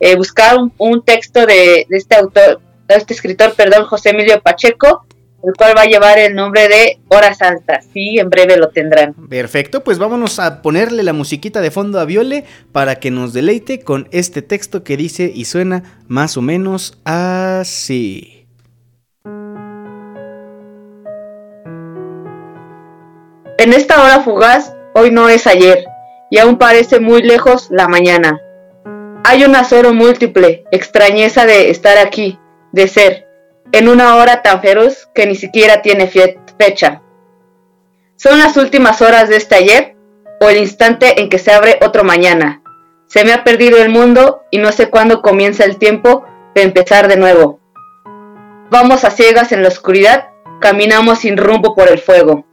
eh, 0.00 0.16
buscar 0.16 0.58
un, 0.58 0.74
un 0.76 1.02
texto 1.02 1.46
de, 1.46 1.86
de 1.88 1.96
este 1.96 2.16
autor 2.16 2.60
este 2.96 3.14
escritor, 3.14 3.54
perdón, 3.54 3.84
José 3.84 4.10
Emilio 4.10 4.40
Pacheco, 4.40 5.06
el 5.44 5.54
cual 5.54 5.76
va 5.76 5.82
a 5.82 5.86
llevar 5.86 6.18
el 6.18 6.34
nombre 6.34 6.68
de 6.68 6.98
Horas 7.08 7.42
Altas. 7.42 7.86
Sí, 7.92 8.18
en 8.18 8.28
breve 8.28 8.56
lo 8.56 8.70
tendrán. 8.70 9.14
Perfecto, 9.28 9.84
pues 9.84 9.98
vámonos 9.98 10.38
a 10.40 10.62
ponerle 10.62 11.02
la 11.02 11.12
musiquita 11.12 11.60
de 11.60 11.70
fondo 11.70 12.00
a 12.00 12.04
Viole 12.04 12.44
para 12.72 12.96
que 12.96 13.10
nos 13.10 13.32
deleite 13.32 13.80
con 13.80 14.08
este 14.10 14.42
texto 14.42 14.82
que 14.82 14.96
dice 14.96 15.30
y 15.32 15.44
suena 15.44 16.00
más 16.08 16.36
o 16.36 16.42
menos 16.42 16.98
así. 17.04 18.46
En 23.58 23.72
esta 23.72 24.02
hora 24.02 24.20
fugaz, 24.20 24.72
hoy 24.94 25.10
no 25.10 25.28
es 25.28 25.46
ayer, 25.46 25.84
y 26.30 26.38
aún 26.38 26.58
parece 26.58 27.00
muy 27.00 27.22
lejos 27.22 27.68
la 27.70 27.88
mañana. 27.88 28.40
Hay 29.24 29.44
un 29.44 29.56
azoro 29.56 29.92
múltiple, 29.92 30.64
extrañeza 30.70 31.44
de 31.44 31.70
estar 31.70 31.98
aquí, 31.98 32.38
de 32.72 32.88
ser, 32.88 33.26
en 33.72 33.88
una 33.88 34.16
hora 34.16 34.42
tan 34.42 34.60
feroz 34.60 35.08
que 35.14 35.26
ni 35.26 35.34
siquiera 35.34 35.82
tiene 35.82 36.08
fecha. 36.08 37.02
Son 38.16 38.38
las 38.38 38.56
últimas 38.56 39.02
horas 39.02 39.28
de 39.28 39.36
este 39.36 39.54
ayer 39.54 39.96
o 40.40 40.48
el 40.48 40.58
instante 40.58 41.20
en 41.20 41.28
que 41.28 41.38
se 41.38 41.52
abre 41.52 41.78
otro 41.82 42.04
mañana. 42.04 42.62
Se 43.06 43.24
me 43.24 43.32
ha 43.32 43.44
perdido 43.44 43.78
el 43.78 43.90
mundo 43.90 44.42
y 44.50 44.58
no 44.58 44.72
sé 44.72 44.90
cuándo 44.90 45.22
comienza 45.22 45.64
el 45.64 45.78
tiempo 45.78 46.24
de 46.54 46.62
empezar 46.62 47.08
de 47.08 47.16
nuevo. 47.16 47.60
Vamos 48.70 49.04
a 49.04 49.10
ciegas 49.10 49.52
en 49.52 49.62
la 49.62 49.68
oscuridad, 49.68 50.28
caminamos 50.60 51.20
sin 51.20 51.36
rumbo 51.36 51.74
por 51.74 51.88
el 51.88 51.98
fuego. 51.98 52.44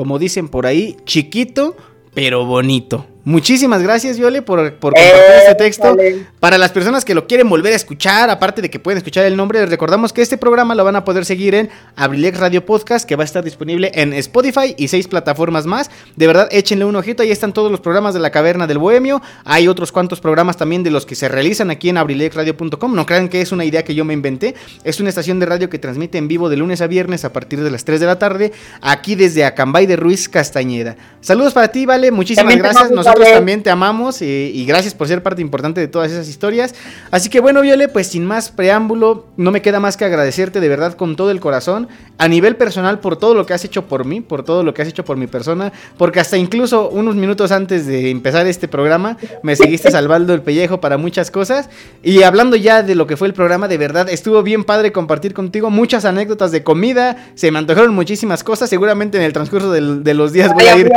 Como 0.00 0.18
dicen 0.18 0.48
por 0.48 0.64
ahí, 0.64 0.96
chiquito 1.04 1.76
pero 2.14 2.46
bonito. 2.46 3.04
Muchísimas 3.24 3.82
gracias, 3.82 4.18
Viole, 4.18 4.40
por, 4.42 4.74
por 4.76 4.94
compartir 4.94 5.20
Eh, 5.22 5.38
este 5.42 5.54
texto. 5.56 5.94
vale. 5.96 6.26
Para 6.40 6.56
las 6.56 6.70
personas 6.72 7.04
que 7.04 7.14
lo 7.14 7.26
quieren 7.26 7.48
volver 7.50 7.72
a 7.74 7.76
escuchar, 7.76 8.30
aparte 8.30 8.62
de 8.62 8.70
que 8.70 8.78
pueden 8.80 8.96
escuchar 8.96 9.26
el 9.26 9.36
nombre, 9.36 9.60
les 9.60 9.68
recordamos 9.68 10.12
que 10.12 10.22
este 10.22 10.38
programa 10.38 10.74
lo 10.74 10.84
van 10.84 10.96
a 10.96 11.04
poder 11.04 11.24
seguir 11.26 11.54
en 11.54 11.68
Abrilex 11.96 12.38
Radio 12.40 12.64
Podcast, 12.64 13.06
que 13.06 13.16
va 13.16 13.22
a 13.22 13.26
estar 13.26 13.44
disponible 13.44 13.90
en 13.94 14.14
Spotify 14.14 14.74
y 14.78 14.88
seis 14.88 15.06
plataformas 15.06 15.66
más. 15.66 15.90
De 16.16 16.26
verdad, 16.26 16.48
échenle 16.50 16.86
un 16.86 16.96
ojito, 16.96 17.22
ahí 17.22 17.30
están 17.30 17.52
todos 17.52 17.70
los 17.70 17.80
programas 17.80 18.14
de 18.14 18.20
la 18.20 18.30
Caverna 18.30 18.66
del 18.66 18.78
Bohemio. 18.78 19.20
Hay 19.44 19.68
otros 19.68 19.92
cuantos 19.92 20.20
programas 20.20 20.56
también 20.56 20.82
de 20.82 20.90
los 20.90 21.04
que 21.04 21.14
se 21.14 21.28
realizan 21.28 21.70
aquí 21.70 21.90
en 21.90 21.98
abrilexradio.com. 21.98 22.94
No 22.94 23.04
crean 23.04 23.28
que 23.28 23.42
es 23.42 23.52
una 23.52 23.64
idea 23.66 23.84
que 23.84 23.94
yo 23.94 24.04
me 24.06 24.14
inventé. 24.14 24.54
Es 24.82 24.98
una 24.98 25.10
estación 25.10 25.38
de 25.40 25.46
radio 25.46 25.68
que 25.68 25.78
transmite 25.78 26.16
en 26.16 26.26
vivo 26.26 26.48
de 26.48 26.56
lunes 26.56 26.80
a 26.80 26.86
viernes 26.86 27.24
a 27.26 27.32
partir 27.34 27.62
de 27.62 27.70
las 27.70 27.84
3 27.84 28.00
de 28.00 28.06
la 28.06 28.18
tarde, 28.18 28.52
aquí 28.80 29.14
desde 29.14 29.44
Acambay 29.44 29.84
de 29.86 29.96
Ruiz 29.96 30.28
Castañeda. 30.28 30.96
Saludos 31.20 31.52
para 31.52 31.68
ti, 31.68 31.84
Vale. 31.84 32.10
Muchísimas 32.10 32.54
También 32.54 32.60
gracias. 32.72 33.09
Nosotros 33.10 33.26
Vale. 33.26 33.36
también 33.36 33.62
te 33.62 33.70
amamos 33.70 34.22
y 34.22 34.64
gracias 34.66 34.94
por 34.94 35.08
ser 35.08 35.22
parte 35.22 35.42
importante 35.42 35.80
de 35.80 35.88
todas 35.88 36.10
esas 36.12 36.28
historias. 36.28 36.74
Así 37.10 37.28
que 37.28 37.40
bueno, 37.40 37.60
Viole, 37.60 37.88
pues 37.88 38.06
sin 38.08 38.24
más 38.24 38.50
preámbulo, 38.50 39.26
no 39.36 39.50
me 39.50 39.62
queda 39.62 39.80
más 39.80 39.96
que 39.96 40.04
agradecerte 40.04 40.60
de 40.60 40.68
verdad 40.68 40.94
con 40.94 41.16
todo 41.16 41.30
el 41.30 41.40
corazón, 41.40 41.88
a 42.18 42.28
nivel 42.28 42.56
personal, 42.56 43.00
por 43.00 43.16
todo 43.16 43.34
lo 43.34 43.46
que 43.46 43.54
has 43.54 43.64
hecho 43.64 43.86
por 43.86 44.04
mí, 44.04 44.20
por 44.20 44.44
todo 44.44 44.62
lo 44.62 44.74
que 44.74 44.82
has 44.82 44.88
hecho 44.88 45.04
por 45.04 45.16
mi 45.16 45.26
persona, 45.26 45.72
porque 45.96 46.20
hasta 46.20 46.36
incluso 46.36 46.88
unos 46.90 47.16
minutos 47.16 47.50
antes 47.52 47.86
de 47.86 48.10
empezar 48.10 48.46
este 48.46 48.68
programa 48.68 49.16
me 49.42 49.56
seguiste 49.56 49.90
salvando 49.90 50.34
el 50.34 50.42
pellejo 50.42 50.80
para 50.80 50.96
muchas 50.98 51.30
cosas. 51.30 51.68
Y 52.02 52.22
hablando 52.22 52.56
ya 52.56 52.82
de 52.82 52.94
lo 52.94 53.06
que 53.06 53.16
fue 53.16 53.26
el 53.28 53.34
programa, 53.34 53.68
de 53.68 53.78
verdad 53.78 54.08
estuvo 54.08 54.42
bien 54.42 54.64
padre 54.64 54.92
compartir 54.92 55.34
contigo 55.34 55.70
muchas 55.70 56.04
anécdotas 56.04 56.52
de 56.52 56.62
comida, 56.62 57.16
se 57.34 57.50
me 57.50 57.58
antojaron 57.58 57.94
muchísimas 57.94 58.44
cosas, 58.44 58.70
seguramente 58.70 59.18
en 59.18 59.24
el 59.24 59.32
transcurso 59.32 59.72
del- 59.72 60.04
de 60.04 60.14
los 60.14 60.32
días 60.32 60.52
voy 60.54 60.64
a 60.66 60.76
ir 60.76 60.90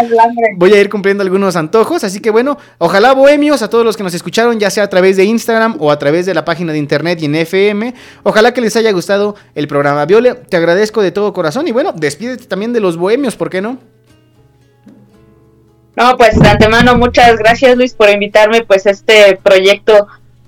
voy 0.57 0.73
a 0.73 0.79
ir 0.81 0.89
cumpliendo 0.89 1.23
algunos 1.23 1.55
antojos. 1.55 2.02
Así 2.03 2.19
que 2.19 2.29
bueno, 2.29 2.57
ojalá 2.77 3.13
bohemios 3.13 3.61
a 3.61 3.69
todos 3.69 3.85
los 3.85 3.97
que 3.97 4.03
nos 4.03 4.13
escucharon, 4.13 4.59
ya 4.59 4.69
sea 4.69 4.83
a 4.83 4.89
través 4.89 5.17
de 5.17 5.25
Instagram 5.25 5.77
o 5.79 5.91
a 5.91 5.99
través 5.99 6.25
de 6.25 6.33
la 6.33 6.45
página 6.45 6.73
de 6.73 6.79
internet 6.79 7.21
y 7.21 7.25
en 7.25 7.35
FM. 7.35 7.93
Ojalá 8.23 8.53
que 8.53 8.61
les 8.61 8.75
haya 8.75 8.91
gustado 8.91 9.35
el 9.55 9.67
programa. 9.67 10.05
Viole, 10.05 10.35
te 10.35 10.57
agradezco 10.57 11.01
de 11.01 11.11
todo 11.11 11.33
corazón 11.33 11.67
y 11.67 11.71
bueno, 11.71 11.93
despídete 11.93 12.45
también 12.45 12.73
de 12.73 12.79
los 12.79 12.97
bohemios, 12.97 13.35
¿por 13.35 13.49
qué 13.49 13.61
no? 13.61 13.77
No, 15.95 16.17
pues 16.17 16.39
de 16.39 16.47
antemano 16.47 16.95
muchas 16.97 17.37
gracias 17.37 17.77
Luis 17.77 17.93
por 17.93 18.09
invitarme 18.09 18.63
pues 18.63 18.87
este 18.87 19.37
proyecto, 19.43 20.07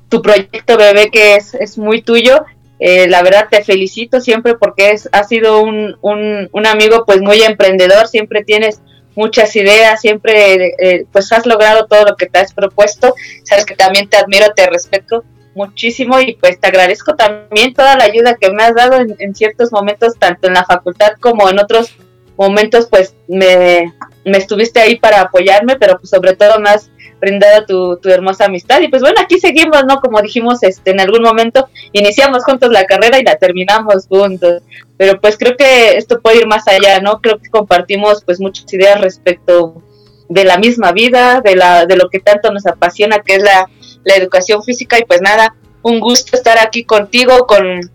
tu 0.10 0.22
proyecto 0.22 0.76
bebé 0.76 1.12
que 1.12 1.36
es, 1.36 1.54
es 1.54 1.78
muy 1.78 2.02
tuyo. 2.02 2.46
Eh, 2.80 3.08
la 3.08 3.24
verdad 3.24 3.48
te 3.50 3.64
felicito 3.64 4.20
siempre 4.20 4.56
porque 4.56 4.92
es, 4.92 5.08
has 5.12 5.30
sido 5.30 5.62
un, 5.62 5.96
un, 6.02 6.50
un 6.52 6.66
amigo 6.66 7.06
pues 7.06 7.22
muy 7.22 7.42
emprendedor, 7.42 8.08
siempre 8.08 8.44
tienes 8.44 8.82
muchas 9.16 9.56
ideas, 9.56 10.02
siempre 10.02 10.76
eh, 10.80 11.06
pues 11.12 11.32
has 11.32 11.46
logrado 11.46 11.88
todo 11.88 12.06
lo 12.06 12.16
que 12.16 12.28
te 12.28 12.40
has 12.40 12.54
propuesto. 12.54 13.16
Sabes 13.44 13.66
que 13.66 13.76
también 13.76 14.10
te 14.10 14.18
admiro, 14.18 14.54
te 14.56 14.68
respeto 14.68 15.24
muchísimo 15.56 16.20
y 16.20 16.34
pues 16.34 16.60
te 16.60 16.68
agradezco 16.68 17.16
también 17.16 17.74
toda 17.74 17.96
la 17.96 18.04
ayuda 18.04 18.36
que 18.36 18.52
me 18.52 18.64
has 18.64 18.76
dado 18.76 18.98
en, 18.98 19.16
en 19.20 19.34
ciertos 19.34 19.72
momentos, 19.72 20.14
tanto 20.20 20.48
en 20.48 20.54
la 20.54 20.66
facultad 20.66 21.14
como 21.20 21.50
en 21.50 21.60
otros 21.60 21.96
momentos, 22.38 22.88
pues 22.90 23.16
me, 23.28 23.94
me 24.26 24.38
estuviste 24.38 24.80
ahí 24.80 24.98
para 24.98 25.22
apoyarme, 25.22 25.78
pero 25.78 25.98
pues 26.00 26.10
sobre 26.10 26.36
todo 26.36 26.60
me 26.60 26.70
has 26.70 26.90
brindado 27.22 27.66
tu, 27.66 27.98
tu 27.98 28.10
hermosa 28.10 28.46
amistad 28.46 28.82
y 28.82 28.88
pues 28.88 29.02
bueno, 29.02 29.22
aquí 29.22 29.40
seguimos, 29.40 29.86
¿no? 29.86 30.00
Como 30.02 30.22
dijimos 30.22 30.62
este 30.64 30.92
en 30.92 31.00
algún 31.00 31.22
momento, 31.22 31.68
iniciamos 31.94 32.44
juntos 32.44 32.72
la 32.72 32.86
carrera 32.86 33.20
y 33.20 33.24
la 33.24 33.38
terminamos 33.38 34.08
juntos, 34.08 34.64
pero 34.98 35.20
pues 35.22 35.38
creo 35.38 35.56
que 35.56 35.98
esto 35.98 36.20
puede 36.22 36.40
ir 36.40 36.48
más 36.48 36.68
allá, 36.68 37.00
¿no? 37.00 37.22
Creo 37.22 37.40
que 37.40 37.50
compartimos 37.50 38.24
pues 38.24 38.40
muchas 38.40 38.72
ideas 38.74 39.00
respecto 39.00 39.82
de 40.28 40.44
la 40.44 40.58
misma 40.58 40.92
vida, 40.92 41.42
de, 41.42 41.56
la, 41.56 41.86
de 41.86 41.96
lo 41.96 42.10
que 42.10 42.20
tanto 42.20 42.52
nos 42.52 42.66
apasiona, 42.66 43.20
que 43.20 43.36
es 43.36 43.44
la, 43.44 43.70
la 44.04 44.16
educación 44.16 44.64
física 44.64 44.98
y 44.98 45.06
pues 45.06 45.22
nada, 45.22 45.56
un 45.84 46.00
gusto 46.00 46.36
estar 46.36 46.58
aquí 46.58 46.84
contigo, 46.84 47.46
con, 47.46 47.92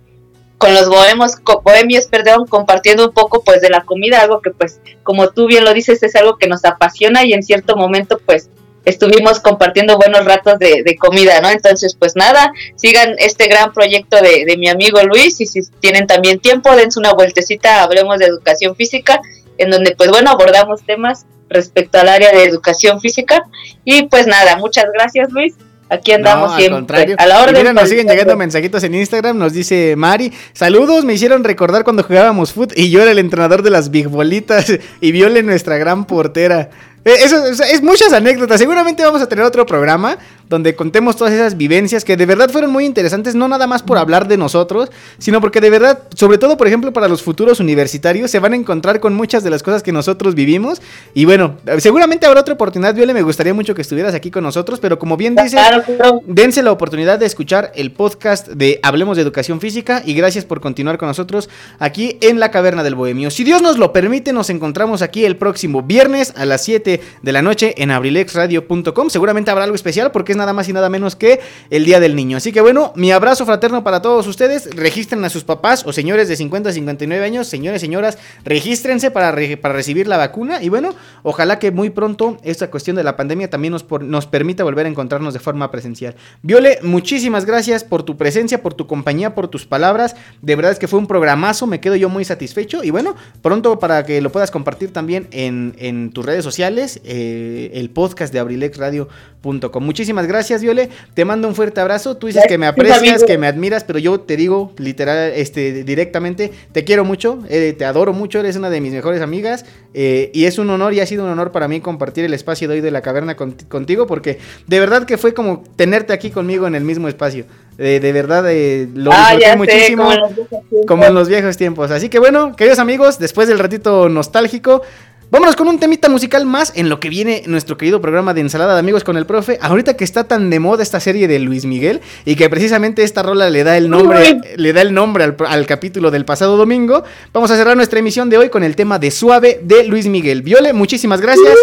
con 0.61 0.75
los 0.75 0.91
bohemios, 0.91 1.37
co- 1.37 1.63
bohemios, 1.65 2.07
perdón, 2.07 2.47
compartiendo 2.47 3.07
un 3.07 3.15
poco 3.15 3.43
pues 3.43 3.63
de 3.63 3.71
la 3.71 3.81
comida, 3.85 4.21
algo 4.21 4.43
que 4.43 4.51
pues 4.51 4.79
como 5.03 5.31
tú 5.31 5.47
bien 5.47 5.65
lo 5.65 5.73
dices 5.73 6.03
es 6.03 6.15
algo 6.17 6.37
que 6.37 6.49
nos 6.49 6.67
apasiona 6.67 7.25
y 7.25 7.33
en 7.33 7.43
cierto 7.43 7.77
momento 7.77 8.21
pues 8.27 8.51
estuvimos 8.85 9.41
compartiendo 9.41 9.97
buenos 9.97 10.27
ratos 10.27 10.59
de, 10.59 10.83
de 10.83 10.97
comida, 10.97 11.41
¿no? 11.41 11.49
Entonces 11.49 11.97
pues 11.99 12.15
nada, 12.15 12.53
sigan 12.77 13.15
este 13.19 13.47
gran 13.47 13.73
proyecto 13.73 14.21
de, 14.21 14.45
de 14.45 14.57
mi 14.59 14.69
amigo 14.69 15.03
Luis 15.03 15.41
y 15.41 15.47
si 15.47 15.63
tienen 15.81 16.07
también 16.07 16.41
tiempo, 16.41 16.77
dense 16.77 16.99
una 17.01 17.15
vueltecita, 17.15 17.83
hablemos 17.83 18.19
de 18.19 18.27
educación 18.27 18.77
física, 18.77 19.21
en 19.57 19.71
donde 19.71 19.97
pues 19.97 20.11
bueno, 20.11 20.31
abordamos 20.31 20.83
temas 20.85 21.25
respecto 21.49 21.99
al 21.99 22.09
área 22.09 22.33
de 22.33 22.45
educación 22.45 23.01
física 23.01 23.45
y 23.85 24.03
pues 24.09 24.27
nada, 24.27 24.57
muchas 24.57 24.85
gracias 24.93 25.33
Luis. 25.33 25.55
Aquí 25.91 26.13
andamos 26.13 26.49
No, 26.49 26.55
al 26.55 26.59
siempre. 26.61 26.79
contrario. 26.79 27.17
A 27.19 27.27
la 27.27 27.43
orden. 27.43 27.57
Y 27.57 27.59
mira, 27.59 27.73
nos 27.73 27.89
siguen 27.89 28.07
llegando 28.07 28.37
mensajitos 28.37 28.83
en 28.85 28.95
Instagram. 28.95 29.37
Nos 29.37 29.53
dice 29.53 29.95
Mari: 29.97 30.33
Saludos, 30.53 31.05
me 31.05 31.15
hicieron 31.15 31.43
recordar 31.45 31.83
cuando 31.85 32.03
jugábamos 32.05 32.53
foot 32.53 32.73
y 32.77 32.91
yo 32.91 33.03
era 33.03 33.11
el 33.11 33.19
entrenador 33.19 33.63
de 33.63 33.71
las 33.71 33.91
Big 33.91 34.09
Bolitas 34.09 34.73
y 35.01 35.13
Viole 35.13 35.43
nuestra 35.43 35.79
gran 35.79 36.05
portera. 36.05 36.71
Eh, 37.05 37.15
Eso, 37.23 37.45
es 37.47 37.83
muchas 37.83 38.13
anécdotas. 38.13 38.59
Seguramente 38.59 39.03
vamos 39.03 39.23
a 39.23 39.29
tener 39.29 39.45
otro 39.45 39.65
programa 39.67 40.19
donde 40.49 40.75
contemos 40.75 41.17
todas 41.17 41.33
esas 41.33 41.57
vivencias 41.57 42.05
que 42.05 42.17
de 42.17 42.27
verdad 42.27 42.51
fueron 42.51 42.73
muy 42.73 42.85
interesantes, 42.85 43.37
no 43.37 43.47
nada 43.47 43.69
más 43.69 43.85
por 43.85 43.99
hablar 43.99 44.27
de 44.27 44.37
nosotros, 44.37 44.91
sino 45.19 45.41
porque 45.41 45.61
de 45.61 45.71
verdad, 45.71 46.01
sobre 46.17 46.39
todo 46.39 46.57
por 46.57 46.67
ejemplo 46.67 46.93
para 46.93 47.07
los 47.07 47.23
futuros 47.23 47.61
universitarios, 47.61 48.33
se 48.33 48.41
van 48.41 48.55
a 48.55 48.57
encontrar 48.57 48.99
con 48.99 49.15
muchas 49.15 49.45
de 49.45 49.51
las 49.51 49.63
cosas 49.63 49.85
que 49.85 49.93
nosotros 49.93 50.35
vivimos. 50.35 50.83
Y 51.15 51.25
bueno, 51.25 51.57
seguramente 51.79 52.27
habrá 52.27 52.41
otra 52.41 52.55
oportunidad, 52.55 52.97
Viole, 52.97 53.15
me 53.15 53.23
gustaría 53.23 53.55
mucho 53.55 53.77
que 53.77 53.83
estuvieras 53.83 54.13
aquí 54.13 54.33
con 54.33 54.43
nosotros, 54.43 54.81
pero 54.81 54.99
como 54.99 55.17
bien 55.17 55.37
dices, 55.37 55.53
Claro, 55.53 55.85
claro. 55.85 56.21
dense 56.27 56.65
la 56.65 56.73
oportunidad 56.73 57.21
de 57.21 57.27
escuchar 57.27 57.71
el 57.77 57.93
podcast 57.93 58.49
de 58.49 58.81
Hablemos 58.83 59.17
de 59.17 59.23
Educación 59.23 59.61
Física 59.61 60.03
y 60.05 60.15
gracias 60.15 60.45
por 60.45 60.61
continuar 60.61 60.99
con 60.99 61.07
nosotros 61.07 61.49
aquí 61.79 62.19
en 62.23 62.41
la 62.41 62.51
Caverna 62.51 62.83
del 62.83 62.97
Bohemio. 62.97 63.31
Si 63.31 63.45
Dios 63.45 63.63
nos 63.63 63.79
lo 63.79 63.93
permite, 63.93 64.33
nos 64.33 64.51
encontramos 64.51 65.01
aquí 65.01 65.25
el 65.25 65.37
próximo 65.37 65.83
viernes 65.83 66.33
a 66.37 66.45
las 66.45 66.65
7 66.65 66.90
de 67.23 67.33
la 67.33 67.43
noche 67.43 67.75
en 67.77 67.91
abrilexradio.com. 67.91 69.11
Seguramente 69.11 69.51
habrá 69.51 69.65
algo 69.65 69.77
especial 69.77 70.11
porque 70.11 70.33
es 70.33 70.39
nada 70.39 70.53
más 70.53 70.69
y 70.69 70.73
nada 70.73 70.89
menos 70.89 71.15
que 71.17 71.41
el 71.71 71.85
Día 71.85 72.01
del 72.01 72.17
Niño. 72.17 72.37
Así 72.39 72.53
que 72.53 72.61
bueno, 72.61 72.93
mi 72.97 73.13
abrazo 73.13 73.45
fraterno 73.47 73.85
para 73.85 74.03
todos 74.03 74.27
ustedes. 74.27 74.75
Registren 74.75 75.25
a 75.25 75.31
sus 75.31 75.45
papás 75.45 75.85
o 75.87 75.93
señores 75.93 76.29
de 76.29 76.37
50 76.37 76.71
a 76.71 76.73
59 76.73 77.25
años, 77.25 77.47
señores, 77.47 77.81
señoras, 77.81 78.19
regístrense 78.45 79.11
para, 79.11 79.35
para 79.61 79.75
recibir 79.75 80.09
la 80.09 80.17
vacuna. 80.17 80.63
Y 80.63 80.69
bueno, 80.69 80.95
ojalá 81.23 81.59
que 81.59 81.71
muy 81.71 81.91
pronto 81.91 82.39
esta 82.43 82.71
cuestión 82.71 82.97
de 82.97 83.05
la 83.05 83.17
pandemia 83.17 83.51
también 83.51 83.73
nos, 83.73 83.83
por- 83.83 84.03
nos 84.05 84.27
permita 84.27 84.65
volver 84.65 84.87
a 84.87 84.89
encontrarnos 84.89 85.35
de 85.35 85.41
forma 85.41 85.71
presencial. 85.71 86.15
Viole, 86.43 86.79
muchísimas 86.83 87.45
gracias 87.45 87.85
por 87.85 88.03
tu 88.03 88.17
presencia, 88.17 88.63
por 88.63 88.75
tu 88.75 88.87
compañía, 88.87 89.35
por 89.35 89.49
tus 89.49 89.67
palabras. 89.67 90.17
De 90.43 90.57
verdad 90.57 90.73
es 90.73 90.79
que 90.79 90.89
fue 90.89 90.99
un 90.99 91.07
programazo, 91.07 91.67
me 91.67 91.81
quedo 91.81 91.97
yo 91.97 92.09
muy 92.09 92.25
satisfecho. 92.25 92.83
Y 92.83 92.91
bueno, 92.91 93.15
pronto 93.43 93.79
para 93.79 94.05
que 94.05 94.21
lo 94.21 94.31
puedas 94.33 94.51
compartir 94.51 94.93
también 94.93 95.29
en, 95.33 95.75
en 95.79 96.11
tus 96.13 96.25
redes 96.25 96.45
sociales 96.45 96.80
sociales, 96.89 97.01
eh, 97.05 97.71
el 97.75 97.91
podcast 97.91 98.33
de 98.33 98.39
abrilexradio.com. 98.39 99.85
Muchísimas 99.85 100.27
gracias, 100.27 100.63
Viole. 100.63 100.89
Te 101.15 101.25
mando 101.25 101.49
un 101.49 101.55
fuerte 101.55 101.81
abrazo. 101.81 102.17
Tú 102.17 102.27
dices 102.27 102.45
que 102.49 102.59
me 102.59 102.67
aprecias, 102.67 103.25
que 103.25 103.39
me 103.39 103.47
admiras, 103.47 103.85
pero 103.85 103.99
yo 103.99 104.21
te 104.21 104.37
digo 104.37 104.73
literal, 104.79 105.33
este, 105.35 105.85
directamente, 105.85 106.51
te 106.73 106.85
quiero 106.85 107.05
mucho, 107.05 107.39
eh, 107.49 107.75
te 107.77 107.85
adoro 107.85 108.13
mucho, 108.13 108.41
eres 108.41 108.57
una 108.57 108.71
de 108.71 108.81
mis 108.81 108.93
mejores 108.93 109.23
amigas 109.23 109.65
eh, 109.95 110.31
y 110.35 110.45
es 110.45 110.59
un 110.59 110.71
honor 110.71 110.93
y 110.95 111.01
ha 111.01 111.07
sido 111.07 111.25
un 111.25 111.31
honor 111.31 111.53
para 111.53 111.69
mí 111.69 111.81
compartir 111.81 112.25
el 112.25 112.35
espacio 112.35 112.69
de 112.69 112.75
hoy 112.75 112.81
de 112.81 112.91
la 112.91 113.01
caverna 113.03 113.37
con- 113.37 113.53
contigo 113.69 114.07
porque 114.07 114.39
de 114.67 114.81
verdad 114.81 115.05
que 115.05 115.19
fue 115.19 115.35
como 115.35 115.65
tenerte 115.77 116.13
aquí 116.13 116.31
conmigo 116.31 116.67
en 116.67 116.75
el 116.75 116.85
mismo 116.85 117.09
espacio. 117.09 117.45
Eh, 117.79 117.99
de 118.01 118.13
verdad 118.13 118.45
eh, 118.51 118.89
lo 118.95 119.11
Ah, 119.13 119.35
disfruté 119.35 119.51
sé, 119.73 119.97
muchísimo. 119.97 120.13
en. 120.13 120.87
Como 120.87 121.05
en 121.05 121.15
los 121.15 121.29
viejos 121.29 121.57
tiempos. 121.57 121.91
Así 121.91 122.09
que 122.11 122.19
bueno, 122.19 122.55
queridos 122.55 122.79
amigos, 122.79 123.19
después 123.19 123.49
del 123.49 123.59
ratito 123.59 124.09
nostálgico, 124.11 124.83
vámonos 125.31 125.57
con 125.57 125.69
un 125.69 125.79
temita 125.79 126.09
musical 126.09 126.45
más 126.45 126.73
en 126.77 126.89
lo 126.89 127.01
que 127.01 127.09
viene 127.09 127.43
nuestro 127.47 127.77
querido 127.77 128.01
programa 128.01 128.35
de 128.35 128.41
ensalada 128.41 128.75
de 128.75 128.81
amigos 128.81 129.05
con 129.05 129.17
el 129.17 129.27
profe. 129.27 129.59
Ahorita 129.61 129.95
que 129.95 130.05
está 130.05 130.25
tan 130.25 130.51
de 130.51 130.61
moda 130.61 130.83
esta 130.83 131.01
serie 131.01 131.29
de 131.29 131.39
Luis 131.39 131.65
Miguel 131.65 132.01
y 132.25 132.37
que 132.37 132.49
precisamente 132.49 133.03
esta 133.03 133.23
rola 133.23 133.51
le 133.51 133.65
da 133.65 133.77
el 133.77 133.89
nombre, 133.89 134.41
le 134.57 134.73
da 134.73 134.83
el 134.83 134.93
nombre 134.93 135.25
al, 135.25 135.37
al 135.47 135.67
capítulo 135.67 136.11
del 136.11 136.25
pasado 136.25 136.57
domingo, 136.57 137.05
vamos 137.33 137.51
a 137.51 137.57
cerrar 137.57 137.77
nuestra 137.77 137.99
emisión 137.99 138.31
de 138.31 138.39
hoy 138.39 138.49
con 138.49 138.65
el 138.65 138.77
tema 138.77 138.99
de 138.99 139.11
Suave 139.11 139.61
de 139.63 139.85
Luis 139.85 140.07
Miguel. 140.07 140.43
Viole, 140.43 140.73
muchísimas 140.73 141.21
gracias. 141.21 141.55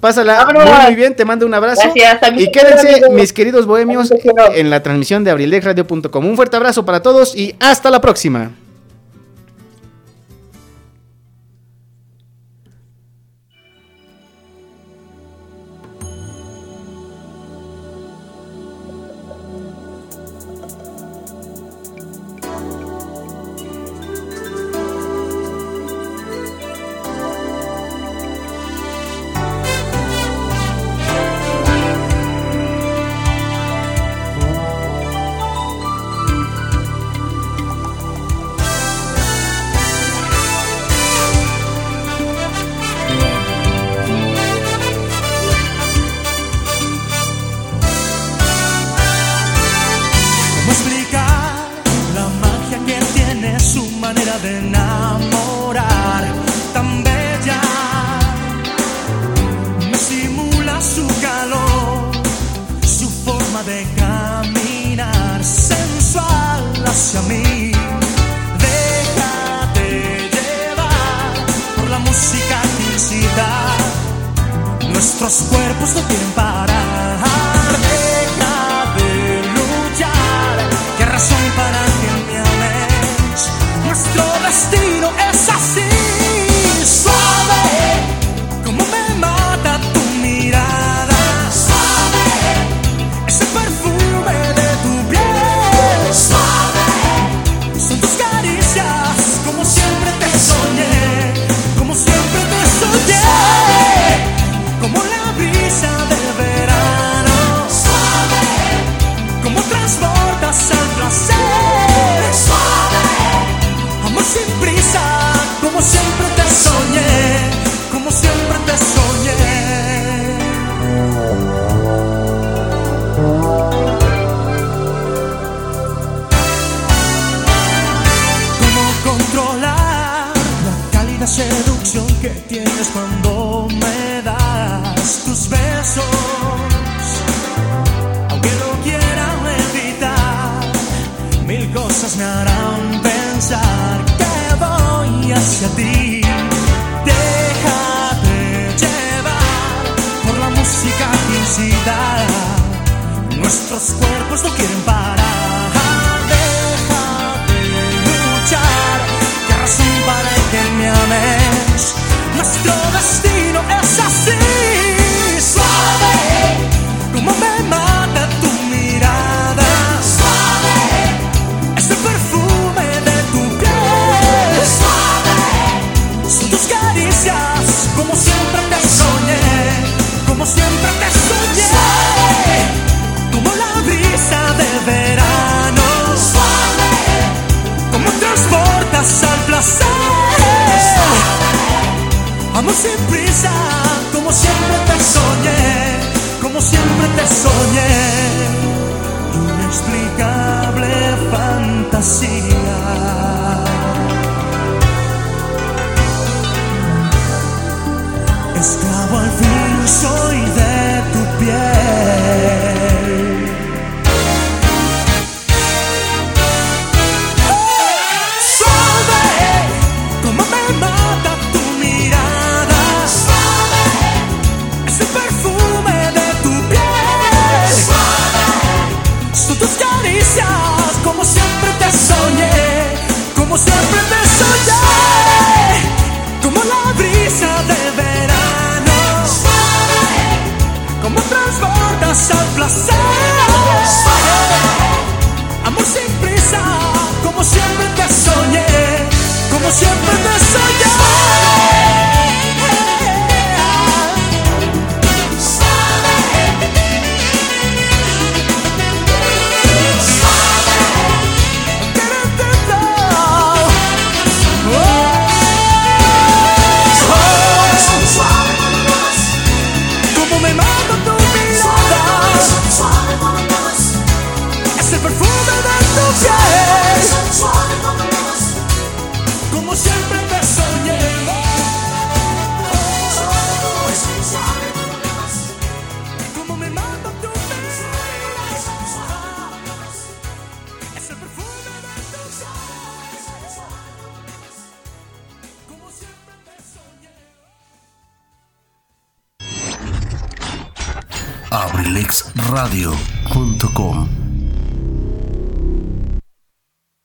Pásala 0.00 0.48
muy, 0.86 0.94
bien, 0.94 1.14
te 1.14 1.24
mando 1.24 1.46
un 1.46 1.54
abrazo. 1.54 1.82
Gracias, 1.94 2.40
y 2.40 2.50
quédense, 2.50 2.94
amigo. 2.94 3.12
mis 3.12 3.32
queridos 3.32 3.66
bohemios, 3.66 4.12
en 4.54 4.70
la 4.70 4.82
transmisión 4.82 5.24
de 5.24 5.30
abrilexradio.com. 5.30 6.26
Un 6.26 6.36
fuerte 6.36 6.56
abrazo 6.56 6.84
para 6.84 7.02
todos 7.02 7.36
y 7.36 7.54
hasta 7.60 7.90
la 7.90 8.00
próxima. 8.00 8.50